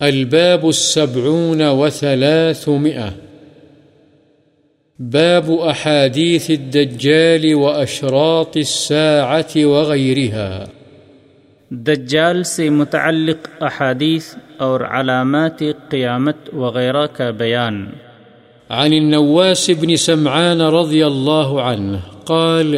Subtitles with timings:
[0.00, 3.08] الباب السبعون وثلاثمئة
[4.98, 10.66] باب أحاديث الدجال وأشراط الساعة وغيرها.
[11.70, 17.86] دجال سے متعلق احادیث اور علامات قیامت وغیرہ کا بیان.
[18.70, 22.76] عن النواس بن سمعان رضي الله عنه قال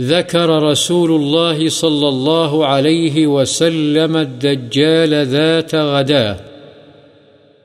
[0.00, 6.36] ذكر رسول الله صلى الله عليه وسلم الدجال ذات غداه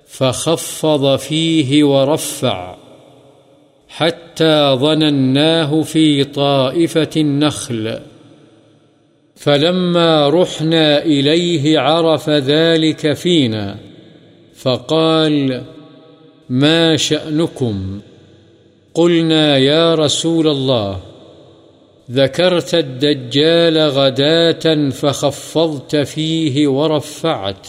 [0.07, 2.75] فخفض فيه ورفع،
[3.87, 7.99] حتى ظنناه في طائفة النخل.
[9.35, 13.77] فلما رحنا إليه عرف ذلك فينا،
[14.55, 15.63] فقال
[16.49, 17.99] ما شأنكم؟
[18.93, 21.08] قلنا يا رسول الله.
[22.11, 27.67] ذكرت الدجال غداة فخفضت فيه ورفعت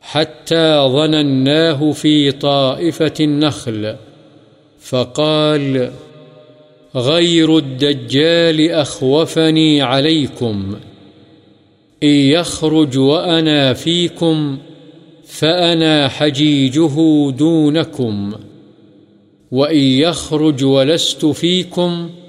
[0.00, 3.96] حتى ظنناه في طائفة النخل
[4.80, 5.90] فقال
[6.96, 10.76] غير الدجال أخوفني عليكم
[12.02, 14.58] إن يخرج وأنا فيكم
[15.24, 18.34] فأنا حجيجه دونكم
[19.50, 22.27] وإن يخرج ولست فيكم فأنا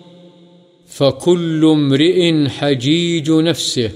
[1.00, 3.92] فكل امرئ حجيج نفسه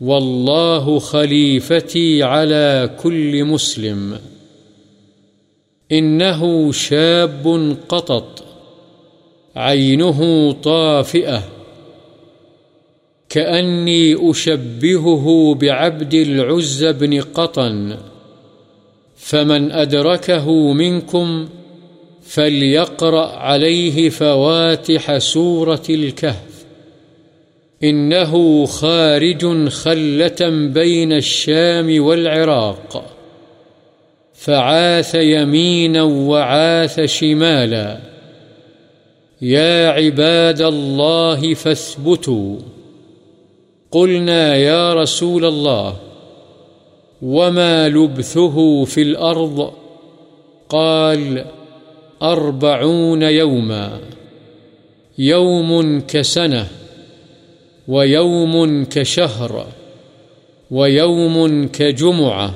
[0.00, 4.18] والله خليفتي على كل مسلم
[5.92, 8.44] إنه شاب قطط
[9.56, 11.48] عينه طافئة
[13.28, 17.96] كأني أشبهه بعبد العز بن قطن
[19.16, 21.48] فمن أدركه منكم
[22.28, 26.64] فليقرأ عليه فواتح سورة الكهف.
[27.84, 33.04] إنه خارج خلة بين الشام والعراق.
[34.34, 37.98] فعاث يمينا وعاث شمالا.
[39.42, 42.56] يا عباد الله فاثبتوا.
[43.90, 45.96] قلنا يا رسول الله،
[47.22, 49.72] وما لبثه في الأرض؟
[50.68, 51.44] قال
[52.22, 54.00] أربعون يوما.
[55.18, 56.68] يوم كسنة،
[57.88, 59.66] ويوم كشهر،
[60.70, 62.54] ويوم كجمعة،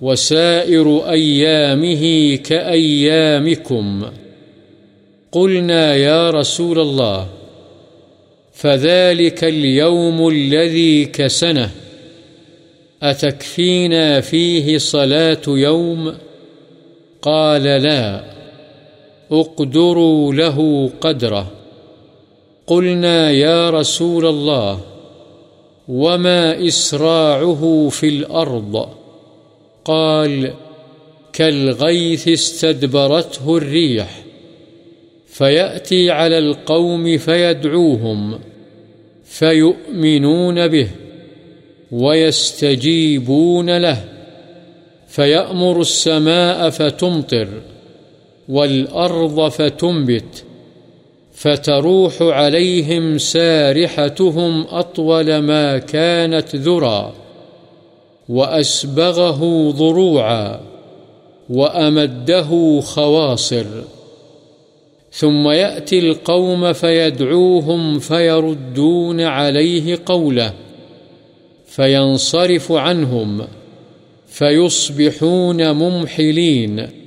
[0.00, 4.06] وسائر أيامه كأيامكم.
[5.32, 7.26] قلنا يا رسول الله،
[8.52, 11.70] فذلك اليوم الذي كسنه
[13.02, 16.14] أتكفينا فيه صلاة يوم؟
[17.22, 18.35] قال لا.
[19.32, 21.52] اقدروا له قدره.
[22.66, 24.80] قلنا يا رسول الله،
[25.88, 28.88] وما إسراعه في الأرض؟
[29.84, 30.52] قال،
[31.32, 34.22] كالغيث استدبرته الريح،
[35.26, 38.38] فيأتي على القوم فيدعوهم،
[39.24, 40.88] فيؤمنون به،
[41.92, 44.04] ويستجيبون له،
[45.08, 47.48] فيأمر السماء فتمطر.
[48.48, 50.44] والأرض فتنبت،
[51.32, 57.12] فتروح عليهم سارحتهم أطول ما كانت ذرى
[58.28, 60.60] وأسبغه ضروعا،
[61.50, 63.66] وأمده خواصر.
[65.12, 70.52] ثم يأتي القوم فيدعوهم فيردون عليه قوله،
[71.66, 73.46] فينصرف عنهم،
[74.26, 77.05] فيصبحون ممحلين.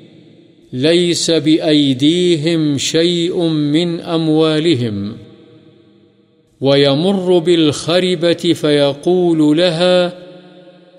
[0.74, 5.18] ليس بأيديهم شيء من أموالهم
[6.62, 10.14] ويمر بالخربة فيقول لها،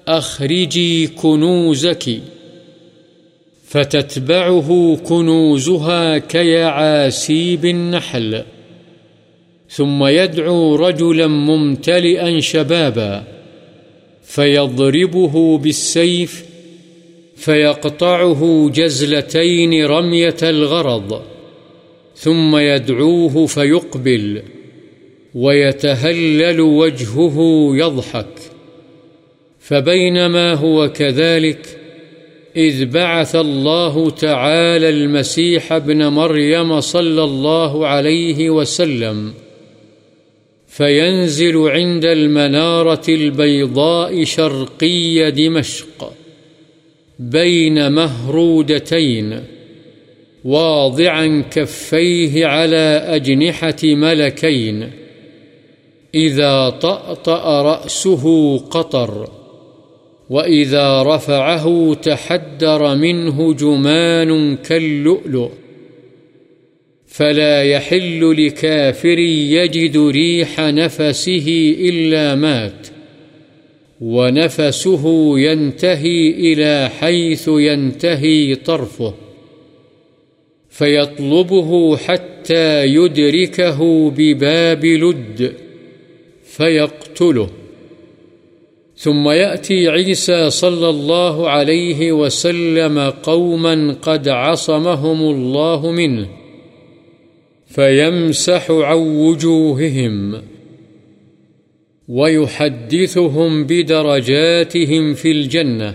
[0.08, 2.20] أخرجي كنوزك،
[3.64, 8.42] فتتبعه كنوزها كيعاسيب النحل.
[9.70, 13.24] ثم يدعو رجلا ممتلئا شبابا،
[14.22, 16.49] فيضربه بالسيف
[17.40, 21.22] فيقطعه جزلتين رمية الغرض،
[22.14, 24.42] ثم يدعوه فيقبل،
[25.34, 27.36] ويتهلل وجهه
[27.74, 28.38] يضحك،
[29.60, 31.78] فبينما هو كذلك
[32.56, 39.32] إذ بعث الله تعالى المسيح ابن مريم صلى الله عليه وسلم،
[40.66, 46.12] فينزل عند المنارة البيضاء شرقي دمشق.
[47.20, 49.40] بين مهرودتين،
[50.44, 54.90] واضعا كفيه على أجنحة ملكين.
[56.14, 59.30] إذا طأطأ رأسه قطر،
[60.30, 65.50] وإذا رفعه تحدر منه جمان كاللؤلؤ.
[67.06, 72.99] فلا يحل لكافر يجد ريح نفسه إلا مات.
[74.00, 79.14] ونفسه ينتهي إلى حيث ينتهي طرفه،
[80.68, 85.52] فيطلبه حتى يدركه بباب لد،
[86.44, 87.50] فيقتله.
[88.96, 96.28] ثم يأتي عيسى صلى الله عليه وسلم قوما قد عصمهم الله منه،
[97.66, 100.42] فيمسح عن وجوههم.
[102.10, 105.94] ويحدثهم بدرجاتهم في الجنة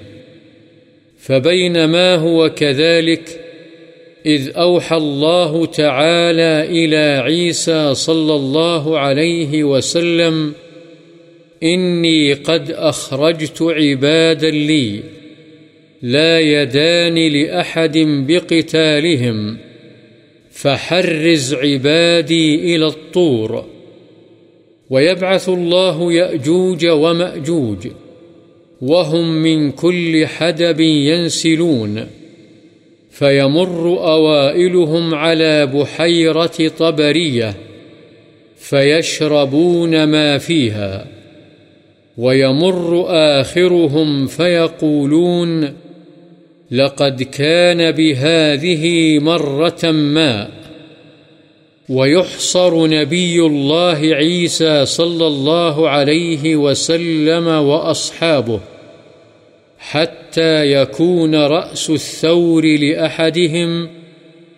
[1.17, 3.41] فبينما هو كذلك
[4.25, 10.53] إذ أوحى الله تعالى إلى عيسى صلى الله عليه وسلم
[11.63, 14.99] إني قد أخرجت عبادا لي
[16.01, 17.97] لا يدان لأحد
[18.27, 19.57] بقتالهم
[20.51, 23.74] فحرز عبادي إلى الطور
[24.89, 27.87] ويبعث الله يأجوج ومأجوج
[28.81, 32.07] وهم من كل حدب ينسلون
[33.11, 37.55] فيمر أوائلهم على بحيرة طبرية
[38.57, 41.07] فيشربون ما فيها
[42.17, 45.73] ويمر آخرهم فيقولون
[46.71, 50.49] لقد كان بهذه مرة ما
[51.89, 58.59] ويحصر نبي الله عيسى صلى الله عليه وسلم وأصحابه
[59.77, 63.89] حتى يكون رأس الثور لأحدهم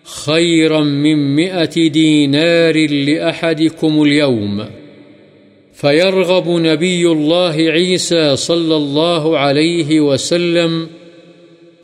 [0.04, 4.64] خيرا من مئة دينار لأحدكم اليوم.
[5.72, 10.88] فيرغب نبي الله عيسى صلى الله عليه وسلم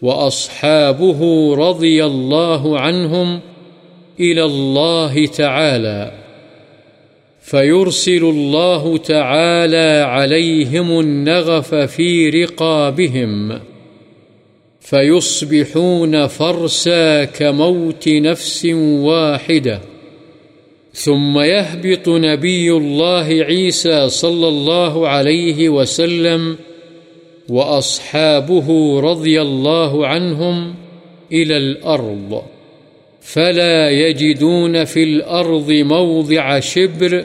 [0.03, 3.41] وأصحابه رضي الله عنهم
[4.21, 6.13] إلى الله تعالى،
[7.41, 13.61] فيرسل الله تعالى عليهم النغف في رقابهم،
[14.81, 19.81] فيصبحون فرسا كموت نفس واحدة.
[20.93, 26.57] ثم يهبط نبي الله عيسى صلى الله عليه وسلم
[27.49, 30.75] وأصحابه رضي الله عنهم
[31.33, 32.43] إلى الأرض.
[33.25, 37.25] فلا يجدون في الأرض موضع شبر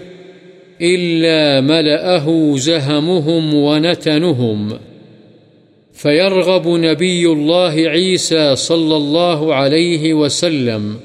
[0.81, 4.80] إلا ملأه زهمهم ونتنهم
[5.94, 10.96] فيرغب نبي الله عيسى صلى الله عليه وسلم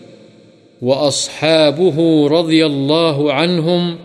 [0.83, 3.97] وأصحابه رضي الله عنهم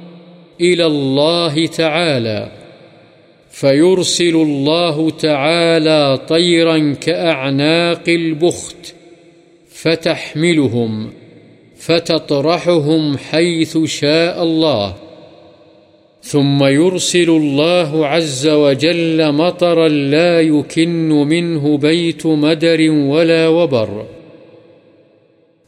[0.61, 2.51] إلى الله تعالى
[3.51, 8.98] فيرسل الله تعالى طيرا كأعناق البخت
[9.81, 11.11] فتحملهم،
[11.75, 14.95] فتطرحهم حيث شاء الله.
[16.21, 24.05] ثم يرسل الله عز وجل مطرا لا يكن منه بيت مدر ولا وبر.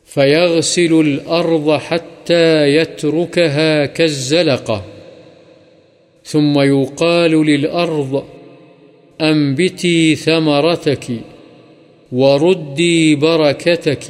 [0.06, 4.86] فيغسل الأرض حتى يتركها كالزلقة.
[6.24, 8.24] ثم يقال للأرض،
[9.22, 11.08] أنبتي ثمرتك.
[12.12, 14.03] وردي بركتك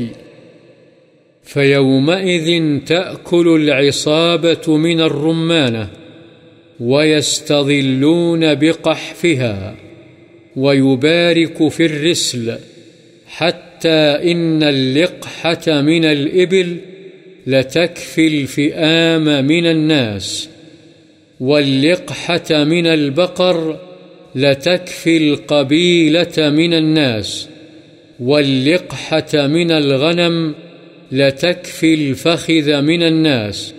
[1.44, 5.90] فيومئذ تأكل العصابة من الرمانة
[6.80, 9.76] ويستظلون بقحفها
[10.56, 12.58] ويبارك في الرسل
[13.28, 16.78] حتى إن اللقحة من الإبل
[17.48, 20.50] لتكفي الفئام من الناس
[21.40, 23.80] واللقحة من البقر
[24.36, 27.48] لتكفي القبيلة من الناس
[28.22, 30.56] واللقحة من الغنم
[31.12, 33.74] لتكفي الفخذ من الناس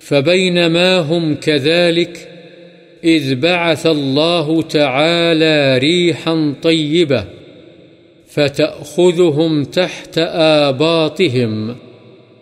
[0.00, 2.28] فبينما هم كذلك
[3.04, 7.24] إذ بعث الله تعالى ريحا طيبة
[8.28, 11.76] فتأخذهم تحت آباطهم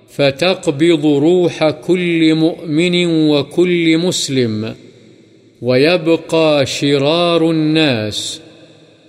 [0.08, 4.74] فتقبض روح كل مؤمن وكل مسلم
[5.62, 8.40] ويبقى شرار الناس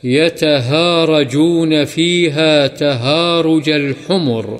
[0.03, 4.60] يتهارجون فيها تهارج الحمر،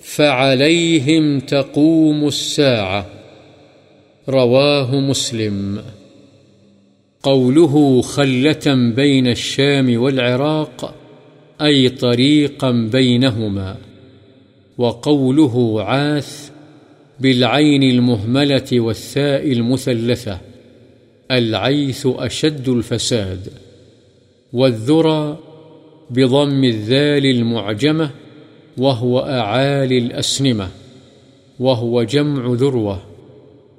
[0.00, 3.06] فعليهم تقوم الساعة.
[4.28, 5.82] رواه مسلم.
[7.22, 10.94] قوله خلة بين الشام والعراق،
[11.62, 13.76] أي طريقا بينهما.
[14.78, 16.50] وقوله عاث،
[17.20, 20.40] بالعين المهملة والثاء المثلثة،
[21.30, 23.48] العيث أشد الفساد.
[24.54, 25.38] والذرى
[26.10, 28.10] بضم الذال المعجمة
[28.78, 30.68] وهو أعالي الأسنمة
[31.60, 33.02] وهو جمع ذروة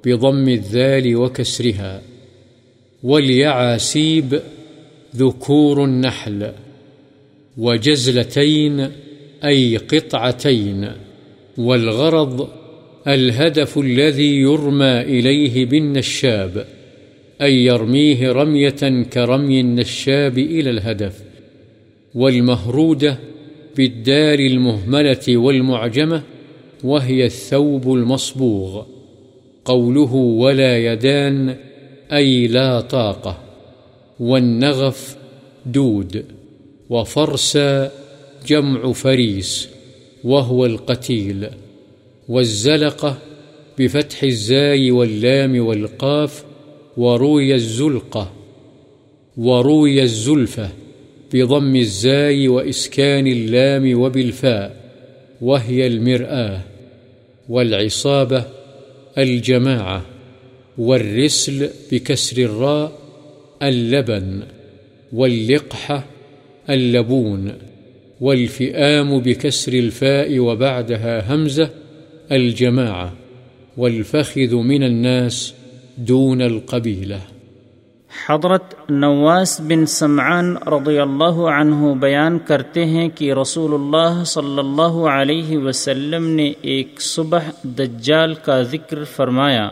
[0.04, 2.02] بضم الذال وكسرها
[3.02, 4.40] واليعاسيب
[5.16, 6.52] ذكور النحل
[7.58, 8.90] وجزلتين
[9.44, 10.92] أي قطعتين
[11.58, 12.48] والغرض
[13.08, 16.66] الهدف الذي يرمى إليه بالنشاب
[17.42, 21.22] أي يرميه رمية كرمي النشاب إلى الهدف
[22.14, 23.18] والمهرودة
[23.76, 26.22] بالدار المهملة والمعجمة،
[26.84, 28.84] وهي الثوب المصبوغ.
[29.64, 31.56] قوله ولا يدان،
[32.12, 33.38] أي لا طاقة،
[34.20, 35.16] والنغف
[35.66, 36.24] دود،
[36.90, 37.58] وفرس
[38.46, 39.68] جمع فريس،
[40.24, 41.46] وهو القتيل.
[42.28, 43.18] والزلقة
[43.78, 46.44] بفتح الزاي واللام والقاف
[46.96, 48.32] وروي الزلقة
[49.36, 50.68] وروي الزلفة
[51.32, 54.76] بضم الزاي وإسكان اللام وبالفاء،
[55.40, 56.60] وهي المرآة،
[57.48, 58.44] والعصابة
[59.18, 60.06] الجماعة،
[60.78, 62.98] والرسل بكسر الراء
[63.62, 64.42] اللبن
[65.12, 66.04] واللقحة
[66.70, 67.52] اللبون،
[68.20, 71.70] والفئام بكسر الفاء وبعدها همزة
[72.32, 73.14] الجماعة،
[73.76, 75.54] والفخذ من الناس
[75.96, 77.18] دون القبيلة.
[78.28, 85.08] حضرت نواس بن سمعان رضی اللہ عنہ بیان کرتے ہیں کہ رسول اللہ صلی اللہ
[85.08, 89.70] علیہ وسلم نے ایک صبح دجال کا ذکر فرمایا۔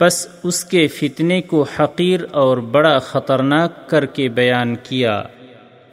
[0.00, 5.22] بس اس کے فتنے کو حقیر اور بڑا خطرناک کر کے بیان کیا۔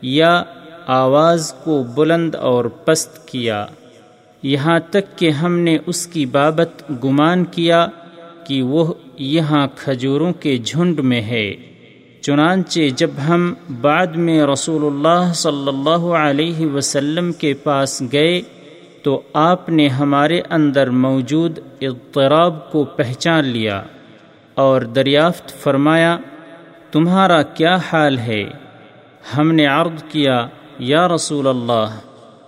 [0.02, 0.44] یا
[0.88, 3.66] آواز کو بلند اور پست کیا۔
[4.44, 7.88] یہاں تک کہ ہم نے اس کی بابت گمان کیا
[8.48, 11.54] کہ وہ یہاں کھجوروں کے جھنڈ میں ہے۔
[12.22, 18.42] چنانچہ جب ہم بعد میں رسول اللہ صلی اللہ علیہ وسلم کے پاس گئے،
[19.04, 23.82] تو آپ نے ہمارے اندر موجود اضطراب کو پہچان لیا
[24.54, 26.18] اور دریافت فرمایا،
[26.92, 28.44] تمہارا کیا حال ہے؟
[29.38, 30.48] ہم نے عرض کیا،
[30.80, 32.00] یا رسول اللہ،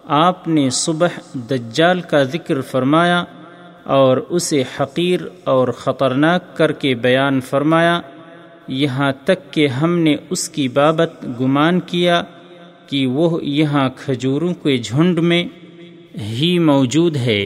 [0.03, 3.23] آپ نے صبح دجال کا ذکر فرمایا
[3.85, 8.01] اور اسے حقیر اور خطرناک کر کے بیان فرمایا،
[8.67, 12.23] یہاں تک کہ ہم نے اس کی بابت گمان کیا
[12.87, 15.45] کہ وہ یہاں کھجوروں کے جھنڈ میں
[16.17, 17.45] ہی موجود ہے۔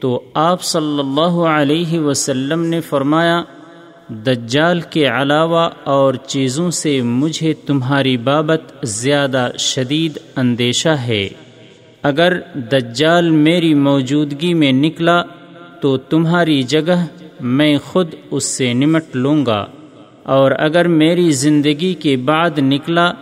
[0.00, 3.42] تو آپ صلی اللہ علیہ وسلم نے فرمایا،
[4.08, 11.28] دجال کے علاوہ اور چیزوں سے مجھے تمہاری بابت زیادہ شدید اندیشہ ہے۔
[12.02, 15.22] اگر دجال میری موجودگی میں نکلا
[15.82, 17.06] تو تمہاری جگہ
[17.40, 19.66] میں خود اس سے نمٹ لوں گا۔
[20.22, 23.12] اور اگر میری زندگی کے بعد نکلا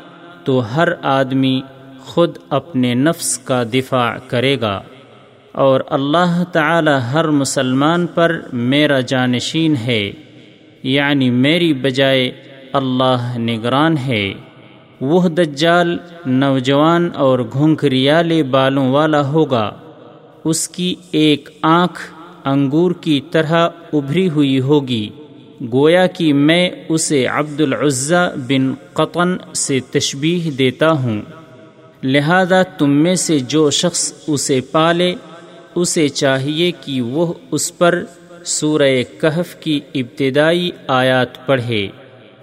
[0.45, 1.61] تو ہر آدمی
[2.01, 4.83] خود اپنے نفس کا دفاع کرے گا۔
[5.53, 10.13] اور اللہ تعالی ہر مسلمان پر میرا جانشین ہے
[10.83, 12.31] یعنی میری بجائے
[12.73, 14.35] اللہ نگران ہے۔
[15.01, 19.71] وہ دجال، نوجوان اور گھنگریالے بالوں والا ہوگا۔
[20.45, 25.09] اس کی ایک آنکھ انگور کی طرح ابھری ہوئی ہوگی۔
[25.73, 31.23] گویا کہ میں اسے عبد العزا بن قطن سے تشبیح دیتا ہوں۔
[32.03, 35.15] لہذا تم میں سے جو شخص اسے پالے،
[35.75, 38.05] اسے چاہیے کہ وہ اس پر
[38.45, 41.89] سورہ کہف کی ابتدائی آیات پڑھے۔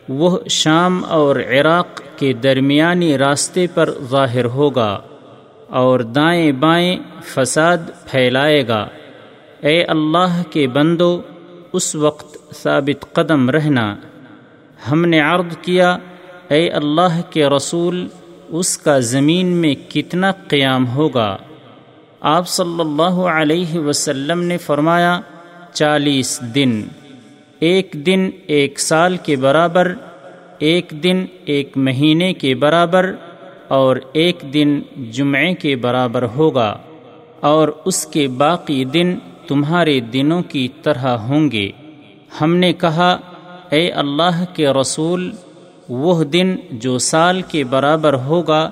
[0.10, 5.00] وہ شام اور عراق کے درمیانی راستے پر ظاہر ہوگا
[5.68, 8.88] اور دائیں بائیں فساد پھیلائے گا۔
[9.62, 11.22] اے اللہ کے بندو،
[11.74, 13.96] اس وقت ثابت قدم رہنا۔
[14.92, 15.98] ہم نے عرض کیا،
[16.50, 18.08] اے اللہ کے رسول،
[18.48, 21.38] اس کا زمین میں کتنا قیام ہوگا۔
[22.20, 25.20] آپ صلی اللہ علیہ وسلم نے فرمایا،
[25.74, 26.84] چالیس دن۔
[27.60, 29.94] ایک دن ایک سال کے برابر،
[30.60, 33.12] ایک دن ایک مہینے کے برابر،
[33.68, 36.78] اور ایک دن جمعے کے برابر ہوگا۔
[37.40, 39.16] اور اس کے باقی دن
[39.48, 41.72] تمہارے دنوں کی طرح ہوں گے۔
[42.42, 43.18] ہم نے کہا،
[43.70, 45.32] اے اللہ کے رسول،
[45.90, 48.72] وہ دن جو سال کے برابر ہوگا،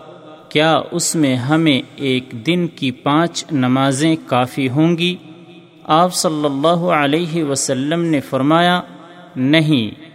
[0.50, 5.16] کیا اس میں ہمیں ایک دن کی پانچ نمازیں کافی ہوں گی؟
[5.84, 8.82] آپ صلی اللہ علیہ وسلم نے فرمایا،
[9.36, 10.06] نہیں،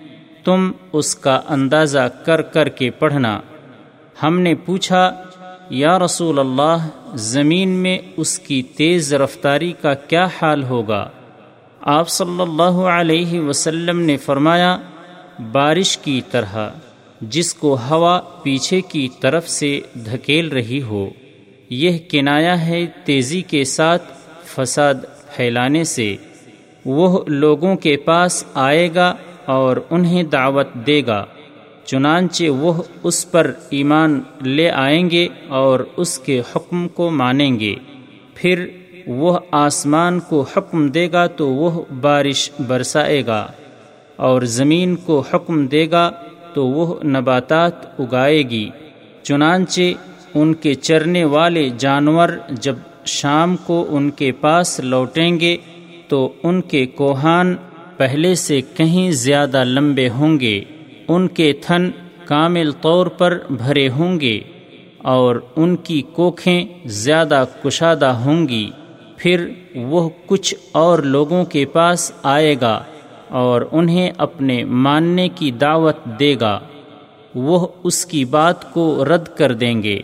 [0.45, 3.41] تم اس کا اندازہ کر کر کے پڑھنا۔
[4.23, 5.23] ہم نے پوچھا
[5.71, 11.09] یا رسول اللہ، زمین میں اس کی تیز رفتاری کا کیا حال ہوگا؟
[11.81, 14.79] آپ صلی اللہ علیہ وسلم نے فرمایا،
[15.53, 16.69] بارش کی طرح،
[17.21, 21.11] جس کو ہوا پیچھے کی طرف سے دھکیل رہی ہو۔
[21.71, 24.03] یہ کنایا ہے تیزی کے ساتھ
[24.45, 24.95] فساد
[25.37, 26.17] پھیلانے سے۔
[26.85, 31.25] وہ لوگوں کے پاس آئے گا اور انہیں دعوت دے گا۔
[31.91, 37.75] چنانچہ وہ اس پر ایمان لے آئیں گے اور اس کے حکم کو مانیں گے۔
[38.35, 38.67] پھر
[39.07, 43.47] وہ آسمان کو حکم دے گا تو وہ بارش برسائے گا
[44.17, 46.11] اور زمین کو حکم دے گا
[46.55, 48.71] تو وہ نباتات اگائے گی۔
[49.23, 49.81] چنانچہ
[50.35, 55.57] ان کے چرنے والے جانور جب شام کو ان کے پاس لوٹیں گے
[56.09, 57.55] تو ان کے کوہان
[57.97, 60.65] پہلے سے کہیں زیادہ لمبے ہوں گے۔
[61.11, 61.91] ان کے تھن
[62.25, 64.41] کامل طور پر بھرے ہوں گے
[64.99, 68.71] اور ان کی کوکھیں زیادہ کشادہ ہوں گی۔
[69.17, 72.83] پھر وہ کچھ اور لوگوں کے پاس آئے گا
[73.29, 76.61] اور انہیں اپنے ماننے کی دعوت دے گا۔
[77.35, 80.01] وہ اس کی بات کو رد کر دیں گے۔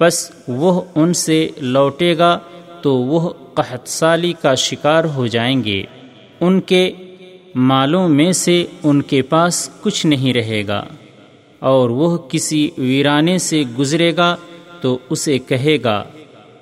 [0.00, 2.38] بس وہ ان سے لوٹے گا
[2.82, 5.82] تو وہ قحط سالی کا شکار ہو جائیں گے۔
[6.40, 6.92] ان کے
[7.54, 10.84] مالوں میں سے ان کے پاس کچھ نہیں رہے گا۔
[11.58, 14.36] اور وہ کسی ویرانے سے گزرے گا
[14.80, 16.04] تو اسے کہے گا،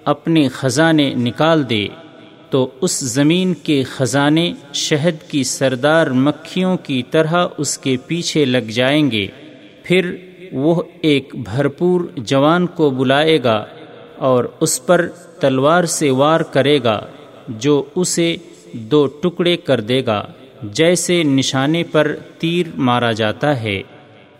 [0.04, 1.86] اپنے خزانے نکال دے۔
[2.50, 8.70] تو اس زمین کے خزانے شہد کی سردار مکھیوں کی طرح اس کے پیچھے لگ
[8.70, 9.26] جائیں گے۔
[9.82, 10.16] پھر
[10.52, 13.64] وہ ایک بھرپور جوان کو بلائے گا
[14.16, 15.08] اور اس پر
[15.40, 17.00] تلوار سے وار کرے گا،
[17.48, 18.36] جو اسے
[18.72, 20.24] دو ٹکڑے کر دے گا۔
[20.62, 23.82] جیسے نشانے پر تیر مارا جاتا ہے،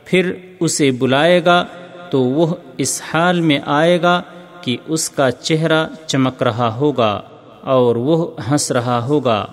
[0.04, 1.64] پھر اسے بلائے گا
[2.10, 4.22] تو وہ اس حال میں آئے گا
[4.60, 7.20] کہ اس کا چہرہ چمک رہا ہوگا
[7.60, 9.46] اور وہ ہنس رہا ہوگا۔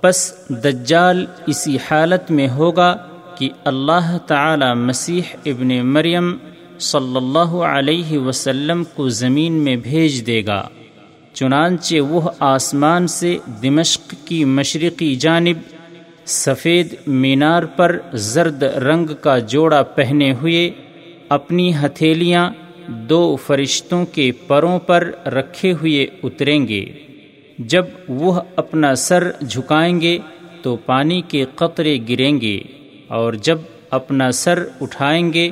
[0.00, 2.96] پس دجال اسی حالت میں ہوگا
[3.38, 6.36] کہ اللہ تعالی مسیح ابن مریم
[6.78, 10.68] صلی اللہ علیہ وسلم کو زمین میں بھیج دے گا۔
[11.32, 15.75] چنانچہ وہ آسمان سے دمشق کی مشرقی جانب
[16.26, 20.70] سفید مینار پر زرد رنگ کا جوڑا پہنے ہوئے
[21.28, 22.50] اپنی ہتھیلیاں
[22.88, 26.84] دو فرشتوں کے پروں پر رکھے ہوئے اتریں گے۔
[27.58, 30.18] جب وہ اپنا سر جھکائیں گے
[30.62, 32.60] تو پانی کے قطرے گریں گے
[33.08, 33.58] اور جب
[33.90, 35.50] اپنا سر اٹھائیں گے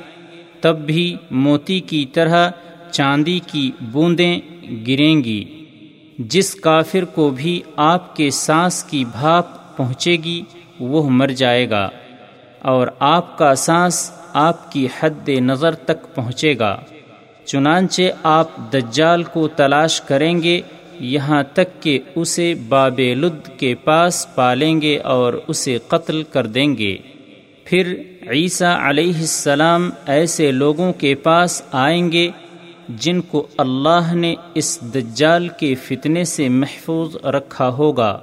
[0.61, 2.51] تب بھی موتی کی طرح
[2.91, 4.41] چاندی کی بوندیں
[4.87, 5.45] گریں گی۔
[6.19, 10.43] جس کافر کو بھی آپ کے سانس کی بھاپ پہنچے گی
[10.81, 11.89] وہ مر جائے گا
[12.59, 16.81] اور آپ کا سانس آپ کی حد نظر تک پہنچے گا۔
[17.45, 20.61] چنانچہ آپ دجال کو تلاش کریں گے،
[21.01, 26.77] یہاں تک کہ اسے باب لد کے پاس پالیں گے اور اسے قتل کر دیں
[26.77, 26.97] گے۔
[27.65, 27.95] پھر
[28.31, 32.31] عیسیٰ علیہ السلام ایسے لوگوں کے پاس آئیں گے
[32.89, 38.21] جن کو اللہ نے اس دجال کے فتنے سے محفوظ رکھا ہوگا۔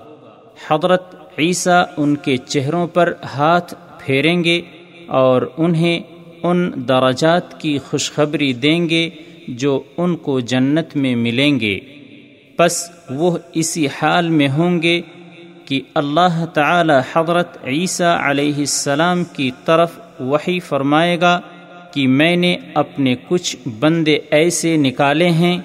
[0.69, 4.61] حضرت عیسیٰ ان کے چہروں پر ہاتھ پھیریں گے
[5.07, 5.99] اور انہیں
[6.43, 9.09] ان درجات کی خوشخبری دیں گے
[9.47, 11.79] جو ان کو جنت میں ملیں گے۔
[12.55, 15.01] پس وہ اسی حال میں ہوں گے
[15.65, 21.41] کہ اللہ تعالی حضرت عیسیٰ علیہ السلام کی طرف وہی فرمائے گا
[21.93, 25.57] کہ میں نے اپنے کچھ بندے ایسے نکالے ہیں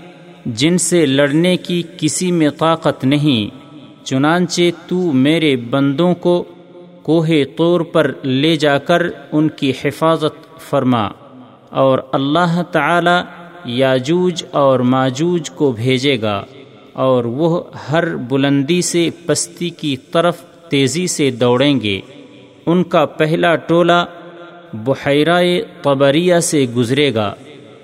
[0.46, 3.65] جن سے لڑنے کی کسی میں طاقت نہیں۔
[4.06, 6.44] چنانچہ تو میرے بندوں کو
[7.02, 11.08] کوہ طور پر لے جا کر ان کی حفاظت فرما
[11.70, 13.20] اور اللہ تعالی
[13.64, 16.44] یاجوج اور ماجوج کو بھیجے گا
[16.92, 20.36] اور وہ ہر بلندی سے پستی کی طرف
[20.68, 22.00] تیزی سے دوڑیں گے۔
[22.66, 24.04] ان کا پہلا ٹولہ
[24.72, 25.44] بحیرۂ
[25.82, 27.34] قبریہ سے گزرے گا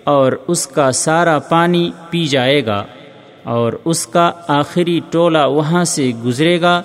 [0.04, 2.84] اور اس کا سارا پانی پی جائے گا۔
[3.42, 6.82] اور اس کا آخری ٹولہ وہاں سے گزرے گا،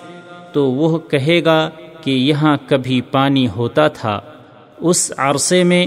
[0.54, 1.70] تو وہ کہے گا
[2.04, 4.20] کہ یہاں کبھی پانی ہوتا تھا۔
[4.78, 5.86] اس عرصے میں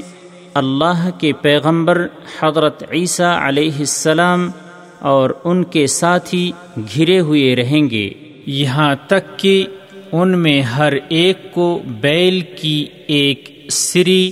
[0.55, 2.07] اللہ کے پیغمبر
[2.41, 4.51] حضرت عیسیٰ علیہ السلام
[4.99, 8.11] اور ان کے ساتھی گھرے ہوئے رہیں گے۔
[8.47, 9.67] یہاں تک کہ
[10.13, 14.31] ان میں ہر ایک کو بیل کی ایک سری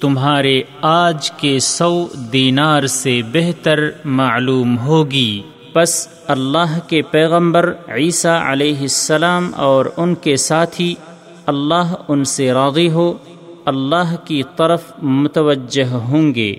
[0.00, 8.80] تمہارے آج کے سو دینار سے بہتر معلوم ہوگی۔ پس اللہ کے پیغمبر عیسیٰ علیہ
[8.80, 10.94] السلام اور ان کے ساتھی
[11.46, 13.14] اللہ ان سے راضی ہو،
[13.64, 16.56] اللہ کی طرف متوجہ ہوں گے۔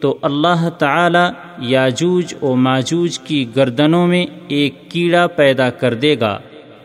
[0.00, 6.38] تو اللہ تعالی یاجوج و ماجوج کی گردنوں میں ایک کیڑا پیدا کر دے گا،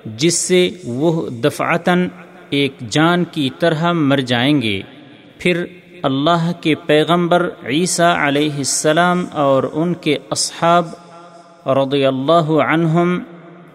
[0.05, 2.07] جس سے وہ دفعتاً
[2.49, 4.81] ایک جان کی طرح مر جائیں گے۔
[5.37, 5.65] پھر
[6.03, 10.85] اللہ کے پیغمبر عیسیٰ علیہ السلام اور ان کے اصحاب
[11.65, 13.19] رضی اللہ عنہم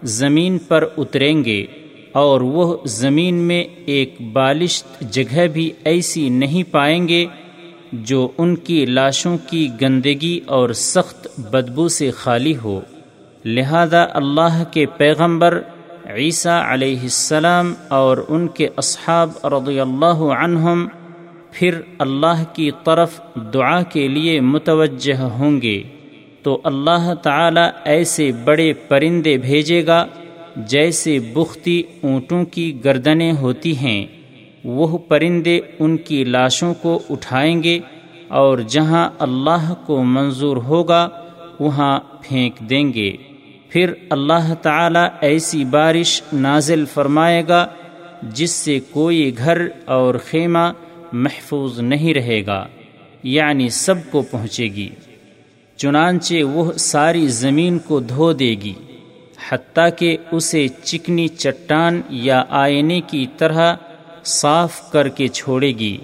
[0.03, 1.65] زمین پر اتریں گے
[2.11, 7.25] اور وہ زمین میں ایک بالشت جگہ بھی ایسی نہیں پائیں گے
[7.93, 12.81] جو ان کی لاشوں کی گندگی اور سخت بدبو سے خالی ہو۔
[13.45, 15.61] لہذا اللہ کے پیغمبر
[16.05, 20.87] عیسیٰ علیہ السلام اور ان کے اصحاب رضی اللہ عنہم
[21.51, 23.21] پھر اللہ کی طرف
[23.53, 25.83] دعا کے لیے متوجہ ہوں گے۔
[26.45, 30.07] تو اللہ تعالی ایسے بڑے پرندے بھیجے گا
[30.55, 34.05] جیسے بختی اونٹوں کی گردنیں ہوتی ہیں۔
[34.63, 37.79] وہ پرندے ان کی لاشوں کو اٹھائیں گے
[38.27, 41.09] اور جہاں اللہ کو منظور ہوگا
[41.59, 43.11] وہاں پھینک دیں گے۔
[43.69, 47.67] پھر اللہ تعالی ایسی بارش نازل فرمائے گا
[48.23, 50.71] جس سے کوئی گھر اور خیمہ
[51.13, 52.67] محفوظ نہیں رہے گا
[53.23, 54.89] یعنی سب کو پہنچے گی۔
[55.77, 58.73] چنانچہ وہ ساری زمین کو دھو دے گی،
[59.49, 63.75] حتیٰ کہ اسے چکنی چٹان یا آئینے کی طرح
[64.25, 65.97] صاف کر کے چھوڑے گی۔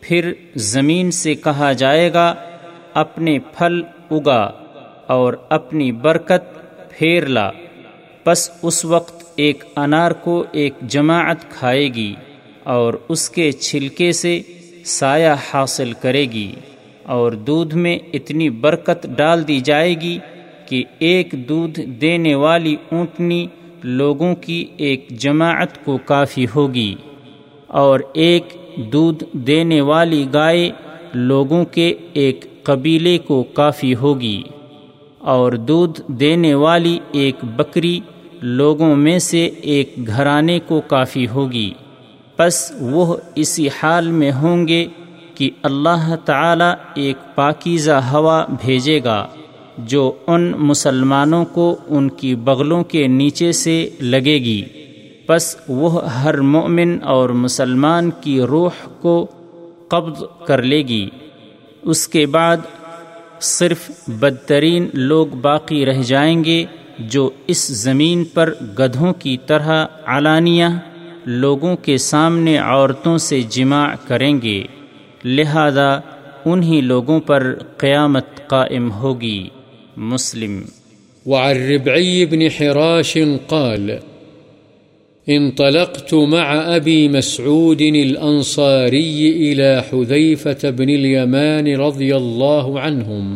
[0.00, 2.34] پھر زمین سے کہا جائے گا،
[2.94, 4.42] اپنے پھل اگا
[5.06, 6.44] اور اپنی برکت
[6.90, 7.50] پھیر لا۔
[8.24, 12.14] پس اس وقت ایک انار کو ایک جماعت کھائے گی
[12.64, 14.42] اور اس کے چھلکے سے
[14.84, 16.54] سایہ حاصل کرے گی۔
[17.08, 20.18] اور دودھ میں اتنی برکت ڈال دی جائے گی
[20.66, 23.46] کہ ایک دودھ دینے والی اونٹنی
[23.82, 26.94] لوگوں کی ایک جماعت کو کافی ہوگی۔
[27.66, 28.42] اور ایک
[28.76, 30.70] دودھ دینے والی گائے
[31.14, 34.42] لوگوں کے ایک قبیلے کو کافی ہوگی۔
[35.18, 38.00] اور دودھ دینے والی ایک بکری
[38.42, 41.70] لوگوں میں سے ایک گھرانے کو کافی ہوگی۔
[42.36, 44.86] پس وہ اسی حال میں ہوں گے
[45.38, 49.26] کہ اللہ تعالی ایک پاکیزہ ہوا بھیجے گا
[49.78, 54.62] جو ان مسلمانوں کو ان کی بغلوں کے نیچے سے لگے گی۔
[55.26, 58.70] پس وہ ہر مومن اور مسلمان کی روح
[59.00, 59.26] کو
[59.88, 61.10] قبض کر لے گی۔
[61.82, 62.56] اس کے بعد
[63.40, 66.64] صرف بدترین لوگ باقی رہ جائیں گے
[66.98, 70.66] جو اس زمین پر گدھوں کی طرح علانیہ
[71.26, 74.64] لوگوں کے سامنے عورتوں سے جمع کریں گے۔
[75.24, 76.00] لہذا
[76.44, 79.48] انہی لوگوں پر قیامت قائم ہوگی۔
[79.96, 80.62] مسلم۔
[81.26, 83.90] وعن ربعي بن حراش قال،
[85.26, 93.34] انطلقت مع أبي مسعود الأنصاري إلى حذيفة بن اليمان رضي الله عنهم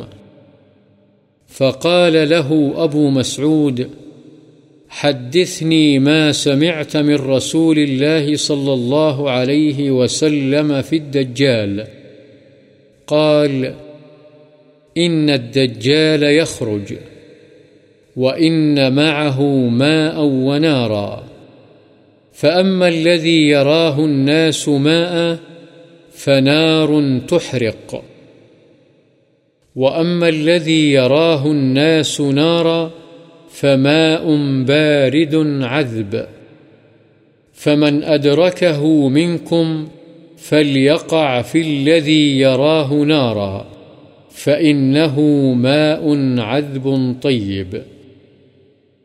[1.58, 3.80] فقال له أبو مسعود
[4.94, 11.86] حدثني ما سمعت من رسول الله صلى الله عليه وسلم في الدجال.
[13.06, 13.74] قال،
[14.98, 16.94] إن الدجال يخرج،
[18.16, 21.24] وإن معه ماء ونارا.
[22.32, 25.38] فأما الذي يراه الناس ماء،
[26.12, 28.04] فنار تحرق.
[29.76, 33.01] وأما الذي يراه الناس نارا
[33.52, 34.24] فماء
[34.64, 36.26] بارد عذب
[37.54, 39.88] فمن أدركه منكم
[40.36, 43.66] فليقع في الذي يراه نارا
[44.30, 45.20] فإنه
[45.52, 46.04] ماء
[46.40, 47.82] عذب طيب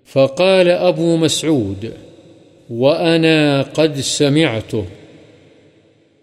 [0.06, 1.94] فقال أبو مسعود
[2.70, 4.86] وأنا قد سمعته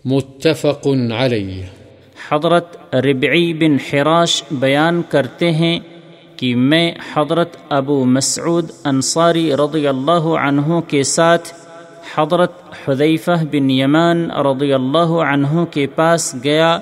[0.04, 1.64] متفق عليه
[2.28, 5.78] حضرت ربعی بن حراش بیان کرتے ہیں
[6.36, 11.52] کہ میں حضرت ابو مسعود انصاری رضی اللہ عنہ کے ساتھ
[12.16, 12.52] حضرت
[12.88, 16.78] حذیفہ بن یمان رضی اللہ عنہ کے پاس گیا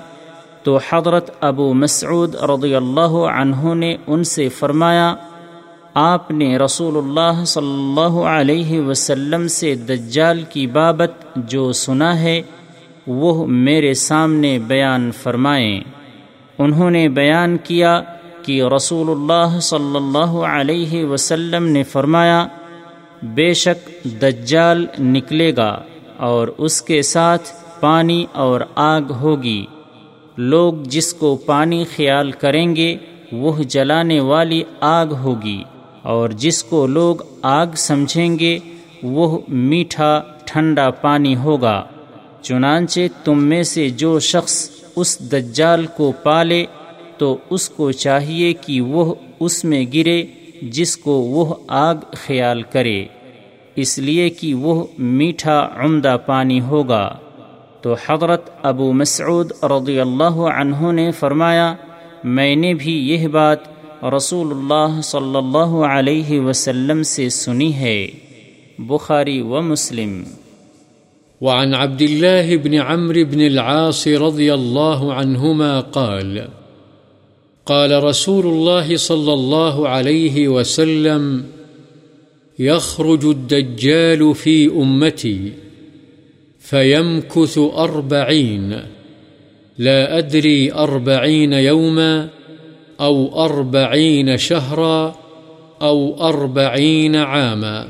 [0.63, 5.15] تو حضرت ابو مسعود رضی اللہ عنہ نے ان سے فرمایا،
[5.93, 12.41] آپ نے رسول اللہ صلی اللہ علیہ وسلم سے دجال کی بابت جو سنا ہے،
[13.07, 15.81] وہ میرے سامنے بیان فرمائیں۔
[16.59, 18.01] انہوں نے بیان کیا
[18.43, 22.47] کہ رسول اللہ صلی اللہ علیہ وسلم نے فرمایا،
[23.23, 25.81] بے شک دجال نکلے گا
[26.17, 29.65] اور اس کے ساتھ پانی اور آگ ہوگی۔
[30.37, 32.97] لوگ جس کو پانی خیال کریں گے،
[33.31, 35.63] وہ جلانے والی آگ ہوگی۔
[36.01, 38.59] اور جس کو لوگ آگ سمجھیں گے،
[39.03, 41.83] وہ میٹھا ٹھنڈا پانی ہوگا۔
[42.41, 46.65] چنانچہ تم میں سے جو شخص اس دجال کو پالے
[47.17, 50.23] تو اس کو چاہیے کہ وہ اس میں گرے
[50.61, 53.05] جس کو وہ آگ خیال کرے۔
[53.75, 57.15] اس لیے کہ وہ میٹھا عمدہ پانی ہوگا۔
[57.81, 61.75] تو حضرت ابو مسعود رضی اللہ عنہ نے فرمایا،
[62.23, 63.59] میں نے بھی یہ بات
[64.03, 68.07] رسول اللہ صلی اللہ علیہ وسلم سے سنی ہے۔
[68.79, 70.23] بخاری و مسلم۔
[71.41, 76.37] وعن عبد الله بن عمرو بن العاص رضي الله عنهما قال
[77.65, 81.45] قال رسول الله صلى الله عليه وسلم،
[82.59, 85.51] يخرج الدجال في أمتي،
[86.59, 88.79] فيمكث أربعين،
[89.77, 92.29] لا أدري أربعين يوما
[92.99, 95.15] أو أربعين شهرا
[95.81, 97.87] أو أربعين عاما.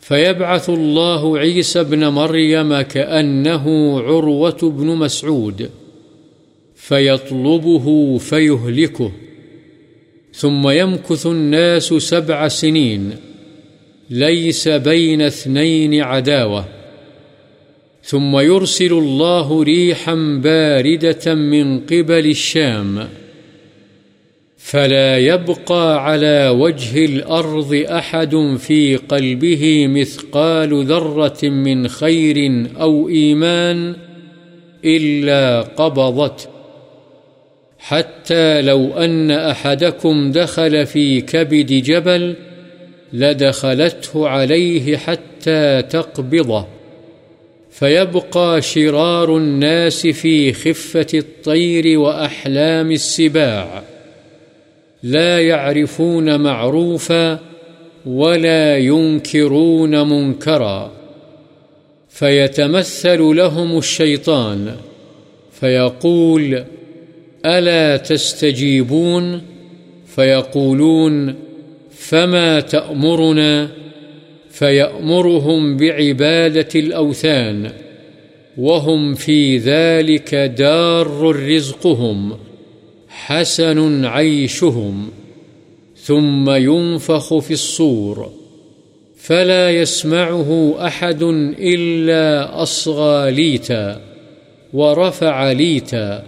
[0.00, 3.64] فيبعث الله عيسى بن مريم كأنه
[4.00, 5.70] عروة بن مسعود.
[6.90, 9.12] فيطلبه فيهلكه،
[10.32, 13.10] ثم يمكث الناس سبع سنين،
[14.10, 16.64] ليس بين اثنين عداوه
[18.02, 23.08] ثم يرسل الله ريحا باردة من قبل الشام،
[24.56, 33.96] فلا يبقى على وجه الأرض أحد في قلبه مثقال ذرة من خير أو إيمان
[34.84, 36.48] إلا قبضت
[37.80, 42.34] حتى لو أن أحدكم دخل في كبد جبل
[43.12, 46.66] لدخلته عليه حتى تقبضه،
[47.70, 53.82] فيبقى شرار الناس في خفة الطير وأحلام السباع.
[55.02, 57.38] لا يعرفون معروفا
[58.06, 60.92] ولا ينكرون منكرا.
[62.08, 64.76] فيتمثل لهم الشيطان،
[65.60, 66.64] فيقول فيقول
[67.46, 69.42] ألا تستجيبون
[70.06, 71.34] فيقولون
[71.90, 73.70] فما تأمرنا
[74.50, 77.70] فيأمرهم بعبادة الأوثان
[78.58, 82.36] وهم في ذلك دار رزقهم
[83.08, 85.08] حسن عيشهم
[85.96, 88.30] ثم ينفخ في الصور
[89.16, 91.22] فلا يسمعه أحد
[91.58, 94.00] إلا أصغى ليتا
[94.72, 96.24] ورفع ليتا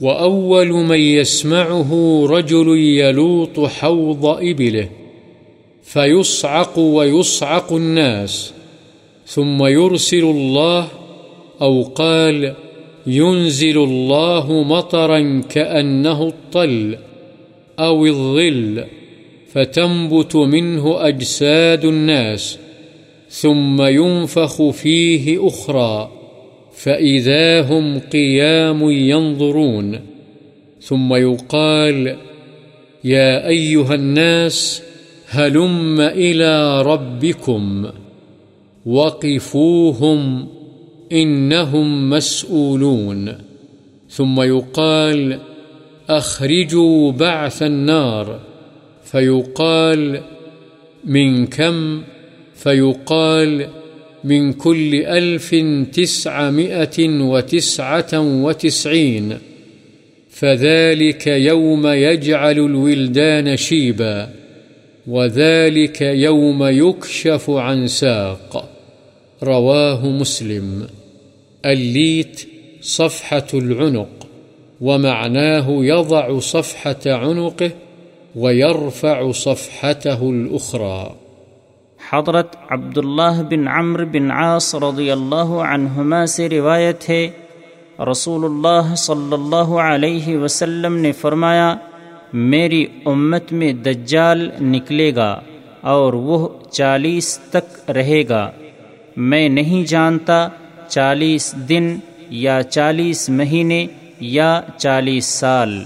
[0.00, 4.88] وأول من يسمعه رجل يلوط حوض إبله
[5.82, 8.52] فيصعق ويصعق الناس
[9.26, 10.88] ثم يرسل الله
[11.62, 12.54] أو قال
[13.06, 16.98] ينزل الله مطرا كأنه الطل
[17.78, 18.84] أو الظل
[19.52, 22.58] فتنبت منه أجساد الناس
[23.30, 26.10] ثم ينفخ فيه أخرى
[26.76, 30.00] فإذا هم قيام ينظرون
[30.80, 32.16] ثم يقال
[33.04, 34.82] يا أيها الناس
[35.28, 37.90] هلم إلى ربكم
[38.86, 40.48] وقفوهم
[41.12, 43.34] إنهم مسؤولون
[44.08, 45.38] ثم يقال
[46.08, 48.40] أخرجوا بعث النار
[49.04, 50.20] فيقال
[51.04, 52.02] من كم
[52.54, 53.68] فيقال
[54.24, 55.54] من كل ألف
[55.92, 59.38] تسعمائة وتسعة وتسعين.
[60.30, 64.30] فذلك يوم يجعل الولدان شيبا،
[65.06, 68.70] وذلك يوم يكشف عن ساق.
[69.42, 70.86] رواه مسلم.
[71.64, 72.48] الليت
[72.80, 74.26] صفحة العنق،
[74.80, 77.70] ومعناه يضع صفحة عنقه
[78.36, 81.23] ويرفع صفحته الأخرى.
[82.16, 87.30] حضرت عبداللہ بن عمر بن عاص رضی اللہ عنہما سے روایت ہے
[88.10, 91.76] رسول اللہ صلی اللہ علیہ وسلم نے فرمایا،
[92.32, 95.40] میری امت میں دجال نکلے گا
[95.80, 98.50] اور وہ چالیس تک رہے گا۔
[99.16, 100.48] میں نہیں جانتا
[100.88, 101.96] چالیس دن
[102.30, 103.86] یا چالیس مہینے
[104.20, 105.84] یا چالیس سال۔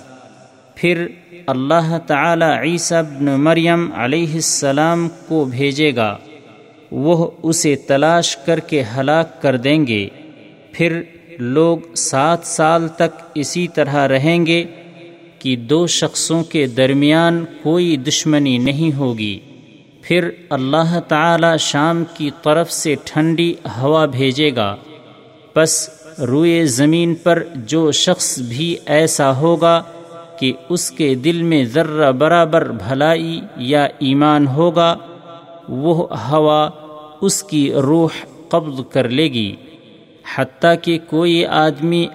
[0.74, 1.06] پھر
[1.48, 6.16] اللہ تعالی عیسیٰ بن مریم علیہ السلام کو بھیجے گا۔
[6.92, 10.08] وہ اسے تلاش کر کے ہلاک کر دیں گے۔
[10.72, 11.02] پھر
[11.38, 14.64] لوگ سات سال تک اسی طرح رہیں گے
[15.38, 19.40] کہ دو شخصوں کے درمیان کوئی دشمنی نہیں ہوگی۔
[20.02, 24.76] پھر اللہ تعالی شام کی طرف سے ٹھنڈی ہوا بھیجے گا۔
[25.56, 29.82] بس روئے زمین پر جو شخص بھی ایسا ہوگا
[30.38, 34.96] کہ اس کے دل میں ذرہ برابر بھلائی یا ایمان ہوگا،
[35.68, 36.70] وہ ہوا
[37.20, 38.08] اس کی روح
[38.48, 39.56] قبض کر لے گی۔
[40.36, 42.06] حتیٰ کہ کوئی آدمی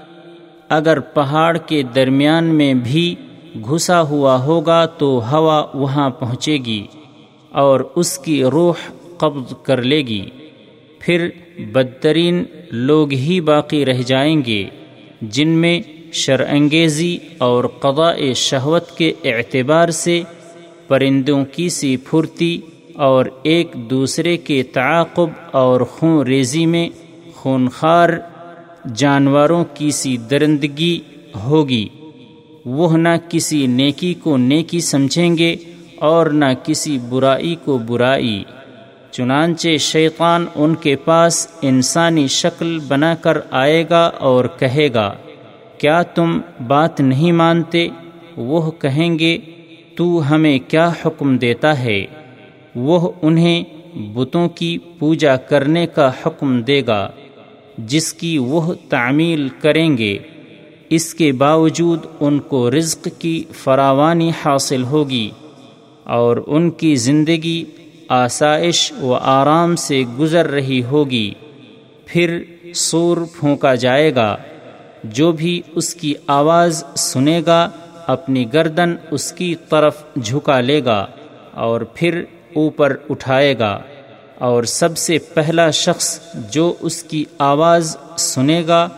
[0.69, 3.15] اگر پہاڑ کے درمیان میں بھی
[3.69, 6.87] گھسا ہوا ہوگا تو ہوا وہاں پہنچے گی
[7.49, 8.73] اور اس کی روح
[9.17, 10.29] قبض کر لے گی۔
[10.99, 11.29] پھر
[11.73, 14.63] بدترین لوگ ہی باقی رہ جائیں گے،
[15.21, 15.81] جن میں
[16.13, 20.21] شرانگیزی اور قضاء شہوت کے اعتبار سے
[20.87, 22.61] پرندوں کی سی پھرتی
[22.95, 26.89] اور ایک دوسرے کے تعاقب اور خون ریزی میں
[27.35, 28.09] خونخوار
[28.95, 30.99] جانوروں کی سی درندگی
[31.35, 31.87] ہوگی۔
[32.65, 35.55] وہ نہ کسی نیکی کو نیکی سمجھیں گے
[35.95, 38.43] اور نہ کسی برائی کو برائی۔
[39.11, 45.13] چنانچہ شیطان ان کے پاس انسانی شکل بنا کر آئے گا اور کہے گا۔
[45.83, 47.87] کیا تم بات نہیں مانتے؟
[48.37, 49.37] وہ کہیں گے،
[49.95, 52.05] تو ہمیں کیا حکم دیتا ہے؟
[52.75, 53.63] وہ انہیں
[54.13, 57.09] بتوں کی پوجا کرنے کا حکم دے گا،
[57.77, 60.17] جس کی وہ تعمیل کریں گے۔
[60.89, 65.29] اس کے باوجود ان کو رزق کی فراوانی حاصل ہوگی،
[66.03, 67.63] اور ان کی زندگی
[68.07, 71.33] آسائش و آرام سے گزر رہی ہوگی۔
[72.05, 72.43] پھر
[72.75, 74.35] سور پھونکا جائے گا۔
[75.03, 77.69] جو بھی اس کی آواز سنے گا،
[78.07, 81.05] اپنی گردن اس کی طرف جھکا لے گا
[81.51, 82.23] اور پھر
[82.55, 83.79] اوپر اٹھائے گا۔
[84.39, 88.89] اور سب سے پہلا شخص جو اس کی آواز سنے گا،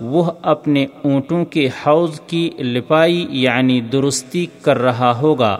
[0.00, 5.58] وہ اپنے اونٹوں کے حوض کی لپائی یعنی درستی کر رہا ہوگا۔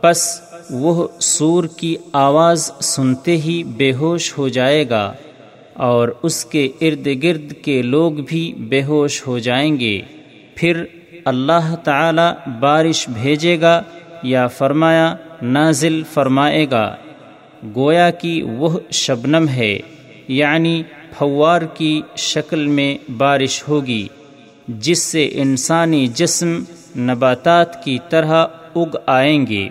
[0.00, 5.12] پس وہ سور کی آواز سنتے ہی بے ہوش ہو جائے گا۔
[5.74, 10.00] اور اس کے ارد گرد کے لوگ بھی بے ہوش ہو جائیں گے۔
[10.54, 10.84] پھر
[11.24, 13.82] اللہ تعالی بارش بھیجے گا
[14.22, 16.96] یا فرمایا نازل فرمائے گا۔
[17.76, 19.78] گویا کی وہ شبنم ہے
[20.28, 20.82] یعنی
[21.18, 24.08] پھوار کی شکل میں بارش ہوگی،
[24.68, 26.62] جس سے انسانی جسم
[26.96, 29.68] نباتات کی طرح اگ آئیں گے۔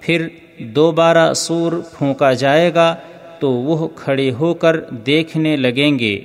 [0.00, 2.96] پھر دوبارہ سور پھونکا جائے گا
[3.40, 6.20] تو وہ کھڑے ہو کر دیکھنے لگیں گے۔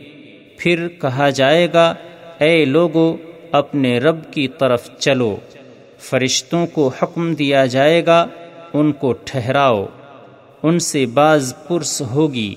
[0.58, 1.94] پھر کہا جائے گا،
[2.40, 3.18] اے لوگو،
[3.52, 5.36] اپنے رب کی طرف چلو۔
[6.00, 8.28] فرشتوں کو حکم دیا جائے گا،
[8.74, 9.86] ان کو ٹھہراؤ۔
[10.64, 12.56] ان سے بعض پرس ہوگی۔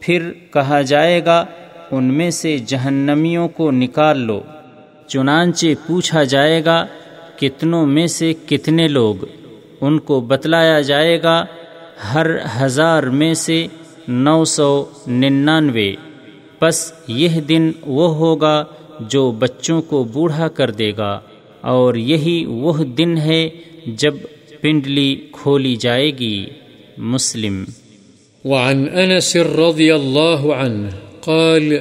[0.00, 1.44] پھر کہا جائے گا،
[1.90, 4.40] ان میں سے جہنمیوں کو نکال لو۔
[5.06, 6.86] چنانچہ پوچھا جائے گا،
[7.36, 9.24] کتنوں میں سے کتنے لوگ؟
[9.80, 11.44] ان کو بتلایا جائے گا،
[12.14, 12.26] ہر
[12.62, 13.66] ہزار میں سے
[14.08, 15.92] نو سو ننانوے۔
[16.62, 18.64] بس یہ دن وہ ہوگا
[19.00, 21.20] جو بچوں کو بوڑھا کر دے گا،
[21.60, 23.48] اور یہی وہ دن ہے
[23.86, 24.14] جب
[24.60, 26.46] پنڈلی کھولی جائے گی۔
[26.98, 27.64] مسلم۔
[28.44, 30.88] وعن أنس رضي الله عنه
[31.20, 31.76] قال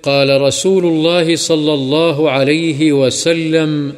[0.00, 3.90] قال رسول الله صلى الله عليه وسلم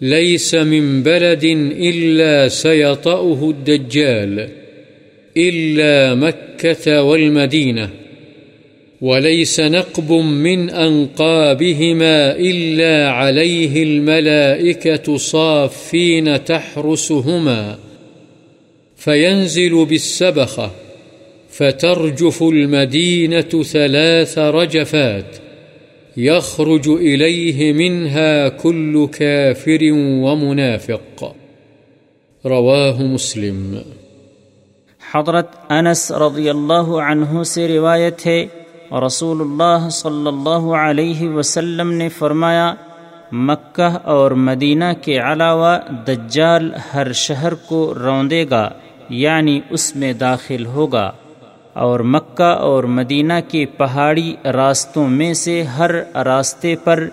[0.00, 1.44] ليس من بلد
[1.78, 4.55] إلا سيطأه الدجال۔
[5.36, 7.90] إلا مكة والمدينة،
[9.00, 17.78] وليس نقب من أنقابهما إلا عليه الملائكة صافين تحرسهما،
[18.96, 20.70] فينزل بالسبخة،
[21.50, 25.36] فترجف المدينة ثلاث رجفات،
[26.16, 31.34] يخرج إليه منها كل كافر ومنافق.
[32.46, 33.82] رواه مسلم.
[35.14, 38.46] حضرت انس رضی اللہ عنہ سے روایت ہے
[39.06, 42.74] رسول اللہ صلی اللہ علیہ وسلم نے فرمایا،
[43.32, 48.70] مکہ اور مدینہ کے علاوہ دجال ہر شہر کو روندے گا
[49.08, 51.12] یعنی اس میں داخل ہوگا۔
[51.72, 57.08] اور مکہ اور مدینہ کے پہاڑی راستوں میں سے ہر راستے پر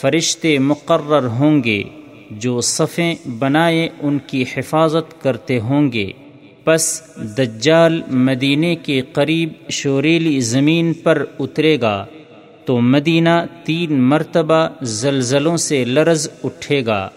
[0.00, 1.82] فرشتے مقرر ہوں گے،
[2.30, 6.10] جو صفیں بنائے ان کی حفاظت کرتے ہوں گے۔
[6.64, 12.06] پس دجال مدینے کے قریب شوریلی زمین پر اترے گا
[12.64, 17.08] تو مدینہ تین مرتبہ زلزلوں سے لرز اٹھے گا۔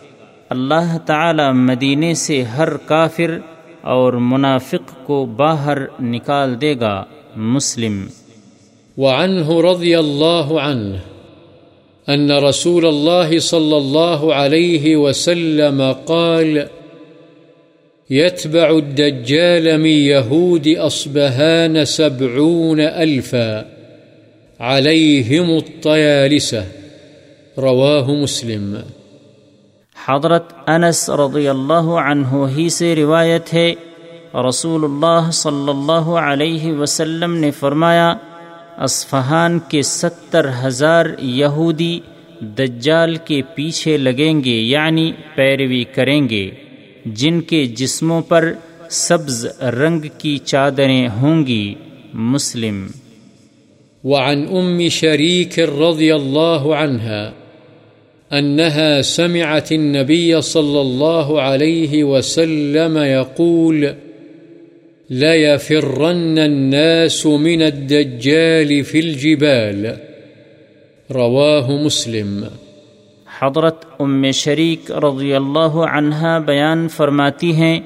[0.49, 3.39] اللہ تعالی مدینے سے ہر کافر
[3.81, 7.03] اور منافق کو باہر نکال دے گا۔
[7.36, 8.05] مسلم۔
[8.98, 10.95] وعنه رضي الله عنه
[12.13, 16.77] أن رسول الله صلى الله عليه وسلم قال
[18.12, 23.62] يتبع الدجال من يهود أصبهان سبعون ألفا
[24.60, 26.65] عليهم الطيالسة.
[27.58, 28.75] رواه مسلم.
[30.08, 33.73] حضرت انس رضی اللہ عنہ ہی سے روایت ہے،
[34.49, 38.13] رسول اللہ صلی اللہ علیہ وسلم نے فرمایا،
[38.77, 41.99] اصفہان کے ستر ہزار یہودی
[42.39, 46.49] دجال کے پیچھے لگیں گے یعنی پیروی کریں گے۔
[47.15, 48.53] جن کے جسموں پر
[48.89, 51.75] سبز رنگ کی چادریں ہوں گی،
[52.13, 52.87] مسلم۔
[54.03, 57.31] وعن أم شريك رضي الله عنها
[58.31, 63.85] أنها سمعت النبي صلى الله عليه وسلم يقول،
[65.10, 69.85] لا يفرن الناس من الدجال في الجبال،
[71.10, 72.45] رواه مسلم۔
[73.42, 77.79] حضرت ام شریک رضی اللہ عنہا بیان فرماتی ہیں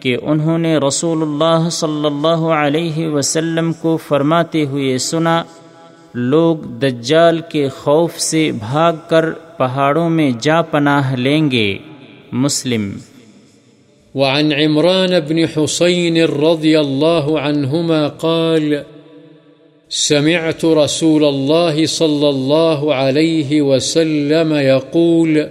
[0.00, 5.42] کہ انہوں نے رسول اللہ صلی اللہ علیہ وسلم کو فرماتے ہوئے سنا،
[6.14, 11.78] لوگ دجال کے خوف سے بھاگ کر پہاڑوں میں جا پناہ لیں گے۔
[12.32, 12.90] مسلم۔
[14.14, 18.97] وعن عمران بن حسين رضي الله عنهما قال
[19.90, 25.48] سمعت رسول الله صلى الله عليه وسلم يقول،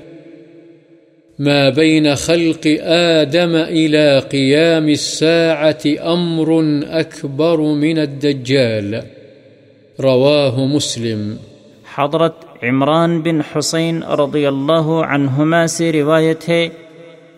[1.39, 6.49] ما بين خلق آدم إلى قيام الساعة أمر
[6.99, 9.01] أكبر من الدجال
[9.99, 11.37] رواه مسلم.
[11.95, 16.67] حضرت عمران بن حسین رضی اللہ عنہما سے روایت ہے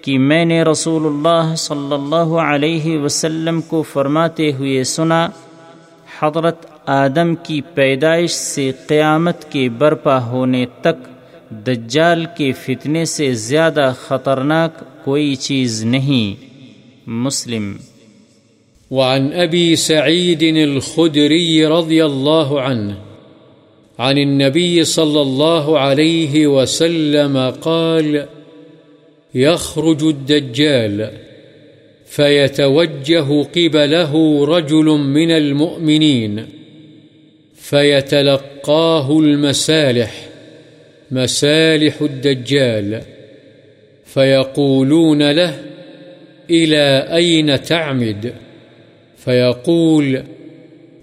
[0.01, 5.27] کہ میں نے رسول اللہ صلی اللہ علیہ وسلم کو فرماتے ہوئے سنا،
[6.19, 11.09] حضرت آدم کی پیدائش سے قیامت کے برپا ہونے تک
[11.51, 16.45] دجال کے فتنے سے زیادہ خطرناک کوئی چیز نہیں۔
[17.07, 17.77] مسلم۔
[18.91, 22.93] وعن أبي سعيد الخدري رضي الله عنه،
[23.97, 28.15] عن النبي صلى الله عليه وسلم قال
[29.35, 31.01] يخرج الدجال،
[32.07, 34.23] فيتوجه قبله
[34.57, 36.58] رجل من المؤمنين.
[37.69, 40.27] فيتلقاه المسالح،
[41.11, 43.01] مسالح الدجال.
[44.05, 45.59] فيقولون له،
[46.49, 48.33] إلى أين تعمد؟
[49.17, 50.23] فيقول،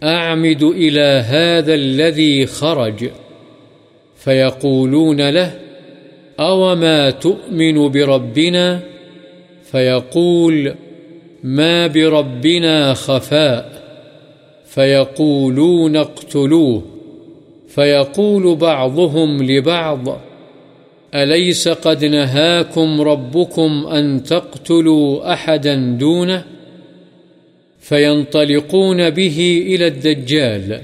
[0.02, 3.10] أعمد إلى هذا الذي خرج؟
[4.16, 5.52] فيقولون له،
[6.40, 8.80] أوما تؤمن بربنا؟
[9.72, 10.74] فيقول،
[11.42, 13.75] ما بربنا خفاء.
[14.76, 16.82] فيقولون اقتلوه.
[17.68, 20.20] فيقول بعضهم لبعض،
[21.14, 26.44] أليس قد نهاكم ربكم أن تقتلوا أحدا دونه؟
[27.80, 30.80] فينطلقون به إلى الدجال.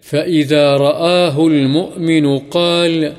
[0.00, 3.12] فإذا رآه المؤمن قال،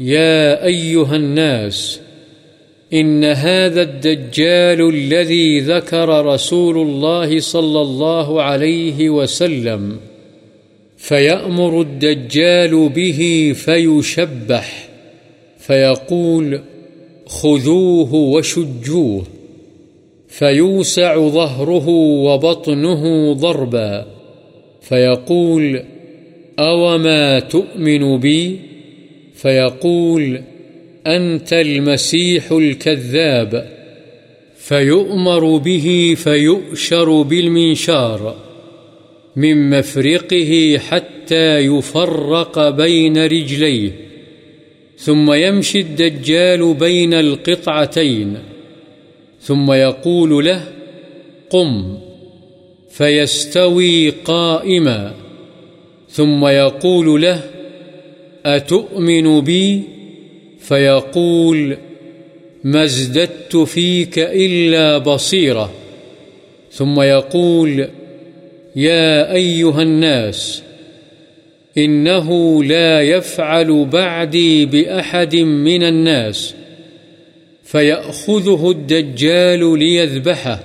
[0.00, 2.00] يا أيها الناس
[2.94, 9.96] إن هذا الدجال الذي ذكر رسول الله صلى الله عليه وسلم
[10.96, 14.88] فيأمر الدجال به فيشبح،
[15.58, 16.60] فيقول
[17.26, 19.24] خذوه وشجوه،
[20.28, 24.06] فيوسع ظهره وبطنه ضربا،
[24.80, 25.82] فيقول
[26.58, 28.58] أوما تؤمن بي؟
[29.34, 30.40] فيقول
[31.06, 33.68] أنت المسيح الكذاب،
[34.56, 38.36] فيؤمر به فيؤشر بالمنشار،
[39.36, 43.90] من مفرقه حتى يفرق بين رجليه،
[44.98, 48.38] ثم يمشي الدجال بين القطعتين،
[49.40, 50.64] ثم يقول له
[51.50, 51.98] قم،
[52.90, 55.14] فيستوي قائما،
[56.08, 57.40] ثم يقول له
[58.46, 59.93] أتؤمن بي؟
[60.68, 61.76] فيقول
[62.64, 65.72] ما ازددت فيك إلا بصيرة.
[66.72, 67.88] ثم يقول،
[68.76, 70.62] يا أيها الناس،
[71.78, 76.54] إنه لا يفعل بعدي بأحد من الناس،
[77.64, 80.64] فيأخذه الدجال ليذبحه،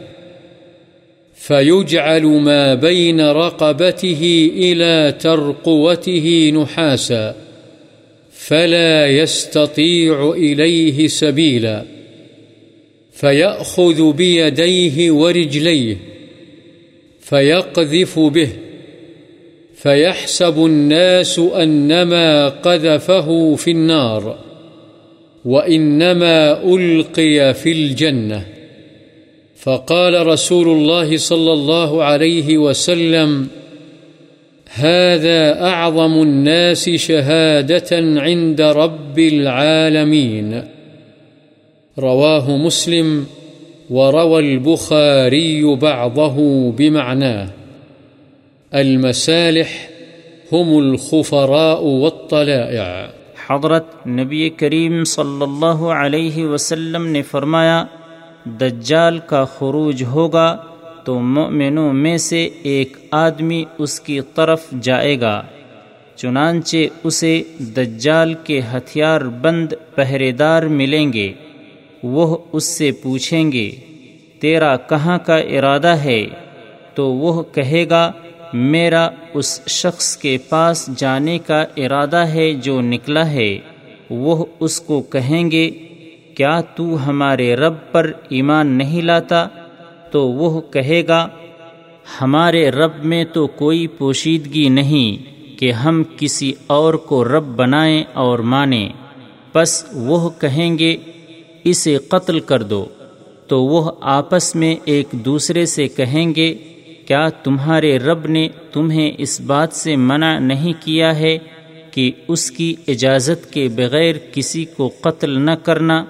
[1.36, 7.49] فيجعل ما بين رقبته إلى ترقوته نحاسا.
[8.50, 11.86] فلا يستطيع إليه سبيلا
[13.12, 15.98] فيأخذ بيديه ورجليه
[17.20, 18.50] فيقذف به
[19.76, 24.38] فيحسب الناس أنما قذفه في النار
[25.46, 28.46] وإنما ألقي في الجنة
[29.56, 33.48] فقال رسول الله صلى الله عليه وسلم
[34.76, 40.62] هذا أعظم الناس شهادة عند رب العالمين.
[41.98, 43.24] رواه مسلم
[43.90, 46.38] وروى البخاري بعضه
[46.72, 47.48] بمعناه.
[48.74, 49.68] المسالح
[50.54, 53.06] هم الخفراء والطلائع.
[53.50, 57.86] حضرت نبی کریم صلی اللہ علیہ وسلم نے فرمایا،
[58.46, 60.58] دجال کا خروج ہوگا
[61.06, 65.42] تو مومنوں میں سے ایک آدمی اس کی طرف جائے گا،
[66.16, 71.32] چنانچہ اسے دجال کے ہتھیار بند پہرے دار ملیں گے،
[72.04, 73.70] وہ اس سے پوچھیں گے،
[74.40, 76.26] تیرا کہاں کا ارادہ ہے؟
[76.96, 78.12] تو وہ کہے گا،
[78.54, 83.58] میرا اس شخص کے پاس جانے کا ارادہ ہے جو نکلا ہے،
[84.10, 85.70] وہ اس کو کہیں گے،
[86.36, 89.48] کیا تو ہمارے رب پر ایمان نہیں لاتا؟
[90.12, 91.28] تو وہ کہے گا،
[92.22, 98.40] ہمارے رب میں تو کوئی پوشیدگی نہیں کہ ہم کسی اور کو رب بنائیں اور
[98.40, 98.90] مانیں۔
[99.52, 100.98] پس وہ کہیں گے،
[101.64, 102.86] اسے قتل کر دو۔
[103.48, 106.54] تو وہ آپس میں ایک دوسرے سے کہیں گے،
[107.08, 111.38] کیا تمہارے رب نے تمہیں اس بات سے منع نہیں کیا ہے
[111.92, 116.06] کہ اس کی اجازت کے بغیر کسی کو قتل نہ کرنا؟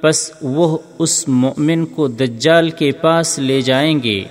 [0.00, 4.24] پس وہ اس مومن کو دجال کے پاس لے جائیں گے۔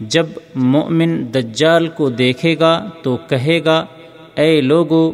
[0.00, 3.86] جب مومن دجال کو دیکھے گا تو کہے گا،
[4.34, 5.12] اے لوگو،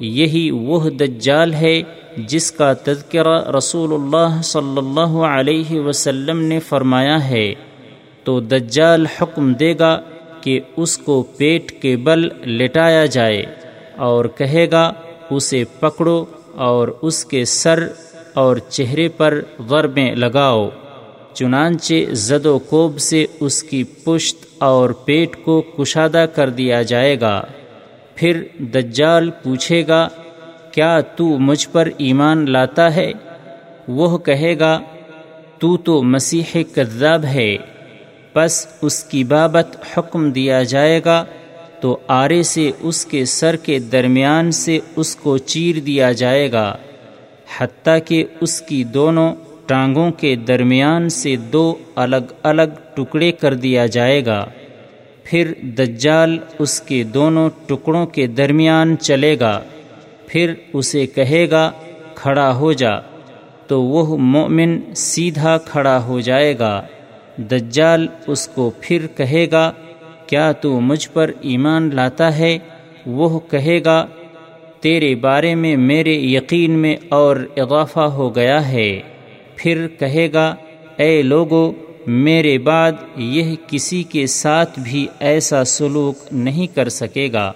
[0.00, 1.82] یہی وہ دجال ہے
[2.16, 7.54] جس کا تذکرہ رسول اللہ صلی اللہ علیہ وسلم نے فرمایا ہے۔
[8.24, 10.00] تو دجال حکم دے گا
[10.40, 13.44] کہ اس کو پیٹ کے بل لٹایا جائے
[13.96, 14.92] اور کہے گا،
[15.30, 16.24] اسے پکڑو
[16.54, 17.86] اور اس کے سر
[18.36, 20.68] اور چہرے پر غربیں لگاؤ،
[21.34, 27.20] چنانچہ زد و کوب سے اس کی پشت اور پیٹ کو کشادہ کر دیا جائے
[27.20, 27.40] گا۔
[28.14, 28.42] پھر
[28.74, 30.08] دجال پوچھے گا،
[30.72, 33.10] کیا تو مجھ پر ایمان لاتا ہے؟
[33.88, 34.78] وہ کہے گا،
[35.58, 37.56] تو تو مسیح کذاب ہے
[38.34, 41.24] بس اس کی بابت حکم دیا جائے گا،
[41.80, 46.76] تو آرے سے اس کے سر کے درمیان سے اس کو چیر دیا جائے گا۔
[47.58, 49.34] حتیٰ کہ اس کی دونوں
[49.66, 54.46] ٹانگوں کے درمیان سے دو الگ الگ ٹکڑے کر دیا جائے گا۔
[55.24, 59.60] پھر دجال اس کے دونوں ٹکڑوں کے درمیان چلے گا۔
[60.26, 61.70] پھر اسے کہے گا،
[62.14, 63.00] کھڑا ہو جا۔
[63.66, 66.82] تو وہ مومن سیدھا کھڑا ہو جائے گا۔
[67.38, 69.72] دجال اس کو پھر کہے گا،
[70.26, 72.58] کیا تو مجھ پر ایمان لاتا ہے؟
[73.06, 74.06] وہ کہے گا
[74.86, 79.00] تیرے بارے میں میرے یقین میں اور اضافہ ہو گیا ہے۔
[79.56, 80.54] پھر کہے گا،
[80.96, 81.72] اے لوگو،
[82.06, 87.52] میرے بعد یہ کسی کے ساتھ بھی ایسا سلوک نہیں کر سکے گا۔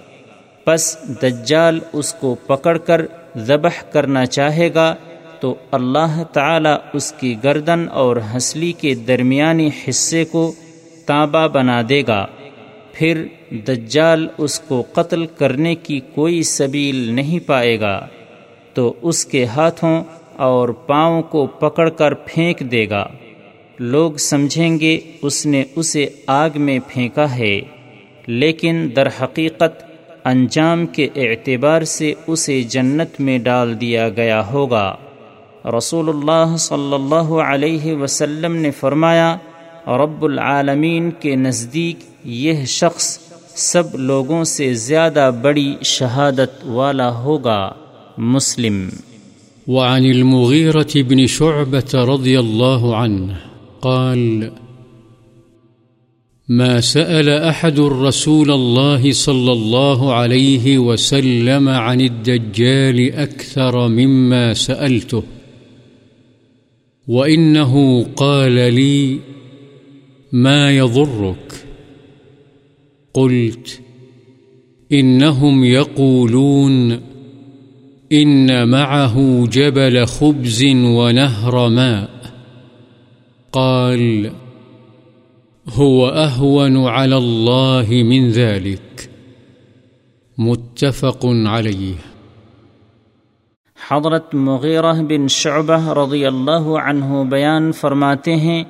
[0.63, 3.01] پس دجال اس کو پکڑ کر
[3.37, 4.95] ذبح کرنا چاہے گا
[5.39, 10.53] تو اللہ تعالی اس کی گردن اور ہنسلی کے درمیانی حصے کو
[11.05, 12.25] تانبا بنا دے گا۔
[13.01, 13.23] پھر
[13.67, 18.07] دجال اس کو قتل کرنے کی کوئی سبیل نہیں پائے گا،
[18.73, 20.03] تو اس کے ہاتھوں
[20.37, 23.05] اور پاؤں کو پکڑ کر پھینک دے گا۔
[23.79, 27.61] لوگ سمجھیں گے اس نے اسے آگ میں پھینکا ہے،
[28.27, 29.83] لیکن در حقیقت
[30.25, 34.95] انجام کے اعتبار سے اسے جنت میں ڈال دیا گیا ہوگا۔
[35.77, 39.37] رسول اللہ صلی اللہ علیہ وسلم نے فرمایا
[39.87, 43.19] رب العالمین کے نزدیک یہ شخص
[43.55, 47.71] سب لوگوں سے زیادہ بڑی شہادت والا ہوگا،
[48.17, 48.89] مسلم۔
[49.67, 53.33] وعن المغيرة بن شعبة رضي الله عنه
[53.79, 54.43] قال،
[56.49, 65.21] ما سأل أحد رسول الله صلى الله عليه وسلم عن الدجال أكثر مما سألته،
[67.07, 69.15] وإنه قال لي
[70.31, 71.53] ما يضرك.
[73.13, 73.81] قلت،
[74.93, 76.91] إنهم يقولون،
[78.11, 82.27] إن معه جبل خبز ونهر ماء.
[83.51, 84.27] قال،
[85.77, 89.07] هو أهون على الله من ذلك.
[90.37, 91.95] متفق عليه.
[93.89, 98.63] حضرت مغیرہ بن شعبہ رضی اللہ عنہ بیان فرماتے ہیں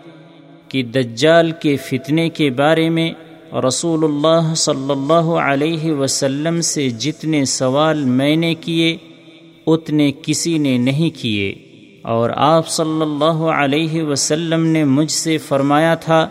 [0.71, 3.11] کہ دجال کے فتنے کے بارے میں
[3.67, 8.97] رسول اللہ صلی اللہ علیہ وسلم سے جتنے سوال میں نے کیے،
[9.67, 11.55] اتنے کسی نے نہیں کیے۔
[12.01, 16.29] اور آپ صلی اللہ علیہ وسلم نے مجھ سے فرمایا تھا،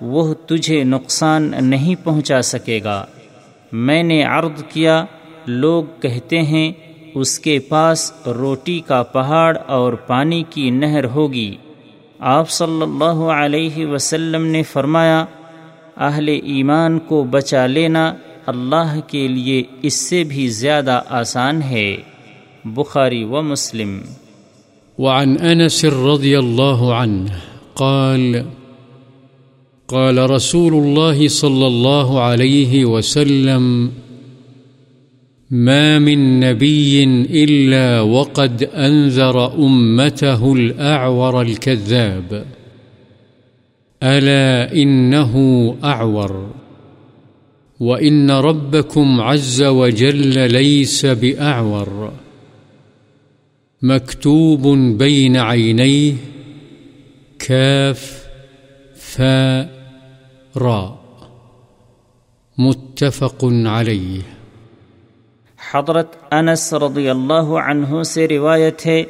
[0.00, 3.06] وہ تجھے نقصان نہیں پہنچا سکے گا۔
[3.72, 5.04] میں نے عرض کیا،
[5.46, 6.72] لوگ کہتے ہیں،
[7.14, 11.56] اس کے پاس روٹی کا پہاڑ اور پانی کی نہر ہوگی۔
[12.20, 15.24] آپ صلی اللہ علیہ وسلم نے فرمایا،
[15.96, 18.14] اہل ایمان کو بچا لینا
[18.46, 21.96] اللہ کے لیے اس سے بھی زیادہ آسان ہے۔
[22.64, 24.00] بخاری و مسلم۔
[24.98, 27.30] وعن انس رضی اللہ عنہ
[27.74, 28.36] قال
[29.86, 33.88] قال رسول الله صلى الله عليه وسلم
[35.50, 37.04] ما من نبي
[37.44, 42.46] إلا وقد أنذر أمته الأعور الكذاب.
[44.02, 46.50] ألا إنه أعور.
[47.80, 52.12] وإن ربكم عز وجل ليس بأعور.
[53.82, 54.66] مكتوب
[54.98, 56.14] بين عينيه.
[57.38, 58.26] كاف،
[58.96, 59.70] فاء،
[60.56, 60.98] راء.
[62.58, 64.37] متفق عليه.
[65.72, 69.02] حضرت انس رضی اللہ عنہ سے روایت ہے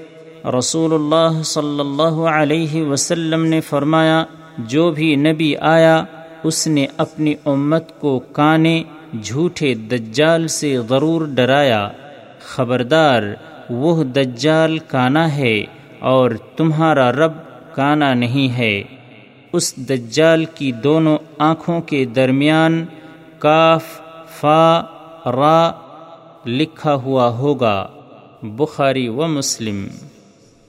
[0.59, 4.25] رسول اللہ صلی اللہ علیہ وسلم نے فرمایا،
[4.59, 6.05] جو بھی نبی آیا،
[6.45, 8.83] اس نے اپنی امت کو کانے
[9.23, 11.89] جھوٹے دجال سے ضرور ڈرایا۔
[12.41, 13.23] خبردار،
[13.71, 15.65] وہ دجال کانا ہے
[15.99, 17.33] اور تمہارا رب
[17.75, 18.83] کانا نہیں ہے۔
[19.53, 22.85] اس دجال کی دونوں آنکھوں کے درمیان
[23.39, 23.85] کاف،
[24.41, 24.81] فا،
[25.27, 25.71] را
[26.47, 27.87] لکھا ہوا ہوگا
[28.43, 29.87] بخاری و مسلم۔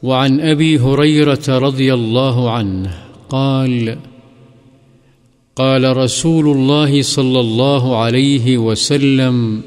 [0.04, 2.90] وعن أبي هريرة رضي الله عنه
[3.30, 3.96] قال
[5.56, 9.62] قال رسول الله صلى الله عليه وسلم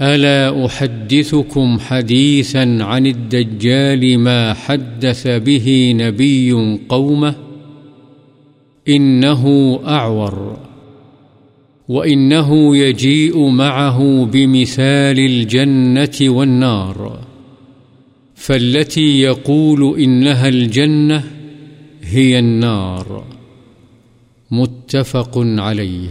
[0.00, 7.34] ألا أحدثكم حديثا عن الدجال ما حدث به نبي قومه
[8.88, 10.58] إنه أعور
[11.88, 17.18] وإنه يجيء معه بمثال الجنة والنار
[18.34, 21.24] فالتي يقول إنها الجنة
[22.02, 23.24] هي النار
[24.50, 26.08] متفق عليه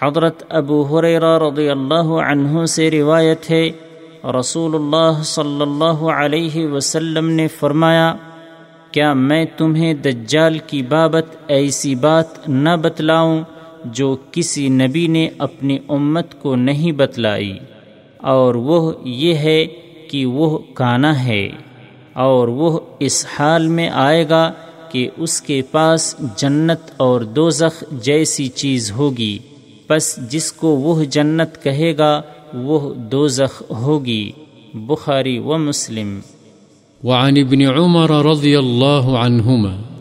[0.00, 3.70] حضرت ابو حریرہ رضی اللہ عنہ سے روایت ہے
[4.24, 8.14] رسول اللہ صلی اللہ علیہ وسلم نے فرمایا،
[8.90, 13.42] کیا میں تمہیں دجال کی بابت ایسی بات نہ بتلاؤں
[13.84, 17.58] جو کسی نبی نے اپنی امت کو نہیں بتلائی،
[18.16, 19.66] اور وہ یہ ہے
[20.10, 21.48] کہ وہ کانا ہے،
[22.12, 24.52] اور وہ اس حال میں آئے گا
[24.90, 29.38] کہ اس کے پاس جنت اور دوزخ جیسی چیز ہوگی۔
[29.90, 32.22] بس جس کو وہ جنت کہے گا،
[32.54, 34.30] وہ دوزخ ہوگی۔
[34.74, 36.20] بخاری و مسلم۔
[37.04, 39.99] وعن ابن عمر رضي الله عنهما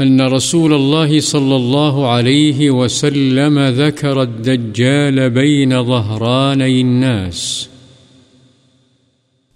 [0.00, 7.68] أن رسول الله صلى الله عليه وسلم ذكر الدجال بين ظهراني الناس.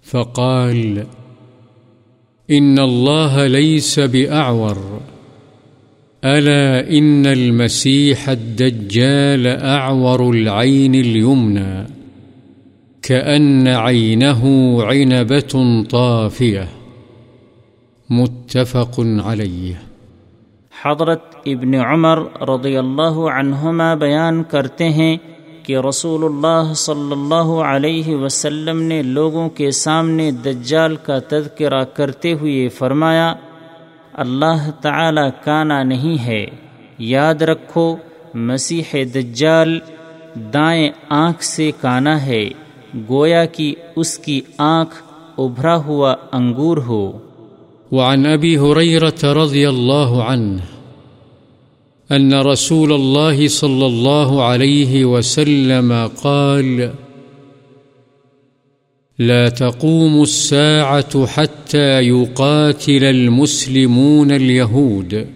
[0.01, 1.05] فقال،
[2.51, 5.01] إن الله ليس بأعور.
[6.25, 11.87] ألا إن المسيح الدجال أعور العين اليمنى،
[13.01, 14.43] كأن عينه
[14.83, 16.69] عنبة طافية.
[18.09, 19.92] متفق عليه.
[20.85, 25.17] حضرت ابن عمر رضی اللہ عنہما بیان کرتے ہیں
[25.63, 32.33] کہ رسول اللہ صلی اللہ علیہ وسلم نے لوگوں کے سامنے دجال کا تذکرہ کرتے
[32.33, 33.33] ہوئے فرمایا،
[34.13, 36.45] اللہ تعالی کانا نہیں ہے،
[36.97, 37.95] یاد رکھو،
[38.33, 39.79] مسیح دجال
[40.53, 42.43] دائیں آنکھ سے کانا ہے،
[43.09, 44.95] گویا کہ اس کی آنکھ
[45.37, 47.17] ابھرا ہوا انگور ہو۔
[47.93, 50.61] وعن أبي هريرة رضي الله عنه
[52.11, 56.93] أن رسول الله صلى الله عليه وسلم قال،
[59.19, 65.27] لا تقوم الساعة حتى يقاتل المسلمون اليهود،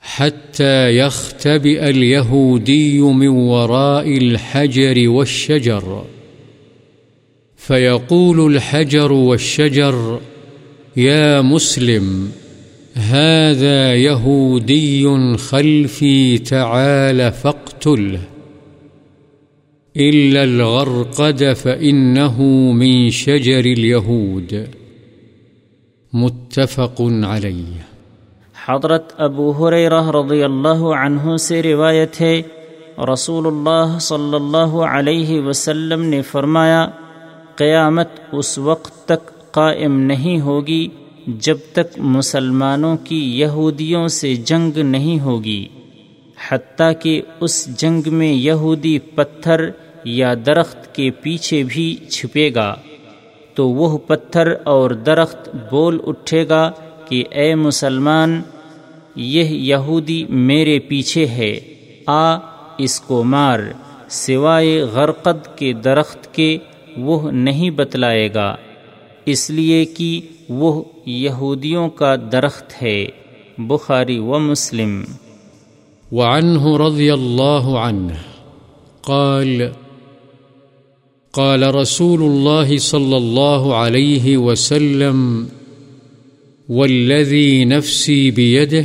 [0.00, 6.04] حتى يختبئ اليهودي من وراء الحجر والشجر،
[7.56, 10.20] فيقول الحجر والشجر
[10.98, 12.30] يا مسلم،
[12.96, 18.18] هذا يهودي خلفي، تعال فاقتله.
[19.96, 22.40] إلا الغرقد فإنه
[22.72, 24.52] من شجر اليهود.
[26.12, 27.80] متفق عليه.
[28.66, 32.42] حضرت ابو حریرہ رضی اللہ عنہ سے روایت ہے
[33.12, 36.86] رسول اللہ صلی اللہ علیہ وسلم نے فرمایا،
[37.54, 40.88] قیامت اس وقت تک قائم نہیں ہوگی
[41.26, 45.68] جب تک مسلمانوں کی یہودیوں سے جنگ نہیں ہوگی،
[46.48, 49.70] حتیٰ کہ اس جنگ میں یہودی پتھر
[50.04, 52.74] یا درخت کے پیچھے بھی چھپے گا۔
[53.54, 56.72] تو وہ پتھر اور درخت بول اٹھے گا
[57.08, 58.42] کہ اے مسلمان،
[59.16, 61.60] یہ یہودی میرے پیچھے ہے،
[62.06, 62.36] آ،
[62.78, 63.60] اس کو مار،
[64.08, 66.58] سوائے غرقد کے درخت کے
[66.96, 68.56] وہ نہیں بتلائے گا۔
[69.26, 73.06] اس لیے کہ وہ یہودیوں کا درخت ہے،
[73.58, 75.02] بخاری و مسلم۔
[76.12, 78.14] وعنه رضي الله عنه
[79.04, 79.62] قال
[81.34, 85.46] قال رسول الله صلى الله عليه وسلم
[86.68, 88.84] والذي نفسي بيده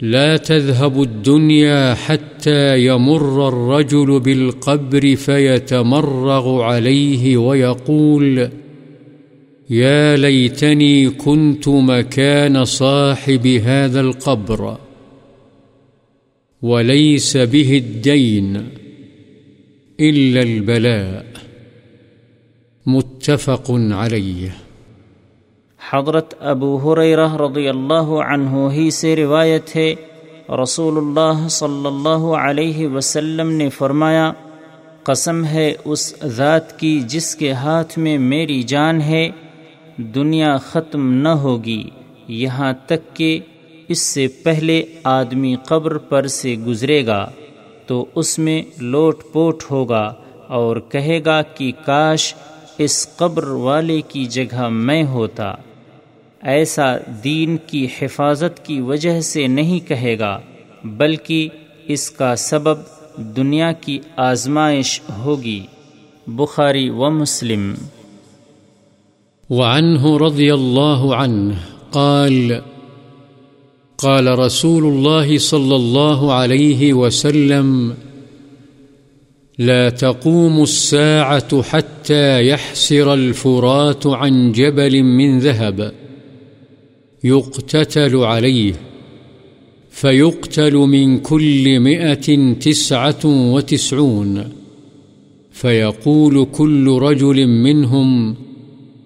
[0.00, 8.48] لا تذهب الدنيا حتى يمر الرجل بالقبر فيتمرغ عليه ويقول
[9.72, 14.76] يا ليتني كنت مكان صاحب هذا القبر
[16.62, 18.68] وليس به الدين
[20.00, 21.24] إلا البلاء
[22.86, 24.50] متفق عليه
[25.90, 29.94] حضرت ابو حریرہ رضی اللہ عنہ ہی سے روایت ہے،
[30.62, 34.32] رسول اللہ صلی اللہ علیہ وسلم نے فرمایا،
[35.02, 39.30] قسم ہے اس ذات کی جس کے ہاتھ میں میری جان ہے۔
[39.96, 41.90] دنیا ختم نہ ہوگی،
[42.28, 43.38] یہاں تک کہ
[43.88, 47.30] اس سے پہلے آدمی قبر پر سے گزرے گا،
[47.86, 50.14] تو اس میں لوٹ پوٹ ہوگا
[50.46, 52.34] اور کہے گا کہ کاش
[52.78, 55.54] اس قبر والے کی جگہ میں ہوتا۔
[56.42, 60.40] ایسا دین کی حفاظت کی وجہ سے نہیں کہے گا،
[60.84, 61.48] بلکہ
[61.84, 62.78] اس کا سبب
[63.36, 65.60] دنیا کی آزمائش ہوگی۔
[66.26, 67.74] بخاری و مسلم
[69.52, 71.54] وعنه رضي الله عنه
[71.92, 72.62] قال
[73.98, 77.94] قال رسول الله صلى الله عليه وسلم،
[79.58, 85.92] لا تقوم الساعة حتى يحسر الفرات عن جبل من ذهب.
[87.24, 88.74] يقتتل عليه،
[89.90, 94.52] فيقتل من كل مئة تسعة وتسعون.
[95.52, 98.36] فيقول كل رجل منهم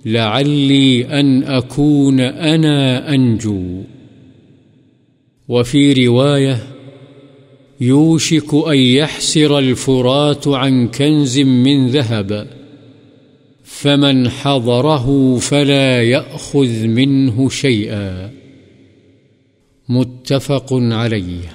[0.06, 3.82] لعلي أن أكون أنا أنجو
[5.48, 6.58] وفي رواية
[7.80, 12.46] يوشك أن يحسر الفرات عن كنز من ذهب،
[13.64, 18.30] فمن حضره فلا يأخذ منه شيئا
[19.88, 21.48] متفق عليه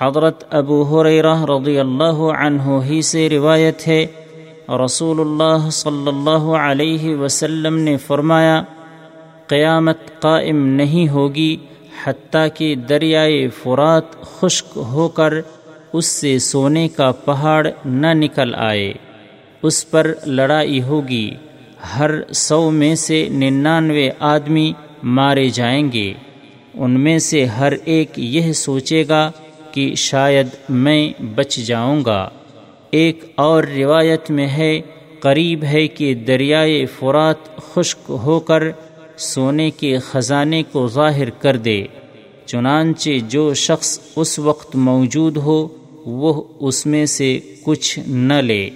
[0.00, 4.06] حضرت ابو حریرہ رضی اللہ عنہ ہی سے روایت ہے
[4.80, 8.62] رسول اللہ صلی اللہ علیہ وسلم نے فرمایا
[9.46, 11.56] قیامت قائم نہیں ہوگی
[12.04, 15.34] حتیٰ کہ دریائے فرات خشک ہو کر
[15.92, 18.92] اس سے سونے کا پہاڑ نہ نکل آئے
[19.62, 21.28] اس پر لڑائی ہوگی
[21.96, 24.72] ہر سو میں سے ننانوے آدمی
[25.10, 26.12] مارے جائیں گے
[26.74, 29.30] ان میں سے ہر ایک یہ سوچے گا
[29.72, 32.28] کہ شاید میں بچ جاؤں گا
[32.92, 34.80] ایک اور روایت میں ہے،
[35.20, 38.62] قریب ہے کہ دریائے فرات خشک ہو کر
[39.16, 41.84] سونے کے خزانے کو ظاہر کر دے۔
[42.46, 45.68] چنانچہ جو شخص اس وقت موجود ہو،
[46.06, 48.70] وہ اس میں سے کچھ نہ لے۔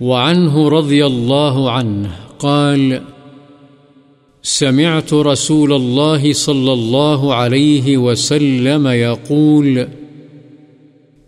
[0.00, 2.92] وعنه رضي الله عنه قال،
[4.44, 9.78] سمعت رسول الله صلى الله عليه وسلم يقول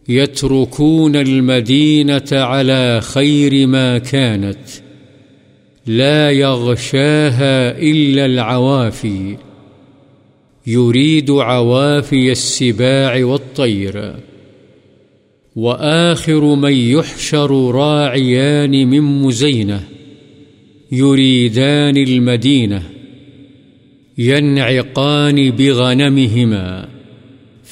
[0.09, 4.69] يتركون المدينة على خير ما كانت،
[5.87, 9.37] لا يغشاها إلا العوافي.
[10.67, 14.15] يريد عوافي السباع والطير.
[15.57, 19.85] وآخر من يحشر راعيان من مزينة،
[20.93, 22.83] يريدان المدينة،
[24.19, 26.94] ينعقان بغنمهما.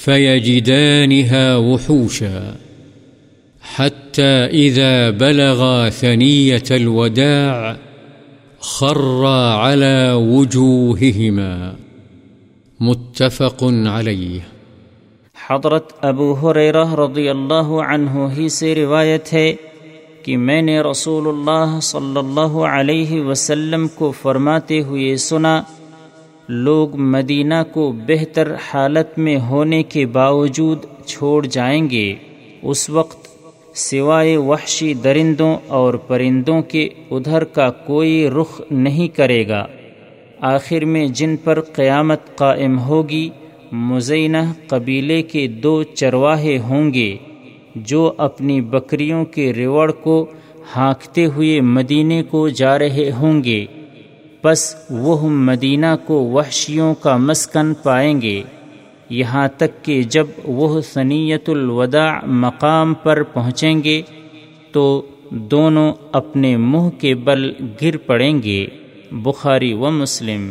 [0.04, 2.54] فيجدانها وحوشا
[3.62, 7.76] حتى إذا بلغا ثنية الوداع
[8.60, 11.74] خرا على وجوههما
[12.80, 14.40] متفق عليه.
[15.36, 19.52] حضرت ابو حریرہ رضی اللہ عنہ ہی سے روایت ہے
[20.22, 25.54] کہ میں نے رسول اللہ صلی اللہ علیہ وسلم کو فرماتے ہوئے سنا
[26.48, 32.14] لوگ مدینہ کو بہتر حالت میں ہونے کے باوجود چھوڑ جائیں گے۔
[32.62, 33.28] اس وقت
[33.74, 39.66] سوائے وحشی درندوں اور پرندوں کے ادھر کا کوئی رخ نہیں کرے گا۔
[40.40, 43.30] آخر میں جن پر قیامت قائم ہوگی،
[43.72, 47.16] مزینہ قبیلے کے دو چرواہے ہوں گے،
[47.76, 50.26] جو اپنی بکریوں کے ریوڑ کو
[50.76, 53.66] ہانکتے ہوئے مدینے کو جا رہے ہوں گے۔
[54.44, 58.42] بس وہ مدینہ کو وحشیوں کا مسکن پائیں گے۔
[59.10, 64.02] یہاں تک کہ جب وہ سنیت الوداع مقام پر پہنچیں گے،
[64.72, 68.66] تو دونوں اپنے منہ کے بل گر پڑیں گے۔
[69.12, 70.50] بخاری و مسلم۔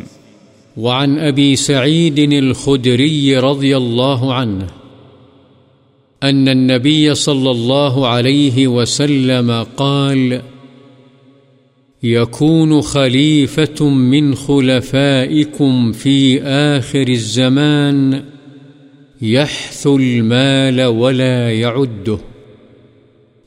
[0.76, 4.66] وعن أبي سعيد الخدري رضي الله عنه
[6.30, 10.51] أن النبي صلى الله عليه وسلم قال
[12.02, 18.22] يكون خليفة من خلفائكم في آخر الزمان
[19.22, 22.18] يحث المال ولا يعده.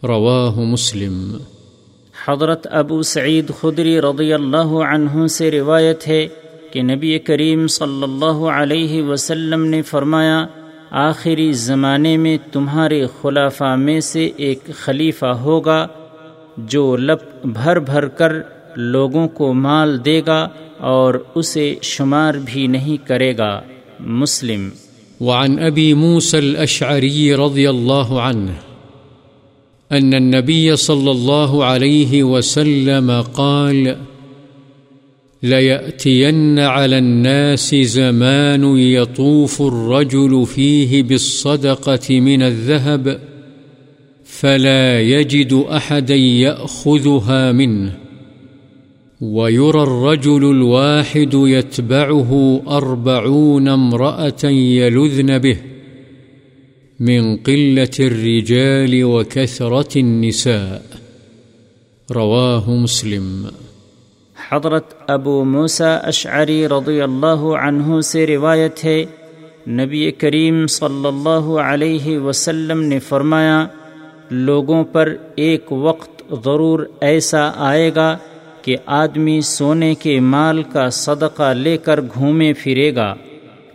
[0.03, 1.37] رواه مسلم.
[2.27, 6.27] حضرت ابو سعید خدری رضی اللہ عنہ سے روایت ہے
[6.71, 10.45] کہ نبی کریم صلی اللہ علیہ وسلم نے فرمایا،
[10.91, 15.87] آخری زمانے میں تمہارے خلافہ میں سے ایک خلیفہ ہوگا
[16.57, 18.31] جو لپ بھر بھر کر
[18.75, 20.47] لوگوں کو مال دے گا
[20.77, 23.61] اور اسے شمار بھی نہیں کرے گا۔
[23.99, 24.69] مسلم۔
[25.21, 28.51] وعن ابی موسى الاشعری رضی اللہ عنہ
[29.89, 33.87] ان النبي صلى الله عليه وسلم قال
[35.43, 43.34] ليأتين على الناس زمان يطوف الرجل فيه بالصدقة من الذهب
[44.39, 47.91] فلا يجد أحدا يأخذها منه،
[49.21, 55.57] ويرى الرجل الواحد يتبعه أربعون امرأة يلذن به
[56.99, 60.81] من قلة الرجال وكثرة النساء.
[62.09, 63.45] رواه مسلم.
[64.49, 69.05] حضرت ابو موسا اشعری رضی اللہ عنہ سے روایت ہے،
[69.67, 73.67] نبی کریم صلی اللہ علیہ وسلم نے فرمایا
[74.29, 78.17] لوگوں پر ایک وقت ضرور ایسا آئے گا
[78.61, 83.13] کہ آدمی سونے کے مال کا صدقہ لے کر گھومے پھرے گا،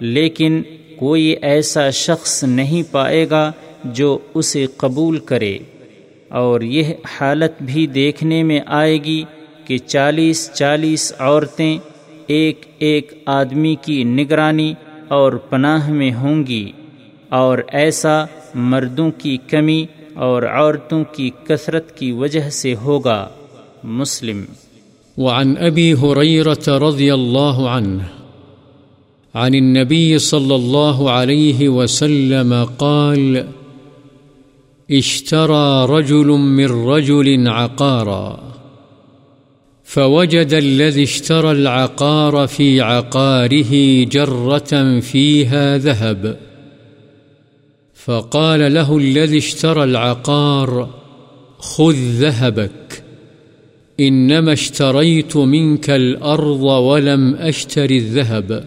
[0.00, 0.62] لیکن
[0.96, 3.50] کوئی ایسا شخص نہیں پائے گا
[3.84, 5.58] جو اسے قبول کرے۔
[6.28, 9.22] اور یہ حالت بھی دیکھنے میں آئے گی
[9.64, 11.78] کہ چالیس چالیس عورتیں
[12.26, 14.74] ایک ایک آدمی کی نگرانی
[15.08, 16.70] اور پناہ میں ہوں گی،
[17.28, 18.24] اور ایسا
[18.54, 19.84] مردوں کی کمی
[20.20, 23.28] اور عورتوں کی کثرت کی وجہ سے ہوگا
[23.84, 24.44] مسلم۔
[25.18, 28.02] وعن ابی حریرت رضی اللہ عنہ،
[29.34, 33.36] عن النبي صلى الله عليه وسلم قال،
[34.88, 38.52] اشترى رجل من رجل عقارا،
[39.86, 43.74] فوجد الذي اشترى العقار في عقاره
[44.10, 46.49] جرة فيها ذهب۔
[48.04, 50.90] فقال له الذي اشترى العقار،
[51.58, 53.02] خذ ذهبك.
[54.00, 58.64] إنما اشتريت منك الأرض ولم أشتري الذهب.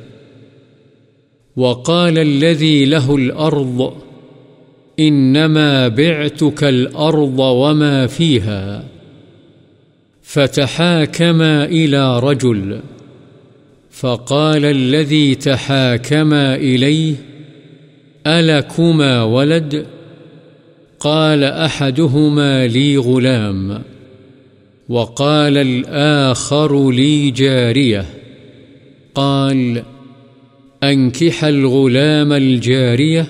[1.55, 3.93] وقال الذي له الأرض،
[4.99, 8.83] إنما بعتك الأرض وما فيها.
[10.21, 12.79] فتحاكما إلى رجل،
[13.91, 17.15] فقال الذي تحاكما إليه
[18.27, 19.85] ألكما ولد؟
[20.99, 23.81] قال أحدهما لي غلام.
[24.89, 28.05] وقال الآخر لي جارية.
[29.15, 29.83] قال
[30.83, 33.27] أنكح الغلام الجارية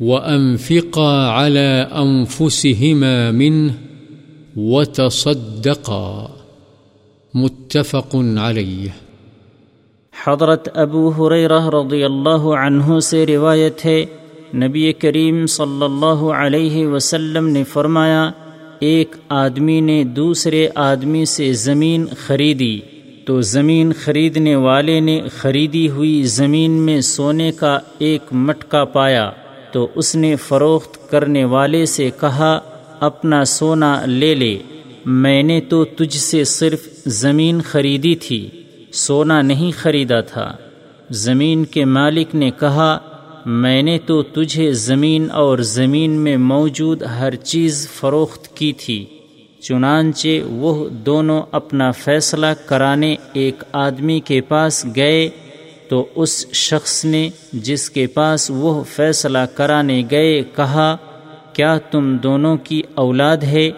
[0.00, 3.74] وأنفقا على أنفسهما منه
[4.56, 6.36] وتصدقا.
[7.34, 9.09] متفق عليه.
[10.26, 14.04] حضرت ابو حریرہ رضی اللہ عنہ سے روایت ہے،
[14.54, 18.30] نبی کریم صلی اللہ علیہ وسلم نے فرمایا،
[18.80, 22.80] ایک آدمی نے دوسرے آدمی سے زمین خریدی،
[23.24, 29.30] تو زمین خریدنے والے نے خریدی ہوئی زمین میں سونے کا ایک مٹکا پایا،
[29.72, 32.60] تو اس نے فروخت کرنے والے سے کہا،
[33.00, 34.58] اپنا سونا لے لے،
[35.06, 38.48] میں نے تو تجھ سے صرف زمین خریدی تھی۔
[38.92, 40.56] سونا نہیں خریدا تھا۔
[41.10, 42.98] زمین کے مالک نے کہا،
[43.46, 49.04] میں نے تو تجھے زمین اور زمین میں موجود ہر چیز فروخت کی تھی،
[49.60, 55.30] چنانچہ وہ دونوں اپنا فیصلہ کرانے ایک آدمی کے پاس گئے۔
[55.88, 60.96] تو اس شخص نے جس کے پاس وہ فیصلہ کرانے گئے کہا،
[61.52, 63.70] کیا تم دونوں کی اولاد ہے؟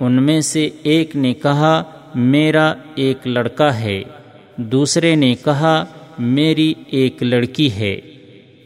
[0.00, 1.82] ان میں سے ایک نے کہا،
[2.14, 4.02] میرا ایک لڑکا ہے۔
[4.56, 5.84] دوسرے نے کہا،
[6.18, 8.00] میری ایک لڑکی ہے۔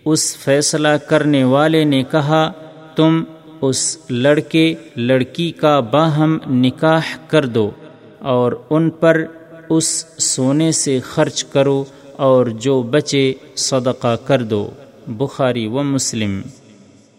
[0.04, 2.52] اس فیصلہ کرنے والے نے کہا،
[2.96, 3.24] تم
[3.60, 7.70] اس لڑکے، لڑکی کا باہم نکاح کر دو
[8.18, 9.24] اور ان پر
[9.70, 11.84] اس سونے سے خرچ کرو
[12.16, 14.70] اور جو بچے صدقہ کر دو۔
[15.06, 16.40] بخاری و مسلم۔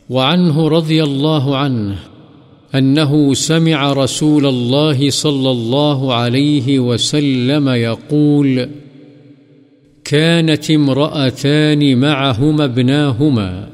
[0.09, 2.11] وعنه رضي الله عنه
[2.76, 8.69] أنه سمع رسول الله صلى الله عليه وسلم يقول،
[10.03, 13.69] كانت امرأتان معهما ابناهما،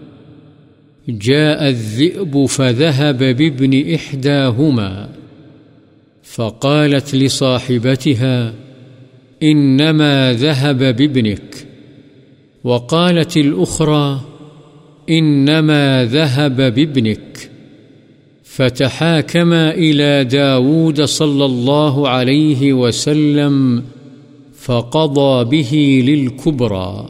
[1.09, 5.09] جاء الذئب فذهب بابن إحداهما،
[6.23, 8.53] فقالت لصاحبتها،
[9.43, 11.67] إنما ذهب بابنك.
[12.63, 14.21] وقالت الأخرى،
[15.09, 17.49] إنما ذهب بابنك.
[18.57, 23.83] فتحاكما إلى داود صلى الله عليه وسلم
[24.59, 27.09] فقضى به للكبرى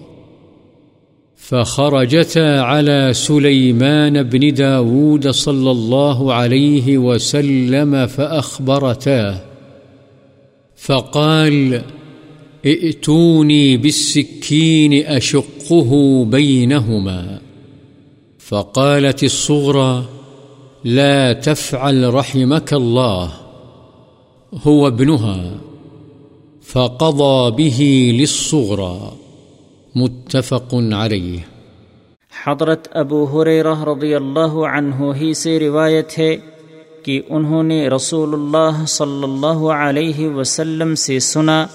[1.36, 9.42] فخرجتا على سليمان بن داود صلى الله عليه وسلم فأخبرتاه
[10.76, 11.82] فقال،
[12.66, 17.40] ائتوني بالسكين أشقه بينهما
[18.40, 20.17] فقالت الصغرى
[20.84, 23.30] لا تفعل رحمك الله،
[24.68, 25.38] هو ابنها،
[26.64, 29.10] فقضى به للصغرى،
[29.96, 31.40] متفق عليه.
[32.46, 36.38] حضرت ابو حریرہ رضی اللہ عنہ ہی سے روایت ہے
[37.04, 41.66] کہ انہوں نے رسول اللہ صلی اللہ علیہ وسلم سے سنا،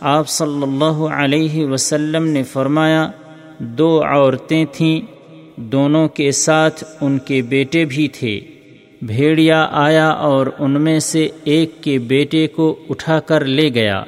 [0.00, 3.10] آپ صلی اللہ علیہ وسلم نے فرمایا،
[3.58, 5.00] دو عورتیں تھیں
[5.56, 8.40] دونوں کے ساتھ ان کے بیٹے بھی تھے۔
[9.02, 14.04] بھیڑیا آیا اور ان میں سے ایک کے بیٹے کو اٹھا کر لے گیا۔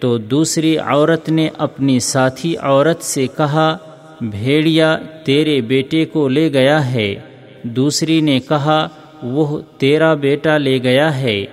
[0.00, 3.76] تو دوسری عورت نے اپنی ساتھی عورت سے کہا،
[4.20, 7.14] بھیڑیا تیرے بیٹے کو لے گیا ہے۔
[7.62, 8.88] دوسری نے کہا،
[9.22, 11.44] وہ تیرا بیٹا لے گیا ہے۔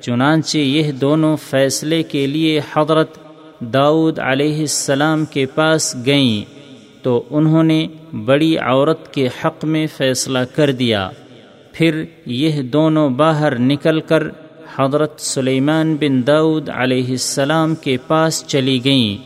[0.00, 3.18] چنانچہ یہ دونوں فیصلے کے لیے حضرت
[3.60, 6.59] داؤد علیہ السلام کے پاس گئیں۔
[7.02, 7.86] تو انہوں نے
[8.24, 11.10] بڑی عورت کے حق میں فیصلہ کر دیا۔
[11.72, 14.22] پھر یہ دونوں باہر نکل کر
[14.78, 19.16] حضرت سلیمان بن داود علیہ السلام کے پاس چلی گئیں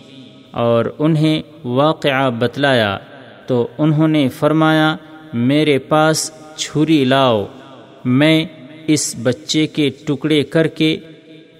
[0.50, 2.98] اور انہیں واقعہ بتلایا۔
[3.46, 4.96] تو انہوں نے فرمایا،
[5.34, 7.46] میرے پاس چھری لاؤ۔
[8.04, 8.44] میں
[8.86, 10.96] اس بچے کے ٹکڑے کر کے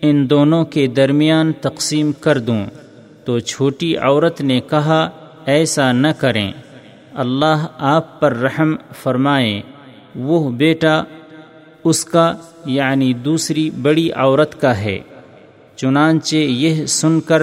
[0.03, 2.67] ان دونوں کے درمیان تقسیم کر دوں۔
[3.25, 5.11] تو چھوٹی عورت نے کہا
[5.47, 6.53] ایسا نہ کریں۔
[7.15, 9.63] اللہ آپ پر رحم فرمائیں
[10.15, 11.03] وہ بیٹا
[11.85, 12.35] اس کا
[12.67, 14.99] یعنی دوسری بڑی عورت کا ہے۔
[15.77, 17.43] چنانچہ یہ سن کر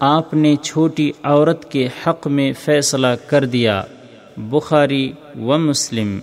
[0.00, 3.82] آپ نے چھوٹی عورت کے حق میں فیصلہ کر دیا۔
[4.36, 6.18] بخاری و مسلم۔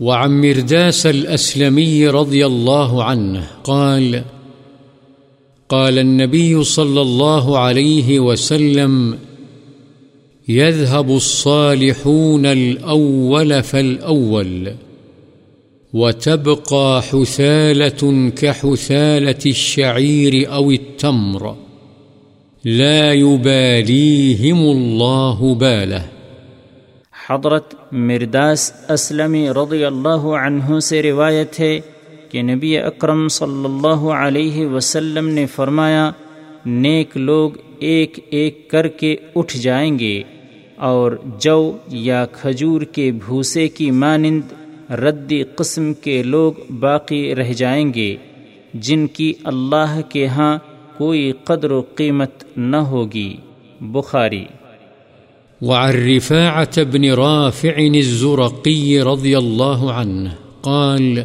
[0.00, 4.16] وعن مرداس الأسلمي رضي الله عنه قال
[5.66, 9.14] قال النبي صلى الله عليه وسلم
[10.48, 14.72] يذهب الصالحون الأول فالأول
[15.92, 21.56] وتبقى حثالة كحثالة الشعير أو التمر
[22.64, 26.02] لا يباليهم الله باله
[27.28, 31.80] حضرت مرداس اسلمی رضی اللہ عنہ سے روایت ہے
[32.30, 36.10] کہ نبی اکرم صلی اللہ علیہ وسلم نے فرمایا،
[36.66, 40.22] نیک لوگ ایک ایک کر کے اٹھ جائیں گے۔
[40.78, 44.40] اور جو یا کھجور کے بھوسے کی مانند
[44.90, 48.16] ردی قسم کے لوگ باقی رہ جائیں گے،
[48.74, 50.58] جن کی اللہ کے ہاں
[50.98, 53.36] کوئی قدر و قیمت نہ ہوگی۔
[53.80, 54.44] بخاری۔
[55.62, 61.18] وعن رفاعة بن رافع الزرقي رضي الله عنه قال،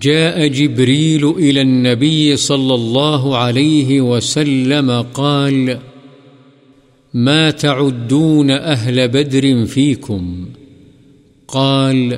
[0.00, 5.89] جاء جبريل إلى النبي صلى الله عليه وسلم قال
[7.14, 10.44] ما تعدون أهل بدر فيكم؟
[11.46, 12.14] قال،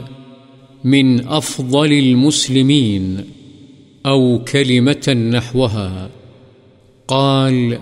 [0.84, 3.16] من أفضل المسلمين
[4.07, 6.09] أو كلمة نحوها.
[7.07, 7.74] قال،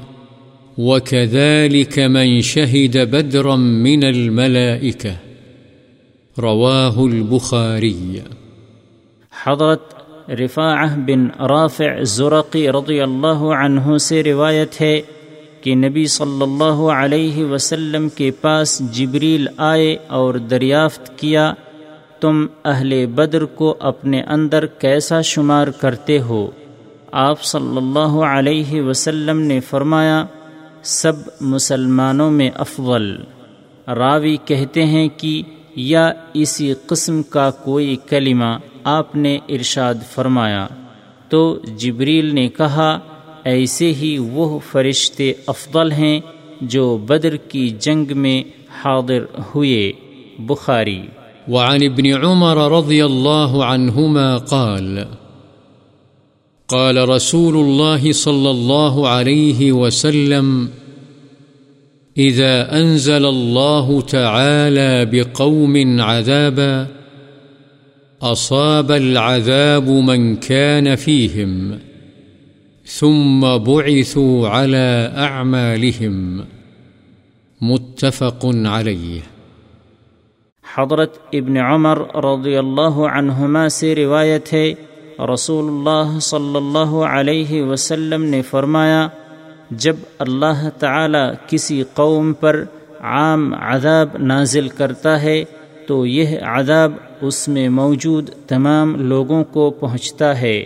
[0.79, 5.15] وكذلك من شهد بدرا من الملائكة.
[6.39, 8.19] رواه البخاري.
[9.45, 9.95] حضرت
[10.31, 15.01] رفاعہ بن رافع زرقی رضی اللہ عنہ سے روایت ہے
[15.63, 21.55] کہ نبی صلی اللہ علیہ وسلم کے پاس جبریل آئے اور دریافت کیا،
[22.21, 26.51] تم اہل بدر کو اپنے اندر کیسا شمار کرتے ہو؟
[27.13, 30.25] آپ صلی اللہ علیہ وسلم نے فرمایا،
[30.83, 33.17] سب مسلمانوں میں افضل۔
[33.87, 35.43] راوی کہتے ہیں کہ
[35.77, 40.67] یا اسی قسم کا کوئی کلمہ آپ نے ارشاد فرمایا۔
[41.29, 42.99] تو جبریل نے کہا
[43.45, 46.21] ایسے ہی وہ فرشتے افضل ہیں
[46.61, 49.25] جو بدر کی جنگ میں حاضر
[49.55, 49.93] ہوئے۔
[50.39, 51.03] بخاری۔
[51.49, 54.99] وعن ابن عمر رضي الله عنهما قال
[56.67, 60.67] قال رسول الله صلى الله عليه وسلم
[62.19, 66.85] إذا أنزل الله تعالى بقوم عذابا
[68.23, 71.75] أصاب العذاب من كان فيهم
[72.99, 76.41] ثم بعثوا على أعمالهم
[77.61, 79.19] متفق عليه.
[80.75, 84.73] حضرت ابن عمر رضی اللہ عنہما سے روایت ہے،
[85.35, 89.09] رسول اللہ صلی اللہ علیہ وسلم نے فرمایا،
[89.71, 92.65] جب اللہ تعالی کسی قوم پر
[93.01, 95.45] عام عذاب نازل کرتا ہے،
[95.87, 100.65] تو یہ عذاب اس میں موجود تمام لوگوں کو پہنچتا ہے۔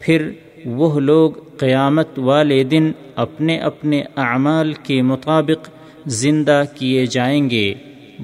[0.00, 0.30] پھر
[0.66, 5.68] وہ لوگ قیامت والے دن اپنے اپنے اعمال کے مطابق
[6.06, 7.74] زندہ کیے جائیں گے۔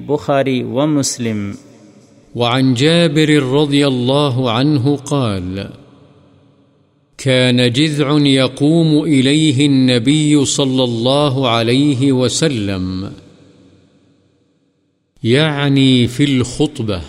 [0.07, 1.51] بخاري ومسلم
[2.35, 5.59] وعن جابر رضي الله عنه قال
[7.17, 13.05] كان جذع يقوم إليه النبي صلى الله عليه وسلم
[15.23, 17.01] یعنی يعني في الخطبة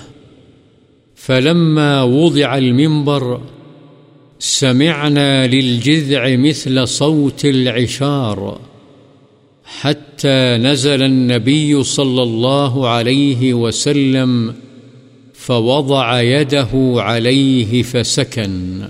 [1.14, 3.40] فلما وضع المنبر
[4.42, 8.60] سمعنا للجذع مثل صوت العشار
[9.64, 14.54] حتى نزل النبي صلى الله عليه وسلم
[15.34, 18.88] فوضع يده عليه فسكن.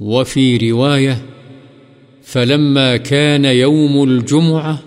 [0.00, 1.22] وفي رواية
[2.22, 4.82] فلما كان يوم الجمعة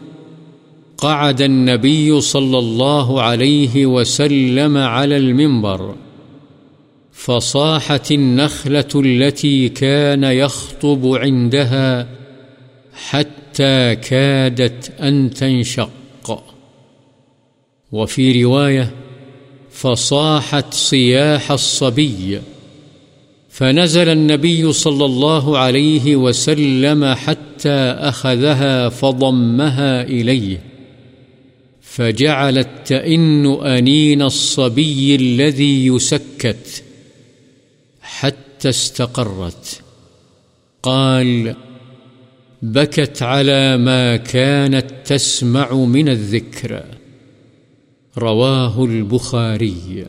[0.97, 5.95] قعد النبي صلى الله عليه وسلم على المنبر.
[7.17, 12.07] فصاحت النخلة التي كان يخطب عندها
[12.93, 16.43] حتى كادت أن تنشق.
[17.91, 18.91] وفي رواية
[19.71, 22.41] فصاحت صياح الصبي،
[23.49, 30.61] فنزل النبي صلى الله عليه وسلم حتى أخذها فضمها إليه
[31.81, 36.83] فجعلت تئن أنين الصبي الذي يسكت.
[38.57, 39.81] حتى استقرت.
[40.83, 41.49] قال
[42.61, 46.75] بكت على ما كانت تسمع من الذكر.
[48.21, 50.01] رواه البخاري.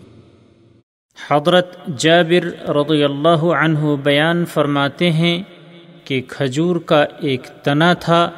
[1.30, 5.42] حضرت جابر رضی اللہ عنہ بیان فرماتے ہیں
[6.04, 8.30] کہ کھجور کا ایک تنا تھا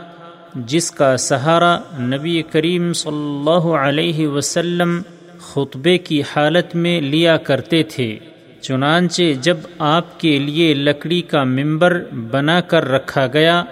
[0.55, 5.03] جس کا سہارا نبی کریم صلی اللہ علیہ وسلم
[5.41, 8.19] خطبے کی حالت میں لیا کرتے تھے۔
[8.61, 13.65] چنانچہ جب آپ کے لیے لکڑی کا ممبر بنا کر رکھا گیا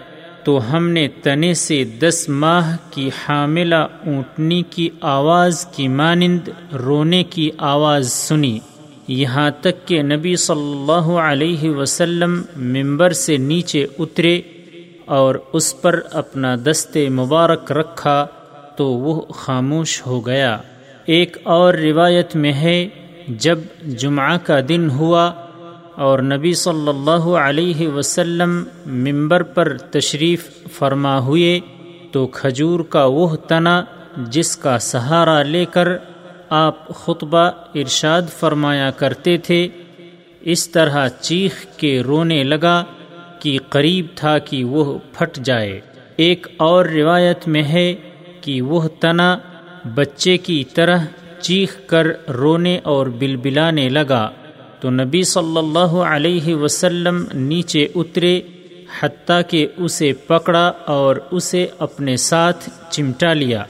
[0.45, 7.24] تو ہم نے تنے سے دس ماہ کی حاملہ اونٹنی کی آواز کی مانند رونے
[7.24, 8.59] کی آواز سنی۔
[9.09, 14.41] یہاں تک کہ نبی صلی اللہ علیہ وسلم ممبر سے نیچے اترے
[15.05, 18.26] اور اس پر اپنا دست مبارک رکھا
[18.76, 20.59] تو وہ خاموش ہو گیا۔
[21.07, 22.89] ایک اور روایت میں ہے
[23.29, 25.33] جب جمعہ کا دن ہوا
[25.95, 31.61] اور نبی صلی اللہ علیہ وسلم ممبر پر تشریف فرما ہوئے
[32.12, 33.85] تو کھجور کا وہ تنا
[34.16, 35.89] جس کا سہارا لے کر
[36.51, 39.68] آپ خطبہ ارشاد فرمایا کرتے تھے،
[40.41, 42.85] اس طرح چیخ کے رونے لگا
[43.39, 45.81] کہ قریب تھا کہ وہ پھٹ جائے۔
[46.16, 47.94] ایک اور روایت میں ہے
[48.40, 49.39] کہ وہ تنا
[49.94, 50.98] بچے کی طرح
[51.40, 54.31] چیخ کر رونے اور بلبلانے لگا
[54.81, 58.40] تو نبی صلی اللہ علیہ وسلم نیچے اترے
[59.01, 63.65] حتیٰ کہ اسے پکڑا اور اسے اپنے ساتھ چمٹا لیا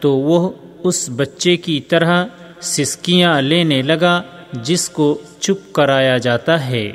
[0.00, 0.50] تو وہ
[0.84, 2.26] اس بچے کی طرح
[2.60, 4.22] سسکیاں لینے لگا
[4.52, 6.92] جس کو چپ کرایا جاتا ہے۔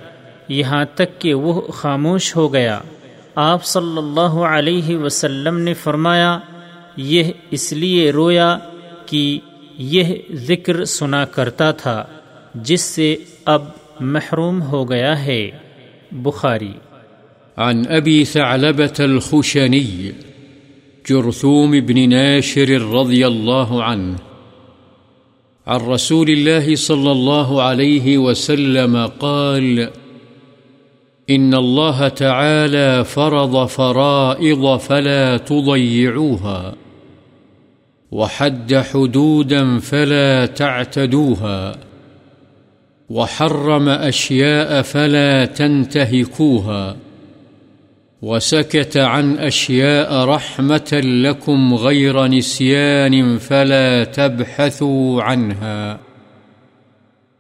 [0.48, 2.80] یہاں تک کہ وہ خاموش ہو گیا۔
[3.36, 6.40] آپ صلی اللہ علیہ وسلم نے فرمایا،
[6.98, 8.58] یہ اس لیے رویا
[9.06, 9.40] کہ
[9.78, 12.04] یہ ذکر سنا کرتا تھا،
[12.56, 13.64] جس سے اب
[14.00, 15.52] محروم ہو گیا ہے۔
[16.12, 16.72] بخاری۔
[17.58, 20.12] عن ابی ثعلبة الخشني
[21.10, 24.14] جرثوم بن ناشر رضي الله عنه
[25.68, 29.80] عن رسول الله صلى الله عليه وسلم قال
[31.30, 36.74] إن الله تعالى فرض فرائض فلا تضيعوها
[38.14, 41.76] وحد حدودا فلا تعتدوها
[43.10, 46.96] وحرم أشياء فلا تنتهكوها
[48.22, 56.00] وسكت عن أشياء رحمة لكم غير نسيان فلا تبحثوا عنها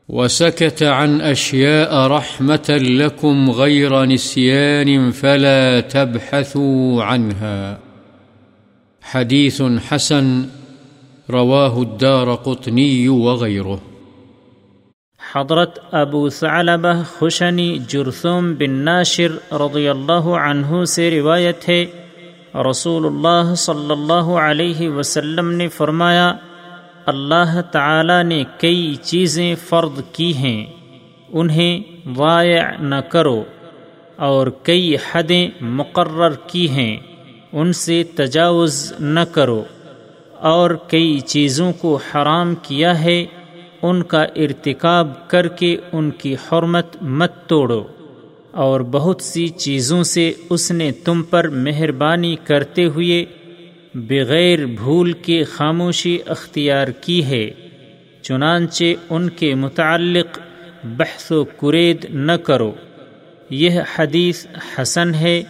[0.09, 7.79] وسكت عن أشياء رحمة لكم غير نسيان فلا تبحثوا عنها
[9.01, 10.45] حديث حسن
[11.29, 13.75] رواه الدار قطني وغيره.
[15.35, 21.85] حضرت ابو ثعلبہ خوشنی جرثوم بن ناشر رضی اللہ عنہ سے روایت ہے
[22.69, 26.33] رسول اللہ صلی اللہ علیہ وسلم نے فرمایا،
[27.05, 30.65] اللہ تعالی نے کئی چیزیں فرد کی ہیں،
[31.29, 31.79] انہیں
[32.17, 33.43] ضائع نہ کرو
[34.15, 36.97] اور کئی حدیں مقرر کی ہیں،
[37.53, 39.63] ان سے تجاوز نہ کرو۔
[40.43, 43.25] اور کئی چیزوں کو حرام کیا ہے،
[43.81, 47.83] ان کا ارتکاب کر کے ان کی حرمت مت توڑو۔
[48.51, 53.25] اور بہت سی چیزوں سے اس نے تم پر مہربانی کرتے ہوئے
[53.93, 57.51] بغیر بھول کے خاموشی اختیار کی ہے،
[58.21, 60.39] چنانچہ ان کے متعلق
[60.83, 62.71] بحث و کرید نہ کرو۔
[63.49, 64.45] یہ حدیث
[64.77, 65.43] حسن ہے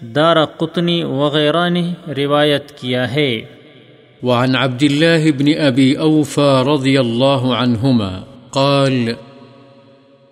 [0.00, 3.40] دار قطنی وغیرہ نے روایت کیا ہے۔
[4.22, 9.16] وعن عبد الله بن أبي أوفى رضي الله عنهما قال،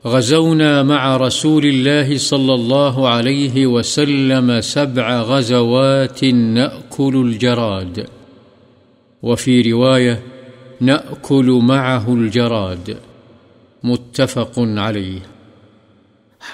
[0.06, 8.06] غزونا مع رسول الله صلى الله عليه وسلم سبع غزوات نأكل الجراد،
[9.22, 10.22] وفي رواية
[10.80, 12.96] نأكل معه الجراد،
[13.84, 15.20] متفق عليه.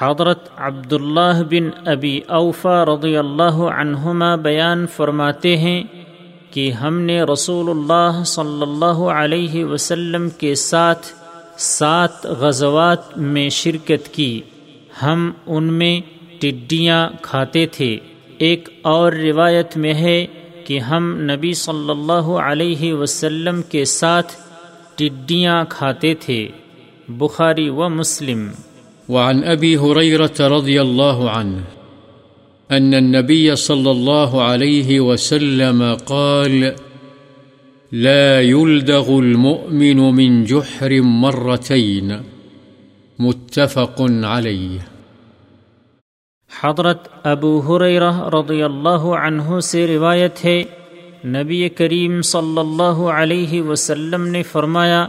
[0.00, 5.82] حضرت عبداللہ بن ابی اوفا رضی اللہ عنہما بیان فرماتے ہیں
[6.52, 11.06] کہ ہم نے رسول اللہ صلی اللہ علیہ وسلم کے ساتھ
[11.58, 14.40] سات غزوات میں شرکت کی۔
[15.02, 16.00] ہم ان میں
[16.40, 17.98] ٹڈیاں کھاتے تھے۔
[18.38, 20.26] ایک اور روایت میں ہے
[20.66, 24.32] کہ ہم نبی صلی اللہ علیہ وسلم کے ساتھ
[24.94, 26.48] ٹڈیاں کھاتے تھے۔
[27.08, 28.50] بخاری و مسلم۔
[29.08, 31.81] وعن ابی رضی اللہ عنہ۔
[32.78, 36.64] أن النبي صلى الله عليه وسلم قال،
[37.92, 42.12] لا يلدغ المؤمن من جحر مرتين.
[43.18, 44.76] متفق عليه.
[46.62, 50.62] حضرت ابو حریرہ رضی اللہ عنہ سے روایت ہے،
[51.24, 55.06] نبی کریم صلی اللہ علیہ وسلم نے فرمایا،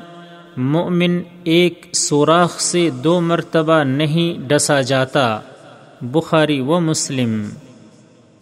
[0.57, 5.39] مؤمن ایک سوراخ سے دو مرتبہ نہیں ڈسا جاتا۔
[6.03, 7.47] بخاري ومسلم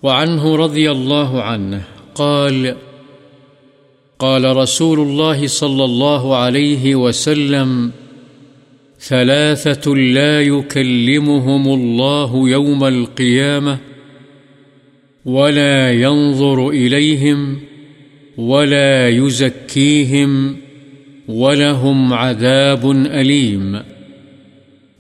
[0.04, 1.82] وعنه رضي الله عنه
[2.16, 2.76] قال
[4.20, 7.92] قال رسول الله صلى الله عليه وسلم،
[9.00, 13.78] ثلاثة لا يكلمهم الله يوم القيامة
[15.26, 17.60] ولا ينظر إليهم،
[18.38, 20.58] ولا يزكيهم
[21.28, 23.82] ولهم عذاب أليم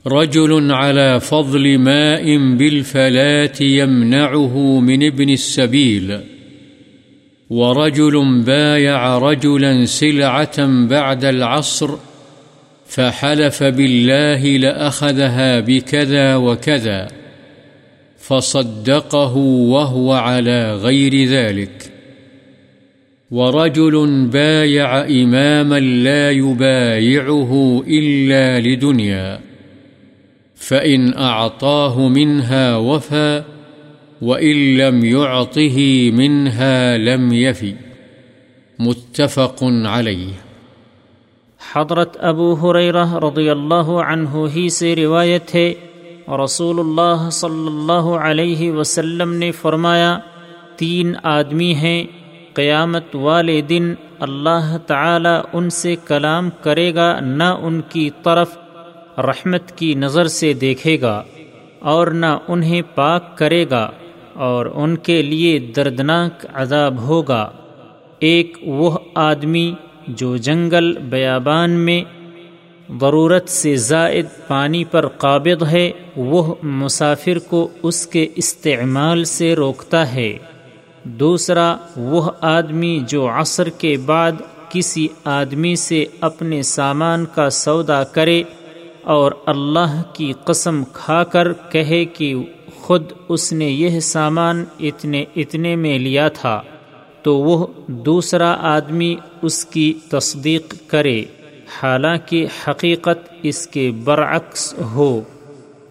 [0.07, 6.19] رجل على فضل ماء بالفلاة يمنعه من ابن السبيل،
[7.49, 11.95] ورجل بايع رجلا سلعة بعد العصر،
[12.87, 17.07] فحلف بالله لأخذها بكذا وكذا،
[18.17, 21.91] فصدقه وهو على غير ذلك.
[23.31, 29.50] ورجل بايع إماما لا يبايعه إلا لدنيا.
[30.61, 33.43] فإن أعطاه منها وفى
[34.21, 35.77] وإن لم يعطه
[36.11, 37.73] منها لم يفي
[38.79, 40.33] متفق عليه
[41.61, 45.67] حضرت ابو حریرہ رضی اللہ عنہ ہی سے روایت ہے،
[46.43, 50.17] رسول اللہ صلی اللہ علیہ وسلم نے فرمایا،
[50.77, 52.03] تین آدمی ہیں،
[52.53, 53.93] قیامت والے دن
[54.27, 58.57] اللہ تعالی ان سے کلام کرے گا، نہ ان کی طرف
[59.17, 61.23] رحمت کی نظر سے دیکھے گا
[61.79, 63.91] اور نہ انہیں پاک کرے گا
[64.33, 67.51] اور ان کے لیے دردناک عذاب ہوگا۔
[68.19, 69.73] ایک وہ آدمی
[70.07, 72.03] جو جنگل بیابان میں
[73.01, 80.13] ضرورت سے زائد پانی پر قابض ہے، وہ مسافر کو اس کے استعمال سے روکتا
[80.13, 80.37] ہے۔
[81.03, 84.31] دوسرا وہ آدمی جو عصر کے بعد
[84.69, 88.43] کسی آدمی سے اپنے سامان کا سودا کرے
[89.03, 92.35] اور اللہ کی قسم کھا کر کہے کہ
[92.75, 96.61] خود اس نے یہ سامان اتنے اتنے میں لیا تھا،
[97.21, 101.25] تو وہ دوسرا آدمی اس کی تصدیق کرے،
[101.81, 105.21] حالانکہ حقیقت اس کے برعکس ہو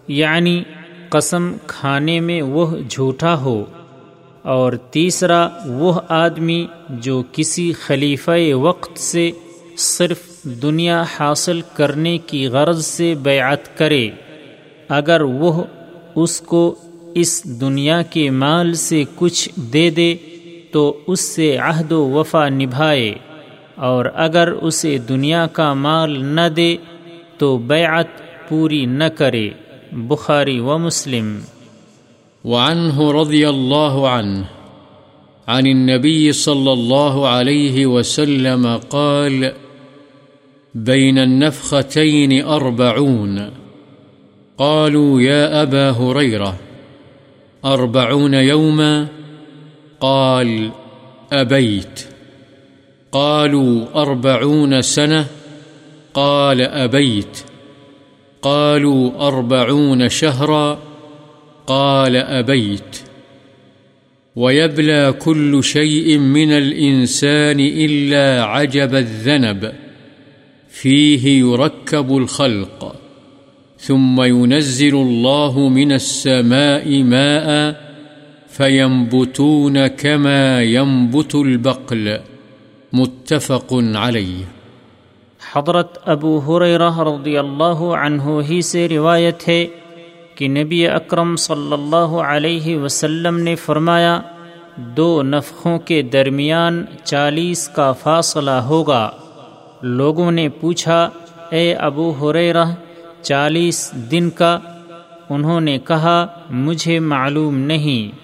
[0.07, 0.63] یعنی
[1.09, 3.65] قسم کھانے میں وہ جھوٹا ہو۔
[4.41, 9.31] اور تیسرا وہ آدمی جو کسی خلیفہ وقت سے
[9.77, 14.09] صرف دنیا حاصل کرنے کی غرض سے بیعت کرے،
[14.89, 15.63] اگر وہ
[16.15, 16.75] اس کو
[17.15, 20.15] اس دنیا کے مال سے کچھ دے دے
[20.71, 23.13] تو اس سے عہد و وفا نبھائے،
[23.75, 26.77] اور اگر اسے دنیا کا مال نہ دے
[27.37, 28.07] تو بیعت
[28.49, 29.49] پوری نہ کرے۔
[29.91, 31.39] بخاری و مسلم۔
[32.45, 34.43] وعنه رضي الله عنه
[35.47, 39.43] عن النبي صلى الله عليه وسلم قال
[40.75, 43.51] بين النفختين أربعون.
[44.57, 46.59] قالوا يا أبا هريرة،
[47.65, 49.07] أربعون يوما؟
[49.99, 50.71] قال،
[51.33, 52.05] أبيت.
[53.11, 55.25] قالوا، أربعون سنة؟
[56.13, 57.43] قال، أبيت.
[58.41, 60.79] قالوا، أربعون شهرا؟
[61.67, 63.01] قال، أبيت.
[64.35, 69.73] ويبلى كل شيء من الإنسان إلا عجب الذنب.
[70.81, 72.95] فيه يركب الخلق،
[73.79, 77.71] ثم ينزل الله من السماء ماء
[78.49, 82.09] فينبتون كما ينبت البقل،
[82.93, 84.43] متفق عليه.
[85.53, 89.65] حضرت ابو حریرہ رضی اللہ عنہ ہی سے روایت ہے
[90.35, 94.19] کہ نبی اکرم صلی اللہ علیہ وسلم نے فرمایا،
[94.75, 99.09] دو نفخوں کے درمیان چالیس کا فاصلہ ہوگا۔
[99.81, 101.09] لوگوں نے پوچھا،
[101.49, 102.65] اے ابو حریرہ
[103.21, 104.59] چالیس دن کا؟
[105.29, 108.15] انہوں نے کہا، مجھے معلوم نہیں۔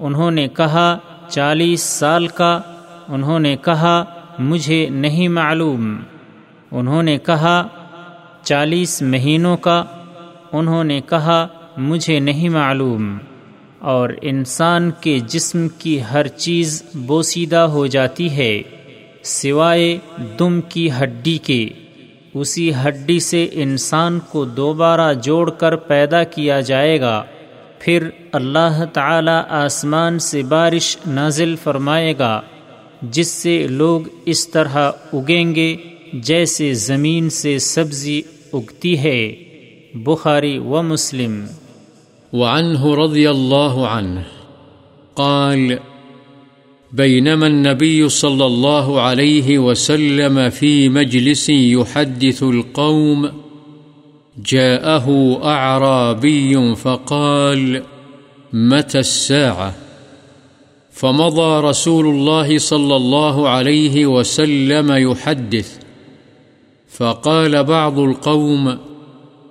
[0.00, 0.98] انہوں نے کہا،
[1.28, 2.60] چالیس سال کا؟
[3.08, 4.04] انہوں نے کہا،
[4.38, 5.96] مجھے نہیں معلوم۔
[6.70, 7.66] انہوں نے کہا،
[8.42, 9.84] چالیس مہینوں کا؟
[10.52, 11.46] انہوں نے کہا،
[11.76, 13.18] مجھے نہیں معلوم۔
[13.78, 18.62] اور انسان کے جسم کی ہر چیز بوسیدہ ہو جاتی ہے۔
[19.22, 19.98] سوائے
[20.38, 21.68] دم کی ہڈی کے۔
[22.34, 27.24] اسی ہڈی سے انسان کو دوبارہ جوڑ کر پیدا کیا جائے گا۔
[27.78, 32.40] پھر اللہ تعالی آسمان سے بارش نازل فرمائے گا،
[33.02, 35.76] جس سے لوگ اس طرح اگیں گے
[36.12, 38.22] جیسے زمین سے سبزی
[38.52, 39.32] اگتی ہے۔
[39.94, 41.44] بخاری و مسلم۔
[42.32, 44.20] وعنه رضي الله عنه
[45.14, 45.91] قال
[46.92, 53.30] بينما النبي صلى الله عليه وسلم في مجلس يحدث القوم،
[54.46, 57.82] جاءه أعرابي فقال،
[58.52, 59.74] متى الساعة؟
[60.90, 65.78] فمضى رسول الله صلى الله عليه وسلم يحدث،
[66.88, 68.78] فقال بعض القوم،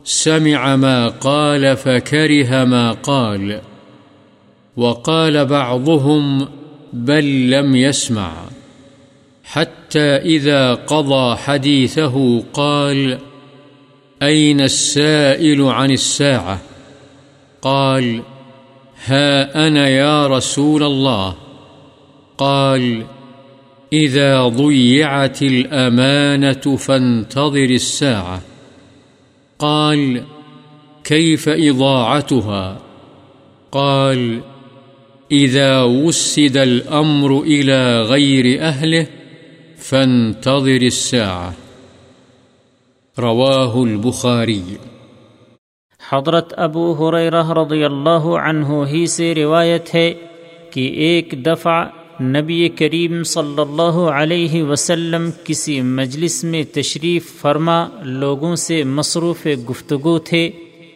[0.04, 3.62] سمع ما قال فكره ما قال.
[4.78, 6.48] وقال بعضهم
[6.94, 8.32] بل لم يسمع.
[9.44, 13.20] حتى إذا قضى حديثه قال،
[14.22, 16.62] أين السائل عن الساعة؟
[17.62, 18.22] قال،
[19.06, 21.36] ها أنا يا رسول الله.
[22.38, 23.06] قال،
[23.94, 28.42] إذا ضيعت الأمانة فانتظر الساعة.
[29.60, 30.24] قال،
[31.04, 32.78] كيف إضاعتها؟
[33.72, 34.42] قال
[35.32, 39.06] إذا وسد الأمر إلى غير أهله
[39.78, 41.52] فانتظر الساعة.
[43.18, 44.62] رواه البخاري.
[46.12, 50.14] حضرت ابو حریرہ رضی اللہ عنہ ہی سے روایت ہے
[50.72, 51.86] کہ ایک دفعہ
[52.22, 60.20] نبی کریم صلی اللہ علیہ وسلم کسی مجلس میں تشریف فرما لوگوں سے مصروف گفتگو
[60.20, 60.52] تھے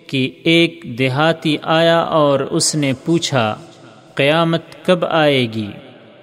[0.07, 3.56] کہ ایک دیہاتی آیا اور اس نے پوچھا
[4.16, 5.72] قیامت کب آئے گی؟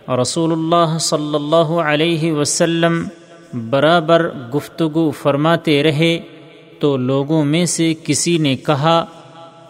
[0.09, 3.09] رسول اللہ صلی اللہ علیہ وسلم
[3.71, 6.19] برابر گفتگو فرماتے رہے
[6.79, 9.05] تو لوگوں میں سے کسی نے کہا،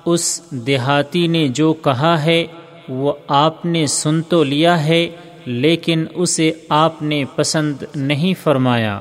[0.05, 2.47] اس دیہاتی نے جو کہا ہے،
[2.89, 5.11] وہ آپ نے سن تو لیا ہے،
[5.47, 9.01] لیکن اسے آپ نے پسند نہیں فرمایا۔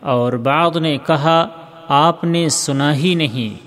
[0.00, 1.48] اور بعض نے کہا،
[1.88, 3.66] آپ نے سنا ہی نہیں۔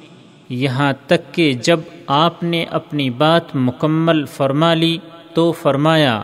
[0.50, 4.98] یہاں تک کہ جب آپ نے اپنی بات مکمل فرما لی
[5.34, 6.22] تو فرمایا،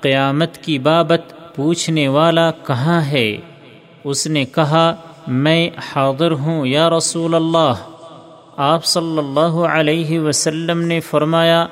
[0.00, 3.36] قیامت کی بابت پوچھنے والا کہاں ہے؟
[4.04, 4.94] اس نے کہا،
[5.26, 7.72] میں حاضر ہوں، یا رسول اللہ۔
[8.56, 11.66] آپ صلی اللہ علیہ وسلم نے فرمایا،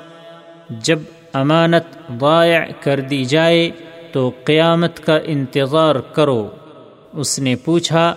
[0.69, 0.99] جب
[1.33, 3.71] امانت ضائع کر دی جائے
[4.11, 6.49] تو قیامت کا انتظار کرو۔
[7.13, 8.15] اس نے پوچھا،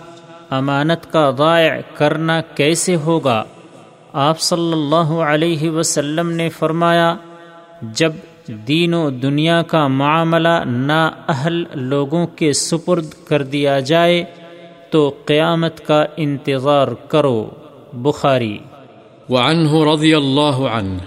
[0.49, 3.43] امانت کا ضائع کرنا کیسے ہوگا؟
[4.13, 7.15] آپ صلی اللہ علیہ وسلم نے فرمایا،
[7.81, 8.11] جب
[8.47, 14.23] دین و دنیا کا معاملہ نا اہل لوگوں کے سپرد کر دیا جائے،
[14.91, 17.49] تو قیامت کا انتظار کرو۔
[17.93, 18.57] بخاری۔
[19.29, 20.97] وعنه رضي الله عنه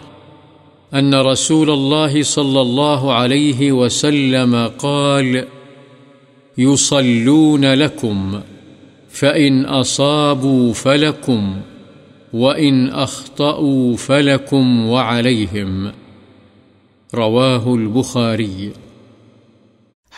[0.99, 5.37] أن رسول الله صلى الله عليه وسلم قال
[6.59, 8.41] يصلون لكم
[9.11, 11.61] فإن أصابوا فلكم
[12.35, 15.89] وإن أخطأوا فلكم وعليهم۔
[17.15, 18.69] رواه البخاري۔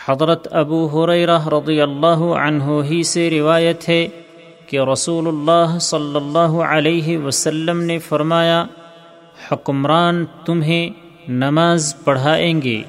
[0.07, 4.07] حضرت ابو حریرہ رضی اللہ عنہ ہی سے روایت ہے
[4.67, 8.65] کہ رسول اللہ صلی اللہ علیہ وسلم نے فرمایا،
[9.51, 10.89] حکمران تمہیں
[11.27, 12.81] نماز پڑھائیں گے۔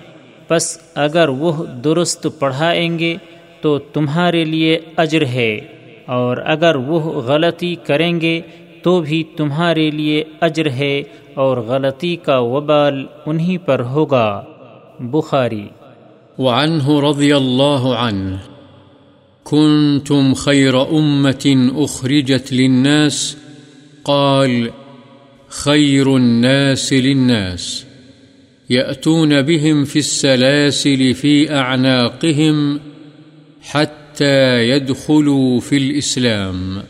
[0.50, 3.16] بس اگر وہ درست پڑھائیں گے
[3.60, 5.60] تو تمہارے لیے اجر ہے،
[6.06, 8.40] اور اگر وہ غلطی کریں گے
[8.82, 11.02] تو بھی تمہارے لیے اجر ہے
[11.34, 14.44] اور غلطی کا وبال انہی پر ہوگا۔
[15.00, 15.68] بخاری۔
[16.38, 18.36] وعنه رضي الله عنه
[19.44, 23.36] كنتم خير أمة أخرجت للناس۔
[24.02, 24.68] قال
[25.48, 27.84] خير الناس للناس۔
[28.70, 32.76] يأتون بهم في السلاسل في أعناقهم
[33.74, 36.80] حتى يدخلوا في الإسلام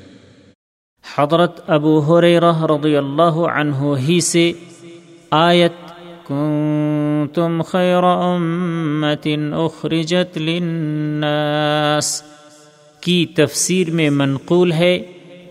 [1.18, 4.52] حضرت ابو حریرہ رضی اللہ عنہ ہی سے
[5.30, 5.72] آیت،
[6.26, 12.22] کنتم خیر امت اخرجت للناس
[13.00, 14.98] کی تفسیر میں منقول ہے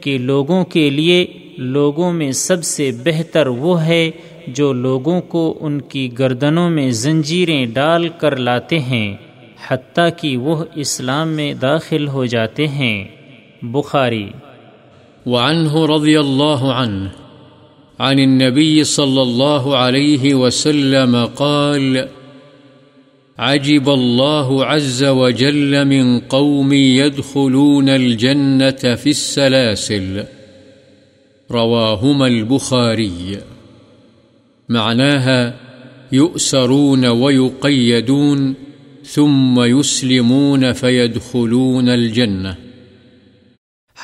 [0.02, 1.26] کہ لوگوں کے لیے
[1.58, 4.12] لوگوں میں سب سے بہتر وہ ہے
[4.48, 9.16] جو لوگوں کو ان کی گردنوں میں زنجیریں ڈال کر لاتے ہیں،
[9.68, 13.08] حتیٰ کہ وہ اسلام میں داخل ہو جاتے ہیں۔
[13.62, 14.28] بخاری
[15.28, 17.12] وعنه رضي الله عنه.
[18.00, 22.08] عن النبي صلى الله عليه وسلم قال
[23.38, 30.24] عجب الله عز وجل من قوم يدخلون الجنة في السلاسل.
[31.52, 33.38] رواهما البخاري.
[34.70, 35.60] معناها
[36.12, 38.54] يؤسرون ويقيدون
[39.04, 42.67] ثم يسلمون فيدخلون الجنة.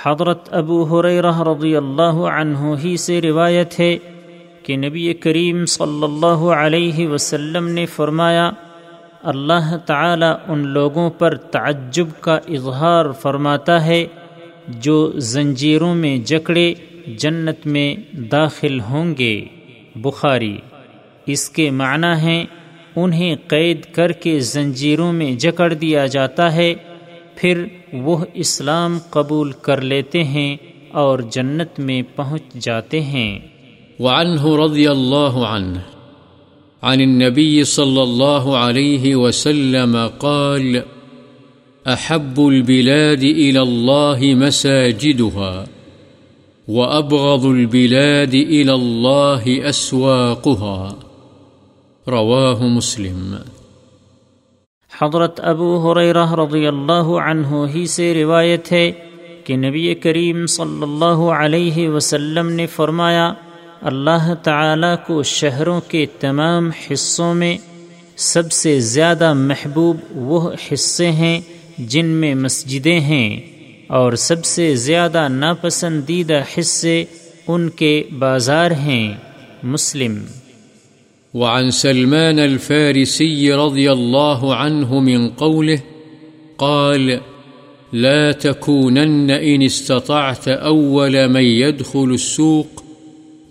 [0.01, 3.97] حضرت ابو حریرہ رضی اللہ عنہ ہی سے روایت ہے
[4.63, 8.51] کہ نبی کریم صلی اللہ علیہ وسلم نے فرمایا،
[9.23, 14.05] اللہ تعالی ان لوگوں پر تعجب کا اظہار فرماتا ہے
[14.67, 16.73] جو زنجیروں میں جکڑے
[17.07, 17.95] جنت میں
[18.31, 19.45] داخل ہوں گے۔
[19.95, 20.57] بخاری۔
[21.25, 22.45] اس کے معنی ہیں،
[22.95, 26.73] انہیں قید کر کے زنجیروں میں جکڑ دیا جاتا ہے
[27.35, 30.57] پھر وہ اسلام قبول کر لیتے ہیں
[30.91, 33.39] اور جنت میں پہنچ جاتے ہیں۔
[33.99, 35.79] وعنه رضي الله عنه
[36.81, 40.75] عن النبي صلى الله عليه وسلم قال
[41.85, 45.63] أحب البلاد إلى الله مساجدها
[46.67, 50.93] وأبغض البلاد إلى الله أسواقها
[52.07, 53.35] رواه مسلم۔
[55.01, 58.91] حضرت ابو حریرہ رضی اللہ عنہ ہی سے روایت ہے
[59.45, 63.33] کہ نبی کریم صلی اللہ علیہ وسلم نے فرمایا،
[63.81, 67.57] اللہ تعالی کو شہروں کے تمام حصوں میں
[68.17, 71.39] سب سے زیادہ محبوب وہ حصے ہیں
[71.77, 73.29] جن میں مسجدیں ہیں
[73.87, 77.03] اور سب سے زیادہ ناپسندیدہ حصے
[77.47, 79.13] ان کے بازار ہیں،
[79.63, 80.17] مسلم۔
[81.33, 85.81] وعن سلمان الفارسي رضي الله عنه من قوله،
[86.57, 87.19] قال
[87.93, 92.83] لا تكونن إن استطعت أول من يدخل السوق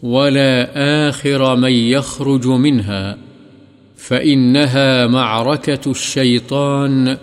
[0.02, 0.70] ولا
[1.08, 3.18] آخر من يخرج منها،
[3.96, 7.18] فإنها معركة الشيطان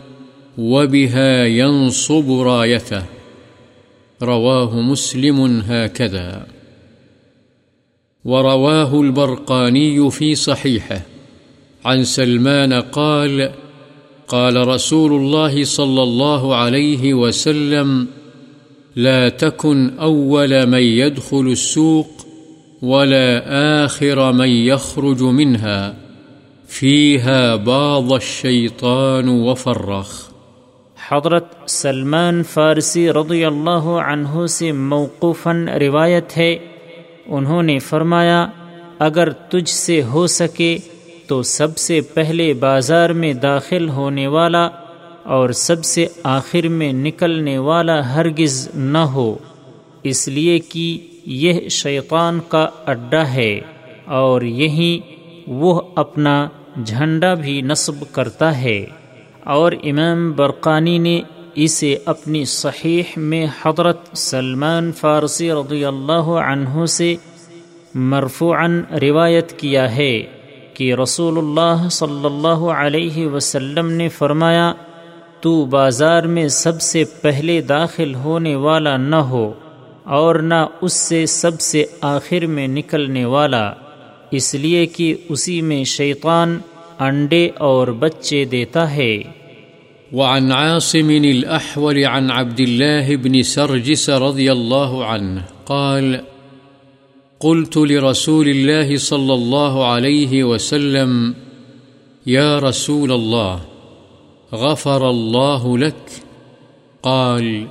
[0.57, 3.03] وبها ينصب رايته.
[4.22, 6.59] رواه مسلم هكذا.
[8.30, 11.01] ورواه البرقاني في صحيحه.
[11.85, 13.51] عن سلمان قال
[14.27, 18.07] قال رسول الله صلى الله عليه وسلم
[18.95, 22.07] لا تكن أول من يدخل السوق
[22.81, 23.30] ولا
[23.85, 25.93] آخر من يخرج منها.
[26.68, 30.30] فيها باض الشيطان وفرخ.
[31.10, 36.57] حضرت سلمان فارسی رضی اللہ عنہ سے موقوفاً روایت ہے
[37.30, 38.47] انہوں نے فرمایا،
[38.99, 40.77] اگر تجھ سے ہو سکے
[41.27, 44.69] تو سب سے پہلے بازار میں داخل ہونے والا
[45.23, 49.38] اور سب سے آخر میں نکلنے والا ہرگز نہ ہو۔
[50.03, 53.60] اس لیے کہ یہ شیطان کا اڈا ہے
[54.06, 54.99] اور یہی
[55.47, 56.47] وہ اپنا
[56.85, 58.85] جھنڈا بھی نصب کرتا ہے۔
[59.43, 61.22] اور امام برقانی نے
[61.64, 67.15] اسے اپنی صحیح میں حضرت سلمان فارسی رضی اللہ عنہ سے
[67.95, 70.22] مرفوعاً روایت کیا ہے
[70.73, 74.73] کہ رسول اللہ صلی اللہ علیہ وسلم نے فرمایا،
[75.41, 79.52] تو بازار میں سب سے پہلے داخل ہونے والا نہ ہو
[80.18, 83.73] اور نہ اس سے سب سے آخر میں نکلنے والا،
[84.31, 86.57] اس لیے کہ اسی میں شیطان
[86.99, 89.18] انڈے اور بچے دیتا ہے۔
[90.14, 96.23] وعن عاصم الأحول عن عبد الله بن سرجس رضي الله عنه قال،
[97.40, 101.36] قلت لرسول الله صلى الله عليه وسلم،
[102.27, 103.61] يا رسول الله،
[104.53, 106.11] غفر الله لك؟
[107.03, 107.68] قال،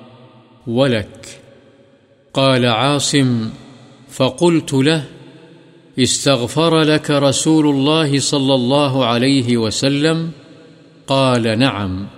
[0.67, 1.41] ولك.
[2.35, 3.51] قال عاصم،
[4.11, 5.05] فقلت له،
[5.99, 10.31] استغفر لك رسول الله صلى الله عليه وسلم؟
[11.07, 12.18] قال، نعم.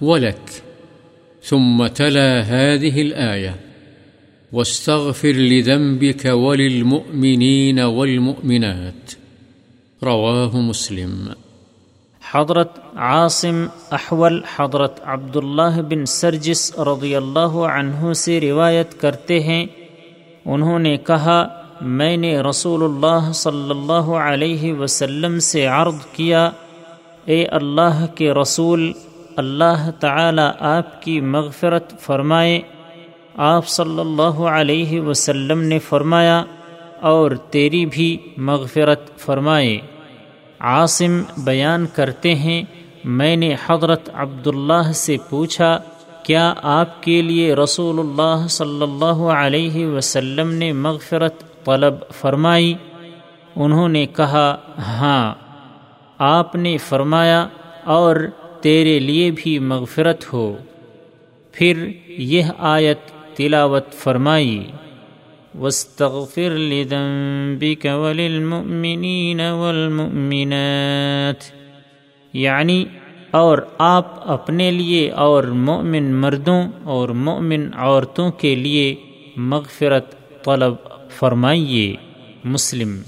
[0.00, 0.50] ولك.
[1.42, 3.56] ثم تلا هذه الآية.
[4.52, 9.14] واستغفر لذنبك وللمؤمنين والمؤمنات.
[10.04, 11.28] رواه مسلم.
[12.32, 19.66] حضرت عاصم احول حضرت عبداللہ بن سرجس رضی اللہ عنہ سے روایت کرتے ہیں۔
[20.44, 26.50] انہوں نے کہا، میں نے رسول اللہ صلی اللہ علیہ وسلم سے عرض کیا،
[27.24, 28.92] اے اللہ کے رسول
[29.36, 32.60] اللہ تعالی آپ کی مغفرت فرمائے۔
[33.36, 36.44] آپ صلی اللہ علیہ وسلم نے فرمایا،
[37.00, 39.78] اور تیری بھی مغفرت فرمائے۔
[40.60, 42.62] عاصم بیان کرتے ہیں،
[43.04, 45.78] میں نے حضرت عبداللہ سے پوچھا،
[46.22, 52.74] کیا آپ کے لیے رسول اللہ صلی اللہ علیہ وسلم نے مغفرت طلب فرمائی؟
[53.56, 55.34] انہوں نے کہا ہاں۔
[56.18, 57.46] آپ نے فرمایا،
[57.84, 58.16] اور
[58.66, 60.56] تیرے لیے بھی مغفرت ہو۔
[61.52, 62.98] پھر یہ آیت
[63.36, 64.64] تلاوت فرمائی،
[65.54, 71.44] واستغفر لذنبك وللمؤمنين والمؤمنات۔
[72.32, 72.84] یعنی
[73.30, 78.94] اور آپ اپنے لیے اور مؤمن مردوں اور مؤمن عورتوں کے لیے
[79.36, 80.14] مغفرت
[80.44, 80.74] طلب
[81.10, 81.96] فرمائیے۔
[82.44, 83.02] مسلم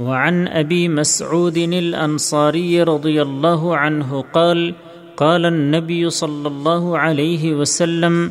[0.00, 4.74] وعن أبي مسعود الأنصاري رضي الله عنه قال
[5.16, 8.30] قال النبي صلى الله عليه وسلم،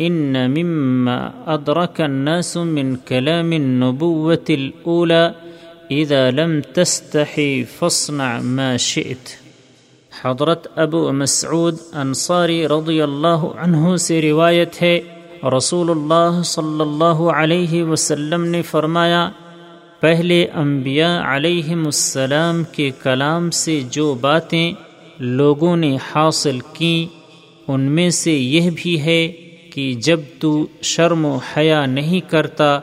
[0.00, 5.34] إن مما أدرك الناس من كلام النبوة الأولى
[5.90, 9.28] إذا لم تستحي فاصنع ما شئت.
[10.22, 15.00] حضرت ابو مسعود انصاری رضی اللہ عنہ سے روایت ہے،
[15.56, 19.28] رسول اللہ صلی اللہ علیہ وسلم نے فرمایا
[20.00, 24.72] پہلے انبیاء علیہم السلام کے کلام سے جو باتیں
[25.20, 27.14] لوگوں نے حاصل کیں
[27.68, 29.28] ان میں سے یہ بھی ہے
[29.74, 32.80] کہ جب تو شرم و حیا نہیں کرتا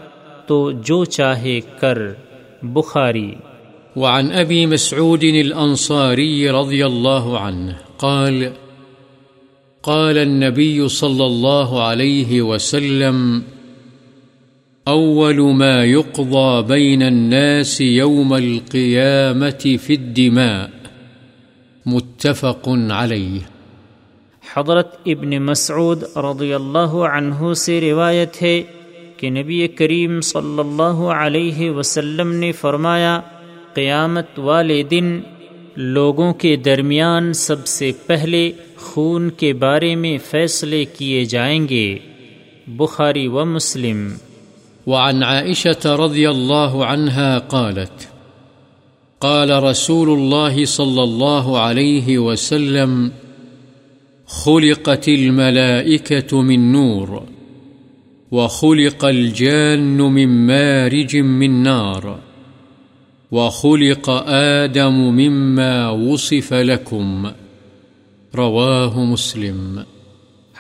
[0.48, 1.98] تو جو چاہے کر۔
[2.62, 3.36] بخاری۔
[3.96, 8.44] وعن أبي مسعود الأنصاري رضي الله عنه قال
[9.82, 13.40] قال النبي صلى الله عليه وسلم
[14.90, 20.68] أول ما يقضى بين الناس يوم القيامة في الدماء.
[21.86, 23.38] متفق عليه.
[24.54, 28.64] حضرت ابن مسعود رضی اللہ عنہ سے روایت ہے
[29.18, 33.22] کہ نبی کریم صلی اللہ علیہ وسلم نے فرمایا،
[33.74, 35.20] قیامت والے دن
[35.76, 41.98] لوگوں کے درمیان سب سے پہلے خون کے بارے میں فیصلے کیے جائیں گے۔
[42.68, 44.14] بخاری و مسلم۔
[44.88, 48.10] وعن عائشة رضي الله عنها قالت،
[49.20, 53.12] قال رسول الله صلى الله عليه وسلم،
[54.28, 57.24] خلقت الملائكة من نور،
[58.32, 62.20] وخلق الجان من مارج من نار،
[63.32, 67.28] وخلق آدم مما وصف لكم،
[68.38, 69.80] رواه مسلم.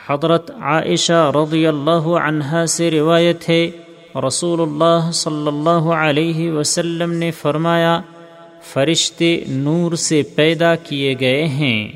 [0.07, 3.71] حضرت عائشہ رضی اللہ عنہا سے روایت ہے
[4.15, 7.99] رسول اللہ صلی اللہ علیہ وسلم نے فرمایا
[8.73, 11.87] فرشتے نور سے پیدا کیے گئے ہیں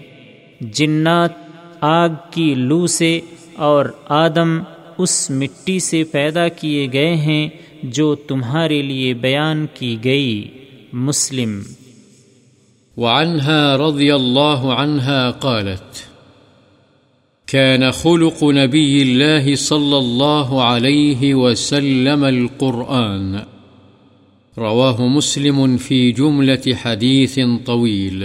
[0.74, 1.36] جنات
[1.82, 3.20] آگ کی لو سے
[3.66, 3.86] اور
[4.18, 4.60] آدم
[4.98, 7.50] اس مٹی سے پیدا کیے گئے ہیں
[7.86, 10.48] جو تمہارے لیے بیان کی گئی
[10.96, 11.62] مسلم
[12.98, 16.07] وعنها رضي الله عنها قالت
[17.52, 23.36] كان خلق نبي الله صلى الله عليه وسلم القرآن.
[24.58, 28.24] رواه مسلم في جملة حديث طويل.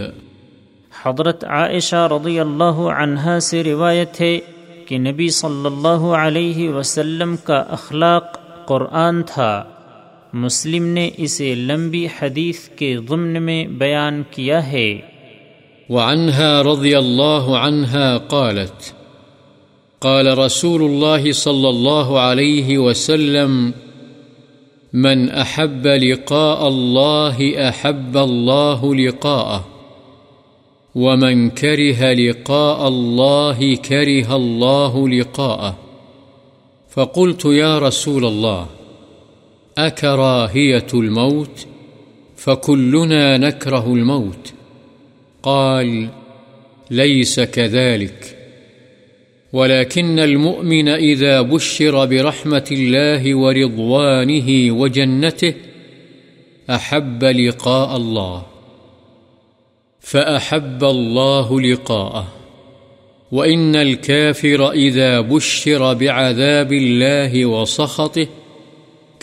[1.02, 4.38] حضرت عائشہ رضی اللہ عنہا سے روایت ہے
[4.86, 9.64] کہ نبی صلی اللہ علیہ وسلم کا اخلاق قرآن تھا۔
[10.32, 15.00] مسلم نے اسے لمبی حدیث کے ضمن میں بیان کیا ہے۔
[15.88, 19.01] وعنها رضي الله عنها قالت
[20.02, 23.74] قال رسول الله صلى الله عليه وسلم،
[24.92, 29.68] من أحب لقاء الله، أحب الله لقاءه،
[30.94, 35.78] ومن كره لقاء الله، كره الله لقاءه.
[36.90, 38.66] فقلت يا رسول الله،
[39.78, 41.66] أكراهية الموت؟
[42.36, 44.52] فكلنا نكره الموت.
[45.42, 46.08] قال،
[46.90, 48.41] ليس كذلك.
[49.52, 55.54] ولكن المؤمن إذا بشر برحمة الله ورضوانه وجنته
[56.70, 58.42] أحب لقاء الله،
[60.00, 62.26] فأحب الله لقاءه.
[63.32, 68.26] وإن الكافر إذا بشر بعذاب الله وسخطه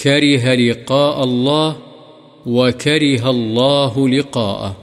[0.04, 1.78] كره لقاء الله
[2.46, 4.78] وكره الله لقاءه.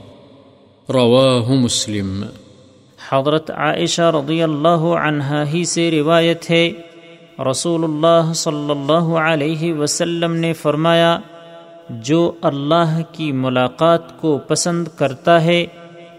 [0.89, 2.27] رواه مسلم.
[3.09, 6.71] حضرت عائشہ رضی اللہ عنہا ہی سے روایت ہے۔
[7.51, 11.19] رسول اللہ صلی اللہ علیہ وسلم نے فرمایا،
[11.89, 15.65] جو اللہ کی ملاقات کو پسند کرتا ہے،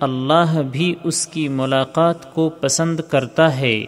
[0.01, 3.85] اللہ بھی اس کی ملاقات کو پسند کرتا ہے۔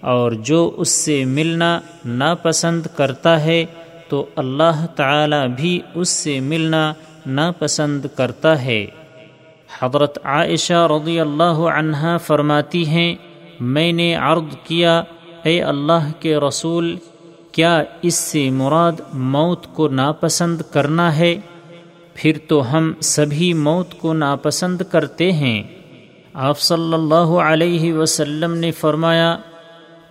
[0.00, 3.64] اور جو اس سے ملنا ناپسند کرتا ہے،
[4.08, 6.92] تو اللہ تعالی بھی اس سے ملنا
[7.26, 8.86] ناپسند کرتا ہے۔
[9.82, 13.14] حضرت عائشہ رضی اللہ عنہ فرماتی ہیں،
[13.60, 15.02] میں نے عرض کیا،
[15.42, 16.96] اے اللہ کے رسول،
[17.52, 21.36] کیا اس سے مراد موت کو ناپسند کرنا ہے؟
[22.14, 25.62] پھر تو ہم سبھی موت کو ناپسند کرتے ہیں۔
[26.32, 29.36] آپ صلی اللہ علیہ وسلم نے فرمایا،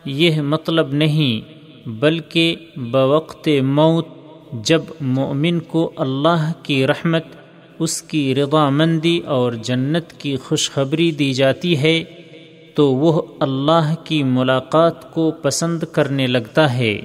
[0.06, 1.58] یہ مطلب نہیں،
[1.90, 4.08] بلکہ بوقت موت،
[4.54, 7.24] جب مومن کو اللہ کی رحمت
[7.80, 12.04] اس کی رضا مندی اور جنت کی خوشخبری دی جاتی ہے،
[12.76, 17.02] تو وہ اللہ کی ملاقات کو پسند کرنے لگتا ہے۔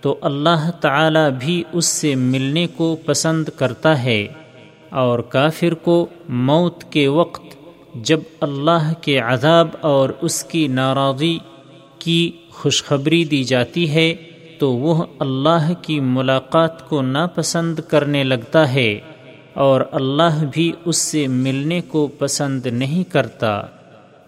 [0.00, 4.26] تو اللہ تعالی بھی اس سے ملنے کو پسند کرتا ہے۔
[4.90, 7.56] اور کافر کو موت کے وقت
[7.94, 11.38] جب اللہ کے عذاب اور اس کی ناراضی
[11.98, 14.14] کی خوشخبری دی جاتی ہے،
[14.58, 18.98] تو وہ اللہ کی ملاقات کو ناپسند کرنے لگتا ہے۔
[19.56, 23.62] اور اللہ بھی اس سے ملنے کو پسند نہیں کرتا۔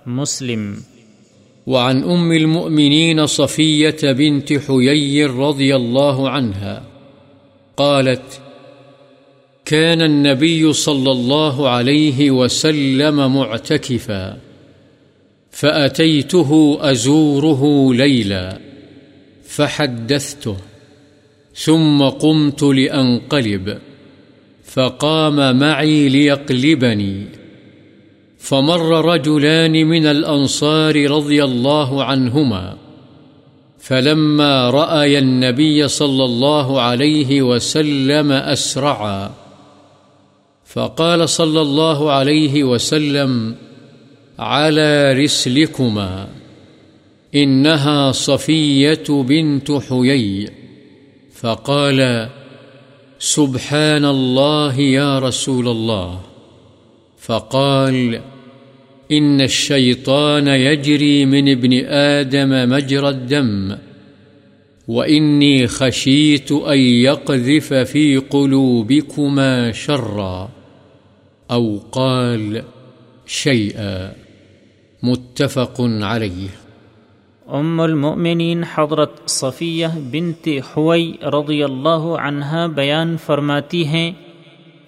[0.07, 0.75] مسلم۔
[1.67, 6.83] وعن ام المؤمنين صفية بنت حيي رضي الله عنها
[7.75, 8.41] قالت،
[9.65, 14.35] كان النبي صلى الله عليه وسلم معتكفا،
[15.53, 16.57] فأتيته
[16.91, 18.51] أزوره ليلا،
[19.49, 20.53] فحدثته،
[21.65, 23.88] ثم قمت لأنقلب۔
[24.79, 27.27] فقام معي ليقلبني.
[28.39, 32.77] فمر رجلان من الأنصار رضي الله عنهما.
[33.79, 39.31] فلما رأي النبي صلى الله عليه وسلم أسرعا.
[40.65, 43.55] فقال صلى الله عليه وسلم
[44.39, 46.29] على رسلكما.
[47.35, 50.49] إنها صفية بنت حيي.
[51.35, 52.29] فقال
[53.19, 56.21] سبحان الله يا رسول الله
[57.19, 58.21] فقال
[59.13, 63.77] إن الشيطان يجري من ابن آدم مجرى الدم
[64.89, 70.51] وإني خشيت أن يقذف في قلوبكما شرا
[71.51, 72.63] أو قال
[73.27, 74.13] شيئا
[75.03, 76.49] متفق عليه
[77.53, 84.13] ام المؤمنین حضرت صفیہ بنت حوی رضی اللہ عنہ بیان فرماتی ہیں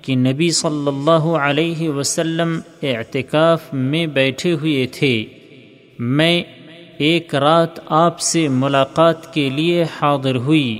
[0.02, 5.24] کہ نبی صلی اللہ علیہ وسلم اعتکاف میں بیٹھے ہوئے تھے۔
[5.98, 6.42] میں
[6.98, 10.78] ایک رات آپ سے ملاقات کے لیے حاضر ہوئی۔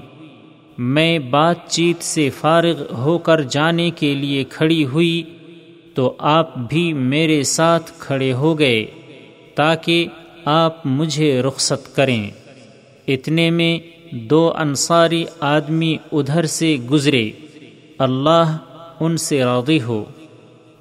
[0.79, 5.23] میں بات چیت سے فارغ ہو کر جانے کے لیے کھڑی ہوئی
[5.95, 8.87] تو آپ بھی میرے ساتھ کھڑے ہو گئے
[9.55, 10.07] تاکہ
[10.45, 12.31] آپ مجھے رخصت کریں۔
[13.09, 13.79] اتنے میں
[14.15, 17.31] دو انصاری آدمی ادھر سے گزرے۔
[17.99, 18.59] اللہ
[19.01, 20.05] ان سے راضی ہو۔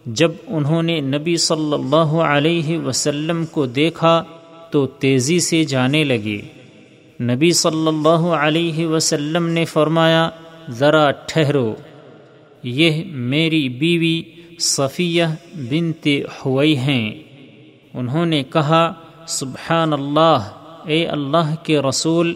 [0.06, 4.24] جب انہوں نے نبی صلی اللہ علیہ وسلم کو دیکھا
[4.72, 6.42] تو تیزی سے جانے لگے۔
[7.22, 10.30] نبی صلی اللہ علیہ وسلم نے فرمایا،
[10.70, 11.76] ذرا ٹھہرو۔
[12.64, 14.22] یہ میری بیوی
[14.60, 15.24] صفیہ
[15.70, 16.08] بنت
[16.46, 17.12] ہوئی ہیں۔
[17.94, 18.94] انہوں نے کہا
[19.30, 20.38] سبحان اللہ
[20.86, 22.34] اے اللہ کے رسول،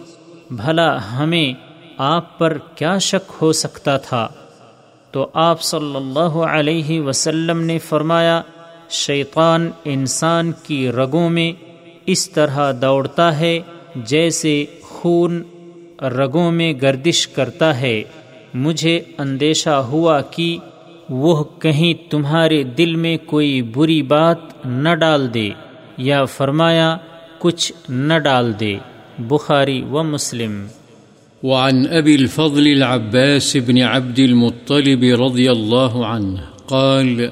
[0.52, 1.54] بھلا ہمیں
[1.98, 4.28] آپ پر کیا شک ہو سکتا تھا؟
[5.12, 8.42] تو آپ صلی اللہ علیہ وسلم نے فرمایا،
[8.90, 11.52] شیطان انسان کی رگوں میں
[12.06, 13.60] اس طرح دوڑتا ہے
[13.96, 15.44] جیسے خون
[16.02, 18.04] رگوں میں گردش کرتا ہے۔
[18.54, 20.58] مجھے اندیشہ ہوا کہ
[21.10, 25.50] وہ کہیں تمہارے دل میں کوئی بری بات نہ ڈال دے۔
[25.98, 26.98] یا فرمایا،
[27.40, 28.78] کچھ نہ ڈال دے،
[29.20, 30.66] بخاری و مسلم۔
[31.44, 37.26] وعن أبي الفضل العباس بن عبد المطلب رضي الله عنه قال،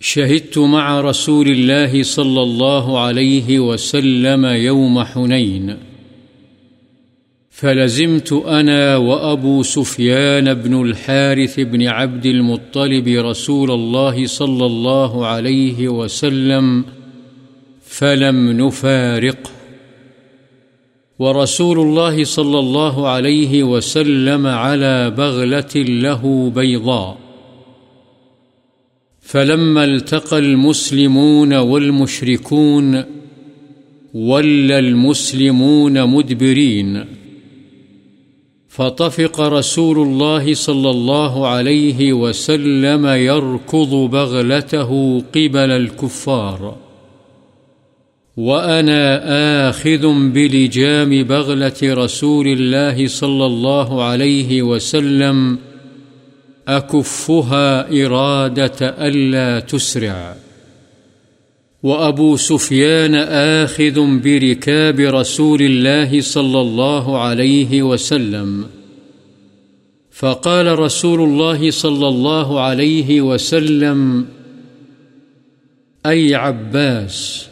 [0.00, 5.70] شهدت مع رسول الله صلى الله عليه وسلم يوم حنين
[7.62, 16.84] فلزمت أنا وأبو سفيان بن الحارث بن عبد المطلب رسول الله صلى الله عليه وسلم
[17.82, 19.50] فلم نفارقه.
[21.18, 27.18] ورسول الله صلى الله عليه وسلم على بغلة له بيضاء.
[29.20, 33.04] فلما التقى المسلمون والمشركون،
[34.14, 37.21] ولى المسلمون مدبرين.
[38.72, 46.76] فطفق رسول الله صلى الله عليه وسلم يركض بغلته قبل الكفار.
[48.36, 55.58] وأنا آخذ بلجام بغلة رسول الله صلى الله عليه وسلم
[56.68, 60.34] أكفها إرادة ألا تسرع.
[61.82, 63.14] وأبو سفيان
[63.64, 68.64] آخذ بركاب رسول الله صلى الله عليه وسلم.
[70.10, 74.26] فقال رسول الله صلى الله عليه وسلم،
[76.06, 77.46] أي عباس،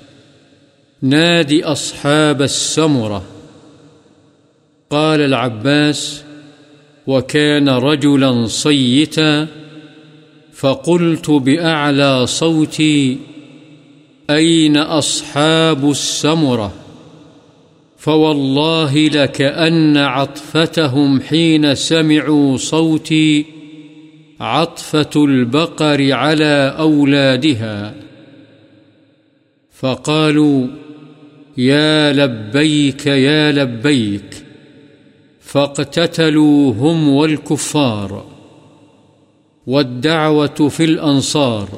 [1.03, 3.25] نادي أصحاب السمرة.
[4.91, 6.23] قال العباس،
[7.07, 9.47] وكان رجلا صيتا،
[10.55, 13.19] فقلت بأعلى صوتي
[14.31, 16.73] أين أصحاب السمرة؟
[17.97, 23.45] فوالله لكأن عطفتهم حين سمعوا صوتي
[24.41, 27.95] عطفة البقر على أولادها.
[29.73, 30.67] فقالوا،
[31.57, 34.45] يا لبيك يا لبيك
[35.41, 38.25] فاقتتلوا هم والكفار
[39.67, 41.69] والدعوة في الأنصار.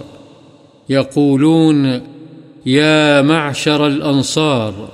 [0.89, 2.12] يقولون
[2.67, 4.89] يا معشر الأنصار،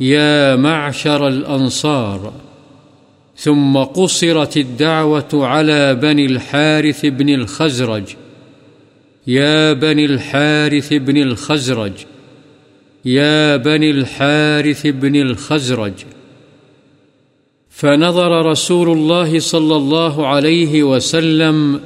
[0.00, 2.32] يا معشر الأنصار.
[3.36, 8.16] ثم قصرت الدعوة على بني الحارث بن الخزرج.
[9.26, 11.92] يا بني الحارث بن الخزرج،
[13.04, 15.92] يا بني الحارث بن الخزرج.
[17.70, 21.80] فنظر رسول الله صلى الله عليه وسلم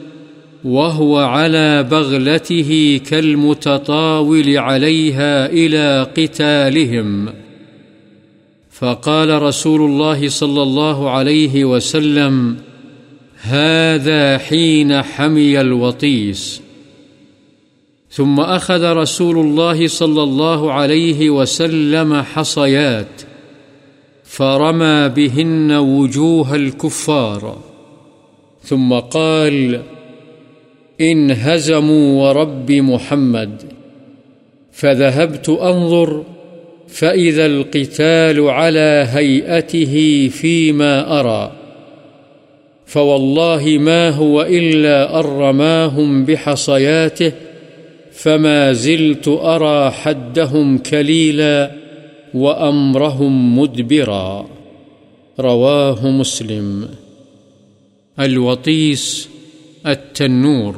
[0.65, 7.29] وهو على بغلته كالمتطاول عليها إلى قتالهم.
[8.71, 12.57] فقال رسول الله صلى الله عليه وسلم،
[13.43, 16.63] هذا حين حمي الوطيس.
[18.11, 23.23] ثم أخذ رسول الله صلى الله عليه وسلم حصيات،
[24.25, 27.59] فرمى بهن وجوه الكفار.
[28.63, 29.83] ثم قال
[31.03, 33.63] انهزموا ورب محمد،
[34.73, 36.25] فذهبت أنظر
[36.89, 41.53] فإذا القتال على هيئته فيما أرى،
[42.87, 47.33] فوالله ما هو إلا أن رماهم بحصياته،
[48.13, 51.71] فما زلت أرى حدهم كليلا
[52.35, 54.47] وأمرهم مدبرا.
[55.41, 56.89] رواه مسلم.
[58.21, 59.32] الوطيس
[59.85, 60.75] التنور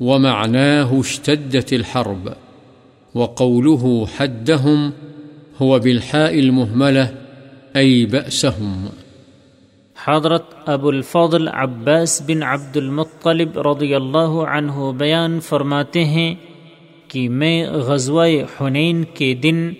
[0.00, 2.28] ومعناه اشتدت الحرب،
[3.14, 3.86] وقوله
[4.16, 4.90] حدهم
[5.62, 7.06] هو بالحاء المهملة،
[7.76, 8.86] أي بأسهم.
[10.04, 16.34] حضرت ابو الفضل عباس بن عبد المطلب رضی اللہ عنہ بیان فرماتے ہیں
[17.08, 18.26] کہ میں غزوہ
[18.60, 19.72] حنین کے دن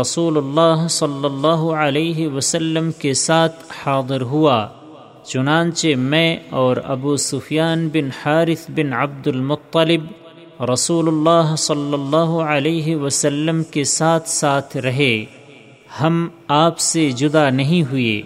[0.00, 4.68] رسول اللہ صلی اللہ علیہ وسلم کے ساتھ حاضر ہوا۔
[5.24, 10.00] چنانچہ میں اور ابو سفیان بن حارث بن عبد المطلب
[10.72, 15.24] رسول اللہ صلی اللہ علیہ وسلم کے ساتھ ساتھ رہے۔
[16.00, 18.22] ہم آپ سے جدا نہیں ہوئے۔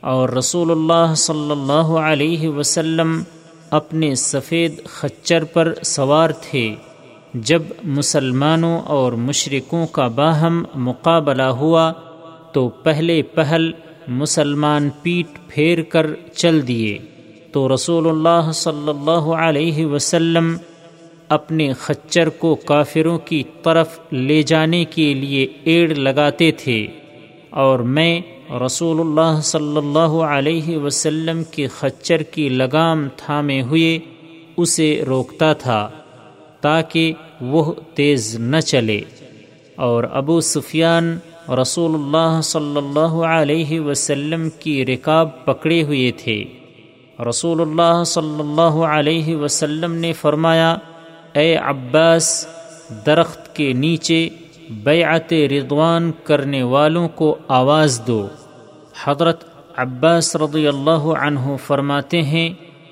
[0.00, 3.22] اور رسول اللہ صلی اللہ علیہ وسلم
[3.70, 6.74] اپنے سفید خچر پر سوار تھے۔
[7.34, 11.92] جب مسلمانوں اور مشرقوں کا باہم مقابلہ ہوا
[12.52, 13.70] تو پہلے پہل
[14.08, 16.98] مسلمان پیٹ پھیر کر چل دیے
[17.52, 20.56] تو رسول اللہ صلی اللہ علیہ وسلم
[21.28, 26.86] اپنے خچر کو کافروں کی طرف لے جانے کے لیے ایڑ لگاتے تھے
[27.50, 28.20] اور میں
[28.60, 33.98] رسول اللہ صلی اللہ علیہ وسلم کے خچر کی لگام تھامے ہوئے
[34.56, 35.88] اسے روکتا تھا
[36.60, 39.00] تاکہ وہ تیز نہ چلے
[39.76, 41.16] اور ابو سفیان
[41.50, 46.44] رسول اللہ صلی اللہ علیہ وسلم کی رکاب پکڑے ہوئے تھے۔
[47.28, 50.76] رسول اللہ صلی اللہ علیہ وسلم نے فرمایا،
[51.34, 52.46] اے عباس،
[53.06, 54.28] درخت کے نیچے
[54.84, 58.26] بیعت رضوان کرنے والوں کو آواز دو۔
[59.04, 59.44] حضرت
[59.76, 62.48] عباس رضی اللہ عنہ فرماتے ہیں،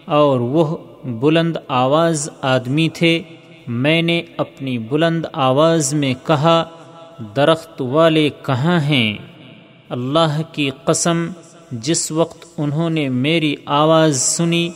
[0.07, 0.77] اور وہ
[1.21, 3.21] بلند آواز آدمی تھے۔
[3.67, 6.65] میں نے اپنی بلند آواز میں کہا
[7.37, 9.17] درخت والے کہاں ہیں؟
[9.89, 11.31] اللہ کی قسم،
[11.73, 14.71] جس وقت انہوں نے میری آواز سنی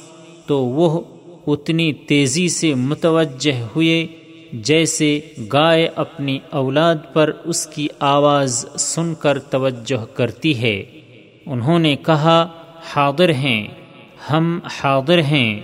[0.46, 1.00] تو وہ
[1.46, 4.06] اتنی تیزی سے متوجہ ہوئے
[4.52, 5.20] جیسے
[5.52, 10.82] گائے اپنی اولاد پر اس کی آواز سن کر توجہ کرتی ہے۔
[11.46, 12.46] انہوں نے کہا،
[12.92, 13.66] حاضر ہیں،
[14.30, 15.60] ہم حاضر ہیں۔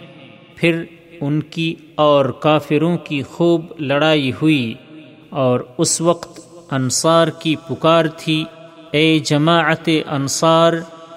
[0.55, 0.85] پھر
[1.20, 4.74] ان کی اور کافروں کی خوب لڑائی ہوئی
[5.31, 6.40] اور اس وقت
[6.71, 8.45] انصار کی پکار تھی،
[8.91, 10.73] اے جماعت انصار،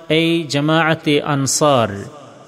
[0.08, 1.88] اے جماعت انصار۔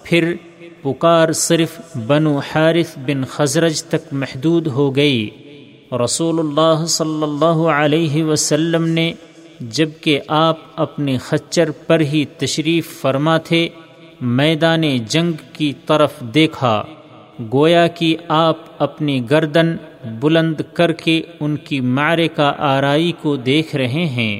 [0.03, 0.35] پھر
[0.81, 5.29] پکار صرف بنو حارث بن خزرج تک محدود ہو گئی۔
[5.91, 9.13] رسول اللہ صلی اللہ علیہ وسلم نے
[9.59, 13.69] جبکہ آپ اپنے خچر پر ہی تشریف فرما تھے،
[14.21, 16.83] میدان جنگ کی طرف دیکھا۔
[17.39, 19.75] گویا کہ آپ اپنی گردن
[20.19, 24.39] بلند کر کے ان کی مارے کا آرائی کو دیکھ رہے ہیں۔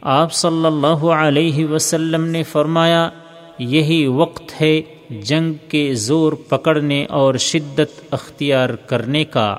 [0.00, 3.10] آپ صلی اللہ علیہ وسلم نے فرمایا،
[3.58, 9.56] یہی وقت ہے جنگ کے زور پکڑنے اور شدت اختیار کرنے کا۔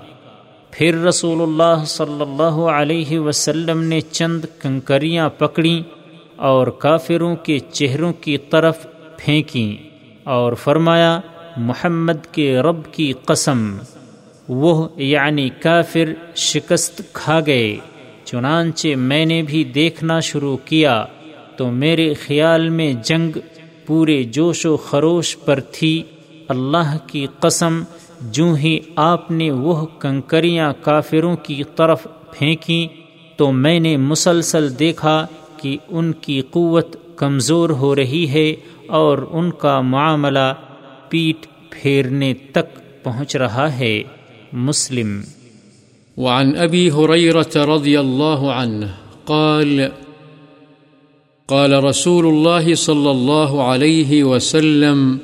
[0.71, 5.81] پھر رسول اللہ صلی اللہ علیہ وسلم نے چند کنکریاں پکڑیں
[6.35, 8.87] اور کافروں کے چہروں کی طرف
[9.17, 9.89] پھینکیں
[10.23, 11.19] اور فرمایا
[11.57, 13.77] محمد کے رب کی قسم،
[14.49, 17.77] وہ یعنی کافر شکست کھا گئے۔
[18.25, 21.05] چنانچہ میں نے بھی دیکھنا شروع کیا،
[21.57, 23.37] تو میرے خیال میں جنگ
[23.85, 26.03] پورے جوش و خروش پر تھی۔
[26.47, 27.83] اللہ کی قسم
[28.21, 32.87] جو ہی آپ نے وہ کنکریاں کافروں کی طرف پھینکیں،
[33.37, 35.27] تو میں نے مسلسل دیکھا
[35.57, 38.55] کہ ان کی قوت کمزور ہو رہی ہے
[38.87, 40.53] اور ان کا معاملہ
[41.09, 44.03] پیٹ پھیرنے تک پہنچ رہا ہے
[44.53, 45.21] مسلم۔
[46.17, 48.87] وعن ابي هريره رضي الله عنه
[49.25, 49.79] قال
[51.45, 55.17] قال رسول الله صلى الله عليه وسلم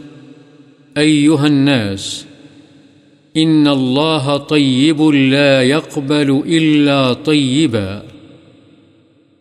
[0.95, 2.25] ايها الناس،
[3.35, 8.01] ان الله طيب لا يقبل الا طيبا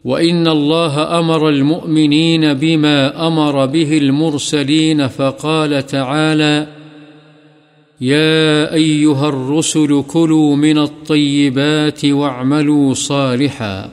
[0.05, 6.67] وان الله امر المؤمنين بما امر به المرسلين فقال تعالى
[8.01, 13.91] يا أيها الرسل كلوا من الطيبات واعملوا صالحا.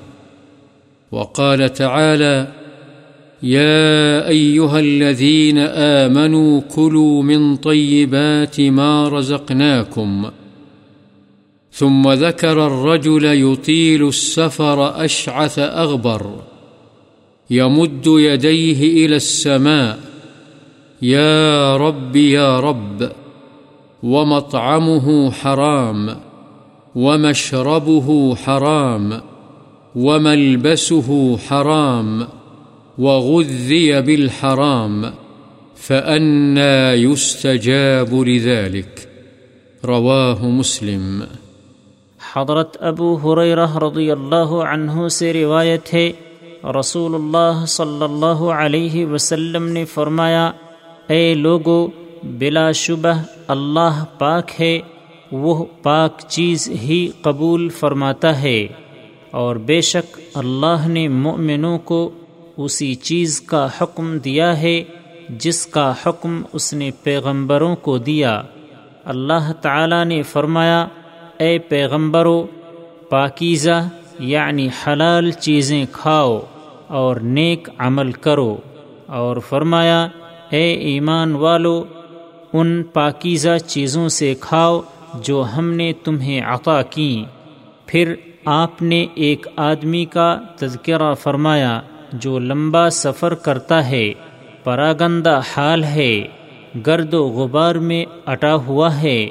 [1.12, 2.48] وقال تعالى
[3.44, 10.30] يا أيها الذين آمنوا كلوا من طيبات ما رزقناكم
[11.78, 16.36] ثم ذكر الرجل يطيل السفر أشعث أغبر.
[17.50, 20.00] يمد يديه إلى السماء.
[21.02, 23.12] يا رب يا رب.
[24.04, 26.18] ومطعمه حرام.
[26.96, 29.22] ومشربه حرام.
[29.96, 32.28] وملبسه حرام.
[32.98, 35.14] وغذي بالحرام.
[35.76, 39.10] فأنا يستجاب لذلك.
[39.86, 41.28] رواه مسلم.
[42.42, 46.12] حضرت ابو حریرہ رضی اللہ عنہ سے روایت ہے،
[46.80, 50.52] رسول اللہ صلی اللہ علیہ وسلم نے فرمایا،
[51.08, 51.88] اے لوگو،
[52.24, 54.80] بلا شبہ اللہ پاک ہے،
[55.32, 58.68] وہ پاک چیز ہی قبول فرماتا ہے۔
[59.32, 62.10] اور بے شک اللہ نے مؤمنوں کو
[62.58, 64.84] اسی چیز کا حکم دیا ہے،
[65.30, 68.42] جس کا حکم اس نے پیغمبروں کو دیا۔
[69.06, 70.88] اللہ تعالی نے فرمایا
[71.40, 72.48] اے پیغمبرو،
[73.10, 73.88] پاکیزہ
[74.20, 76.40] یعنی حلال چیزیں کھاؤ
[76.88, 78.58] اور نیک عمل کرو
[79.06, 80.08] اور فرمایا،
[80.50, 81.84] اے ایمان والو،
[82.54, 84.82] ان پاکیزہ چیزوں سے کھاؤ
[85.14, 87.30] جو ہم نے تمہیں عطا کیں۔
[87.86, 88.14] پھر
[88.46, 91.82] آپ نے ایک آدمی کا تذکرہ فرمایا
[92.14, 94.14] جو لمبا سفر کرتا ہے،
[94.64, 96.22] پراگندہ حال ہے،
[96.88, 99.28] گرد و غبار میں اٹا ہوا ہے،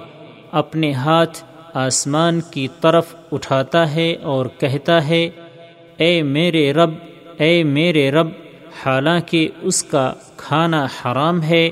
[0.52, 1.38] اپنے ہاتھ
[1.76, 5.30] آسمان کی طرف اٹھاتا ہے اور کہتا ہے،
[5.96, 6.90] اے میرے رب،
[7.38, 8.28] اے میرے رب،
[8.86, 11.70] حالانکہ اس کا کھانا حرام ہے،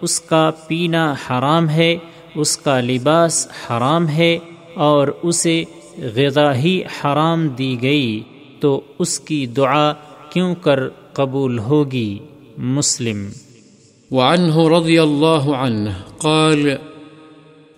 [0.00, 1.96] اس کا پینا حرام ہے،
[2.34, 4.38] اس کا لباس حرام ہے
[4.74, 5.64] اور اسے
[5.98, 8.22] غذا ہی حرام دی گئی،
[8.60, 9.92] تو اس کی دعا
[10.30, 12.18] کیوں کر قبول ہوگی؟
[12.58, 13.28] مسلم۔
[14.10, 16.93] وعنه رضي الله عنه قال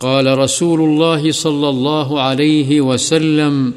[0.01, 3.73] قال رسول الله صلى الله عليه وسلم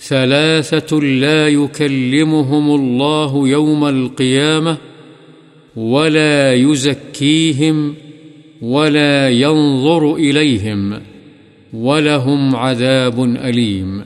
[0.00, 4.76] ثلاثة لا يكلمهم الله يوم القيامة
[5.76, 7.94] ولا يزكيهم
[8.62, 11.00] ولا ينظر إليهم
[11.72, 14.04] ولهم عذاب أليم.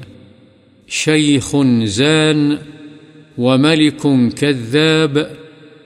[0.89, 2.59] شيخ زان
[3.39, 5.31] وملك كذاب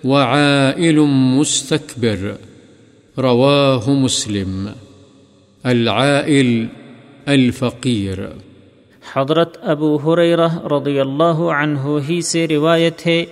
[0.04, 1.00] وعائل
[1.38, 2.36] مستكبر.
[3.18, 4.85] رواه مسلم.
[5.70, 6.66] العائل
[7.26, 8.18] الفقير
[9.14, 13.24] حضرت ابو حریرہ رضی اللہ عنہ ہی سے روایت ہے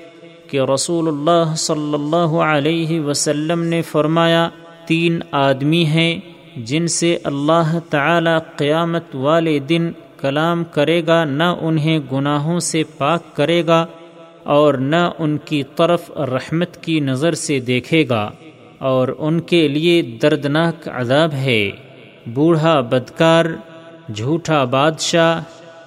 [0.50, 4.48] کہ رسول اللہ صلی اللہ علیہ وسلم نے فرمایا،
[4.86, 6.18] تین آدمی ہیں
[6.56, 13.34] جن سے اللہ تعالی قیامت والے دن کلام کرے گا، نہ انہیں گناہوں سے پاک
[13.36, 13.84] کرے گا
[14.56, 18.30] اور نہ ان کی طرف رحمت کی نظر سے دیکھے گا
[18.90, 21.70] اور ان کے لیے دردناک عذاب ہے۔
[22.26, 23.44] بوڑھا بدکار،
[24.14, 25.40] جھوٹا بادشاہ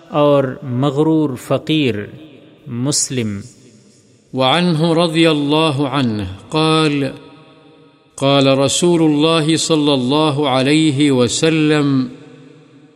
[0.09, 1.95] اور مغرور فقیر
[2.67, 3.39] مسلم۔
[4.33, 7.03] وعنه رضي الله عنه قال
[8.15, 12.07] قال رسول الله صلى الله عليه وسلم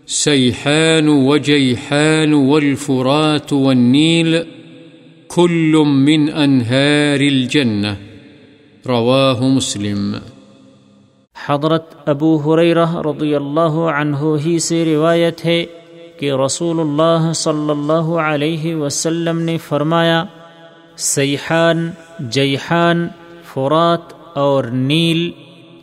[0.08, 4.36] سيحان وجيحان والفرات والنيل
[5.28, 7.94] كل من أنهار الجنة
[8.88, 10.16] رواه مسلم۔
[11.46, 15.66] حضرت ابو حریرہ رضی اللہ عنہ ہی سے روایت ہے
[16.20, 20.24] کہ رسول اللہ صلی اللہ علیہ وسلم نے فرمایا،
[20.98, 23.08] سیحان، جیحان،
[23.54, 25.32] فرات اور نیل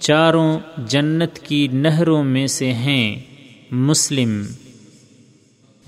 [0.00, 3.16] چاروں جنت کی نہروں میں سے ہیں۔
[3.70, 4.42] مسلم۔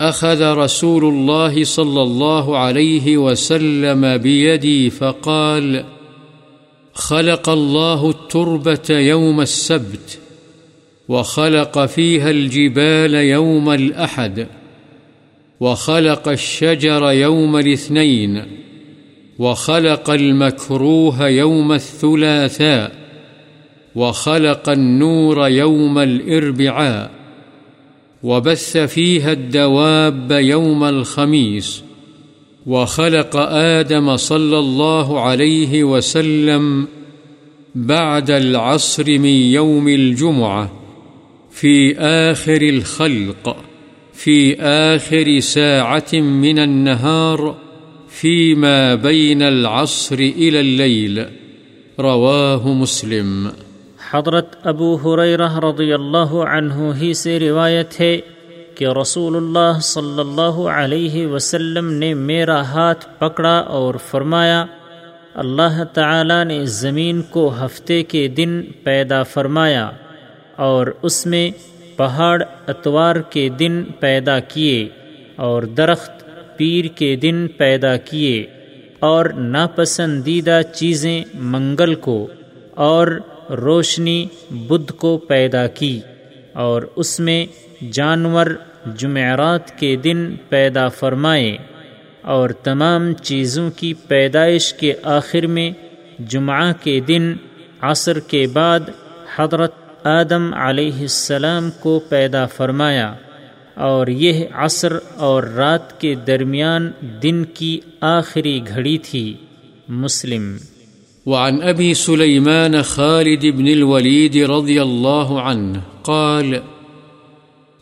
[0.00, 5.84] أخذ رسول الله صلى الله عليه وسلم بيدي فقال،
[6.94, 10.18] خلق الله التربة يوم السبت،
[11.08, 14.46] وخلق فيها الجبال يوم الأحد،
[15.60, 18.42] وخلق الشجر يوم الاثنين،
[19.38, 22.92] وخلق المكروه يوم الثلاثاء،
[23.94, 27.19] وخلق النور يوم الإربعاء.
[28.22, 31.82] وبث فيها الدواب يوم الخميس
[32.66, 36.88] وخلق آدم صلى الله عليه وسلم
[37.74, 40.72] بعد العصر من يوم الجمعة
[41.50, 43.56] في آخر الخلق،
[44.12, 47.56] في آخر ساعة من النهار
[48.08, 51.26] فيما بين العصر إلى الليل،
[52.00, 53.52] رواه مسلم.
[54.12, 58.20] حضرت ابو حریرہ رضی اللہ عنہ ہی سے روایت ہے
[58.74, 64.66] کہ رسول اللہ صلی اللہ علیہ وسلم نے میرا ہاتھ پکڑا اور فرمایا،
[65.34, 69.90] اللہ تعالی نے زمین کو ہفتے کے دن پیدا فرمایا
[70.56, 71.50] اور اس میں
[71.96, 74.88] پہاڑ اتوار کے دن پیدا کیے
[75.36, 76.24] اور درخت
[76.56, 78.46] پیر کے دن پیدا کیے
[78.98, 82.26] اور ناپسندیدہ چیزیں منگل کو
[82.74, 83.20] اور
[83.50, 86.00] روشنی بدھ کو پیدا کی
[86.52, 87.46] اور اس میں
[87.92, 88.46] جانور
[88.96, 91.56] جمعرات کے دن پیدا فرمائے
[92.22, 95.70] اور تمام چیزوں کی پیدائش کے آخر میں
[96.18, 97.32] جمعہ کے دن،
[97.80, 98.80] عصر کے بعد
[99.36, 99.72] حضرت
[100.06, 103.14] آدم علیہ السلام کو پیدا فرمایا
[103.74, 106.90] اور یہ عصر اور رات کے درمیان
[107.22, 109.36] دن کی آخری گھڑی تھی۔
[109.88, 110.56] مسلم
[111.26, 116.62] وعن أبي سليمان خالد بن الوليد رضي الله عنه قال،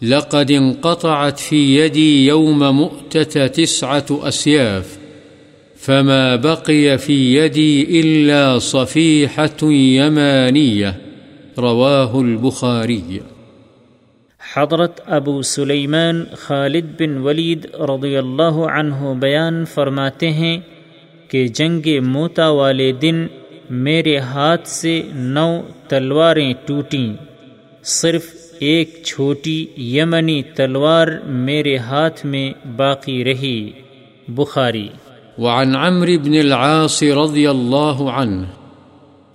[0.02, 4.98] لقد انقطعت في يدي يوم مؤتة تسعة أسياف،
[5.76, 11.00] فما بقي في يدي إلا صفيحة يمانية.
[11.58, 13.20] رواه البخاري.
[14.54, 20.60] حضرت ابو سلیمان خالد بن ولید رضی اللہ عنہ بیان فرماتے ہیں
[21.28, 23.26] کہ جنگ موتا والے دن
[23.70, 27.14] میرے ہاتھ سے نو تلواریں ٹوٹیں۔
[27.84, 28.26] صرف
[28.58, 33.70] ایک چھوٹی یمنی تلوار میرے ہاتھ میں باقی رہی۔
[34.28, 34.88] بخاری۔
[35.38, 38.42] وعن عمرو بن العاص رضي الله عنه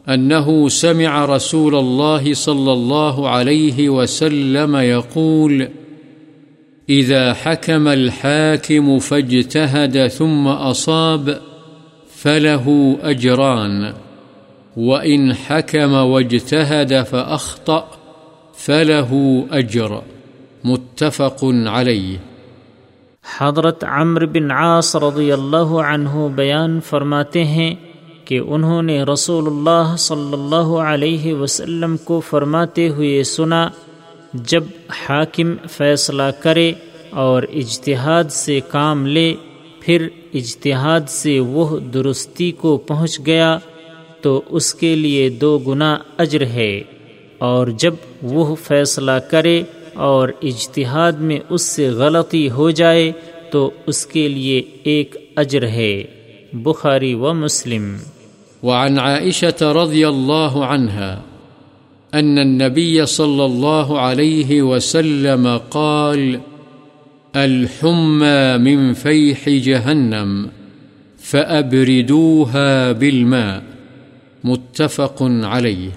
[0.07, 5.63] أنه سمع رسول الله صلى الله عليه وسلم يقول
[6.89, 11.29] إذا حكم الحاكم فاجتهد ثم أصاب
[12.23, 12.69] فله
[13.03, 13.83] أجران،
[14.77, 17.79] وإن حكم واجتهد فأخطأ،
[18.57, 19.13] فله
[19.59, 19.91] أجر.
[20.63, 22.17] متفق عليه.
[23.37, 27.75] حضرت عمر بن عاص رضی اللہ عنہ بیان فرماتے ہیں
[28.25, 33.69] کہ انہوں نے رسول اللہ صلی اللہ علیہ وسلم کو فرماتے ہوئے سنا،
[34.33, 36.71] جب حاکم فیصلہ کرے
[37.09, 39.35] اور اجتہاد سے کام لے،
[39.79, 43.57] پھر اجتہاد سے وہ درستی کو پہنچ گیا
[44.21, 46.81] تو اس کے لیے دو گنا اجر ہے۔
[47.37, 53.11] اور جب وہ فیصلہ کرے اور اجتہاد میں اس سے غلطی ہو جائے
[53.51, 56.03] تو اس کے لیے ایک اجر ہے۔
[56.53, 57.97] بخاری و مسلم۔
[58.63, 61.21] وعن عائشة رضي الله عنها
[62.19, 66.35] أن النبي صلى الله عليه وسلم قال
[67.35, 70.45] الحمى من فيح جهنم
[71.19, 73.59] فأبردوها بالماء،
[74.43, 75.89] متفق عليه.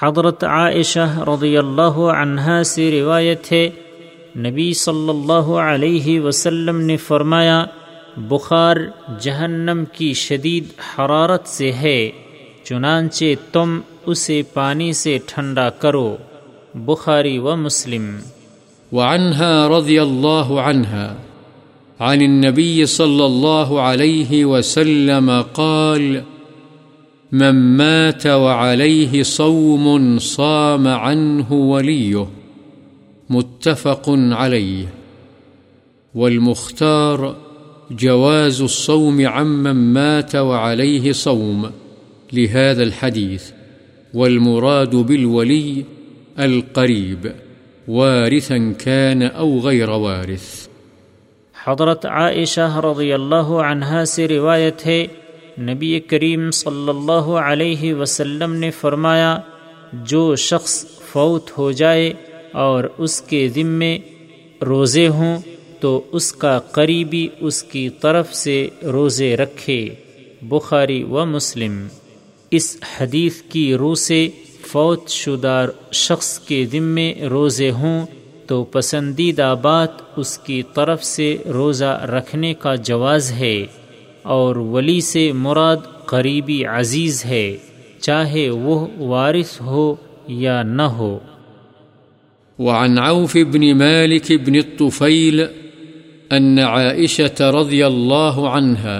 [0.00, 3.70] حضرت عائشہ رضی اللہ عنہا سے روایت ہے،
[4.36, 7.64] نبی صلی اللہ علیہ وسلم نے فرمایا،
[8.16, 8.76] بخار
[9.20, 12.10] جہنم کی شدید حرارت سے ہے،
[12.64, 16.16] چنانچہ تم اسے پانی سے ٹھنڈا کرو،
[16.74, 18.18] بخاری و مسلم۔
[18.92, 21.16] وعنها رضي الله عنها.
[22.00, 26.22] عن النبي صلى الله عليه وسلم قال
[27.32, 32.28] من مات وعليه صوم صام عنه وليه.
[33.30, 34.94] متفق عليه.
[36.14, 37.36] والمختار
[37.90, 41.70] جواز الصوم عمن مات وعليه صوم.
[42.32, 43.50] لهذا الحديث.
[44.14, 45.84] والمراد بالولي
[46.38, 47.32] القريب.
[47.88, 48.54] وارثا
[48.84, 50.68] كان أو غير وارث.
[51.66, 55.06] حضرت عائشہ رضی اللہ عنہا سے روایت ہے،
[55.60, 59.38] نبی کریم صلی اللہ علیہ وسلم نے فرمایا،
[59.92, 62.12] جو شخص فوت ہو جائے
[62.52, 63.98] اور اس کے ذمے
[64.66, 65.38] روزے ہوں،
[65.80, 69.88] تو اس کا قریبی اس کی طرف سے روزے رکھے،
[70.42, 71.86] بخاری و مسلم۔
[72.50, 74.28] اس حدیث کی روح سے
[74.70, 78.06] فوت شدہ شخص کے ذمے روزے ہوں
[78.46, 83.66] تو پسندیدہ بات اس کی طرف سے روزہ رکھنے کا جواز ہے
[84.22, 85.76] اور ولی سے مراد
[86.06, 87.56] قریبی عزیز ہے،
[88.00, 89.94] چاہے وہ وارث ہو
[90.28, 91.18] یا نہ ہو۔
[92.58, 95.40] وعن عوف بن مالك بن الطفيل
[96.32, 98.98] أن عائشة رضي الله عنها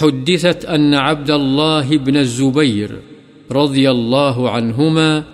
[0.00, 2.90] حدثت أن عبد الله بن الزبير
[3.52, 5.24] رضي الله عنهما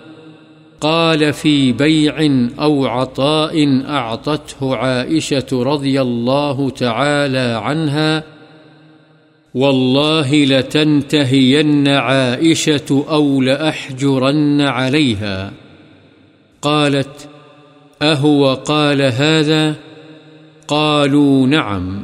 [0.81, 8.23] قال في بيع أو عطاء أعطته عائشة رضي الله تعالى عنها
[9.55, 15.51] والله لتنتهين عائشة أو لأحجرن عليها
[16.61, 17.29] قالت
[18.01, 19.75] أهو قال هذا؟
[20.67, 22.01] قالوا نعم.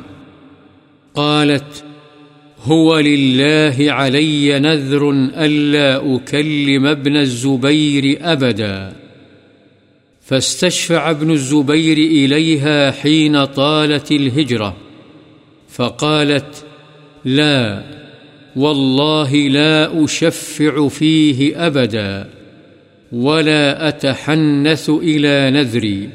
[1.15, 1.83] قالت
[2.63, 8.93] هو لله علي نذر ألا أكلم ابن الزبير أبدا.
[10.21, 14.77] فاستشفع ابن الزبير إليها حين طالت الهجرة.
[15.69, 16.65] فقالت
[17.25, 17.83] لا،
[18.55, 22.29] والله لا أشفع فيه أبدا،
[23.11, 26.09] ولا أتحنث إلى نذري.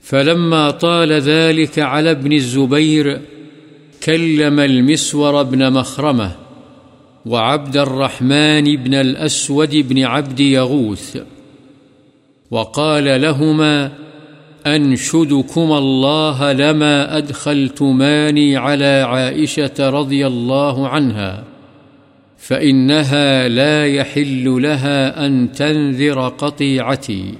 [0.00, 3.20] فلما طال ذلك على ابن الزبير
[4.02, 6.32] كلم المسور بن مخرمة
[7.26, 11.16] وعبد الرحمن بن الأسود بن عبد يغوث
[12.50, 13.92] وقال لهما
[14.66, 21.44] أنشدكم الله لما أدخلتماني على عائشة رضي الله عنها
[22.38, 27.34] فإنها لا يحل لها أن تنذر قطيعتي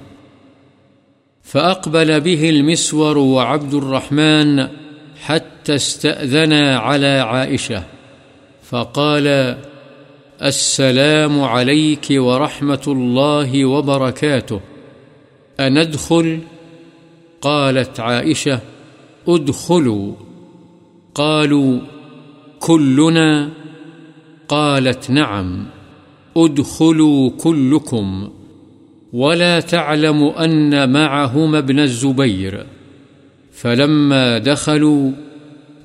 [1.43, 4.67] فأقبل به المسور وعبد الرحمن
[5.21, 7.83] حتى استأذنا على عائشة،
[8.63, 9.57] فقال
[10.41, 14.61] السلام عليك ورحمة الله وبركاته.
[15.59, 16.39] أندخل؟
[17.41, 18.59] قالت عائشة
[19.27, 20.13] ادخلوا.
[21.15, 21.79] قالوا
[22.59, 23.49] كلنا؟
[24.47, 25.65] قالت نعم.
[26.37, 28.31] ادخلوا كلكم.
[29.13, 32.65] ولا تعلم أن معهما ابن الزبير.
[33.61, 35.11] فلما دخلوا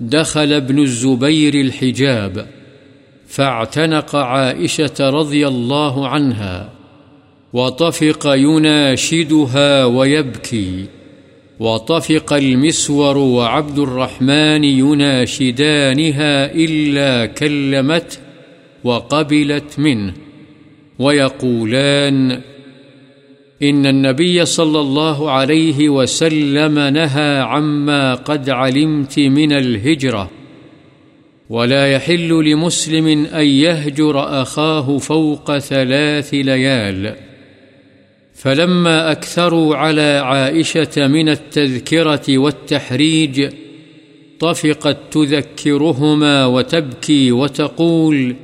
[0.01, 2.47] دخل ابن الزبير الحجاب،
[3.27, 6.73] فاعتنق عائشة رضي الله عنها،
[7.53, 10.86] وطفق يناشدها ويبكي،
[11.61, 18.19] وطفق المسور وعبد الرحمن يناشدانها إلا كلمته
[18.85, 20.12] وقبلت منه،
[20.98, 22.40] ويقولان
[23.62, 30.31] إن النبي صلى الله عليه وسلم نهى عما قد علمت من الهجرة.
[31.51, 37.15] ولا يحل لمسلم أن يهجر أخاه فوق ثلاث ليال.
[38.35, 43.51] فلما أكثروا على عائشة من التذكرة والتحريج،
[44.41, 48.37] طفقت تذكرهما وتبكي وتقول،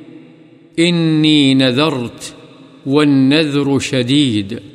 [0.79, 2.35] إني نذرت
[2.87, 4.72] والنذر شديد.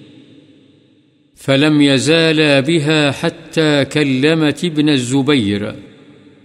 [1.38, 5.76] فلم يزالا بها حتى كلمت ابن الزبير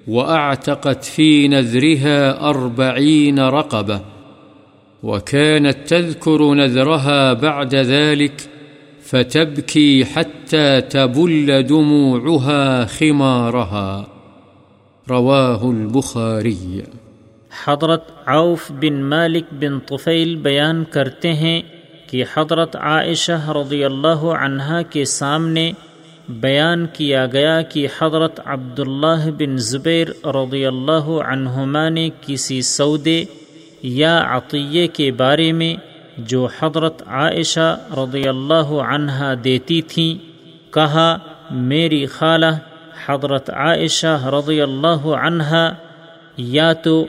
[0.06, 4.00] وأعتقت في نذرها أربعين رقبة
[5.02, 8.48] وكانت تذكر نذرها بعد ذلك
[9.02, 14.08] فتبكي حتى تبل دموعها خمارها.
[15.08, 16.82] رواه البخاري.
[17.50, 21.62] حضرت عوف بن مالک بن طفیل بیان کرتے ہیں
[22.12, 25.70] کہ حضرت عائشہ رضی اللہ عنہا کے سامنے
[26.28, 33.24] بیان کیا گیا کہ حضرت عبداللہ بن زبیر رضی اللہ عنہما نے کسی سودے
[33.82, 35.74] یا عطیے کے بارے میں
[36.18, 40.14] جو حضرت عائشہ رضی اللہ عنہا دیتی تھیں
[40.72, 41.18] کہا،
[41.50, 42.52] میری خالہ،
[43.06, 45.74] حضرت عائشہ رضی اللہ عنہا،
[46.36, 47.06] یا تو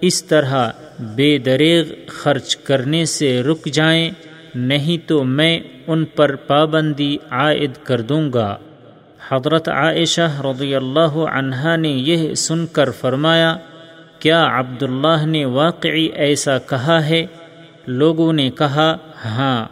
[0.00, 0.70] اس طرح
[1.00, 4.10] بے دریغ خرچ کرنے سے رک جائیں
[4.56, 8.56] نہیں تو میں ان پر پابندی عائد کر دوں گا۔
[9.28, 13.56] حضرت عائشہ رضی اللہ عنہا نے یہ سن کر فرمایا،
[14.18, 17.26] کیا عبداللہ نے واقعی ایسا کہا ہے؟
[17.86, 19.64] لوگوں نے کہا ہاں۔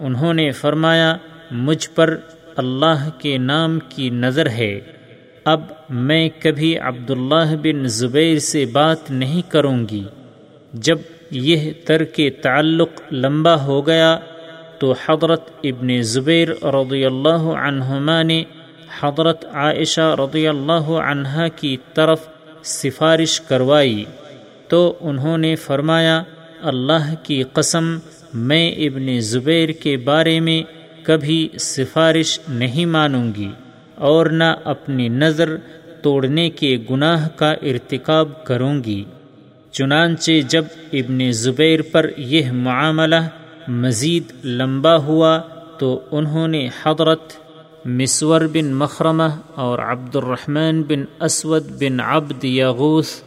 [0.00, 1.16] انہوں نے فرمایا،
[1.50, 2.16] مجھ پر
[2.56, 4.80] اللہ کے نام کی نظر ہے۔
[5.44, 5.60] اب
[5.90, 10.04] میں کبھی عبداللہ بن زبیر سے بات نہیں کروں گی۔
[10.72, 10.98] جب
[11.30, 14.18] یہ ترک تعلق لمبا ہو گیا
[14.78, 18.44] تو حضرت ابن زبیر رضی اللہ عنہما نے
[19.00, 22.28] حضرت عائشہ رضی اللہ عنہ کی طرف
[22.64, 24.04] سفارش کروائی۔
[24.68, 26.22] تو انہوں نے فرمایا،
[26.62, 27.98] اللہ کی قسم،
[28.34, 30.62] میں ابن زبیر کے بارے میں
[31.02, 33.50] کبھی سفارش نہیں مانوں گی
[33.94, 35.56] اور نہ اپنی نظر
[36.02, 39.04] توڑنے کے گناہ کا ارتکاب کروں گی۔
[39.72, 43.20] چنانچہ جب ابن زبیر پر یہ معاملہ
[43.68, 45.38] مزید لمبا ہوا
[45.78, 47.32] تو انہوں نے حضرت
[47.84, 49.22] مسور بن مخرمہ
[49.54, 53.22] اور عبد الرحمن بن اسود بن عبد یغوث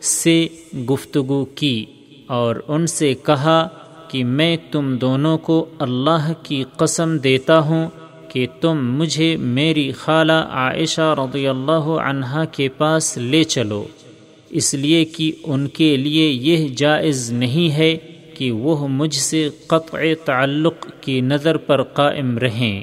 [0.00, 0.46] سے
[0.90, 1.84] گفتگو کی
[2.26, 3.68] اور ان سے کہا
[4.08, 7.88] کہ میں تم دونوں کو اللہ کی قسم دیتا ہوں
[8.28, 13.84] کہ تم مجھے میری خالہ عائشہ رضی اللہ عنہا کے پاس لے چلو۔
[14.50, 17.96] اس لیے کہ ان کے لیے یہ جائز نہیں ہے
[18.34, 22.82] کہ وہ مجھ سے قطع تعلق کی نظر پر قائم رہیں۔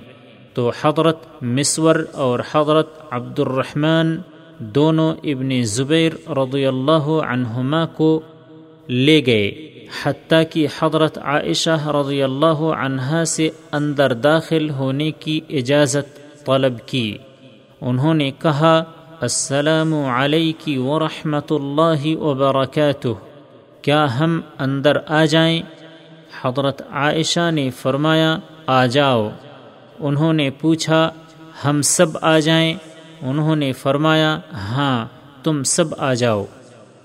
[0.53, 4.18] تو حضرت مصور اور حضرت عبد الرحمن
[4.60, 8.22] دونوں ابن زبیر رضی اللہ عنہما کو
[8.90, 9.69] لے گئے،
[10.03, 17.18] حتیٰ کہ حضرت عائشہ رضی اللہ عنہا سے اندر داخل ہونے کی اجازت طلب کی۔
[17.81, 18.84] انہوں نے کہا
[19.23, 23.07] السلام علیکی ورحمۃ اللہ وبرکاتہ۔
[23.81, 25.61] کیا ہم اندر آ جائیں؟
[26.41, 29.29] حضرت عائشہ نے فرمایا، آ جاؤ۔
[29.99, 31.11] انہوں نے پوچھا،
[31.65, 32.73] ہم سب آ جائیں؟
[33.21, 35.05] انہوں نے فرمایا ہاں
[35.43, 36.45] تم سب آ جاؤ۔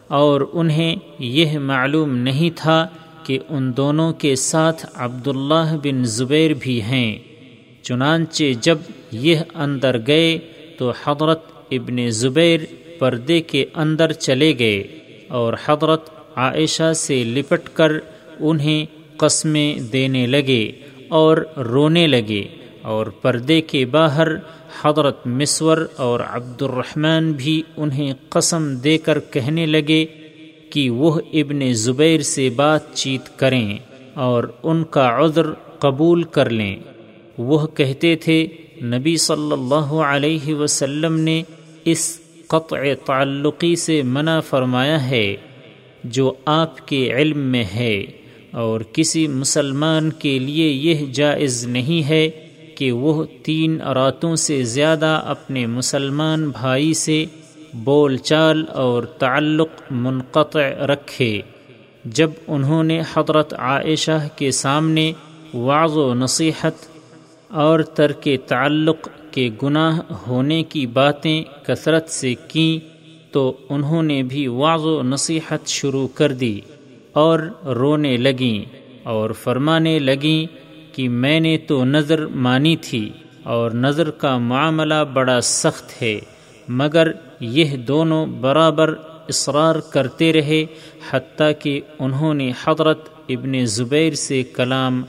[0.08, 2.88] اور انہیں یہ معلوم نہیں تھا
[3.22, 7.18] کہ ان دونوں کے ساتھ عبداللہ بن زبیر بھی ہیں۔
[7.82, 8.78] چنانچہ جب
[9.10, 10.38] یہ اندر گئے
[10.78, 12.60] تو حضرت ابن زبیر
[12.98, 14.82] پردے کے اندر چلے گئے
[15.28, 17.92] اور حضرت عائشہ سے لپٹ کر
[18.40, 18.86] انہیں
[19.16, 20.72] قسمیں دینے لگے
[21.08, 22.44] اور رونے لگے
[22.82, 24.28] اور پردے کے باہر
[24.82, 30.06] حضرت مصور اور عبد الرحمن بھی انہیں قسم دے کر کہنے لگے
[30.70, 33.78] کہ وہ ابن زبیر سے بات چیت کریں
[34.14, 35.46] اور ان کا عذر
[35.78, 36.76] قبول کر لیں۔
[37.38, 38.46] وہ کہتے تھے،
[38.82, 41.42] نبی صلی اللہ علیہ وسلم نے
[41.90, 45.36] اس قطع تعلقی سے منع فرمایا ہے
[46.04, 48.04] جو آپ کے علم میں ہے
[48.50, 52.30] اور کسی مسلمان کے لیے یہ جائز نہیں ہے
[52.76, 57.24] کہ وہ تین راتوں سے زیادہ اپنے مسلمان بھائی سے
[57.74, 61.40] بول چال اور تعلق منقطع رکھے۔
[62.04, 65.12] جب انہوں نے حضرت عائشہ کے سامنے
[65.54, 66.72] وعظ و نصیحت
[67.48, 69.08] اور ترک تعلق
[69.38, 72.86] کے گناہ ہونے کی باتیں کثرت سے کیں
[73.32, 76.60] تو انہوں نے بھی وعظ و نصیحت شروع کر دی
[77.12, 77.40] اور
[77.76, 78.58] رونے لگیں
[79.02, 80.46] اور فرمانے لگیں
[80.96, 83.08] کہ میں نے تو نظر مانی تھی
[83.42, 86.18] اور نظر کا معاملہ بڑا سخت ہے،
[86.68, 88.94] مگر یہ دونوں برابر
[89.28, 90.64] اصرار کرتے رہے
[91.10, 95.02] حتیٰ کہ انہوں نے حضرت ابن زبیر سے کلام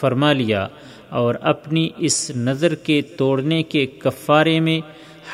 [0.00, 0.66] فرما لیا۔
[1.12, 4.80] اور اپنی اس نظر کے توڑنے کے کفارے میں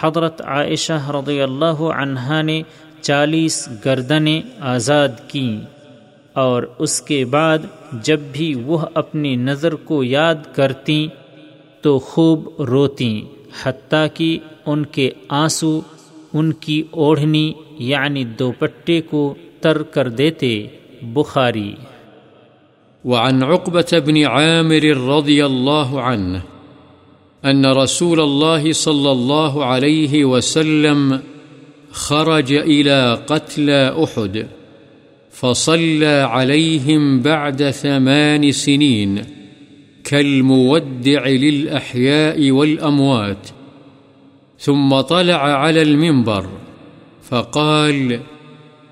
[0.01, 2.61] حضرت عائشہ رضی اللہ عنہا نے
[3.01, 5.61] چالیس گردنیں آزاد کیں
[6.33, 7.67] اور اس کے بعد
[8.03, 11.07] جب بھی وہ اپنی نظر کو یاد کرتیں
[11.83, 13.21] تو خوب روتیں،
[13.63, 15.81] حتیٰ کہ ان کے آنسو
[16.33, 17.53] ان کی اوڑھنی
[17.85, 19.23] یعنی دوپٹے کو
[19.61, 20.51] تر کر دیتے،
[21.03, 21.73] بخاری۔
[23.05, 26.43] وعن عقبة بن عامر رضي الله عنه
[27.45, 31.21] أن رسول الله صلى الله عليه وسلم
[31.91, 34.47] خرج إلى قتل أحد
[35.31, 39.25] فصلى عليهم بعد ثمان سنين
[40.05, 43.49] كالمودع للأحياء والأموات،
[44.59, 46.49] ثم طلع على المنبر
[47.23, 48.21] فقال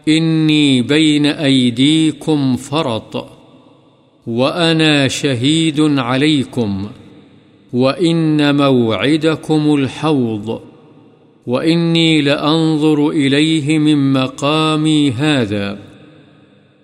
[0.09, 3.36] إني بين أيديكم فرط
[4.27, 6.89] وأنا شهيد عليكم
[7.73, 10.61] وإن موعدكم الحوض
[11.47, 15.79] وإني لأنظر إليه من مقامي هذا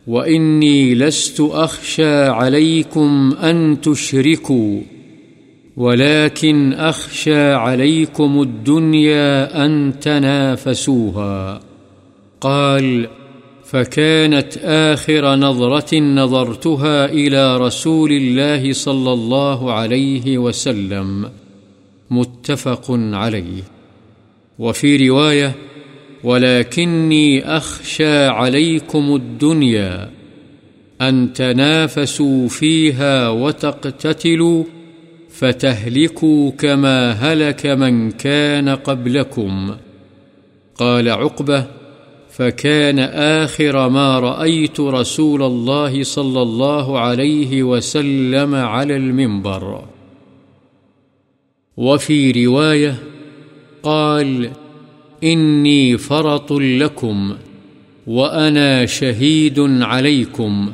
[0.07, 4.81] وإني لست أخشى عليكم أن تشركوا
[5.77, 11.61] ولكن أخشى عليكم الدنيا أن تنافسوها
[12.41, 13.09] قال
[13.73, 21.31] فكانت آخر نظرة نظرتها إلى رسول الله صلى الله عليه وسلم
[22.11, 23.63] متفق عليه.
[24.59, 25.55] وفي رواية،
[26.25, 30.11] ولكني أخشى عليكم الدنيا
[31.01, 34.65] أن تنافسوا فيها وتقتتلوا
[35.31, 39.75] فتهلكوا كما هلك من كان قبلكم.
[40.77, 41.82] قال عقبة
[42.33, 42.99] فكان
[43.43, 49.85] آخر ما رأيت رسول الله صلى الله عليه وسلم على المنبر
[51.77, 52.97] وفي رواية
[53.83, 54.51] قال
[55.25, 57.35] إني فرط لكم
[58.07, 60.73] وأنا شهيد عليكم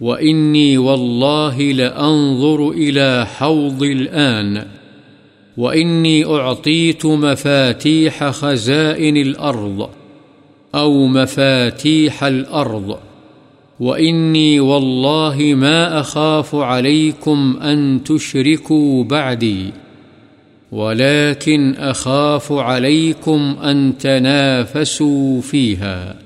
[0.00, 4.66] وإني والله لأنظر إلى حوض الآن
[5.56, 9.88] وإني أعطيت مفاتيح خزائن الأرض
[10.74, 12.98] أو مفاتيح الأرض.
[13.80, 19.72] وإني والله ما أخاف عليكم أن تشركوا بعدي.
[20.72, 26.16] ولكن أخاف عليكم أن تنافسوا فيها.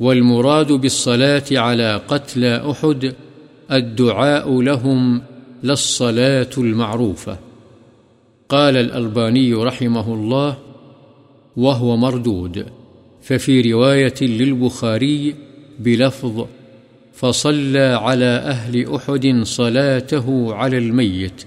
[0.00, 3.14] والمراد بالصلاة على قتل أحد
[3.72, 5.22] الدعاء لهم
[5.62, 7.38] للصلاة المعروفة.
[8.48, 10.56] قال الألباني رحمه الله،
[11.56, 12.79] وهو مردود.
[13.30, 15.34] ففي رواية للبخاري
[15.78, 16.46] بلفظ
[17.14, 21.44] فصلى على أهل أحد صلاته على الميت،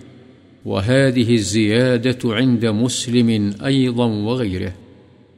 [0.65, 4.72] وهذه الزيادة عند مسلم أيضا وغيره.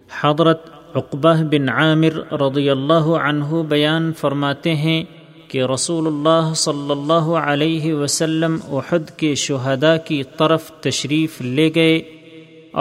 [0.10, 5.04] حضرت عقبہ بن عامر رضی اللہ عنہ بیان فرماتے ہیں
[5.48, 11.98] کہ رسول اللہ صلی اللہ علیہ وسلم احد کے شہداء کی طرف تشریف لے گئے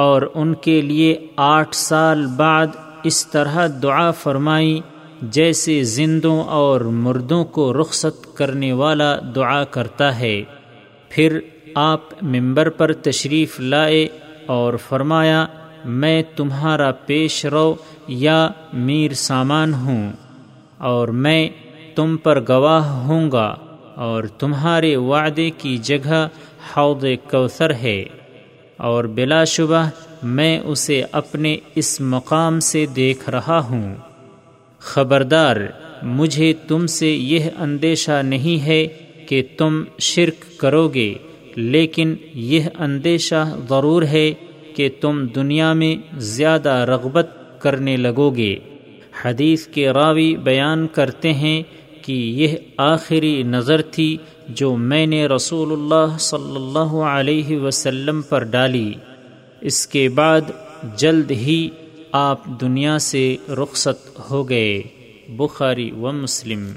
[0.04, 2.66] اور ان کے لیے آٹھ سال بعد
[3.04, 4.80] اس طرح دعا فرمائی،
[5.22, 10.42] جیسے زندوں اور مردوں کو رخصت کرنے والا دعا کرتا ہے۔
[11.08, 11.38] پھر
[11.74, 14.06] آپ ممبر پر تشریف لائے
[14.46, 15.46] اور فرمایا،
[15.84, 17.74] میں تمہارا پیش رو
[18.08, 20.12] یا میر سامان ہوں
[20.78, 21.48] اور میں
[21.94, 23.54] تم پر گواہ ہوں گا
[23.94, 26.28] اور تمہارے وعدے کی جگہ
[26.76, 28.04] حوض کوثر ہے
[28.76, 29.88] اور بلا شبہ
[30.22, 33.94] میں اسے اپنے اس مقام سے دیکھ رہا ہوں۔
[34.78, 35.56] خبردار،
[36.02, 38.86] مجھے تم سے یہ اندیشہ نہیں ہے
[39.28, 41.14] کہ تم شرک کرو گے
[41.56, 44.34] لیکن یہ اندیشہ ضرور ہے
[44.76, 48.56] کہ تم دنیا میں زیادہ رغبت کرنے لگو گے
[49.24, 51.62] حدیث کے راوی بیان کرتے ہیں
[52.02, 54.16] کہ یہ آخری نظر تھی
[54.48, 58.94] جو میں نے رسول اللہ صلی اللہ علیہ وسلم پر ڈالی۔
[59.64, 60.40] اس کے بعد
[60.96, 61.68] جلد ہی
[62.12, 64.82] آپ دنیا سے رخصت ہو گئے،
[65.28, 66.72] بخاری و مسلم۔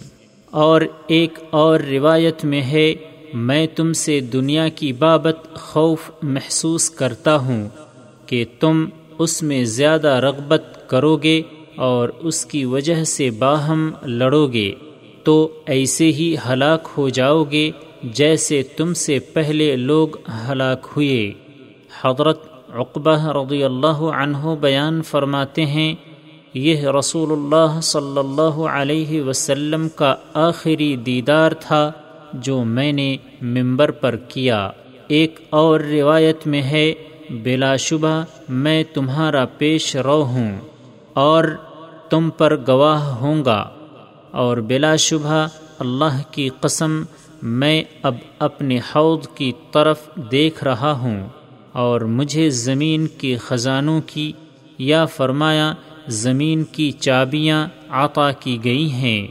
[0.45, 2.93] اور ایک اور روایت میں ہے،
[3.33, 7.69] میں تم سے دنیا کی بابت خوف محسوس کرتا ہوں
[8.25, 8.85] کہ تم
[9.19, 11.41] اس میں زیادہ رغبت کرو گے
[11.75, 14.71] اور اس کی وجہ سے باہم لڑو گے
[15.23, 17.71] تو ایسے ہی ہلاک ہو جاؤ گے
[18.03, 20.07] جیسے تم سے پہلے لوگ
[20.49, 21.31] ہلاک ہوئے۔
[22.01, 25.95] حضرت عقبہ رضی اللہ عنہ بیان فرماتے ہیں،
[26.53, 31.91] یہ رسول اللہ صلی اللہ علیہ وسلم کا آخری دیدار تھا
[32.33, 34.69] جو میں نے ممبر پر کیا۔
[35.07, 36.93] ایک اور روایت میں ہے،
[37.29, 40.59] بلا شبہ میں تمہارا پیش رو ہوں
[41.13, 41.43] اور
[42.09, 43.69] تم پر گواہ ہوں گا۔
[44.31, 45.47] اور بلا شبہ
[45.79, 47.03] اللہ کی قسم
[47.43, 49.99] میں اب اپنے حوض کی طرف
[50.31, 51.27] دیکھ رہا ہوں۔
[51.77, 54.31] اور مجھے زمین کے خزانوں کی
[54.77, 55.73] یا فرمایا
[56.07, 59.27] زمین کی چابیاں عطا کی گئی ہیں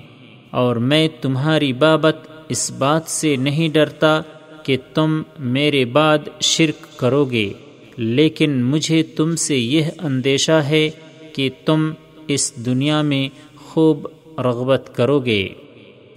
[0.51, 2.17] اور میں تمہاری بابت
[2.49, 4.21] اس بات سے نہیں ڈرتا
[4.63, 7.49] کہ تم میرے بعد شرک کرو گے،
[7.97, 10.89] لیکن مجھے تم سے یہ اندیشہ ہے
[11.33, 11.91] کہ تم
[12.29, 14.07] اس دنیا میں خوب
[14.39, 15.49] رغبت کرو گے۔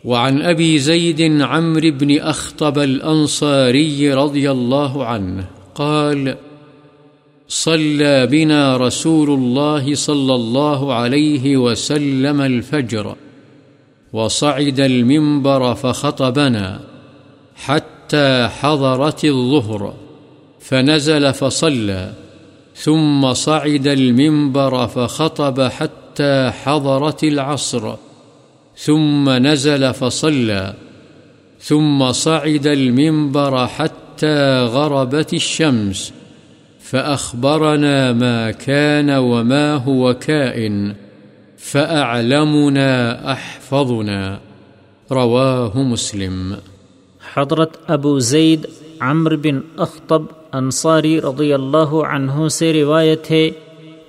[0.03, 5.41] وعن ابی زید عمر بن اخطب الانصاری رضی اللہ عنہ۔
[5.79, 6.35] قال،
[7.47, 13.15] صلى بنا رسول الله صلى الله عليه وسلم الفجر،
[14.13, 16.79] وصعد المنبر فخطبنا
[17.55, 19.93] حتى حضرت الظهر،
[20.59, 22.13] فنزل فصلى،
[22.75, 27.95] ثم صعد المنبر فخطب حتى حضرت العصر،
[28.77, 30.73] ثم نزل فصلى،
[31.59, 34.08] ثم صعد المنبر حتى
[34.73, 36.11] غربت الشمس،
[36.89, 40.91] فأخبرنا ما كان وما هو كائن،
[41.59, 44.37] فأعلمنا أحفظنا.
[45.11, 46.53] رواه مسلم.
[47.33, 48.67] حضرت ابو زید
[48.99, 50.21] عمر بن اخطب
[50.51, 53.49] انصاری رضی اللہ عنہ سے روایت ہے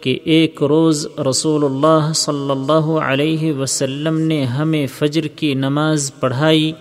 [0.00, 6.72] کہ ایک روز رسول اللہ صلی اللہ علیہ وسلم نے ہمیں فجر کی نماز پڑھائی۔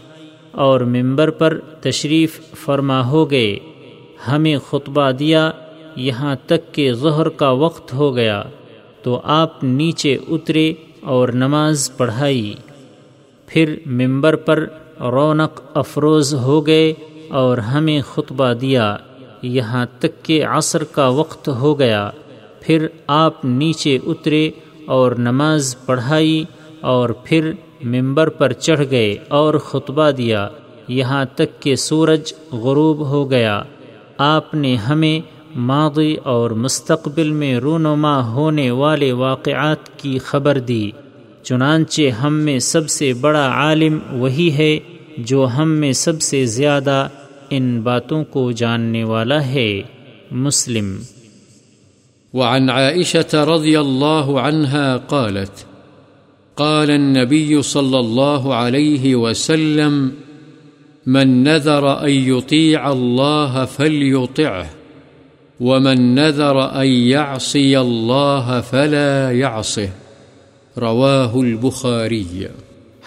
[0.60, 3.60] اور ممبر پر تشریف فرما ہو گئے۔
[4.28, 5.52] ہمیں خطبہ دیا،
[5.96, 8.44] یہاں تک کہ ظہر کا وقت ہو گیا،
[9.04, 12.54] تو آپ نیچے اترے اور نماز پڑھائی۔
[13.48, 14.68] پھر ممبر پر
[15.00, 16.94] رونق افروز ہو گئے
[17.30, 18.98] اور ہمیں خطبہ دیا۔
[19.42, 22.12] یہاں تک کہ عصر کا وقت ہو گیا۔
[22.62, 24.52] پھر آپ نیچے اترے
[24.86, 26.44] اور نماز پڑھائی
[26.82, 27.52] اور پھر
[27.84, 30.50] ممبر پر چڑھ گئے اور خطبہ دیا،
[30.88, 33.62] یہاں تک کہ سورج غروب ہو گیا۔
[34.18, 35.20] آپ نے ہمیں
[35.56, 40.92] ماضی اور مستقبل میں رونما ہونے والے واقعات کی خبر دی۔
[41.44, 44.80] چنانچہ ہم میں سب سے بڑا عالم وہی ہے
[45.18, 47.08] جو ہم میں سب سے زیادہ
[47.50, 49.82] ان باتوں کو جاننے والا ہے۔
[50.32, 51.00] مسلم۔
[52.34, 55.69] وعن عائشة رضي الله عنها قالت
[56.60, 60.10] قال النبي صلى الله عليه وسلم،
[61.06, 64.66] من نذر أن يطيع الله فليطعه،
[65.60, 69.90] ومن نذر أن يعصي الله فلا يعصه.
[70.78, 72.44] رواه البخاري.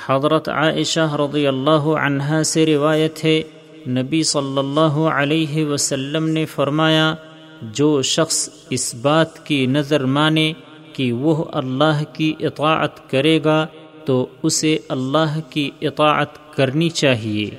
[0.06, 3.42] حضرت عائشہ رضی اللہ عنہا سے روایت ہے،
[3.88, 7.14] نبی صلی اللہ علیہ وسلم نے فرمایا،
[7.62, 10.52] جو شخص اس بات کی نظر مانے
[10.92, 13.66] کہ وہ اللہ کی اطاعت کرے گا
[14.04, 17.50] تو اسے اللہ کی اطاعت کرنی چاہیے۔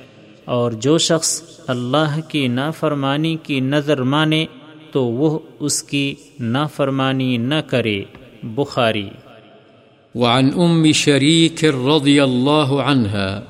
[0.44, 4.46] اور جو شخص اللہ کی نافرمانی کی نظر مانے
[4.92, 8.02] تو وہ اس کی نافرمانی نہ کرے۔
[8.42, 9.08] بخاری۔
[10.14, 13.42] وعن ام شريك رضي الله عنها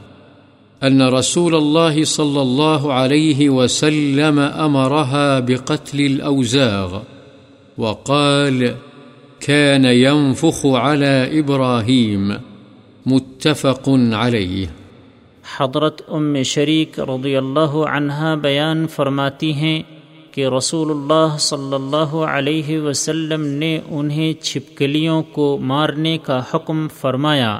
[0.86, 6.98] أن رسول الله صلى الله عليه وسلم أمرها بقتل الأوزاغ
[7.78, 8.66] وقال
[9.47, 12.33] كان ينفخ على إبراهيم
[13.07, 14.65] متفق عليه.
[15.57, 19.83] حضرت ام شریک رضی اللہ عنہ بیان فرماتی ہیں
[20.31, 27.59] کہ رسول اللہ صلی اللہ علیہ وسلم نے انہیں چھپکلیوں کو مارنے کا حکم فرمایا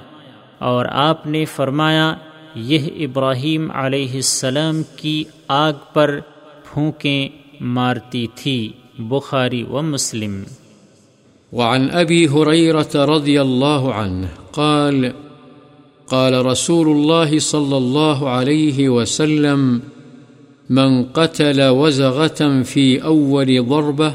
[0.59, 2.15] اور آپ نے فرمایا،
[2.55, 6.21] یہ ابراہیم علیہ السلام کی آگ پر
[6.65, 7.29] پھونکیں
[7.61, 10.43] مارتی تھی، بخاری و مسلم۔
[11.55, 15.05] وعن ابی حریرة رضی اللہ عنہ قال
[16.07, 19.81] قال رسول الله صلى الله عليه وسلم،
[20.71, 24.15] من قتل وزغة في أول ضربة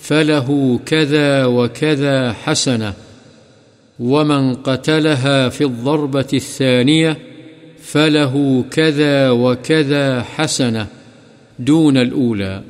[0.00, 2.92] فله كذا وكذا حسنة،
[4.00, 7.18] ومن قتلها في الضربة الثانية
[7.82, 10.86] فله كذا وكذا حسنة
[11.58, 12.62] دون الأولى.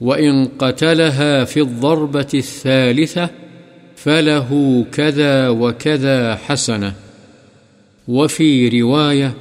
[0.00, 3.30] وإن قتلها في الضربة الثالثة
[3.96, 6.94] فله كذا وكذا حسنة
[8.08, 9.34] وفي رواية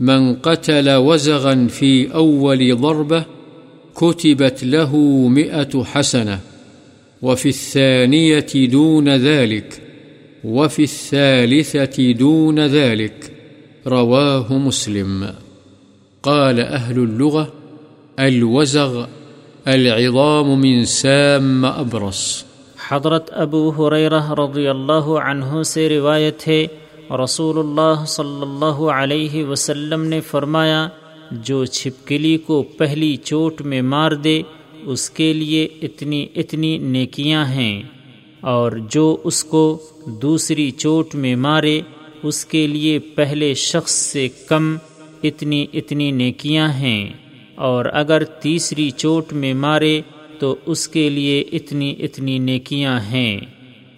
[0.00, 3.24] من قتل وزغا في أول ضربة
[3.96, 4.96] كتبت له
[5.28, 6.40] مئة حسنة
[7.22, 9.82] وفي الثانية دون ذلك
[10.44, 13.32] وفي الثالثة دون ذلك
[13.86, 15.34] رواه مسلم
[16.22, 17.52] قال أهل اللغة
[18.18, 19.06] الوزغ
[19.64, 22.44] العظام من سام أبرص.
[22.90, 26.66] حضرت ابو حریرہ رضی اللہ عنہ سے روایت ہے
[27.24, 30.88] رسول اللہ صلی اللہ علیہ وسلم نے فرمایا،
[31.30, 34.42] جو چھپکلی کو پہلی چوٹ میں مار دے،
[34.82, 37.82] اس کے لیے اتنی اتنی نیکیاں ہیں۔
[38.40, 41.80] اور جو اس کو دوسری چوٹ میں مارے،
[42.22, 44.76] اس کے لیے پہلے شخص سے کم
[45.22, 47.29] اتنی اتنی نیکیاں ہیں۔
[47.60, 50.00] اور اگر تیسری چوٹ میں مارے
[50.38, 53.40] تو اس کے لیے اتنی اتنی نیکیاں ہیں۔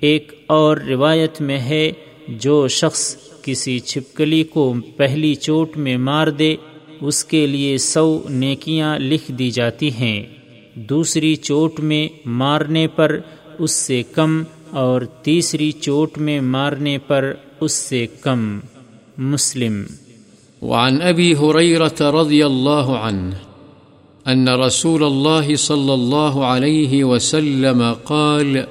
[0.01, 1.93] ایک اور روایت میں ہے،
[2.29, 6.57] جو شخص کسی چھپکلی کو پہلی چوٹ میں مار دے،
[7.01, 10.27] اس کے لیے سو نیکیاں لکھ دی جاتی ہیں۔
[10.75, 13.19] دوسری چوٹ میں مارنے پر
[13.59, 18.59] اس سے کم اور تیسری چوٹ میں مارنے پر اس سے کم۔
[19.19, 19.83] مسلم۔
[20.63, 23.52] وعن ابی حریرت رضی اللہ عنہ۔
[24.29, 28.67] ان رسول الله صلى الله عليه وسلم قال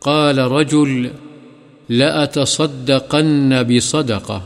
[0.00, 1.10] قال رجل،
[1.88, 4.42] لأتصدقن بصدقه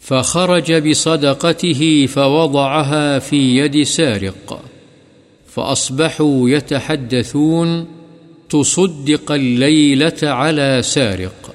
[0.00, 4.60] فخرج بصدقته فوضعها في يد سارق.
[5.46, 7.86] فأصبحوا يتحدثون،
[8.50, 11.54] تصدق الليلة على سارق.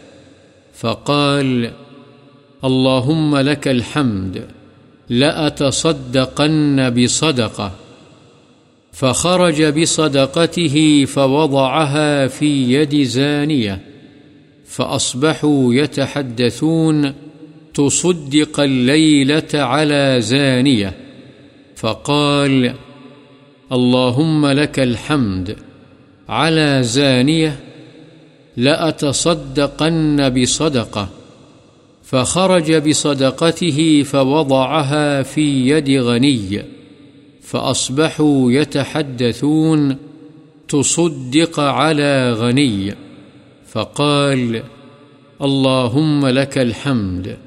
[0.74, 1.72] فقال،
[2.64, 4.59] اللهم لك الحمد.
[5.10, 7.72] لأتصدقن بصدقة.
[8.92, 13.82] فخرج بصدقته فوضعها في يد زانية.
[14.66, 17.14] فأصبحوا يتحدثون
[17.74, 20.98] تصدق الليلة على زانية.
[21.76, 22.74] فقال
[23.72, 25.56] اللهم لك الحمد
[26.30, 27.60] على زانية.
[28.58, 31.19] لأتصدقن بصدقة.
[32.10, 36.64] فخرج بصدقته فوضعها في يد غني،
[37.42, 39.98] فأصبحوا يتحدثون
[40.68, 42.96] تصدق على غني،
[43.68, 44.64] فقال
[45.42, 47.38] اللهم لك الحمد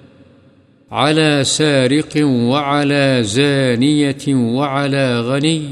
[0.90, 5.68] على سارق وعلى زانية وعلى غني،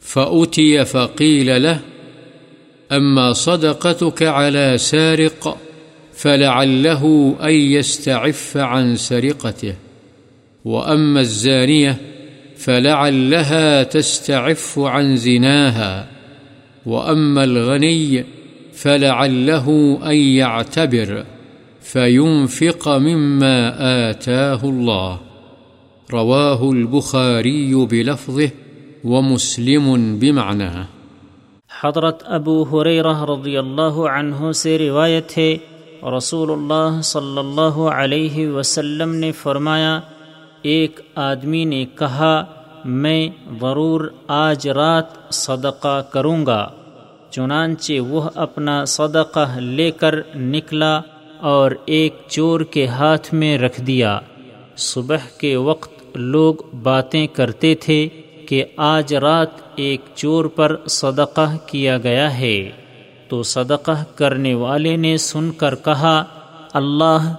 [0.00, 1.80] فأتي فقيل له
[2.92, 5.58] أما صدقتك على سارق
[6.16, 9.74] فلعله أن يستعف عن سرقته.
[10.64, 11.92] وأما الزانية
[12.56, 16.06] فلعلها تستعف عن زناها.
[16.86, 18.22] وأما الغني
[18.74, 21.22] فلعله أن يعتبر
[21.80, 23.74] فينفق مما
[24.10, 25.16] آتاه الله.
[26.12, 28.48] رواه البخاري بلفظه
[29.04, 30.84] ومسلم بمعناه.
[31.82, 35.56] حضرت ابو حریرہ رضی اللہ عنہ سے روایت ہے
[36.04, 40.00] رسول اللہ صلی اللہ علیہ وسلم نے فرمایا،
[40.62, 42.44] ایک آدمی نے کہا،
[42.84, 43.28] میں
[43.60, 46.70] ضرور آج رات صدقہ کروں گا
[47.30, 51.00] چنانچہ وہ اپنا صدقہ لے کر نکلا
[51.40, 54.20] اور ایک چور کے ہاتھ میں رکھ دیا۔
[54.76, 58.08] صبح کے وقت لوگ باتیں کرتے تھے
[58.48, 62.70] کہ آج رات ایک چور پر صدقہ کیا گیا ہے۔
[63.34, 66.24] تو صدقہ کرنے والے نے سن کر کہا،
[66.72, 67.34] اللہ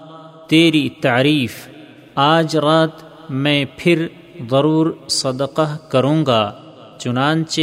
[0.48, 1.70] تیری تعریف،
[2.16, 4.08] آج رات میں پھر
[4.50, 6.60] ضرور صدقہ کروں گا،
[6.98, 7.62] چنانچہ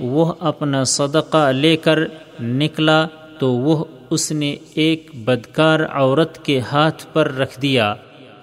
[0.00, 1.98] وہ اپنا صدقہ لے کر
[2.42, 3.06] نکلا
[3.38, 7.94] تو وہ اس نے ایک بدکار عورت کے ہاتھ پر رکھ دیا۔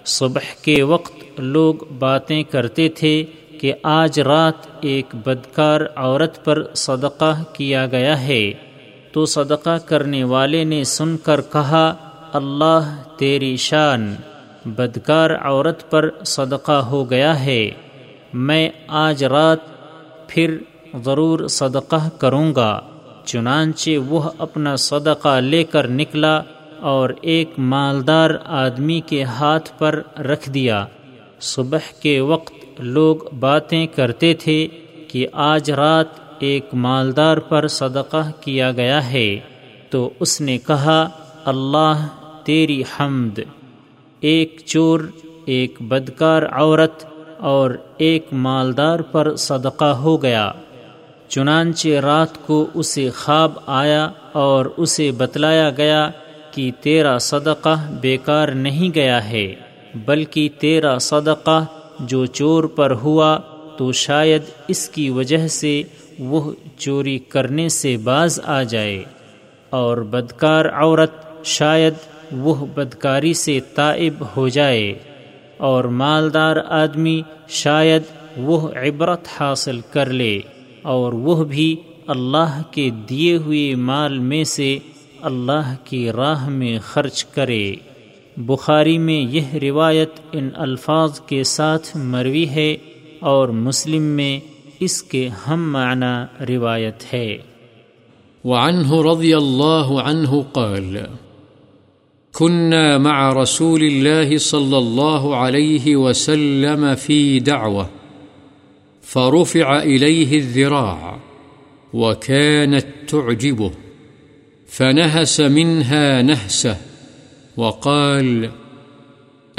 [0.04, 3.24] صبح کے وقت لوگ باتیں کرتے تھے
[3.60, 8.52] کہ آج رات ایک بدکار عورت پر صدقہ کیا گیا ہے۔
[9.12, 11.94] تو صدقہ کرنے والے نے سن کر کہا،
[12.32, 14.14] اللہ تیری شان،
[14.64, 17.70] بدکار عورت پر صدقہ ہو گیا ہے۔
[18.34, 19.58] میں آج رات
[20.28, 20.56] پھر
[21.04, 22.80] ضرور صدقہ کروں گا،
[23.24, 26.42] چنانچہ وہ اپنا صدقہ لے کر نکلا
[26.80, 30.86] اور ایک مالدار آدمی کے ہاتھ پر رکھ دیا۔
[31.40, 34.68] صبح کے وقت لوگ باتیں کرتے تھے
[35.08, 39.40] کہ آج رات ایک مالدار پر صدقہ کیا گیا ہے،
[39.90, 41.08] تو اس نے کہا،
[41.44, 42.06] اللہ
[42.44, 43.38] تیری حمد،
[44.20, 45.00] ایک چور،
[45.46, 47.04] ایک بدکار عورت
[47.38, 50.52] اور ایک مالدار پر صدقہ ہو گیا۔
[51.28, 56.10] چنانچہ رات کو اسے خواب آیا اور اسے بتلایا گیا
[56.50, 59.54] کہ تیرا صدقہ بیکار نہیں گیا ہے،
[60.04, 61.64] بلکہ تیرا صدقہ
[62.00, 63.38] جو چور پر ہوا
[63.76, 65.82] تو شاید اس کی وجہ سے
[66.20, 69.04] وہ چوری کرنے سے باز آ جائے
[69.70, 71.94] اور بدکار عورت شاید
[72.32, 74.94] وہ بدکاری سے تائب ہو جائے
[75.56, 78.02] اور مالدار آدمی شاید
[78.36, 80.40] وہ عبرت حاصل کر لے
[80.82, 81.76] اور وہ بھی
[82.06, 84.78] اللہ کے دیے ہوئے مال میں سے
[85.22, 87.74] اللہ کی راہ میں خرچ کرے۔
[88.36, 92.76] بخاری میں یہ روایت ان الفاظ کے ساتھ مروی ہے
[93.20, 94.40] اور مسلم میں
[94.80, 97.38] اس کے ہم معنی روایت ہے۔
[98.44, 100.96] وعنه رضي الله عنه قال
[102.32, 107.84] كنا مع رسول الله صلى الله عليه وسلم في دعوة،
[109.04, 111.16] فرفع إليه الذراع
[111.94, 113.70] وكانت تعجبه
[114.68, 116.76] فنهس منها نهسه
[117.56, 118.46] وقال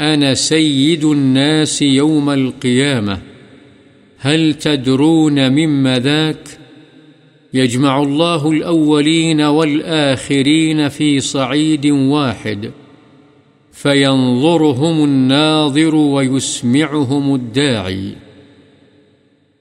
[0.00, 3.31] أنا سيد الناس يوم القيامة
[4.24, 6.48] هل تدرون مما ذاك
[7.54, 12.70] يجمع الله الأولين والآخرين في صعيد واحد،
[13.72, 18.12] فينظرهم الناظر ويسمعهم الداعي،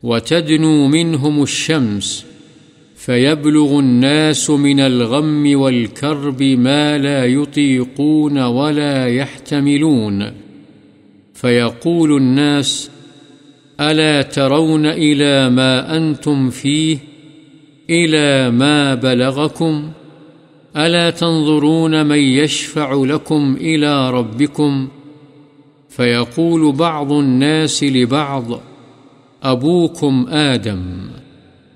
[0.04, 2.26] وتدنو منهم الشمس،
[2.96, 10.32] فيبلغ الناس من الغم والكرب ما لا يطيقون ولا يحتملون،
[11.34, 12.91] فيقول الناس
[13.82, 16.98] ألا ترون إلى ما أنتم فيه،
[17.90, 19.92] إلى ما بلغكم،
[20.78, 24.88] ألا تنظرون من يشفع لكم إلى ربكم؟
[25.90, 28.62] فيقول بعض الناس لبعض،
[29.44, 30.82] أبوكم آدم،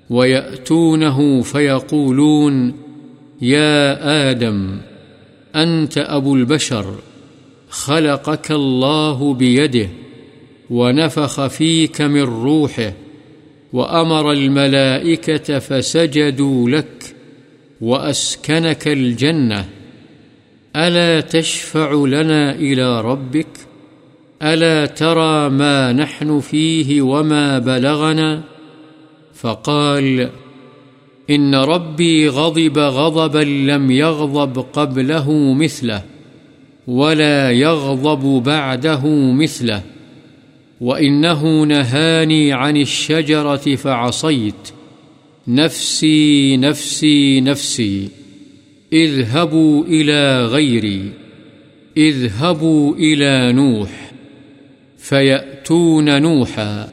[0.09, 2.73] ويأتونه فيقولون،
[3.41, 4.77] يا آدم،
[5.55, 6.95] أنت أبو البشر،
[7.69, 9.89] خلقك الله بيده.
[10.69, 12.93] ونفخ فيك من روحه
[13.73, 17.15] وأمر الملائكة فسجدوا لك
[17.81, 19.65] وأسكنك الجنة.
[20.75, 23.47] ألا تشفع لنا إلى ربك؟
[24.43, 28.43] ألا ترى ما نحن فيه وما بلغنا؟
[29.33, 30.29] فقال،
[31.29, 36.01] إن ربي غضب غضبا لم يغضب قبله مثله
[36.87, 39.94] ولا يغضب بعده مثله.
[40.81, 44.71] وإنه نهاني عن الشجرة فعصيت
[45.47, 48.09] نفسي نفسي نفسي
[48.93, 51.11] اذهبوا إلى غيري
[51.97, 54.11] اذهبوا إلى نوح
[54.97, 56.89] فيأتون نوحا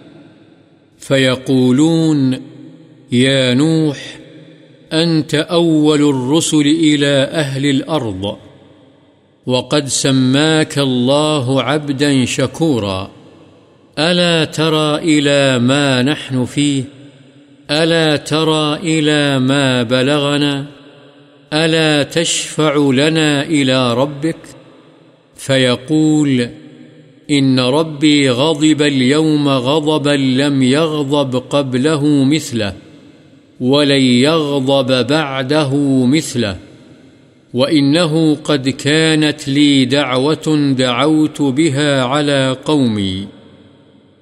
[0.99, 2.41] فيقولون
[3.13, 4.19] يا نوح
[4.93, 8.37] أنت أول الرسل إلى أهل الأرض
[9.47, 13.11] وقد سماك الله عبدا شكورا
[13.99, 16.85] ألا ترى إلى ما نحن فيه؟
[17.71, 20.67] ألا ترى إلى ما بلغنا؟
[21.53, 24.37] ألا تشفع لنا إلى ربك؟
[25.37, 26.49] فيقول،
[27.31, 32.75] إن ربي غضب اليوم غضبا لم يغضب قبله مثله،
[33.61, 36.57] ولن يغضب بعده مثله،
[37.55, 43.42] وإنه قد كانت لي دعوة دعوت بها على قومي.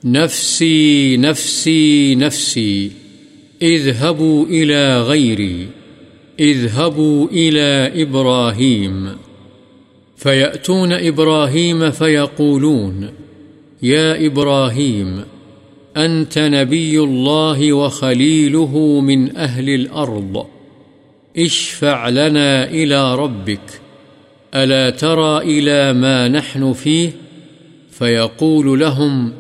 [0.04, 2.90] نفسي نفسي نفسي
[3.62, 5.68] اذهبوا إلى غيري،
[6.40, 9.16] اذهبوا إلى إبراهيم،
[10.16, 13.10] فيأتون إبراهيم فيقولون،
[13.82, 15.24] يا إبراهيم،
[15.96, 20.46] أنت نبي الله وخليله من أهل الأرض،
[21.38, 23.80] اشفع لنا إلى ربك،
[24.54, 27.10] ألا ترى إلى ما نحن فيه؟
[27.90, 29.32] فيقول لهم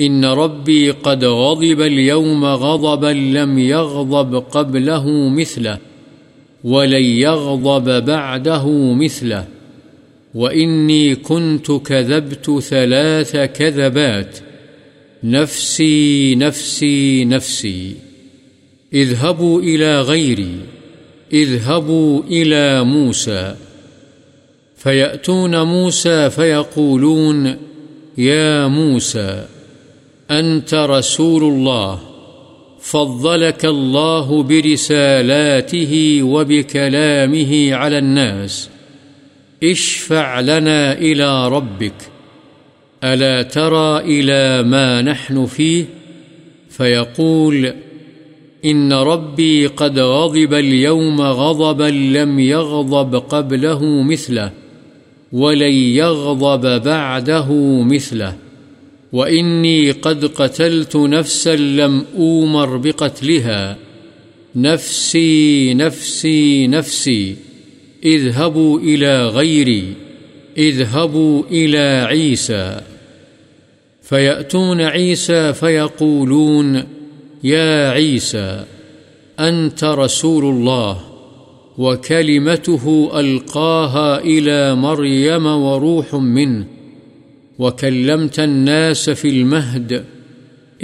[0.00, 5.78] إن ربي قد غضب اليوم غضبا لم يغضب قبله مثله
[6.64, 9.46] ولن يغضب بعده مثله
[10.34, 14.38] وإني كنت كذبت ثلاث كذبات
[15.24, 17.94] نفسي نفسي نفسي
[18.92, 20.56] اذهبوا إلى غيري
[21.32, 23.54] اذهبوا إلى موسى
[24.76, 27.56] فيأتون موسى فيقولون
[28.18, 29.44] يا موسى
[30.38, 31.98] أنت رسول الله،
[32.80, 38.68] فضلك الله برسالاته وبكلامه على الناس.
[39.62, 41.94] اشفع لنا إلى ربك.
[43.04, 45.84] ألا ترى إلى ما نحن فيه؟
[46.70, 47.74] فيقول،
[48.64, 54.50] إن ربي قد غضب اليوم غضبا لم يغضب قبله مثله،
[55.32, 57.52] ولن يغضب بعده
[57.82, 58.34] مثله.
[59.12, 63.76] وإني قد قتلت نفسا لم أومر بقتلها
[64.56, 67.36] نفسي نفسي نفسي
[68.04, 69.94] اذهبوا إلى غيري
[70.58, 72.80] اذهبوا إلى عيسى
[74.02, 76.84] فيأتون عيسى فيقولون
[77.44, 78.64] يا عيسى
[79.40, 81.00] أنت رسول الله
[81.78, 86.66] وكلمته ألقاها إلى مريم وروح منه
[87.62, 90.04] وكلمت الناس في المهد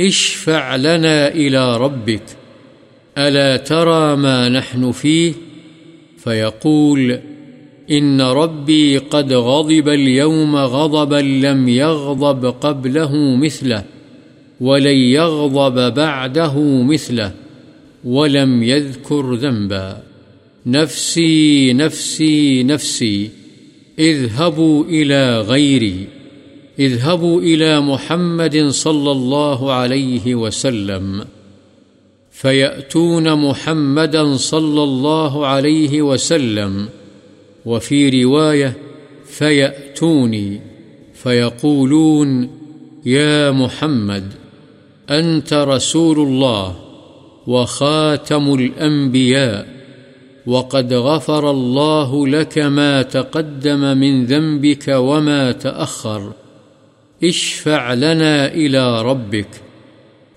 [0.01, 2.23] اشفع لنا إلى ربك
[3.19, 5.33] ألا ترى ما نحن فيه
[6.19, 7.19] فيقول
[7.91, 13.85] إن ربي قد غضب اليوم غضبا لم يغضب قبله مثله
[14.61, 17.33] ولن يغضب بعده مثله
[18.05, 20.03] ولم يذكر ذنبا
[20.67, 23.31] نفسي نفسي نفسي
[23.99, 26.18] اذهبوا إلى غيري
[26.79, 31.25] اذهبوا إلى محمد صلى الله عليه وسلم
[32.31, 36.89] فيأتون محمدا صلى الله عليه وسلم
[37.67, 38.77] وفي رواية
[39.27, 40.61] فيأتوني
[41.15, 42.51] فيقولون
[43.07, 44.33] يا محمد
[45.11, 46.77] أنت رسول الله
[47.47, 49.69] وخاتم الأنبياء
[50.47, 56.33] وقد غفر الله لك ما تقدم من ذنبك وما تأخر
[57.25, 59.49] اشفع لنا إلى ربك،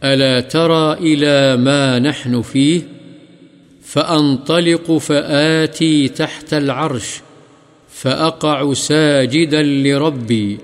[0.04, 2.82] ألا ترى إلى ما نحن فيه؟
[3.84, 7.22] فأنطلق فآتي تحت العرش،
[7.90, 10.58] فأقع ساجدا لربي،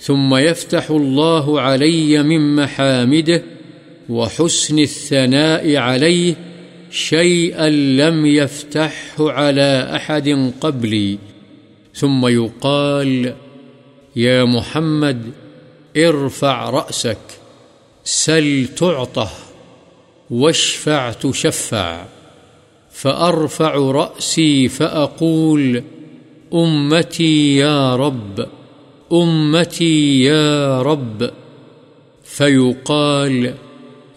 [0.00, 3.42] ثم يفتح الله علي من محامده،
[4.08, 6.34] وحسن الثناء عليه
[6.90, 11.18] شيئا لم يفتحه على أحد قبلي،
[11.94, 13.34] ثم يقال
[14.18, 15.30] يا محمد
[15.96, 17.18] ارفع رأسك،
[18.04, 19.30] سل تعطه
[20.30, 22.04] واشفع تشفع.
[22.92, 25.82] فأرفع رأسي فأقول،
[26.54, 28.46] أمتي يا رب،
[29.12, 31.30] أمتي يا رب.
[32.24, 33.54] فيقال،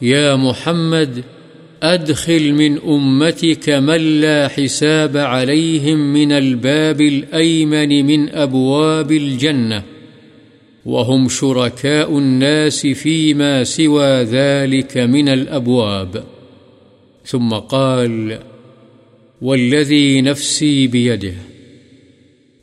[0.02, 1.24] يا محمد
[1.84, 9.84] أدخل من أمتك من لا حساب عليهم من الباب الأيمن من أبواب الجنة،
[10.86, 16.24] وهم شركاء الناس فيما سوى ذلك من الأبواب.
[17.26, 18.40] ثم قال
[19.42, 21.36] والذي نفسي بيده،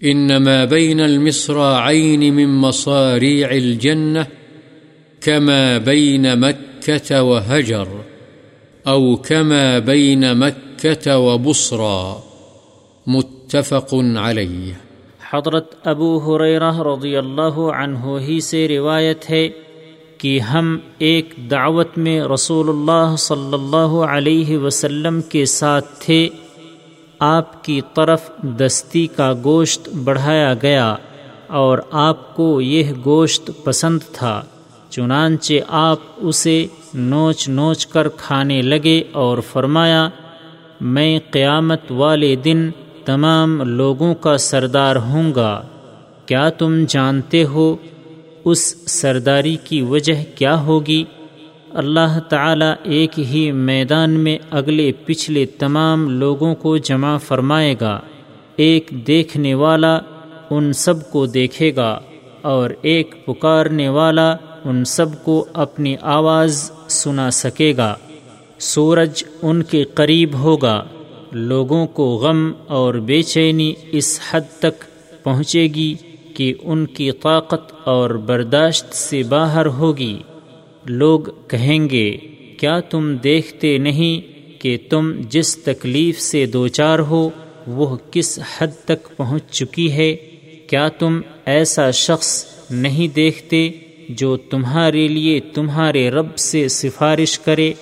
[0.04, 4.26] إنما بين المصراعين من مصاريع الجنة،
[5.20, 7.88] كما بين مكة وهجر.
[8.88, 12.16] أو كما بين مكة وبصرى
[13.06, 14.72] متفق عليه.
[15.30, 19.48] حضرت ابو حریرہ رضی اللہ عنہ ہی سے روایت ہے
[20.18, 26.28] کہ ہم ایک دعوت میں رسول اللہ صلی اللہ علیہ وسلم کے ساتھ تھے،
[27.18, 30.94] آپ کی طرف دستی کا گوشت بڑھایا گیا
[31.46, 34.42] اور آپ کو یہ گوشت پسند تھا۔
[34.90, 40.08] چنانچہ آپ اسے نوچ نوچ کر کھانے لگے اور فرمایا،
[40.80, 42.70] میں قیامت والے دن
[43.04, 45.62] تمام لوگوں کا سردار ہوں گا۔
[46.26, 47.76] کیا تم جانتے ہو
[48.44, 51.04] اس سرداری کی وجہ کیا ہوگی؟
[51.70, 58.00] اللہ تعالیٰ ایک ہی میدان میں اگلے پچھلے تمام لوگوں کو جمع فرمائے گا۔
[58.56, 59.98] ایک دیکھنے والا
[60.50, 62.00] ان سب کو دیکھے گا
[62.42, 67.94] اور ایک پکارنے والا ان سب کو اپنی آواز سنا سکے گا۔
[68.58, 70.84] سورج ان کے قریب ہوگا۔
[71.32, 74.84] لوگوں کو غم اور بے چینی اس حد تک
[75.24, 75.94] پہنچے گی
[76.34, 80.18] کہ ان کی طاقت اور برداشت سے باہر ہوگی۔
[80.86, 82.16] لوگ کہیں گے،
[82.58, 87.30] کیا تم دیکھتے نہیں کہ تم جس تکلیف سے دوچار ہو،
[87.66, 90.16] وہ کس حد تک پہنچ چکی ہے؟
[90.66, 93.70] کیا تم ایسا شخص نہیں دیکھتے
[94.08, 97.72] جو تمہارے لیے تمہارے رب سے سفارش کرے،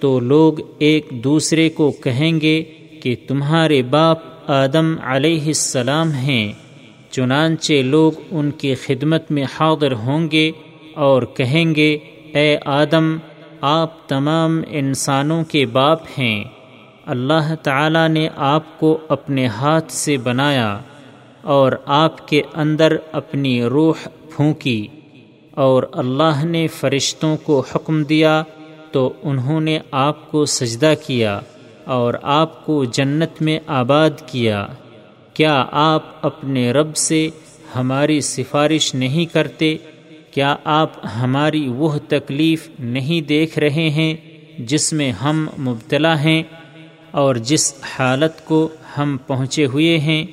[0.00, 2.62] تو لوگ ایک دوسرے کو کہیں گے
[3.02, 6.52] کہ تمہارے باپ آدم علیہ السلام ہیں،
[7.10, 10.52] چنانچہ لوگ ان کی خدمت میں حاضر ہوں گے
[10.94, 11.98] اور کہیں گے،
[12.34, 13.16] اے آدم،
[13.60, 16.44] آپ تمام انسانوں کے باپ ہیں۔
[17.06, 20.78] اللہ تعالی نے آپ کو اپنے ہاتھ سے بنایا
[21.42, 24.86] اور آپ کے اندر اپنی روح پھونکی۔
[25.54, 28.42] اور اللہ نے فرشتوں کو حکم دیا
[28.92, 31.40] تو انہوں نے آپ کو سجدہ کیا
[31.84, 34.66] اور آپ کو جنت میں آباد کیا۔
[35.34, 37.28] کیا آپ اپنے رب سے
[37.76, 39.76] ہماری سفارش نہیں کرتے؟
[40.30, 40.90] کیا آپ
[41.22, 44.14] ہماری وہ تکلیف نہیں دیکھ رہے ہیں
[44.58, 46.42] جس میں ہم مبتلا ہیں
[47.10, 50.26] اور جس حالت کو ہم پہنچے ہوئے ہیں؟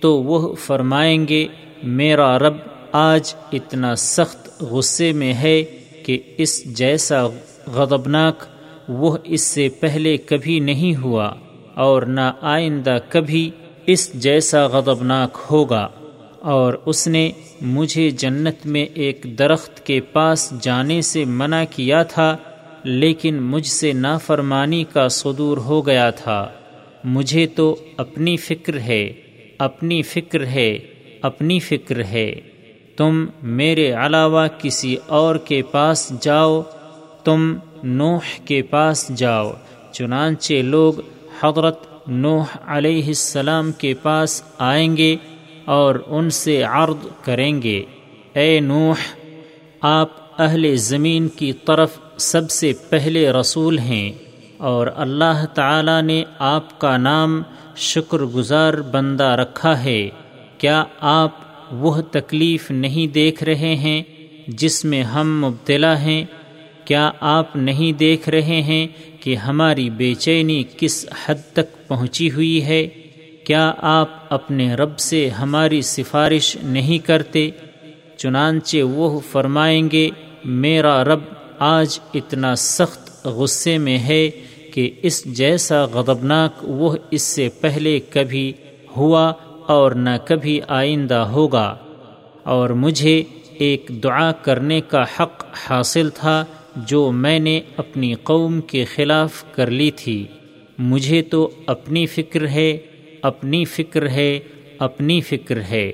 [0.00, 1.46] تو وہ فرمائیں گے،
[1.82, 2.56] میرا رب
[2.92, 5.62] آج اتنا سخت غصے میں ہے
[6.06, 7.26] کہ اس جیسا
[7.66, 8.44] غضبناک
[8.88, 11.30] وہ اس سے پہلے کبھی نہیں ہوا
[11.74, 13.50] اور نہ آئندہ کبھی
[13.86, 15.88] اس جیسا غضبناک ہوگا
[16.40, 22.36] اور اس نے مجھے جنت میں ایک درخت کے پاس جانے سے منع کیا تھا،
[22.84, 26.48] لیکن مجھ سے نافرمانی کا صدور ہو گیا تھا۔
[27.04, 29.12] مجھے تو اپنی فکر ہے،
[29.58, 30.78] اپنی فکر ہے،
[31.22, 32.40] اپنی فکر ہے۔
[32.96, 36.62] تم میرے علاوہ کسی اور کے پاس جاؤ،
[37.24, 39.52] تم نوح کے پاس جاؤ۔
[39.92, 40.94] چنانچہ لوگ
[41.42, 45.16] حضرت نوح علیہ السلام کے پاس آئیں گے
[45.64, 47.84] اور ان سے عرض کریں گے،
[48.32, 48.94] اے نوح،
[49.80, 54.12] آپ اہل زمین کی طرف سب سے پہلے رسول ہیں
[54.58, 57.42] اور اللہ تعالی نے آپ کا نام
[57.76, 60.08] شکر گزار بندہ رکھا ہے۔
[60.58, 61.30] کیا آپ
[61.72, 64.02] وہ تکلیف نہیں دیکھ رہے ہیں
[64.46, 66.24] جس میں ہم مبتلا ہیں۔
[66.84, 68.86] کیا آپ نہیں دیکھ رہے ہیں
[69.20, 72.88] کہ ہماری بے چینی کس حد تک پہنچی ہوئی ہے؟
[73.44, 77.50] کیا آپ اپنے رب سے ہماری سفارش نہیں کرتے؟
[78.16, 80.10] چنانچہ وہ فرمائیں گے،
[80.44, 81.20] میرا رب
[81.58, 84.30] آج اتنا سخت غصے میں ہے
[84.74, 88.52] کہ اس جیسا غضبناک وہ اس سے پہلے کبھی
[88.96, 89.32] ہوا
[89.66, 91.76] اور نہ کبھی آئندہ ہوگا۔
[92.42, 96.44] اور مجھے ایک دعا کرنے کا حق حاصل تھا
[96.76, 100.26] جو میں نے اپنی قوم کے خلاف کر لی تھی۔
[100.78, 102.78] مجھے تو اپنی فکر ہے،
[103.22, 104.38] اپنی فکر ہے،
[104.78, 105.92] اپنی فکر ہے۔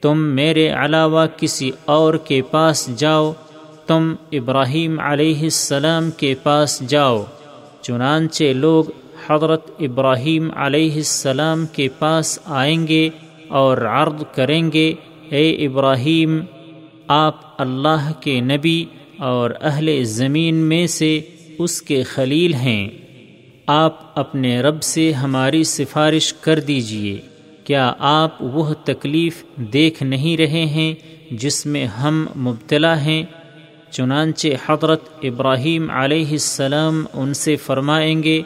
[0.00, 3.32] تم میرے علاوہ کسی اور کے پاس جاؤ۔
[3.86, 7.24] تم ابراہیم علیہ السلام کے پاس جاؤ۔
[7.82, 8.84] چنانچہ لوگ
[9.30, 13.08] حضرت ابراہیم علیہ السلام کے پاس آئیں گے
[13.48, 14.94] اور عرض کریں گے،
[15.28, 16.40] اے ابراہیم،
[17.08, 18.84] آپ اللہ کے نبی
[19.18, 21.20] اور اہل زمین میں سے
[21.58, 22.88] اس کے خلیل ہیں۔
[23.66, 27.18] آپ اپنے رب سے ہماری سفارش کر دیجیے۔
[27.64, 30.94] کیا آپ وہ تکلیف دیکھ نہیں رہے ہیں
[31.30, 33.22] جس میں ہم مبتلا ہیں؟
[33.90, 38.42] چنانچہ حضرت ابراہیم علیہ السلام ان سے فرمائیں گے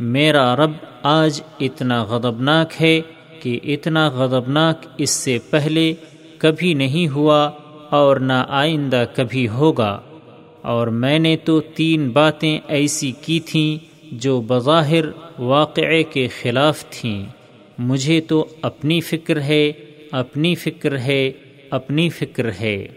[0.00, 0.72] میرا رب
[1.02, 3.00] آج اتنا غضبناک ہے
[3.40, 5.94] کہ اتنا غضبناک اس سے پہلے
[6.38, 7.50] کبھی نہیں ہوا
[7.90, 10.00] اور نہ آئندہ کبھی ہوگا۔
[10.62, 15.04] اور میں نے تو تین باتیں ایسی کی تھیں جو بظاہر
[15.38, 17.24] واقعے کے خلاف تھیں۔
[17.78, 19.72] مجھے تو اپنی فکر ہے،
[20.10, 21.30] اپنی فکر ہے،
[21.70, 22.88] اپنی فکر ہے۔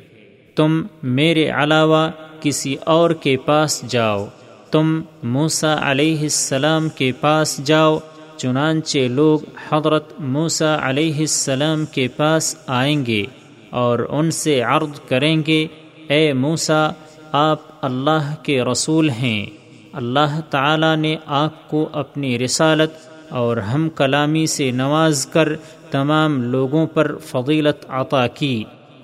[0.56, 2.09] تم میرے علاوہ
[2.40, 4.25] کسی اور کے پاس جاؤ۔
[4.74, 8.00] تم موسا علیہ السلام کے پاس جاؤ،
[8.38, 9.40] چنانچہ لوگ
[9.72, 13.24] حضرت موسا علیہ السلام کے پاس آئیں گے
[13.69, 15.68] اور ان سے عرض کریں گے،
[16.10, 16.90] اے موسا
[17.32, 19.45] آپ اللہ کے رسول ہیں۔
[19.93, 22.92] اللہ تعالی نے آپ کو اپنی رسالت
[23.30, 25.50] اور ہم کلامی سے نواز کر
[25.92, 28.64] تمام لوگوں پر فضیلت عطا کی۔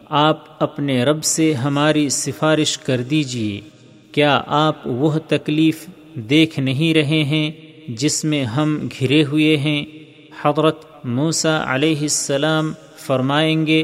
[0.10, 3.79] آپ اپنے رب سے ہماری سفارش کر دیجیے۔
[4.12, 7.52] کیا آپ وہ تکلیف دیکھ نہیں رہے ہیں
[7.88, 9.86] جس میں ہم گھرے ہوئے ہیں؟
[10.42, 13.84] حضرت موسا علیہ السلام فرمائیں گے،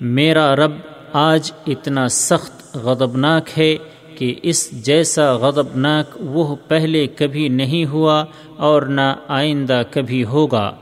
[0.00, 0.72] میرا رب
[1.12, 3.76] آج اتنا سخت غضبناک ہے
[4.16, 8.24] کہ اس جیسا غضبناک وہ پہلے کبھی نہیں ہوا
[8.56, 10.72] اور نہ آئندہ کبھی ہوگا۔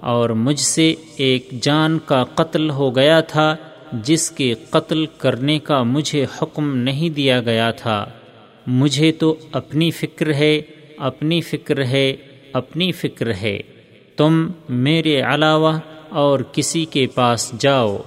[0.00, 3.56] اور مجھ سے ایک جان کا قتل ہو گیا تھا،
[3.92, 8.06] جس کے قتل کرنے کا مجھے حکم نہیں دیا گیا تھا۔
[8.66, 10.60] مجھے تو اپنی فکر ہے،
[10.96, 12.16] اپنی فکر ہے،
[12.52, 13.60] اپنی فکر ہے۔
[14.16, 15.78] تم میرے علاوہ
[16.08, 17.98] اور کسی کے پاس جاؤ۔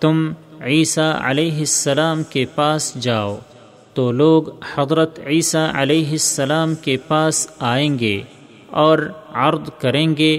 [0.00, 3.38] تم عیسیٰ علیہ السلام کے پاس جاؤ۔
[3.94, 4.42] تو لوگ
[4.74, 8.22] حضرت عیسیٰ علیہ السلام کے پاس آئیں گے
[8.70, 8.98] اور
[9.32, 10.38] عرض کریں گے،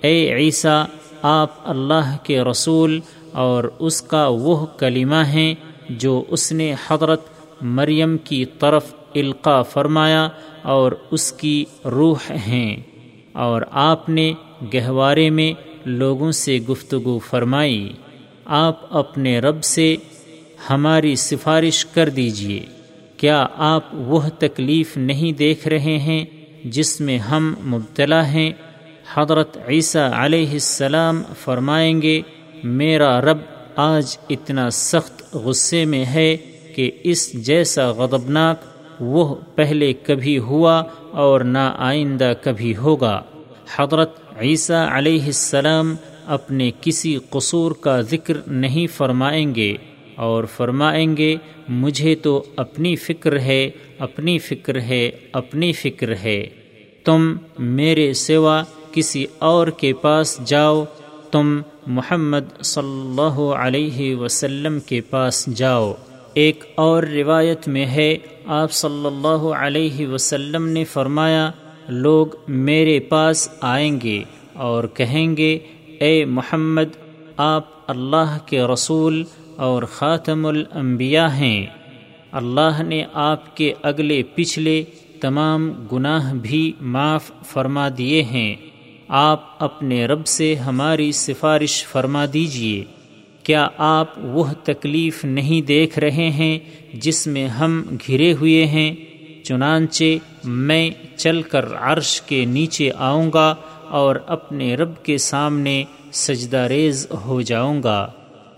[0.00, 0.84] اے عیسیٰ،
[1.22, 3.00] آپ اللہ کے رسول
[3.32, 5.54] اور اس کا وہ کلمہ ہیں
[5.88, 7.20] جو اس نے حضرت
[7.60, 10.28] مریم کی طرف القا فرمایا
[10.62, 12.76] اور اس کی روح ہیں
[13.32, 14.32] اور آپ نے
[14.74, 15.52] گہوارے میں
[15.84, 17.92] لوگوں سے گفتگو فرمائی،
[18.44, 19.96] آپ اپنے رب سے
[20.70, 22.66] ہماری سفارش کر دیجیے۔
[23.16, 26.24] کیا آپ وہ تکلیف نہیں دیکھ رہے ہیں
[26.64, 28.50] جس میں ہم مبتلا ہیں؟
[29.14, 32.20] حضرت عیسیٰ علیہ السلام فرمائیں گے،
[32.64, 33.38] میرا رب
[33.76, 36.36] آج اتنا سخت غصے میں ہے
[36.74, 38.56] کہ اس جیسا غضبناک
[39.00, 43.22] وہ پہلے کبھی ہوا اور نہ آئندہ کبھی ہوگا۔
[43.76, 45.94] حضرت عیسیٰ علیہ السلام
[46.26, 49.76] اپنے کسی قصور کا ذکر نہیں فرمائیں گے
[50.16, 51.36] اور فرمائیں گے،
[51.68, 56.46] مجھے تو اپنی فکر ہے، اپنی فکر ہے، اپنی فکر ہے۔
[57.04, 58.62] تم میرے سوا
[58.92, 60.84] کسی اور کے پاس جاؤ،
[61.30, 65.92] تم محمد صلی اللہ علیہ وسلم کے پاس جاؤ۔
[66.34, 71.50] ایک اور روایت میں ہے، آپ صلی اللہ علیہ وسلم نے فرمایا،
[71.88, 75.58] لوگ میرے پاس آئیں گے اور کہیں گے،
[76.00, 76.96] اے محمد،
[77.36, 79.24] آپ اللہ کے رسول
[79.56, 81.66] اور خاتم الانبیاء ہیں۔
[82.32, 84.84] اللہ نے آپ کے اگلے پچھلے
[85.20, 88.56] تمام گناہ بھی معاف فرما دیے ہیں۔
[89.08, 92.99] آپ اپنے رب سے ہماری سفارش فرما دیجیے۔
[93.50, 96.58] کیا آپ وہ تکلیف نہیں دیکھ رہے ہیں
[96.94, 98.94] جس میں ہم گھرے ہوئے ہیں؟
[99.44, 100.04] چنانچہ
[100.44, 103.54] میں چل کر عرش کے نیچے آؤں گا
[103.88, 108.10] اور اپنے رب کے سامنے سجدہ ریز ہو جاؤں گا۔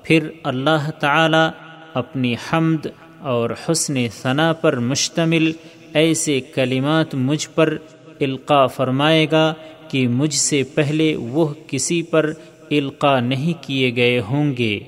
[0.02, 1.50] پھر اللہ تعالی
[1.94, 2.86] اپنی حمد
[3.20, 5.52] اور حسن ثنا پر مشتمل
[5.94, 7.76] ایسے کلمات مجھ پر
[8.20, 9.54] القاع فرمائے گا
[9.88, 12.32] کہ مجھ سے پہلے وہ کسی پر
[12.78, 14.80] القاع نہیں کیے گئے ہوں گے۔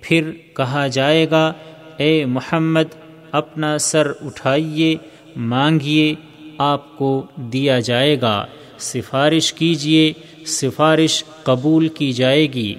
[0.00, 1.52] پھر کہا جائے گا،
[1.96, 2.94] اے محمد،
[3.32, 4.96] اپنا سر اٹھائیے،
[5.36, 6.14] مانگیے،
[6.58, 8.46] آپ کو دیا جائے گا۔
[8.78, 10.12] سفارش کیجیے،
[10.46, 12.74] سفارش قبول کی جائے گی۔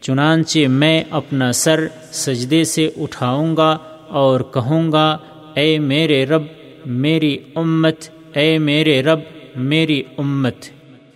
[0.00, 5.18] چنانچہ میں اپنا سر سجدے سے اٹھاؤں گا اور کہوں گا،
[5.56, 6.42] اے میرے رب،
[6.86, 7.96] میری امت،
[8.34, 9.20] اے میرے رب،
[9.56, 10.56] میری امت،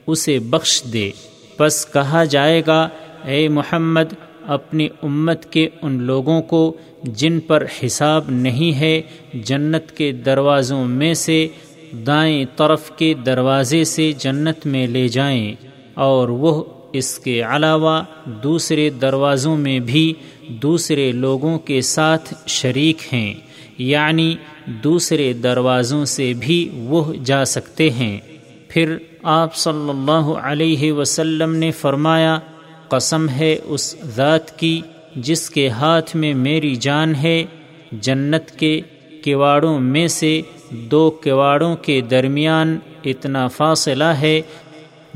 [0.07, 1.11] اسے بخش دے۔
[1.61, 2.81] بس کہا جائے گا،
[3.25, 4.13] اے محمد،
[4.49, 6.63] اپنی امت کے ان لوگوں کو
[7.03, 9.01] جن پر حساب نہیں ہے،
[9.47, 11.47] جنت کے دروازوں میں سے
[12.07, 15.55] دائیں طرف کے دروازے سے جنت میں لے جائیں،
[15.97, 18.01] اور وہ اس کے علاوہ
[18.43, 20.13] دوسرے دروازوں میں بھی
[20.63, 23.33] دوسرے لوگوں کے ساتھ شریک ہیں
[23.79, 24.35] یعنی
[24.85, 26.59] دوسرے دروازوں سے بھی
[26.89, 28.19] وہ جا سکتے ہیں،
[28.69, 32.39] پھر آپ صلی اللہ علیہ وسلم نے فرمایا،
[32.89, 34.81] قسم ہے اس ذات کی
[35.16, 37.44] جس کے ہاتھ میں میری جان ہے،
[37.92, 38.81] جنت کے
[39.24, 40.40] کواڑوں میں سے
[40.70, 44.40] دو کواڑوں کے درمیان اتنا فاصلہ ہے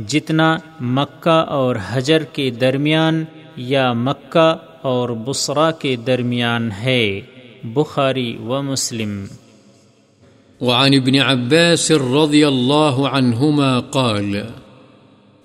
[0.06, 3.24] جتنا مکہ اور حجر کے درمیان
[3.56, 7.20] یا مکہ اور بسرا کے درمیان ہے۔
[7.64, 9.24] بخاری و مسلم۔
[10.64, 14.44] وعن ابن عباس رضي الله عنهما قال،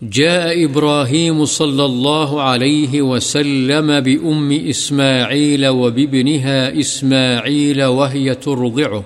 [0.01, 9.03] جاء إبراهيم صلى الله عليه وسلم بأم إسماعيل وبابنها إسماعيل وهي ترضعه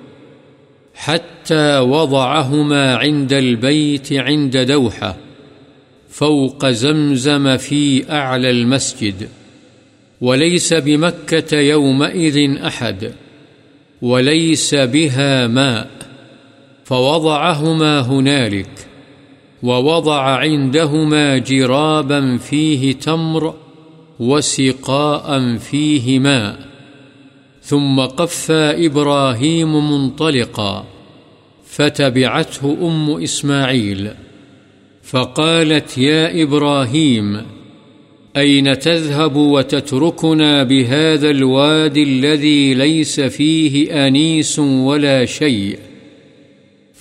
[0.95, 5.17] حتى وضعهما عند البيت عند دوحة
[6.09, 9.29] فوق زمزم في أعلى المسجد
[10.21, 13.11] وليس بمكة يومئذ أحد
[14.01, 16.02] وليس بها ماء
[16.83, 18.69] فوضعهما هنالك،
[19.63, 23.53] ووضع عندهما جرابا فيه تمر
[24.19, 26.59] وسقاء فيه ماء،
[27.61, 30.85] ثم قفى إبراهيم منطلقا،
[31.65, 34.09] فتبعته أم إسماعيل،
[35.03, 37.41] فقالت يا إبراهيم،
[38.37, 45.79] أين تذهب وتتركنا بهذا الوادي الذي ليس فيه أنيس ولا شيء؟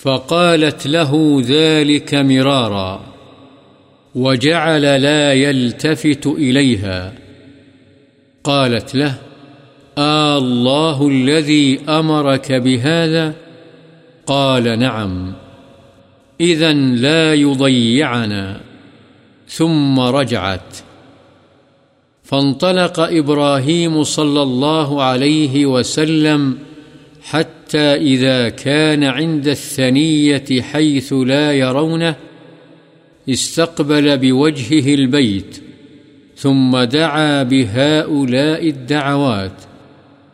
[0.02, 3.00] فقالت له ذلك مرارا
[4.14, 7.12] وجعل لا يلتفت إليها.
[8.44, 9.14] قالت له،
[9.98, 13.34] آه الله الذي أمرك بهذا؟
[14.26, 15.32] قال، نعم.
[16.40, 18.60] إذن لا يضيعنا.
[19.48, 20.76] ثم رجعت.
[22.22, 26.58] فانطلق إبراهيم صلى الله عليه وسلم
[27.22, 32.16] حتى حتى إذا كان عند الثنية حيث لا يرونه،
[33.28, 35.62] استقبل بوجهه البيت،
[36.36, 39.52] ثم دعا بهؤلاء الدعوات،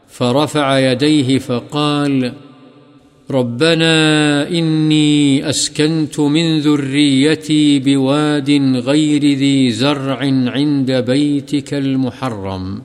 [0.08, 2.32] فرفع يديه فقال
[3.30, 10.18] ربنا إني أسكنت من ذريتي بواد غير ذي زرع
[10.50, 12.82] عند بيتك المحرم،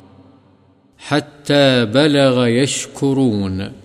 [0.97, 3.82] حتى بلغ يشكرون.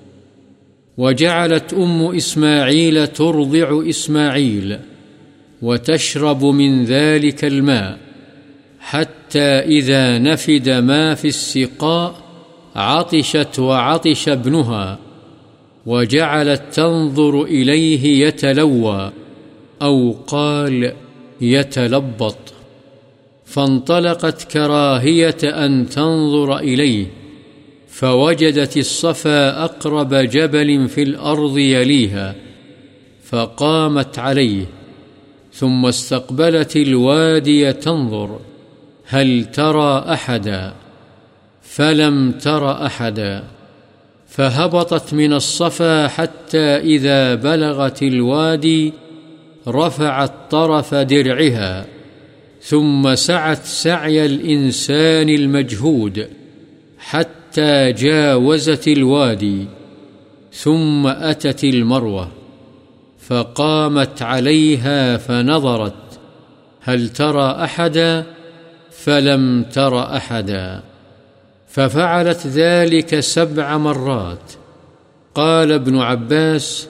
[0.98, 4.78] وجعلت أم إسماعيل ترضع إسماعيل
[5.62, 7.98] وتشرب من ذلك الماء
[8.80, 12.14] حتى إذا نفد ما في السقاء
[12.76, 14.98] عطشت وعطش ابنها
[15.86, 19.12] وجعلت تنظر إليه يتلوى
[19.82, 20.92] أو قال
[21.40, 22.36] يتلبط
[23.44, 27.06] فانطلقت كراهية أن تنظر إليه
[27.98, 32.34] فوجدت الصفا أقرب جبل في الأرض يليها،
[33.24, 34.64] فقامت عليه،
[35.52, 38.40] ثم استقبلت الوادي تنظر،
[39.06, 40.74] هل ترى أحدا؟
[41.62, 43.44] فلم تر أحدا،
[44.28, 48.92] فهبطت من الصفا حتى إذا بلغت الوادي
[49.68, 51.86] رفعت طرف درعها،
[52.62, 56.28] ثم سعت سعي الإنسان المجهود
[56.98, 59.66] حتى حتى جاوزت الوادي،
[60.52, 62.28] ثم أتت المروة،
[63.28, 65.94] فقامت عليها فنظرت،
[66.80, 68.24] هل ترى أحدا؟
[68.90, 70.82] فلم تر أحدا.
[71.68, 74.52] ففعلت ذلك سبع مرات.
[75.34, 76.88] قال ابن عباس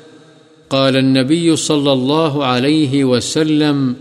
[0.71, 3.97] قال النبي صلى الله عليه وسلم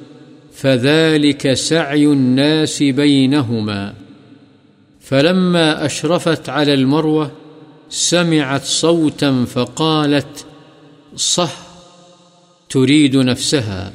[0.54, 4.07] فذلك سعي الناس بينهما.
[5.10, 7.32] فلما أشرفت على المروة
[7.90, 10.46] سمعت صوتا فقالت،
[11.16, 11.58] صح،
[12.70, 13.94] تريد نفسها.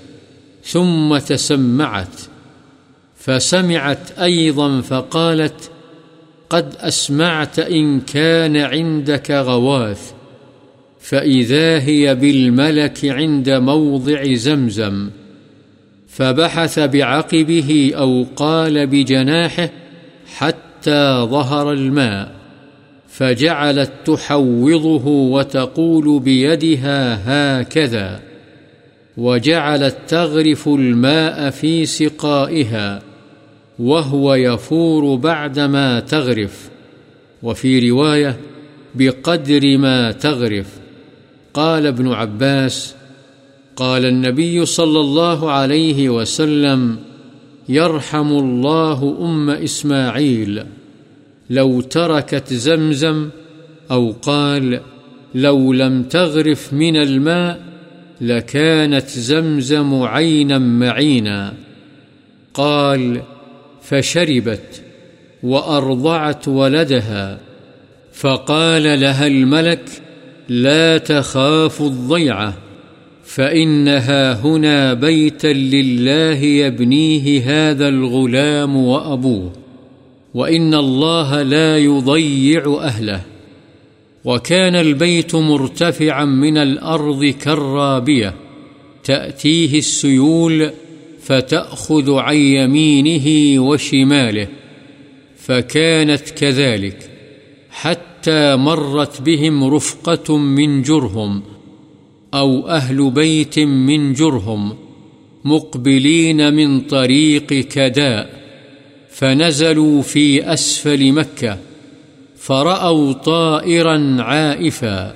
[0.64, 2.20] ثم تسمعت،
[3.16, 5.70] فسمعت أيضا فقالت،
[6.50, 10.12] قد أسمعت إن كان عندك غواث،
[11.00, 15.10] فإذا هي بالملك عند موضع زمزم.
[16.08, 19.70] فبحث بعقبه أو قال بجناحه
[20.36, 22.32] حتى حتى ظهر الماء،
[23.08, 28.20] فجعلت تحوضه وتقول بيدها هكذا،
[29.16, 33.02] وجعلت تغرف الماء في سقائها،
[33.78, 36.70] وهو يفور بعدما تغرف،
[37.42, 38.36] وفي رواية
[38.94, 40.66] بقدر ما تغرف.
[41.54, 42.94] قال ابن عباس
[43.76, 46.98] قال النبي صلى الله عليه وسلم
[47.68, 50.64] يرحم الله أم إسماعيل.
[51.50, 53.28] لو تركت زمزم
[53.90, 54.80] أو قال
[55.34, 57.60] لو لم تغرف من الماء
[58.20, 61.54] لكانت زمزم عينا معينا.
[62.54, 63.22] قال
[63.82, 64.82] فشربت
[65.42, 67.38] وأرضعت ولدها.
[68.12, 69.84] فقال لها الملك
[70.48, 72.54] لا تخاف الضيعة.
[73.34, 79.52] فإنها هنا بيتا لله يبنيه هذا الغلام وأبوه
[80.34, 83.22] وإن الله لا يضيع أهله
[84.24, 88.34] وكان البيت مرتفعا من الأرض كالرابية
[89.04, 90.70] تأتيه السيول
[91.22, 94.48] فتأخذ عن يمينه وشماله
[95.36, 97.10] فكانت كذلك
[97.70, 101.42] حتى مرت بهم رفقة من جرهم
[102.34, 104.76] أو أهل بيت من جرهم
[105.44, 108.42] مقبلين من طريق كداء
[109.10, 111.58] فنزلوا في أسفل مكة
[112.36, 115.14] فرأوا طائرا عائفا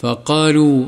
[0.00, 0.86] فقالوا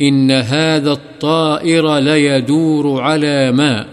[0.00, 3.86] إن هذا الطائر ليدور على ماء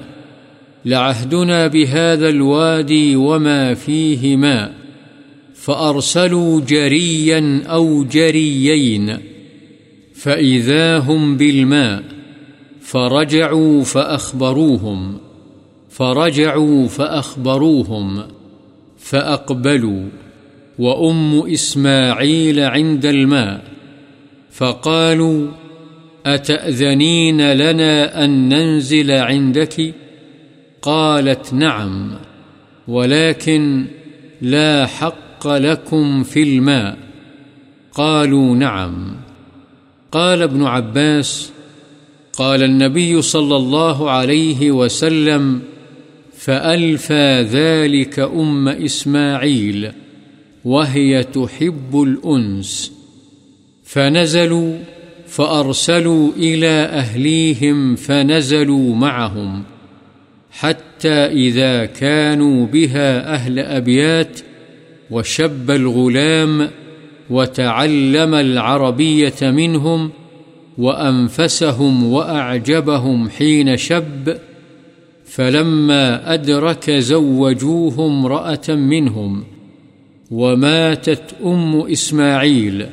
[0.85, 4.73] لعهدنا بهذا الوادي وما فيه ماء
[5.55, 9.32] فأرسلوا جريا أو جريين
[10.23, 12.03] فإذا هم بالماء
[12.81, 15.17] فرجعوا فأخبروهم
[15.89, 18.23] فرجعوا فأخبروهم
[18.97, 20.05] فأقبلوا
[20.79, 23.63] وأم إسماعيل عند الماء
[24.51, 25.51] فقالوا
[26.25, 29.93] أتأذنين لنا أن ننزل عندك
[30.81, 32.11] قالت نعم
[32.87, 33.85] ولكن
[34.41, 36.97] لا حق لكم في الماء
[37.93, 39.22] قالوا نعم
[40.14, 41.50] قال ابن عباس،
[42.33, 45.61] قال النبي صلى الله عليه وسلم،
[46.38, 49.92] فألفى ذلك أم إسماعيل،
[50.66, 52.92] وهي تحب الأنس.
[53.83, 54.77] فنزلوا،
[55.27, 59.64] فأرسلوا إلى أهليهم فنزلوا معهم،
[60.51, 64.40] حتى إذا كانوا بها أهل أبيات،
[65.11, 66.69] وشب الغلام
[67.33, 70.11] وتعلم العربية منهم
[70.77, 74.37] وأنفسهم وأعجبهم حين شب،
[75.25, 79.43] فلما أدرك زوجوه امرأة منهم
[80.31, 82.85] وماتت أم إسماعيل.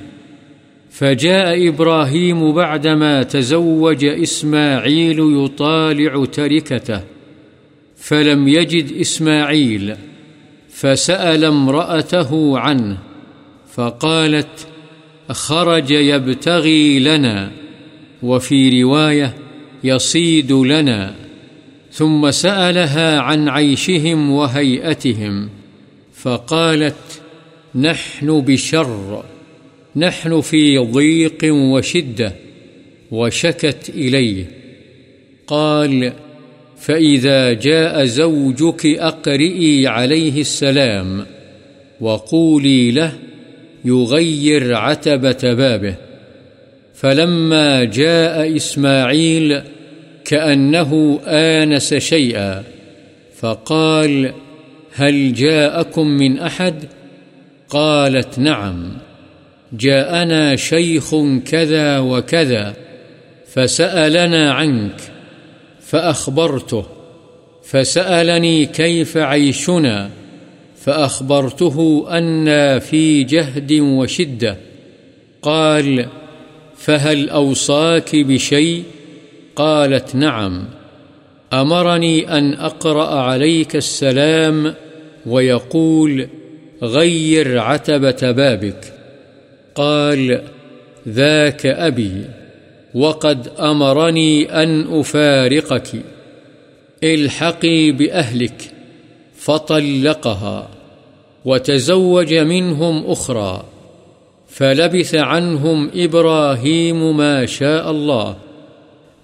[0.91, 7.01] فجاء إبراهيم بعدما تزوج إسماعيل يطالع تركته،
[7.97, 9.95] فلم يجد إسماعيل،
[10.71, 13.10] فسأل امرأته عنه
[13.75, 14.67] فقالت
[15.31, 17.51] خرج يبتغي لنا،
[18.23, 19.35] وفي رواية
[19.85, 21.15] يصيد لنا.
[21.93, 25.49] ثم سألها عن عيشهم وهيئتهم،
[26.15, 27.23] فقالت،
[27.75, 29.25] نحن بشر،
[29.97, 32.33] نحن في ضيق وشدة،
[33.11, 34.51] وشكت إليه.
[35.47, 36.13] قال،
[36.79, 41.27] فإذا جاء زوجك أقرئي عليه السلام،
[42.01, 43.13] وقولي له
[43.85, 45.95] يغير عتبة بابه
[46.95, 49.63] فلما جاء إسماعيل
[50.25, 52.63] كأنه آنس شيئا،
[53.39, 54.33] فقال
[54.95, 56.75] هل جاءكم من أحد؟
[57.69, 58.93] قالت نعم،
[59.73, 61.15] جاءنا شيخ
[61.47, 62.75] كذا وكذا،
[63.53, 65.01] فسألنا عنك،
[65.81, 66.85] فأخبرته،
[67.65, 70.11] فسألني كيف عيشنا
[70.81, 74.57] فأخبرته أنا في جهد وشدة.
[75.43, 76.07] قال،
[76.77, 78.83] فهل أوصاك بشيء؟
[79.57, 80.65] قالت، نعم.
[81.53, 84.75] أمرني أن أقرأ عليك السلام
[85.27, 86.29] ويقول،
[86.83, 88.95] غير عتبة بابك.
[89.75, 90.43] قال،
[91.09, 92.25] ذاك أبي.
[92.95, 95.89] وقد أمرني أن أفارقك.
[97.05, 98.80] الحقي بأهلك.
[99.41, 100.69] فطلقها
[101.45, 103.65] وتزوج منهم أخرى
[104.49, 108.37] فلبث عنهم إبراهيم ما شاء الله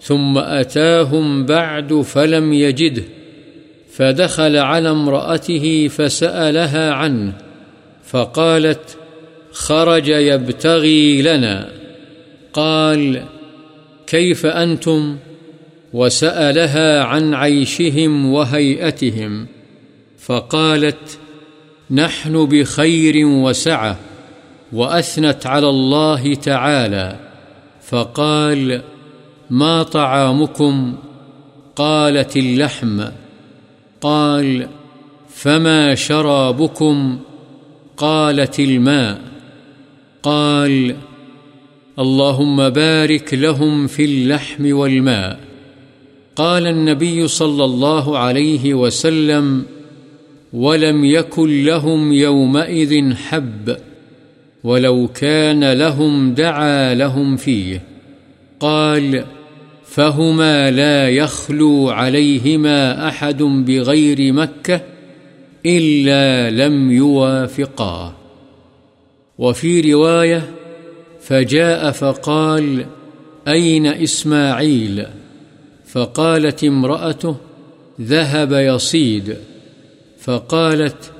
[0.01, 3.03] ثم أتاهم بعد فلم يجده
[3.91, 7.33] فدخل على امرأته فسألها عنه
[8.05, 8.97] فقالت
[9.53, 11.69] خرج يبتغي لنا
[12.53, 13.23] قال
[14.07, 15.17] كيف أنتم؟
[15.93, 19.47] وسألها عن عيشهم وهيئتهم
[20.27, 21.19] فقالت،
[21.91, 23.97] نحن بخير وسعة
[24.73, 27.19] وأثنت على الله تعالى.
[27.83, 28.83] فقال،
[29.51, 30.97] ما طعامكم؟
[31.77, 33.03] قالت اللحم.
[34.01, 34.69] قال،
[35.29, 37.19] فما شرابكم؟
[37.97, 39.21] قالت الماء.
[40.23, 40.97] قال،
[41.99, 45.41] اللهم بارك لهم في اللحم والماء.
[46.37, 49.76] قال النبي صلى الله عليه وسلم
[50.57, 53.77] ولم يكن لهم يومئذ حب
[54.65, 57.83] ولو كان لهم دعا لهم فيه.
[58.61, 59.25] قال،
[59.85, 64.81] فهما لا يخلو عليهما أحد بغير مكة
[65.67, 68.13] إلا لم يوافقاه
[69.39, 70.51] وفي رواية،
[71.21, 72.87] فجاء فقال،
[73.49, 75.07] أين إسماعيل؟
[75.87, 77.37] فقالت امرأته،
[78.01, 79.37] ذهب يصيد.
[80.27, 81.13] فقالت،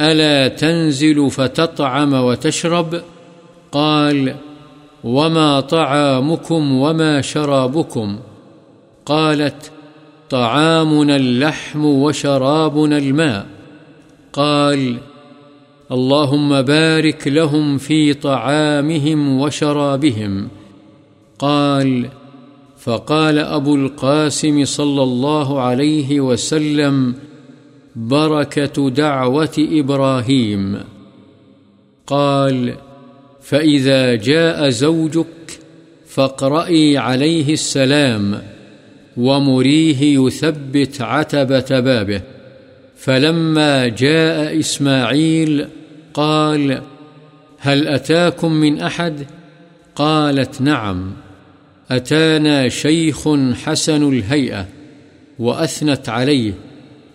[0.00, 3.02] ألا تنزل فتطعم وتشرب؟
[3.72, 4.34] قال،
[5.04, 8.18] وما طعامكم وما شرابكم.
[9.06, 9.70] قالت،
[10.30, 13.46] طعامنا اللحم وشرابنا الماء.
[14.32, 14.98] قال،
[15.92, 20.48] اللهم بارك لهم في طعامهم وشرابهم.
[21.38, 22.08] قال،
[22.78, 27.14] فقال أبو القاسم صلى الله عليه وسلم
[27.96, 30.78] بركة دعوة إبراهيم
[32.06, 32.74] قال
[33.40, 35.26] فإذا جاء زوجك
[36.06, 38.42] فاقرئي عليه السلام
[39.16, 42.22] ومريه يثبت عتبة بابه
[42.96, 45.66] فلما جاء إسماعيل
[46.14, 46.82] قال
[47.58, 49.26] هل أتاكم من أحد؟
[49.94, 51.12] قالت نعم
[51.90, 53.28] أتانا شيخ
[53.64, 54.66] حسن الهيئة
[55.38, 56.52] وأثنت عليه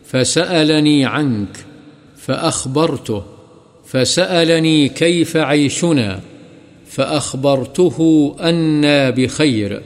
[0.10, 1.66] فسألني عنك،
[2.18, 3.24] فأخبرته،
[3.88, 6.20] فسألني كيف عيشنا،
[6.88, 9.82] فأخبرته أنا بخير.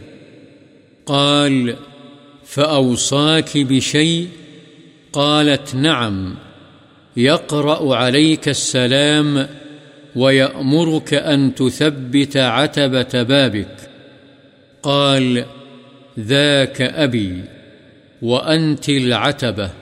[1.06, 1.76] قال
[2.46, 4.28] فأوصاك بشيء؟
[5.14, 6.36] قالت نعم،
[7.18, 9.48] يقرأ عليك السلام
[10.16, 13.76] ويأمرك أن تثبت عتبة بابك.
[14.84, 15.46] قال
[16.20, 17.44] ذاك أبي
[18.22, 19.81] وأنت العتبة.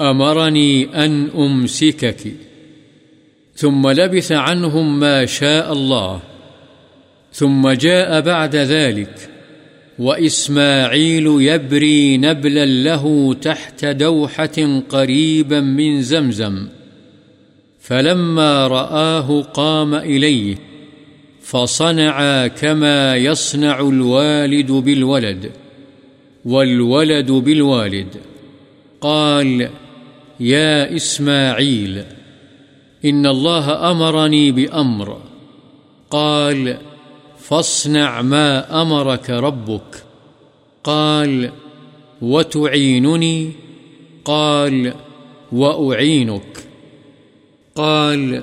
[0.00, 2.32] أمرني أن أمسكك.
[3.54, 6.20] ثم لبث عنهم ما شاء الله.
[7.32, 9.30] ثم جاء بعد ذلك.
[9.98, 16.68] وإسماعيل يبري نبلا له تحت دوحة قريبا من زمزم.
[17.80, 20.56] فلما رآه قام إليه.
[21.42, 25.50] فصنع كما يصنع الوالد بالولد.
[26.44, 28.08] والولد بالوالد.
[29.00, 29.68] قال
[30.40, 32.04] يا إسماعيل،
[33.04, 35.18] إن الله أمرني بأمر.
[36.10, 36.76] قال،
[37.38, 40.04] فاصنع ما أمرك ربك.
[40.84, 41.50] قال،
[42.22, 43.52] وتعينني.
[44.24, 44.94] قال،
[45.52, 46.64] وأعينك.
[47.74, 48.42] قال،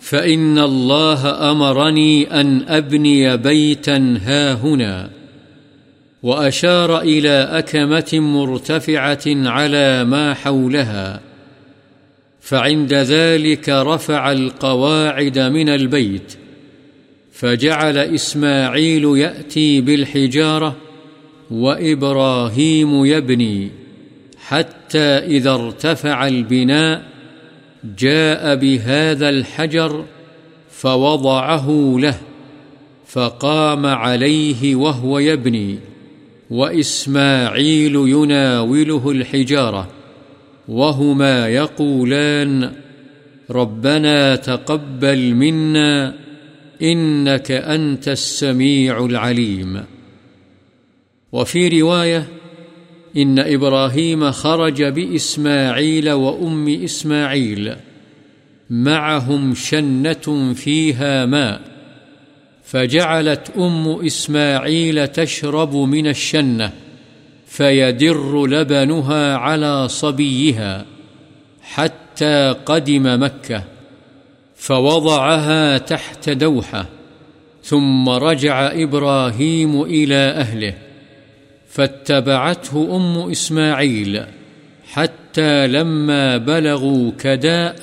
[0.00, 5.23] فإن الله أمرني أن أبني بيتا هاهنا
[6.24, 11.20] وأشار إلى أكمة مرتفعة على ما حولها،
[12.40, 16.36] فعند ذلك رفع القواعد من البيت،
[17.32, 20.76] فجعل إسماعيل يأتي بالحجارة
[21.50, 23.70] وإبراهيم يبني،
[24.38, 27.02] حتى إذا ارتفع البناء
[27.98, 30.04] جاء بهذا الحجر
[30.70, 32.18] فوضعه له،
[33.06, 35.93] فقام عليه وهو يبني.
[36.54, 39.88] وإسماعيل يناوله الحجارة
[40.68, 42.72] وهما يقولان
[43.50, 46.14] ربنا تقبل منا
[46.82, 49.84] إنك أنت السميع العليم.
[51.32, 52.28] وفي رواية
[53.16, 57.76] إن إبراهيم خرج بإسماعيل وأم إسماعيل
[58.70, 61.73] معهم شنة فيها ماء
[62.74, 66.72] فجعلت أم إسماعيل تشرب من الشنة
[67.46, 70.84] فيدر لبنها على صبيها
[71.62, 73.64] حتى قدم مكة
[74.56, 76.86] فوضعها تحت دوحة
[77.62, 80.74] ثم رجع إبراهيم إلى أهله
[81.68, 84.24] فاتبعته أم إسماعيل
[84.92, 87.76] حتى لما بلغوا كداء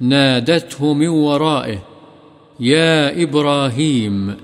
[0.00, 1.91] نادته من ورائه
[2.60, 4.36] يا إبراهيم،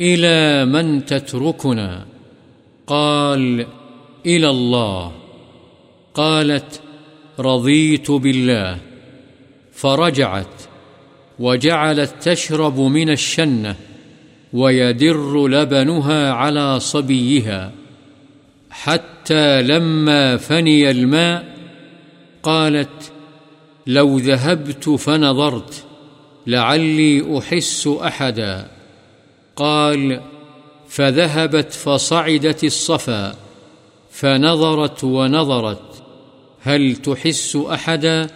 [0.00, 2.06] إلى من تتركنا؟
[2.86, 3.66] قال،
[4.26, 5.12] إلى الله.
[6.14, 6.80] قالت،
[7.38, 8.78] رضيت بالله.
[9.72, 10.62] فرجعت،
[11.38, 13.76] وجعلت تشرب من الشنة،
[14.52, 17.72] ويدر لبنها على صبيها.
[18.70, 21.56] حتى لما فني الماء،
[22.42, 23.12] قالت،
[23.86, 25.84] لو ذهبت فنظرت.
[26.46, 28.68] لعلي أحس أحدا
[29.56, 30.20] قال،
[30.88, 33.34] فذهبت فصعدت الصفا،
[34.10, 36.02] فنظرت ونظرت،
[36.60, 38.30] هل تحس أحدا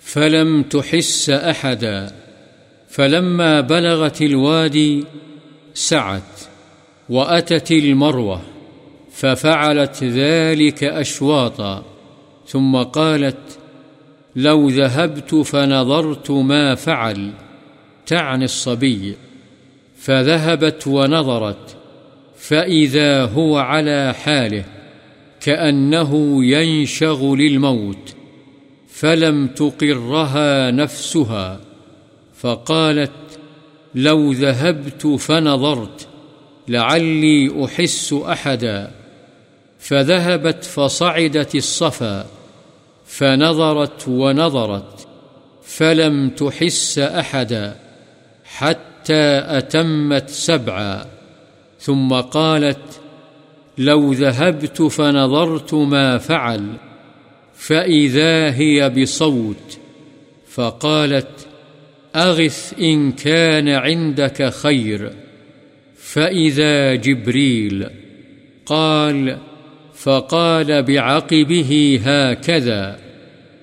[0.00, 2.14] فلم تحس أحدا
[2.88, 5.04] فلما بلغت الوادي
[5.74, 6.22] سعت
[7.08, 8.40] وأتت المروة،
[9.12, 11.84] ففعلت ذلك أشواطا
[12.46, 13.58] ثم قالت
[14.36, 17.30] لو ذهبت فنظرت ما فعل،
[18.06, 19.14] تعني الصبي.
[19.98, 21.76] فذهبت ونظرت،
[22.38, 24.64] فإذا هو على حاله،
[25.40, 28.14] كأنه ينشغ للموت،
[28.88, 31.60] فلم تقرها نفسها.
[32.36, 33.10] فقالت،
[33.94, 36.08] لو ذهبت فنظرت،
[36.68, 38.90] لعلي أحس أحدا.
[39.78, 42.26] فذهبت فصعدت الصفا.
[43.06, 45.08] فنظرت ونظرت،
[45.62, 47.76] فلم تحس أحدا
[48.44, 51.06] حتى أتمت سبعا.
[51.80, 53.00] ثم قالت،
[53.78, 56.66] لو ذهبت فنظرت ما فعل،
[57.54, 59.78] فإذا هي بصوت.
[60.48, 61.46] فقالت،
[62.16, 65.12] أغث إن كان عندك خير،
[65.96, 67.86] فإذا جبريل.
[68.66, 69.38] قال
[69.94, 72.98] فقال بعقبه هكذا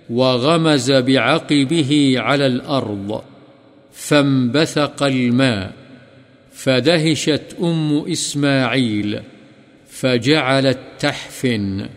[0.10, 3.22] وغمز بعقبه على الأرض
[3.94, 5.74] فانبثق الماء
[6.54, 9.20] فدهشت أم إسماعيل
[9.90, 11.90] فجعلت تحفن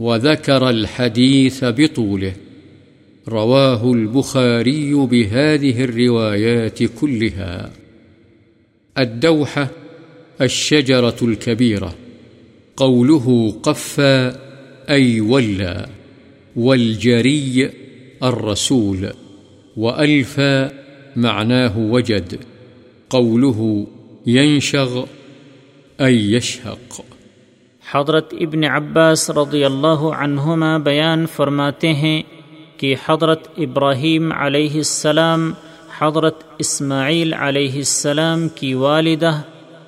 [0.00, 2.32] وذكر الحديث بطوله
[3.28, 7.70] رواه البخاري بهذه الروايات كلها
[8.98, 9.68] الدوحة
[10.40, 11.94] الشجرة الكبيرة
[12.80, 14.30] قوله قفى
[14.90, 15.84] أي ولى
[16.56, 17.64] والجري،
[18.22, 19.06] الرسول
[19.76, 20.68] وألفى
[21.16, 22.34] معناه وجد.
[23.10, 23.84] قوله
[24.26, 25.04] ينشغ،
[26.00, 27.00] أي يشهق.
[27.92, 32.22] حضرت ابن عباس رضی اللہ عنہما بیان فرماتے ہیں
[32.76, 35.52] کہ حضرت ابراہیم علیہ السلام،
[35.98, 39.42] حضرت اسماعیل علیہ السلام کی والدہ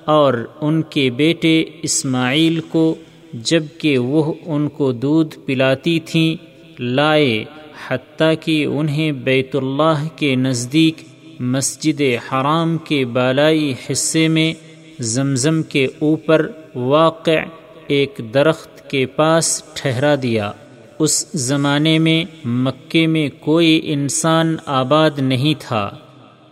[0.05, 2.95] اور ان کے بیٹے اسماعیل کو
[3.33, 6.35] جبکہ وہ ان کو دودھ پلاتی تھیں،
[6.79, 7.43] لائے
[7.87, 11.01] حتیٰ کہ انہیں بیت اللہ کے نزدیک
[11.39, 14.53] مسجد حرام کے بالائی حصے میں
[14.99, 17.39] زمزم کے اوپر واقع
[17.87, 20.51] ایک درخت کے پاس ٹھہرا دیا۔
[20.99, 25.89] اس زمانے میں مکے میں کوئی انسان آباد نہیں تھا،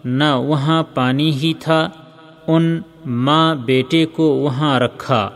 [0.06, 1.90] نہ وہاں پانی ہی تھا،
[2.48, 5.30] ان ماں بیٹے کو وہاں رکھا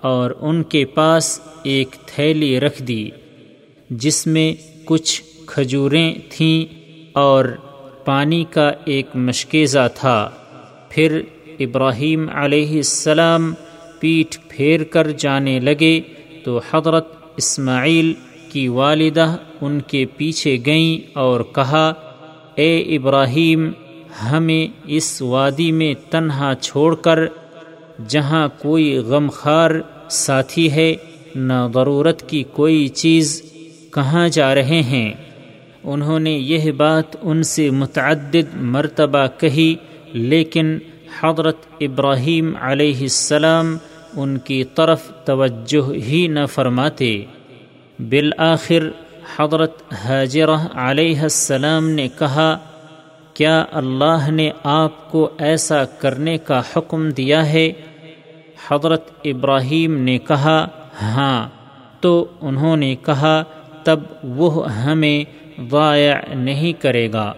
[0.00, 3.10] اور ان کے پاس ایک تھیلی رکھ دی،
[3.90, 6.64] جس میں کچھ کھجوریں تھیں
[7.12, 7.44] اور
[8.04, 10.30] پانی کا ایک مشکیزہ تھا۔
[10.88, 11.20] پھر
[11.58, 13.52] ابراہیم علیہ السلام
[14.00, 16.00] پیٹھ پھیر کر جانے لگے
[16.44, 18.12] تو حضرت اسماعیل
[18.48, 21.92] کی والدہ ان کے پیچھے گئیں اور کہا،
[22.54, 23.70] اے ابراہیم
[24.22, 27.18] ہمیں اس وادی میں تنہا چھوڑ کر
[28.08, 29.70] جہاں کوئی غمخوار
[30.10, 30.94] ساتھی ہے،
[31.34, 33.42] نہ ضرورت کی کوئی چیز،
[33.94, 35.12] کہاں جا رہے ہیں؟
[35.84, 39.74] انہوں نے یہ بات ان سے متعدد مرتبہ کہی،
[40.12, 40.78] لیکن
[41.20, 43.76] حضرت ابراہیم علیہ السلام
[44.16, 47.24] ان کی طرف توجہ ہی نہ فرماتے۔
[47.98, 48.88] بالآخر
[49.36, 52.58] حضرت حاجرہ علیہ السلام نے کہا
[53.34, 57.72] کیا اللہ نے آپ کو ایسا کرنے کا حکم دیا ہے؟
[58.68, 60.68] حضرت ابراہیم نے کہا
[61.02, 61.48] ہاں۔
[62.00, 63.42] تو انہوں نے کہا،
[63.84, 65.24] تب وہ ہمیں
[65.70, 67.32] ضائع نہیں کرے گا۔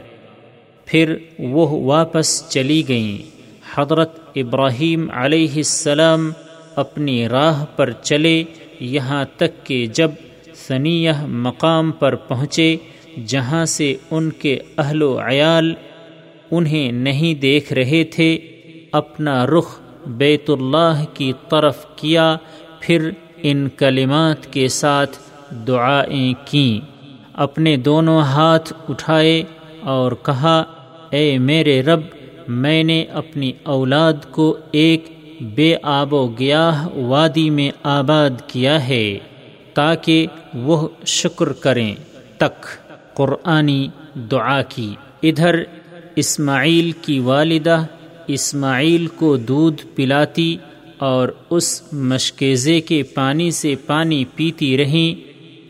[0.84, 3.36] پھر وہ واپس چلی گئیں۔
[3.74, 6.30] حضرت ابراہیم علیہ السلام
[6.76, 8.44] اپنی راہ پر چلے،
[8.80, 10.10] یہاں تک کہ جب
[10.54, 12.76] ثنیہ مقام پر پہنچے،
[13.26, 15.74] جہاں سے ان کے اہل و عیال
[16.50, 18.38] انہیں نہیں دیکھ رہے تھے،
[18.92, 22.36] اپنا رخ بیت اللہ کی طرف کیا،
[22.80, 23.10] پھر
[23.42, 25.18] ان کلمات کے ساتھ
[25.66, 26.96] دعائیں کیں۔
[27.32, 29.42] اپنے دونوں ہاتھ اٹھائے
[29.80, 30.64] اور کہا،
[31.10, 32.00] اے میرے رب،
[32.48, 35.04] میں نے اپنی اولاد کو ایک
[35.40, 39.18] بے آب و گیاہ وادی میں آباد کیا ہے،
[39.74, 41.94] تاکہ وہ شکر کریں۔
[42.38, 42.66] تک،
[43.14, 45.62] قرآنی دعا کی۔ ادھر
[46.16, 47.86] اسماعیل کی والدہ
[48.26, 50.56] اسماعیل کو دودھ پلاتی
[50.98, 55.20] اور اس مشکیزے کے پانی سے پانی پیتی رہیں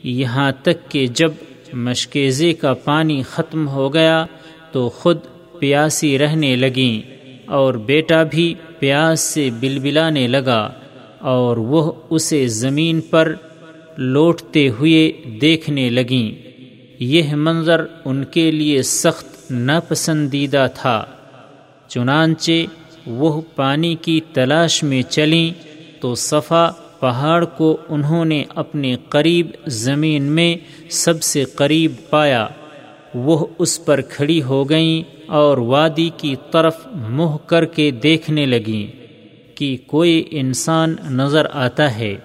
[0.02, 1.32] یہاں تک کہ جب
[1.72, 4.26] مشکیزے کا پانی ختم ہو گیا
[4.72, 5.18] تو خود
[5.58, 7.10] پیاسی رہنے لگیں
[7.46, 10.72] اور بیٹا بھی پیاس سے بلبلانے لگا
[11.20, 13.34] اور وہ اسے زمین پر
[13.98, 16.52] لوٹتے ہوئے دیکھنے لگیں۔
[16.98, 21.04] یہ منظر ان کے لیے سخت ناپسندیدہ تھا۔
[21.88, 22.52] چنانچہ
[23.06, 25.50] وہ پانی کی تلاش میں چلیں
[26.00, 30.56] تو صفا پہاڑ کو انہوں نے اپنے قریب زمین میں
[30.90, 32.46] سب سے قریب پایا۔
[33.14, 36.76] وہ اس پر کھڑی ہو گئیں اور وادی کی طرف
[37.08, 38.96] منہ کر کے دیکھنے لگیں
[39.56, 42.16] کہ کوئی انسان نظر آتا ہے۔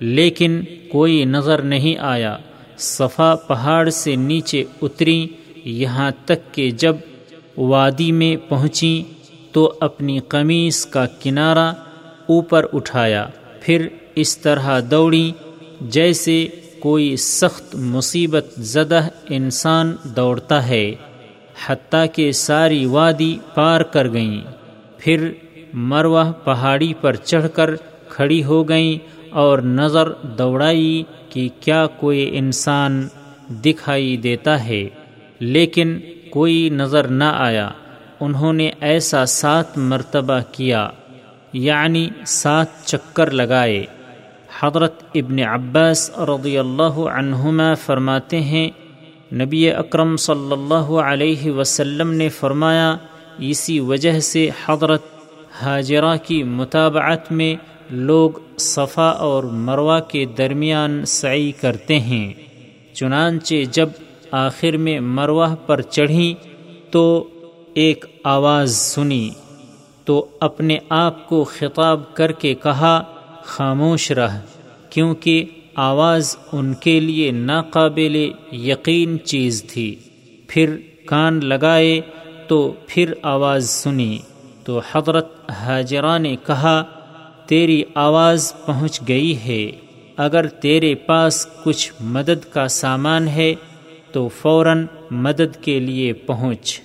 [0.00, 2.36] لیکن کوئی نظر نہیں آیا۔
[2.78, 6.96] صفا پہاڑ سے نیچے اتریں یہاں تک کہ جب
[7.56, 9.16] وادی میں پہنچیں
[9.52, 11.72] تو اپنی قمیص کا کنارہ
[12.28, 13.26] اوپر اٹھایا،
[13.60, 15.32] پھر اس طرح دوڑیں
[15.80, 16.46] جیسے
[16.80, 20.94] کوئی سخت مصیبت زدہ انسان دوڑتا ہے،
[21.66, 24.40] حتیٰ کہ ساری وادی پار کر گئیں۔
[24.98, 25.32] پھر
[25.72, 27.70] مروہ پہاڑی پر چڑھ کر
[28.08, 28.98] کھڑی ہو گئیں
[29.30, 33.08] اور نظر دوڑائی کہ کیا کوئی انسان
[33.64, 34.88] دکھائی دیتا ہے۔
[35.38, 35.98] لیکن
[36.30, 37.70] کوئی نظر نہ آیا۔
[38.20, 40.88] انہوں نے ایسا سات مرتبہ کیا
[41.52, 43.86] یعنی سات چکر لگائے۔
[44.60, 48.70] حضرت ابن عباس رضی اللہ عنہما فرماتے ہیں،
[49.34, 52.96] نبی اکرم صلی اللہ علیہ وسلم نے فرمایا،
[53.38, 55.02] اسی وجہ سے حضرت
[55.62, 57.54] حاجرہ کی مطابعت میں
[57.90, 62.32] لوگ صفا اور مروہ کے درمیان سعی کرتے ہیں۔
[62.94, 63.88] چنانچہ جب
[64.36, 66.34] آخر میں مروہ پر چڑھیں
[66.90, 67.04] تو
[67.74, 69.28] ایک آواز سنی،
[70.04, 73.02] تو اپنے آپ کو خطاب کر کے کہا،
[73.44, 74.40] خاموش رہ،
[74.90, 75.44] کیونکہ
[75.76, 78.16] آواز ان کے لیے ناقابل
[78.52, 79.94] یقین چیز تھی۔
[80.48, 82.00] پھر کان لگائے
[82.48, 84.18] تو پھر آواز سنی،
[84.64, 86.82] تو حضرت حاجرہ نے کہا،
[87.46, 89.64] تیری آواز پہنچ گئی ہے،
[90.16, 93.54] اگر تیرے پاس کچھ مدد کا سامان ہے
[94.16, 96.80] تو فوراً مدد کے لیے پہنچ۔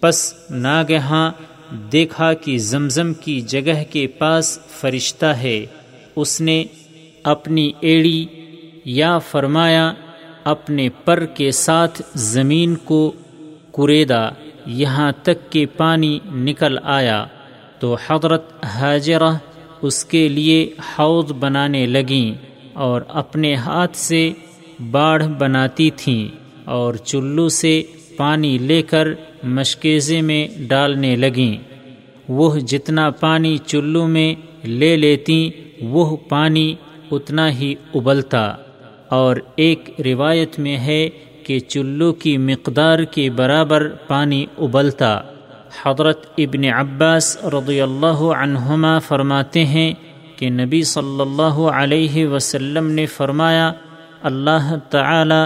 [0.00, 1.32] پس ناگہاں
[1.92, 5.66] دیکھا کہ زمزم کی جگہ کے پاس فرشتہ ہے۔
[6.16, 6.64] اس نے
[7.22, 8.26] اپنی ایڑی
[8.84, 9.92] یا فرمایا،
[10.44, 13.12] اپنے پر کے ساتھ زمین کو
[13.72, 14.28] کریدا
[14.66, 17.26] یہاں تک کہ پانی نکل آیا۔
[17.78, 19.32] تو حضرت حاجرہ
[19.82, 24.32] اس کے لیے حوض بنانے لگیں اور اپنے ہاتھ سے
[24.90, 27.82] باڑھ بناتی تھیں۔ اور چلو سے
[28.16, 29.08] پانی لے کر
[29.42, 31.74] مشکیزے میں ڈالنے لگیں۔
[32.28, 34.34] وہ جتنا پانی چلو میں
[34.66, 35.50] لے لیتی
[35.82, 36.74] وہ پانی
[37.10, 38.54] اتنا ہی ابلتا۔
[39.08, 41.08] اور ایک روایت میں ہے
[41.42, 45.20] کہ چلو کی مقدار کے برابر پانی ابلتا۔
[45.84, 49.92] حضرت ابن عباس رضی اللہ عنہما فرماتے ہیں
[50.36, 53.72] کہ نبی صلی اللہ علیہ وسلم نے فرمایا،
[54.22, 55.44] اللہ تعالی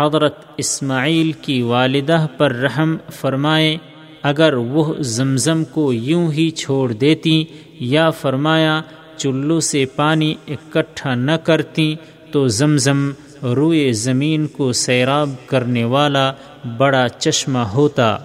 [0.00, 3.76] حضرت اسماعیل کی والدہ پر رحم فرمائے،
[4.22, 7.44] اگر وہ زمزم کو یوں ہی چھوڑ دیتی
[7.80, 8.80] یا فرمایا،
[9.16, 11.94] چلو سے پانی اکٹھا نہ کرتی،
[12.32, 13.10] تو زمزم
[13.42, 16.32] روئے زمین کو سیراب کرنے والا
[16.76, 18.16] بڑا چشمہ ہوتا۔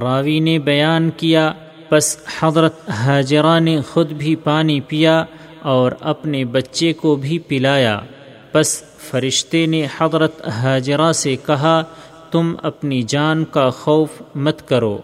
[0.00, 1.52] راوی نے بیان کیا،
[1.88, 5.24] پس حضرت حاجرہ نے خود بھی پانی پیا
[5.62, 8.00] اور اپنے بچے کو بھی پلایا۔
[8.52, 11.82] پس فرشتے نے حضرت حاجرہ سے کہا،
[12.30, 14.98] تم اپنی جان کا خوف مت کرو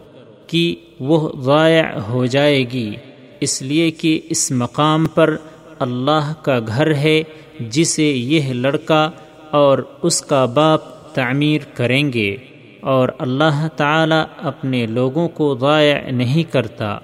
[0.46, 2.94] کہ وہ ضائع ہو جائے گی۔
[3.40, 5.36] اس لیے کہ اس مقام پر
[5.78, 7.22] اللہ کا گھر ہے،
[7.60, 9.10] جسے یہ لڑکا
[9.50, 10.80] اور اس کا باپ
[11.14, 12.36] تعمیر کریں گے۔
[12.80, 16.98] اور اللہ تعالی اپنے لوگوں کو ضائع نہیں کرتا۔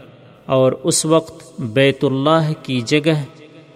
[0.47, 3.23] اور اس وقت بیت اللہ کی جگہ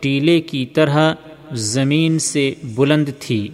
[0.00, 1.14] ٹیلے کی طرح
[1.52, 3.49] زمین سے بلند تھی۔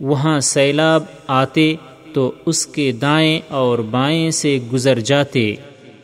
[0.00, 1.74] وہاں سیلاب آتے
[2.12, 5.54] تو اس کے دائیں اور بائیں سے گزر جاتے۔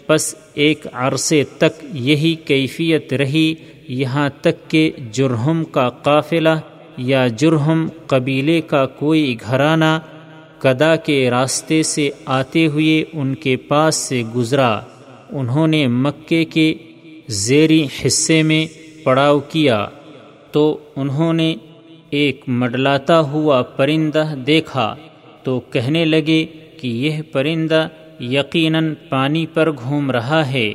[0.06, 3.54] پس ایک عرصے تک یہی کیفیت رہی،
[3.88, 6.48] یہاں تک کہ جرہم کا قافلہ
[6.96, 10.00] یا جرہم قبیلے کا کوئی گھرانہ
[10.58, 14.80] کدا کے راستے سے آتے ہوئے ان کے پاس سے گزرا۔
[15.30, 16.74] انہوں نے مکے کے
[17.28, 18.66] زیری حصے میں
[19.04, 19.86] پڑاؤ کیا۔
[20.56, 21.54] تو انہوں نے
[22.10, 24.94] ایک مڈلاتا ہوا پرندہ دیکھا
[25.42, 26.46] تو کہنے لگے
[26.80, 27.88] کہ یہ پرندہ
[28.20, 30.74] یقیناً پانی پر گھوم رہا ہے۔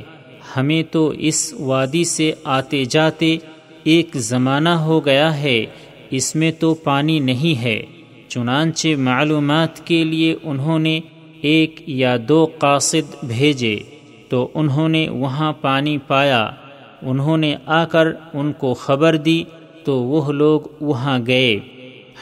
[0.56, 3.36] ہمیں تو اس وادی سے آتے جاتے
[3.84, 5.66] ایک زمانہ ہو گیا ہے،
[6.10, 7.82] اس میں تو پانی نہیں ہے۔
[8.28, 11.00] چنانچہ معلومات کے لیے انہوں نے
[11.40, 13.78] ایک یا دو قاصد بھیجے،
[14.28, 16.50] تو انہوں نے وہاں پانی پایا۔
[17.02, 19.44] انہوں نے آ کر ان کو خبر دی
[19.84, 21.60] تو وہ لوگ وہاں گئے۔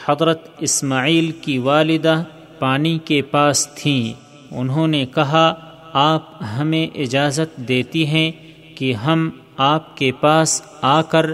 [0.05, 2.23] حضرت اسماعیل کی والدہ
[2.59, 4.13] پانی کے پاس تھیں۔
[4.51, 5.53] انہوں نے کہا،
[5.93, 8.31] آپ ہمیں اجازت دیتی ہیں
[8.75, 11.25] کہ ہم آپ کے پاس آ کر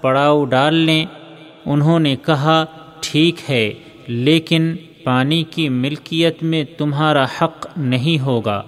[0.00, 1.06] پڑاؤ ڈال لیں۔
[1.66, 2.64] انہوں نے کہا،
[3.00, 3.72] ٹھیک ہے،
[4.06, 8.62] لیکن پانی کی ملکیت میں تمہارا حق نہیں ہوگا۔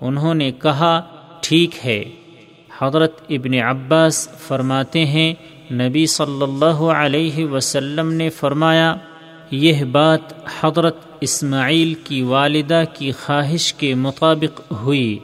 [0.00, 1.02] انہوں نے کہا،
[1.40, 2.04] ٹھیک ہے۔
[2.78, 5.34] حضرت ابن عباس فرماتے ہیں
[5.72, 8.96] نبی صلی اللہ علیہ وسلم نے فرمایا،
[9.50, 10.20] یہ بات
[10.60, 15.18] حضرت اسماعیل کی والدہ کی خواہش کے مطابق ہوئی۔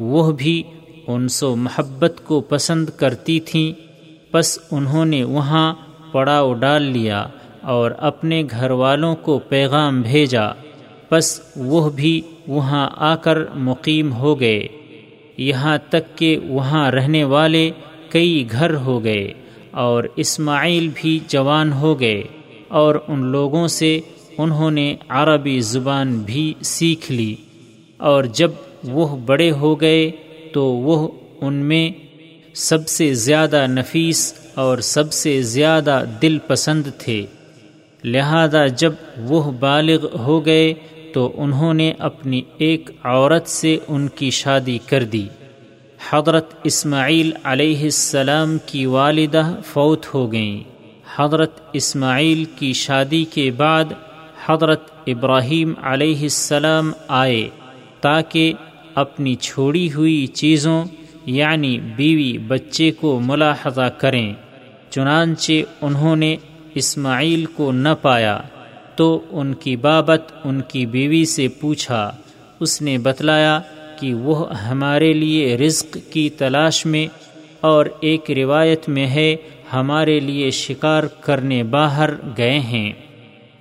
[0.00, 0.62] وہ بھی
[1.06, 3.72] ان سو محبت کو پسند کرتی تھیں۔
[4.30, 5.74] پس انہوں نے وہاں
[6.12, 7.26] پڑاؤ ڈال لیا
[7.62, 10.52] اور اپنے گھر والوں کو پیغام بھیجا۔
[11.08, 14.66] پس وہ بھی وہاں آ کر مقیم ہو گئے۔
[15.36, 17.70] یہاں تک کہ وہاں رہنے والے
[18.10, 19.32] کئی گھر ہو گئے۔
[19.70, 22.22] اور اسماعیل بھی جوان ہو گئے
[22.68, 24.00] اور ان لوگوں سے
[24.38, 27.34] انہوں نے عربی زبان بھی سیکھ لی۔
[27.96, 28.50] اور جب
[28.84, 30.10] وہ بڑے ہو گئے
[30.52, 31.08] تو وہ
[31.40, 31.90] ان میں
[32.54, 37.26] سب سے زیادہ نفیس اور سب سے زیادہ دل پسند تھے۔
[38.04, 40.74] لہذا جب وہ بالغ ہو گئے
[41.14, 45.26] تو انہوں نے اپنی ایک عورت سے ان کی شادی کر دی۔
[46.08, 50.60] حضرت اسماعیل علیہ السلام کی والدہ فوت ہو گئیں۔
[51.16, 53.84] حضرت اسماعیل کی شادی کے بعد
[54.46, 57.48] حضرت ابراہیم علیہ السلام آئے
[58.00, 58.52] تاکہ
[58.94, 60.84] اپنی چھوڑی ہوئی چیزوں
[61.26, 64.32] یعنی بیوی بچے کو ملاحظہ کریں۔
[64.90, 66.36] چنانچہ انہوں نے
[66.74, 68.40] اسماعیل کو نہ پایا،
[68.96, 72.12] تو ان کی بابت ان کی بیوی سے پوچھا۔
[72.60, 73.60] اس نے بتلایا
[74.00, 77.06] کہ وہ ہمارے لیے رزق کی تلاش میں
[77.60, 79.36] اور ایک روایت میں ہے،
[79.72, 82.92] ہمارے لیے شکار کرنے باہر گئے ہیں۔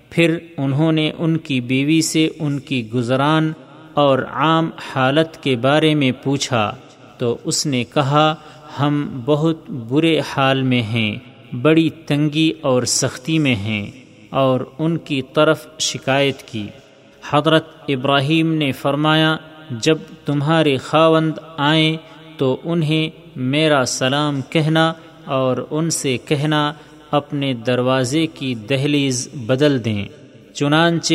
[0.10, 3.54] پھر انہوں نے ان کی بیوی سے ان کی گزران
[3.94, 6.76] اور عام حالت کے بارے میں پوچھا۔
[7.18, 8.36] تو اس نے کہا،
[8.80, 11.16] ہم بہت برے حال میں ہیں،
[11.62, 13.92] بڑی تنگی اور سختی میں ہیں۔
[14.30, 16.68] اور ان کی طرف شکایت کی۔
[17.30, 19.38] حضرت ابراہیم نے فرمایا
[19.70, 21.98] جب تمہارے خاوند آئیں
[22.38, 24.94] تو انہیں میرا سلام کہنا
[25.26, 26.74] اور ان سے کہنا،
[27.12, 30.06] اپنے دروازے کی دہلیز بدل دیں۔
[30.54, 31.14] چنانچہ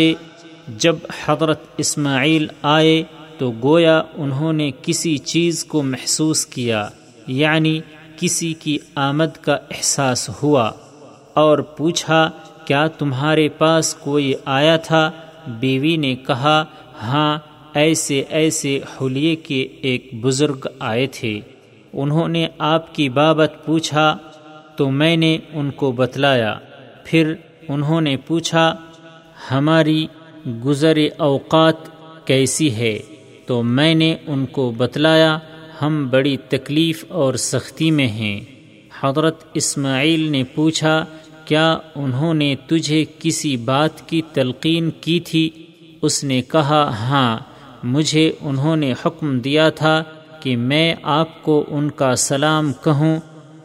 [0.68, 3.02] جب حضرت اسماعیل آئے
[3.38, 6.88] تو گویا انہوں نے کسی چیز کو محسوس کیا
[7.26, 7.80] یعنی
[8.16, 10.70] کسی کی آمد کا احساس ہوا
[11.34, 12.30] اور پوچھا،
[12.64, 15.10] کیا تمہارے پاس کوئی آیا تھا؟
[15.46, 16.64] بیوی نے کہا
[17.02, 17.38] ہاں
[17.74, 21.40] ایسے ایسے حلیے کے ایک بزرگ آئے تھے۔
[21.92, 24.16] انہوں نے آپ کی بابت پوچھا،
[24.76, 26.58] تو میں نے ان کو بتلایا۔
[27.04, 27.34] پھر
[27.68, 28.74] انہوں نے پوچھا،
[29.50, 30.06] ہماری
[30.64, 31.74] گزر اوقات
[32.26, 32.98] کیسی ہے؟
[33.46, 35.38] تو میں نے ان کو بتلایا،
[35.82, 38.40] ہم بڑی تکلیف اور سختی میں ہیں۔
[39.02, 41.04] حضرت اسماعیل نے پوچھا،
[41.44, 45.50] کیا انہوں نے تجھے کسی بات کی تلقین کی تھی؟
[46.02, 47.53] اس نے کہا ہاں۔
[47.84, 50.04] مجھے انہوں نے حکم دیا تھا
[50.40, 53.16] کہ میں آپ کو ان کا سلام کہوں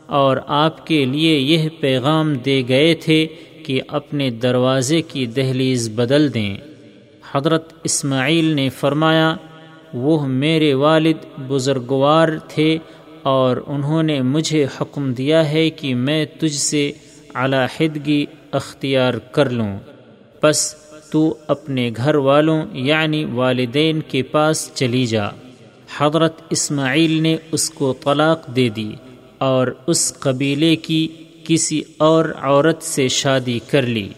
[0.06, 3.28] اور آپ کے لیے یہ پیغام دے گئے تھے
[3.66, 6.58] کہ اپنے دروازے کی دہلیز بدل دیں۔
[7.32, 9.36] حضرت اسماعیل نے فرمایا،
[9.94, 12.78] وہ میرے والد بزرگوار تھے
[13.24, 16.92] اور انہوں نے مجھے حکم دیا ہے کہ میں تجھ سے
[17.34, 19.78] علاحدگی اختیار کر لوں۔
[20.42, 20.76] پس
[21.12, 25.28] تو اپنے گھر والوں یعنی والدین کے پاس چلی جا۔
[25.98, 28.94] حضرت اسماعیل نے اس کو طلاق دے دی
[29.38, 31.08] اور اس قبیلے کی
[31.44, 34.10] کسی اور عورت سے شادی کر لی۔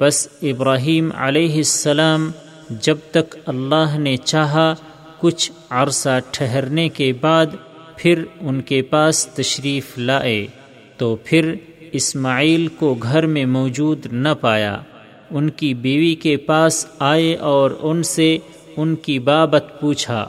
[0.00, 2.30] بس ابراہیم علیہ السلام
[2.70, 4.74] جب تک اللہ نے چاہا
[5.20, 7.46] کچھ عرصہ ٹھہرنے کے بعد
[7.96, 10.46] پھر ان کے پاس تشریف لائے
[10.96, 11.54] تو پھر
[11.92, 14.82] اسماعیل کو گھر میں موجود نہ پایا۔
[15.30, 18.38] ان کی بیوی کے پاس آئے اور ان سے
[18.76, 20.28] ان کی بابت پوچھا،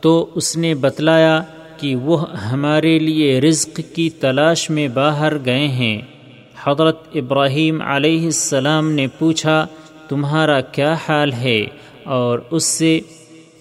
[0.00, 1.42] تو اس نے بتلایا
[1.76, 6.00] کہ وہ ہمارے لیے رزق کی تلاش میں باہر گئے ہیں۔
[6.64, 9.66] حضرت ابراہیم علیہ السلام نے پوچھا،
[10.08, 11.66] تمہارا کیا حال ہے؟
[12.04, 13.00] اور اس سے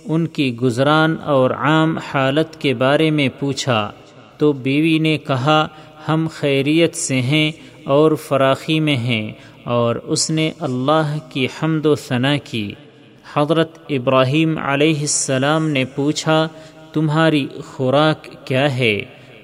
[0.06, 3.92] ان کی گزران اور عام حالت کے بارے میں پوچھا۔
[4.38, 5.68] تو بیوی نے کہا،
[6.08, 7.52] ہم خیریت سے ہیں
[7.84, 9.32] اور فراخی میں ہیں۔
[9.68, 12.74] اور اس نے اللہ کی حمد و ثنا کی۔
[13.34, 16.48] حضرت ابراہیم علیہ السلام نے پوچھا،
[16.94, 19.02] تمہاری خوراک کیا ہے؟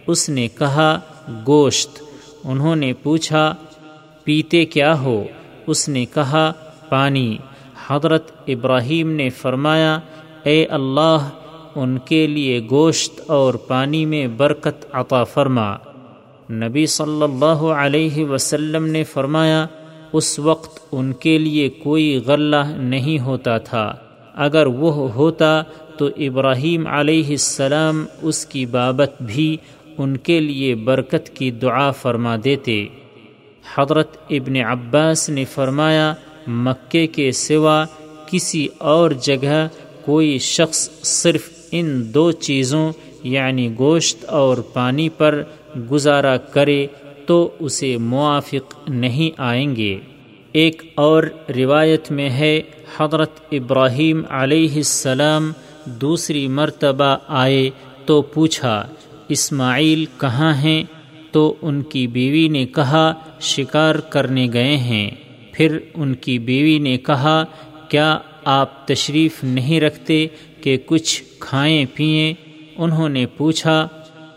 [0.07, 0.99] اس نے کہا،
[1.47, 2.03] گوشت۔
[2.43, 3.53] انہوں نے پوچھا،
[4.23, 5.23] پیتے کیا ہو؟
[5.67, 6.51] اس نے کہا،
[6.89, 7.37] پانی۔
[7.87, 9.99] حضرت ابراہیم نے فرمایا،
[10.43, 11.29] اے اللہ،
[11.75, 15.75] ان کے لیے گوشت اور پانی میں برکت عطا فرما۔
[16.51, 19.65] نبی صلی اللہ علیہ وسلم نے فرمایا
[20.13, 23.95] اس وقت ان کے لیے کوئی غلہ نہیں ہوتا تھا۔
[24.35, 25.61] اگر وہ ہوتا
[25.97, 29.57] تو ابراہیم علیہ السلام اس کی بابت بھی
[29.97, 32.85] ان کے لیے برکت کی دعا فرما دیتے۔
[33.77, 36.13] حضرت ابن عباس نے فرمایا،
[36.47, 37.85] مکے کے سوا
[38.25, 39.67] کسی اور جگہ
[40.01, 42.91] کوئی شخص صرف ان دو چیزوں
[43.23, 45.43] یعنی گوشت اور پانی پر
[45.91, 46.87] گزارا کرے
[47.25, 49.99] تو اسے موافق نہیں آئیں گے۔
[50.51, 51.23] ایک اور
[51.55, 52.61] روایت میں ہے،
[52.97, 55.51] حضرت ابراہیم علیہ السلام
[55.85, 57.69] دوسری مرتبہ آئے
[58.05, 58.87] تو پوچھا،
[59.29, 60.83] اسماعیل کہاں ہیں؟
[61.31, 65.11] تو ان کی بیوی نے کہا، شکار کرنے گئے ہیں۔
[65.51, 67.43] پھر ان کی بیوی نے کہا،
[67.89, 70.27] کیا آپ تشریف نہیں رکھتے
[70.61, 72.33] کہ کچھ کھائیں پئیں؟
[72.77, 73.87] انہوں نے پوچھا،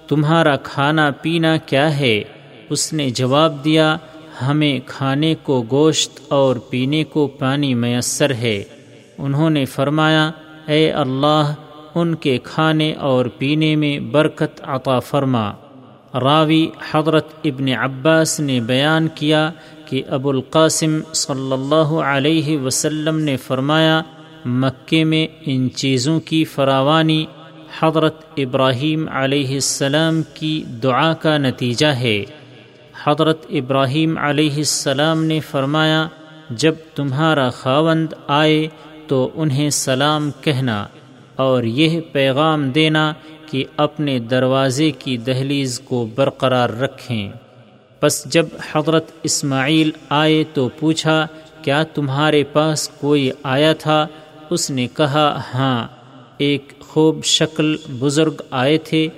[0.08, 2.22] تمہارا کھانا پینا کیا ہے؟
[2.70, 3.96] اس نے جواب دیا،
[4.46, 8.64] ہمیں کھانے کو گوشت اور پینے کو پانی میسر ہے۔
[9.18, 10.30] انہوں نے فرمایا،
[10.66, 11.54] اے اللہ،
[11.94, 15.52] ان کے کھانے اور پینے میں برکت عطا فرما۔
[16.14, 19.50] راوی حضرت ابن عباس نے بیان کیا
[19.84, 24.02] کہ ابو القاسم صلی اللہ علیہ وسلم نے فرمایا،
[24.44, 27.26] مکے میں ان چیزوں کی فراوانی
[27.80, 32.24] حضرت ابراہیم علیہ السلام کی دعا کا نتیجہ ہے۔
[33.06, 36.08] حضرت ابراہیم علیہ السلام نے فرمایا،
[36.50, 38.68] جب تمہارا خاوند آئے
[39.06, 40.86] تو انہیں سلام کہنا
[41.36, 43.12] اور یہ پیغام دینا
[43.46, 47.32] کہ اپنے دروازے کی دہلیز کو برقرار رکھیں۔
[48.00, 51.26] پس جب حضرت اسماعیل آئے تو پوچھا،
[51.62, 54.06] کیا تمہارے پاس کوئی آیا تھا؟
[54.50, 55.86] اس نے کہا ہاں
[56.38, 59.08] ایک خوب شکل بزرگ آئے تھے۔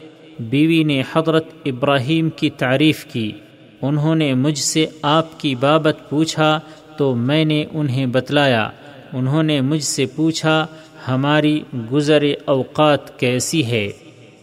[0.41, 3.33] بیوی نے حضرت ابراہیم کی تعریف کی۔
[3.83, 6.61] انہوں نے مجھ سے آپ کی بابت پوچھا
[6.97, 8.71] تو میں نے انہیں بتلایا۔
[9.13, 10.67] انہوں نے مجھ سے پوچھا،
[11.09, 13.91] ہماری گزر اوقات کیسی ہے؟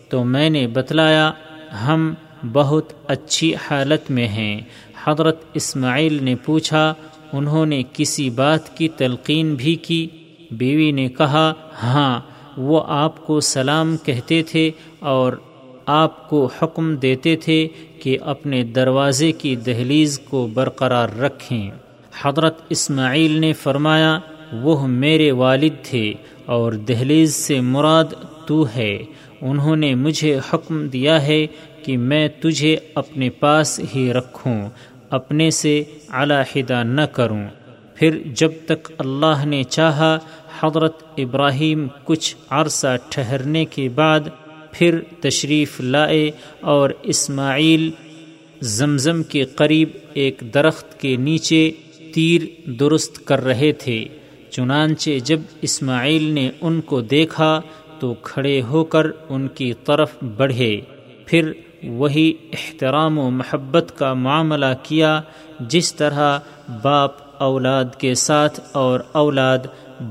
[0.09, 1.31] تو میں نے بتلایا،
[1.88, 2.14] ہم
[2.53, 4.61] بہت اچھی حالت میں ہیں۔
[5.03, 6.93] حضرت اسماعیل نے پوچھا،
[7.33, 10.07] انہوں نے کسی بات کی تلقین بھی کی؟
[10.51, 12.19] بیوی نے کہا ہاں
[12.57, 15.33] وہ آپ کو سلام کہتے تھے اور
[15.85, 17.67] آپ کو حکم دیتے تھے
[18.03, 21.72] کہ اپنے دروازے کی دہلیز کو برقرار رکھیں۔
[22.22, 24.19] حضرت اسماعیل نے فرمایا،
[24.53, 26.14] وہ میرے والد تھے
[26.45, 28.03] اور دہلیز سے مراد
[28.47, 29.03] تو ہے۔
[29.41, 31.47] انہوں نے مجھے حکم دیا ہے
[31.83, 34.69] کہ میں تجھے اپنے پاس ہی رکھوں،
[35.09, 37.47] اپنے سے علیحدہ نہ کروں۔
[37.95, 40.17] پھر جب تک اللہ نے چاہا،
[40.59, 44.19] حضرت ابراہیم کچھ عرصہ ٹھہرنے کے بعد
[44.77, 47.91] پھر تشریف لائے اور اسماعیل
[48.61, 51.71] زمزم کے قریب ایک درخت کے نیچے
[52.13, 52.41] تیر
[52.79, 54.05] درست کر رہے تھے۔
[54.49, 57.61] چنانچہ جب اسماعیل نے ان کو دیکھا
[57.99, 60.81] تو کھڑے ہو کر ان کی طرف بڑھے۔
[61.25, 61.51] پھر
[61.83, 65.21] وہی احترام و محبت کا معاملہ کیا
[65.59, 66.39] جس طرح
[66.81, 67.11] باپ
[67.43, 69.59] اولاد کے ساتھ اور اولاد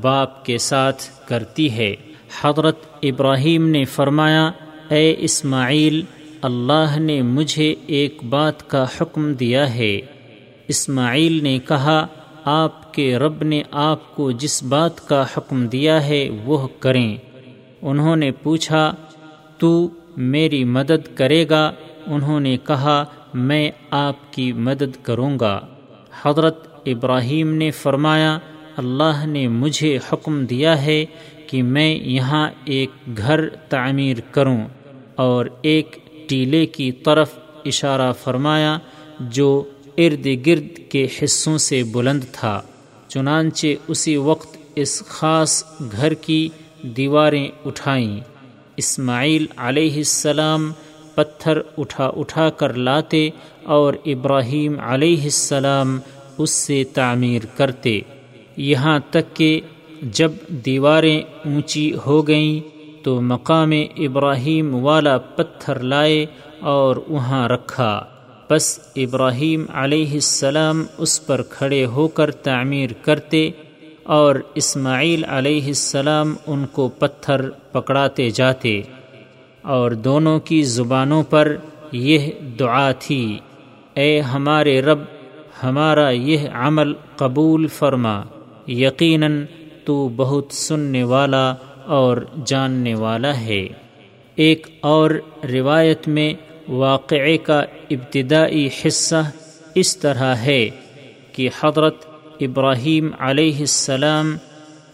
[0.01, 1.95] باپ کے ساتھ کرتی ہے۔
[2.41, 4.51] حضرت ابراہیم نے فرمایا،
[4.91, 6.03] اے اسماعیل،
[6.43, 10.01] اللہ نے مجھے ایک بات کا حکم دیا ہے۔
[10.69, 12.07] اسماعیل نے کہا،
[12.45, 17.17] آپ کے رب نے آپ کو جس بات کا حکم دیا ہے وہ کریں۔
[17.83, 18.95] انہوں نے پوچھا،
[19.59, 21.73] تو میری مدد کرے گا؟
[22.07, 23.05] انہوں نے کہا،
[23.35, 25.61] میں آپ کی مدد کروں گا۔
[26.23, 28.39] حضرت ابراہیم نے فرمایا،
[28.77, 31.05] اللہ نے مجھے حکم دیا ہے
[31.47, 34.61] کہ میں یہاں ایک گھر تعمیر کروں
[35.15, 35.97] اور ایک
[36.29, 38.79] ٹیلے کی طرف اشارہ فرمایا
[39.21, 39.65] جو
[39.99, 42.61] ارد گرد کے حصوں سے بلند تھا،
[43.09, 46.49] چنانچہ اسی وقت اس خاص گھر کی
[46.83, 48.21] دیواریں اٹھائیں۔
[48.77, 50.73] اسماعیل علیہ السلام
[51.15, 53.29] پتھر اٹھا اٹھا کر لاتے
[53.63, 55.99] اور ابراہیم علیہ السلام
[56.39, 58.01] اس سے تعمیر کرتے۔
[58.57, 59.61] یہاں تک کہ
[60.03, 62.61] جب دیواریں اونچی ہو گئیں
[63.03, 66.27] تو مقام ابراہیم والا پتھر لائے
[66.61, 68.05] اور وہاں رکھا۔
[68.51, 73.51] بس ابراہیم علیہ السلام اس پر کھڑے ہو کر تعمیر کرتے
[74.03, 78.83] اور اسماعیل علیہ السلام ان کو پتھر پکڑاتے جاتے
[79.63, 81.57] اور دونوں کی زبانوں پر
[81.93, 83.39] یہ دعا تھی،
[83.95, 84.99] اے ہمارے رب،
[85.63, 88.23] ہمارا یہ عمل قبول فرما،
[88.69, 89.45] یقیناً
[89.85, 91.55] تو بہت سننے والا
[91.85, 93.69] اور جاننے والا ہے۔
[94.35, 95.11] ایک اور
[95.53, 96.35] روایت میں
[96.69, 99.31] واقعے کا ابتدائی حصہ
[99.75, 100.71] اس طرح ہے
[101.33, 102.07] کہ حضرت
[102.41, 104.37] ابراہیم علیہ السلام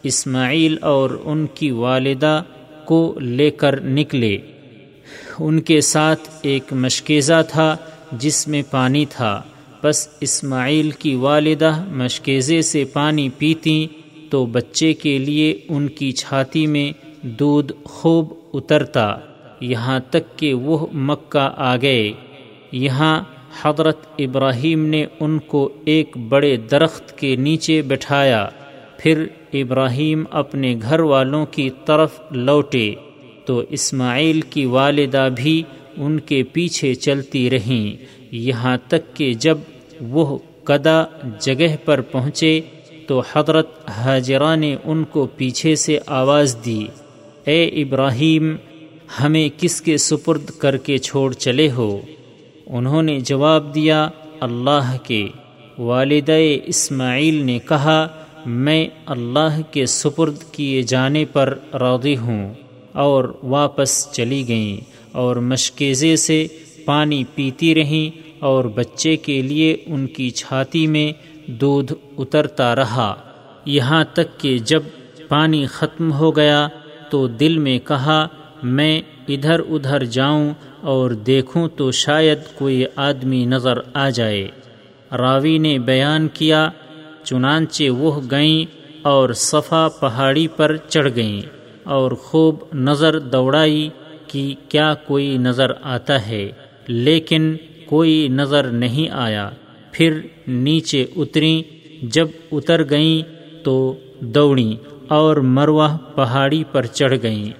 [0.02, 2.42] اسماعیل اور ان کی والدہ
[2.84, 4.38] کو لے کر نکلے۔
[5.38, 7.76] ان کے ساتھ ایک مشکیزہ تھا
[8.12, 9.42] جس میں پانی تھا۔
[9.82, 13.86] بس اسماعیل کی والدہ مشکیزے سے پانی پیتی
[14.30, 16.92] تو بچے کے لیے ان کی چھاتی میں
[17.26, 19.16] دودھ خوب اترتا،
[19.60, 22.12] یہاں تک کہ وہ مکہ آ گئے۔
[22.72, 23.22] یہاں
[23.62, 28.48] حضرت ابراہیم نے ان کو ایک بڑے درخت کے نیچے بٹھایا،
[28.98, 32.94] پھر ابراہیم اپنے گھر والوں کی طرف لوٹے۔
[33.44, 35.62] تو اسماعیل کی والدہ بھی
[35.96, 39.58] ان کے پیچھے چلتی رہیں۔ یہاں تک کہ جب
[40.00, 41.04] وہ کدا
[41.40, 42.60] جگہ پر پہنچے
[43.10, 46.86] تو حضرت حاجرہ نے ان کو پیچھے سے آواز دی،
[47.44, 48.56] اے ابراہیم،
[49.20, 52.00] ہمیں کس کے سپرد کر کے چھوڑ چلے ہو؟
[52.66, 54.08] انہوں نے جواب دیا،
[54.40, 55.26] اللہ کے۔
[55.78, 56.30] والد
[56.64, 58.06] اسماعیل نے کہا،
[58.46, 62.54] میں اللہ کے سپرد کیے جانے پر راضی ہوں
[62.92, 64.76] اور واپس چلی گئیں
[65.12, 66.46] اور مشکیزے سے
[66.84, 71.29] پانی پیتی رہیں اور بچے کے لیے ان کی چھاتی میں
[71.60, 73.14] دودھ اترتا رہا۔
[73.64, 74.82] یہاں تک کہ جب
[75.28, 76.68] پانی ختم ہو گیا
[77.10, 78.26] تو دل میں کہا،
[78.62, 84.48] میں ادھر ادھر جاؤں اور دیکھوں تو شاید کوئی آدمی نظر آ جائے۔
[85.18, 86.68] راوی نے بیان کیا،
[87.24, 88.64] چنانچہ وہ گئیں
[89.02, 91.40] اور صفا پہاڑی پر چڑھ گئیں
[91.84, 93.88] اور خوب نظر دوڑائی
[94.26, 96.50] کہ کیا کوئی نظر آتا ہے،
[96.86, 97.56] لیکن
[97.86, 99.50] کوئی نظر نہیں آیا۔
[99.92, 101.62] پھر نیچے اتریں۔
[102.02, 103.22] جب اتر گئیں
[103.64, 104.72] تو دوڑیں
[105.08, 107.50] اور مروہ پہاڑی پر چڑھ گئیں۔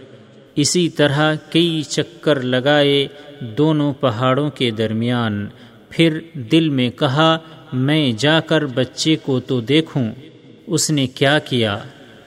[0.57, 3.07] اسی طرح کئی چکر لگائے
[3.41, 5.47] دونوں پہاڑوں کے درمیان۔
[5.89, 7.39] پھر دل میں کہا،
[7.73, 10.13] میں جا کر بچے کو تو دیکھوں،
[10.67, 11.79] اس نے کیا کیا؟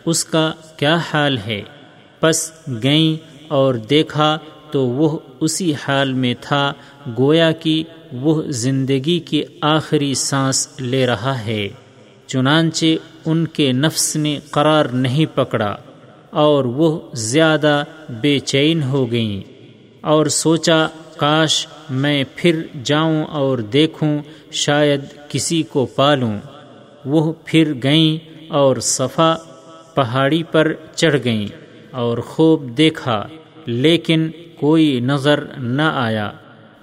[0.05, 1.61] اس کا کیا حال ہے؟
[2.19, 2.51] پس
[2.83, 3.17] گئیں
[3.47, 4.37] اور دیکھا
[4.71, 6.73] تو وہ اسی حال میں تھا،
[7.17, 7.83] گویا کہ
[8.21, 11.69] وہ زندگی کی آخری سانس لے رہا ہے،
[12.27, 12.85] چنانچہ
[13.25, 15.75] ان کے نفس نے قرار نہیں پکڑا
[16.29, 17.83] اور وہ زیادہ
[18.21, 19.41] بے چین ہو گئیں
[20.01, 24.17] اور سوچا، کاش میں پھر جاؤں اور دیکھوں،
[24.51, 26.37] شاید کسی کو پالوں۔
[27.05, 28.17] وہ پھر گئیں
[28.47, 29.35] اور صفا
[29.95, 31.47] پہاڑی پر چڑھ گئیں
[31.91, 33.27] اور خوب دیکھا،
[33.65, 36.31] لیکن کوئی نظر نہ آیا۔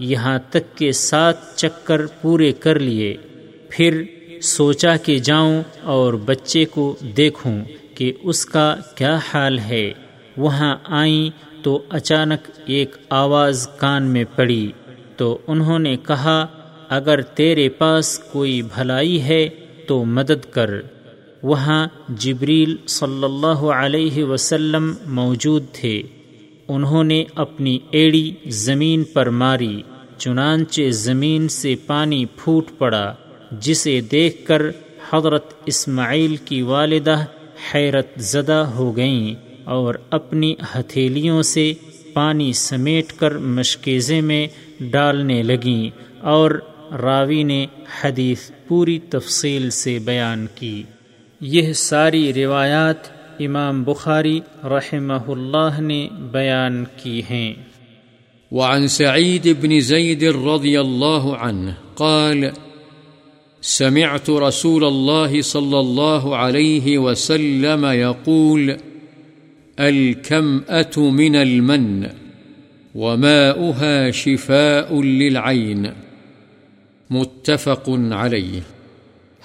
[0.00, 3.16] یہاں تک کہ سات چکر پورے کر لیے،
[3.68, 4.02] پھر
[4.42, 7.64] سوچا کہ جاؤں اور بچے کو دیکھوں
[7.94, 9.92] کہ اس کا کیا حال ہے۔
[10.36, 11.30] وہاں آئیں
[11.62, 14.72] تو اچانک ایک آواز کان میں پڑی،
[15.16, 16.46] تو انہوں نے کہا،
[16.88, 19.48] اگر تیرے پاس کوئی بھلائی ہے
[19.86, 20.70] تو مدد کر۔
[21.42, 26.02] وہاں جبریل صلی اللہ علیہ وسلم موجود تھے۔
[26.68, 29.82] انہوں نے اپنی ایڑی زمین پر ماری۔
[30.20, 33.14] چنانچہ زمین سے پانی پھوٹ پڑا،
[33.52, 34.62] جسے دیکھ کر
[35.12, 37.24] حضرت اسماعیل کی والدہ
[37.74, 39.34] حیرت زدہ ہو گئیں
[39.64, 41.72] اور اپنی ہتھیلیوں سے
[42.12, 44.46] پانی سمیٹ کر مشکیزے میں
[44.80, 46.50] ڈالنے لگیں اور
[47.02, 47.66] راوی نے
[48.02, 50.82] حدیث پوری تفصیل سے بیان کی۔
[51.40, 53.08] یہ ساری روایات
[53.40, 57.54] امام بخاری رحمہ اللہ نے بیان کی ہیں۔
[58.50, 62.52] وعن سعيد بن زيد رضي الله عنه قال،
[63.60, 68.76] سمعت رسول الله صلى الله عليه وسلم يقول،
[69.78, 72.06] الكمأة من المن
[72.94, 75.86] وماؤها شفاء للعين.
[77.10, 78.60] متفق عليه.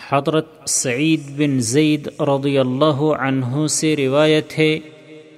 [0.09, 4.79] حضرت سعید بن زید رضی اللہ عنہ سے روایت ہے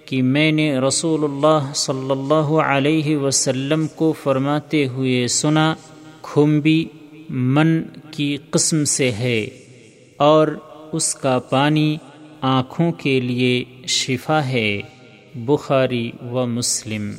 [0.07, 5.75] کہ میں نے رسول اللہ صلی اللہ علیہ وسلم کو فرماتے ہوئے سنا،
[6.21, 6.85] کھمبی
[7.29, 9.45] من کی قسم سے ہے
[10.17, 10.47] اور
[10.91, 11.97] اس کا پانی
[12.41, 14.81] آنکھوں کے لیے شفا ہے،
[15.35, 17.11] بخاری و مسلم۔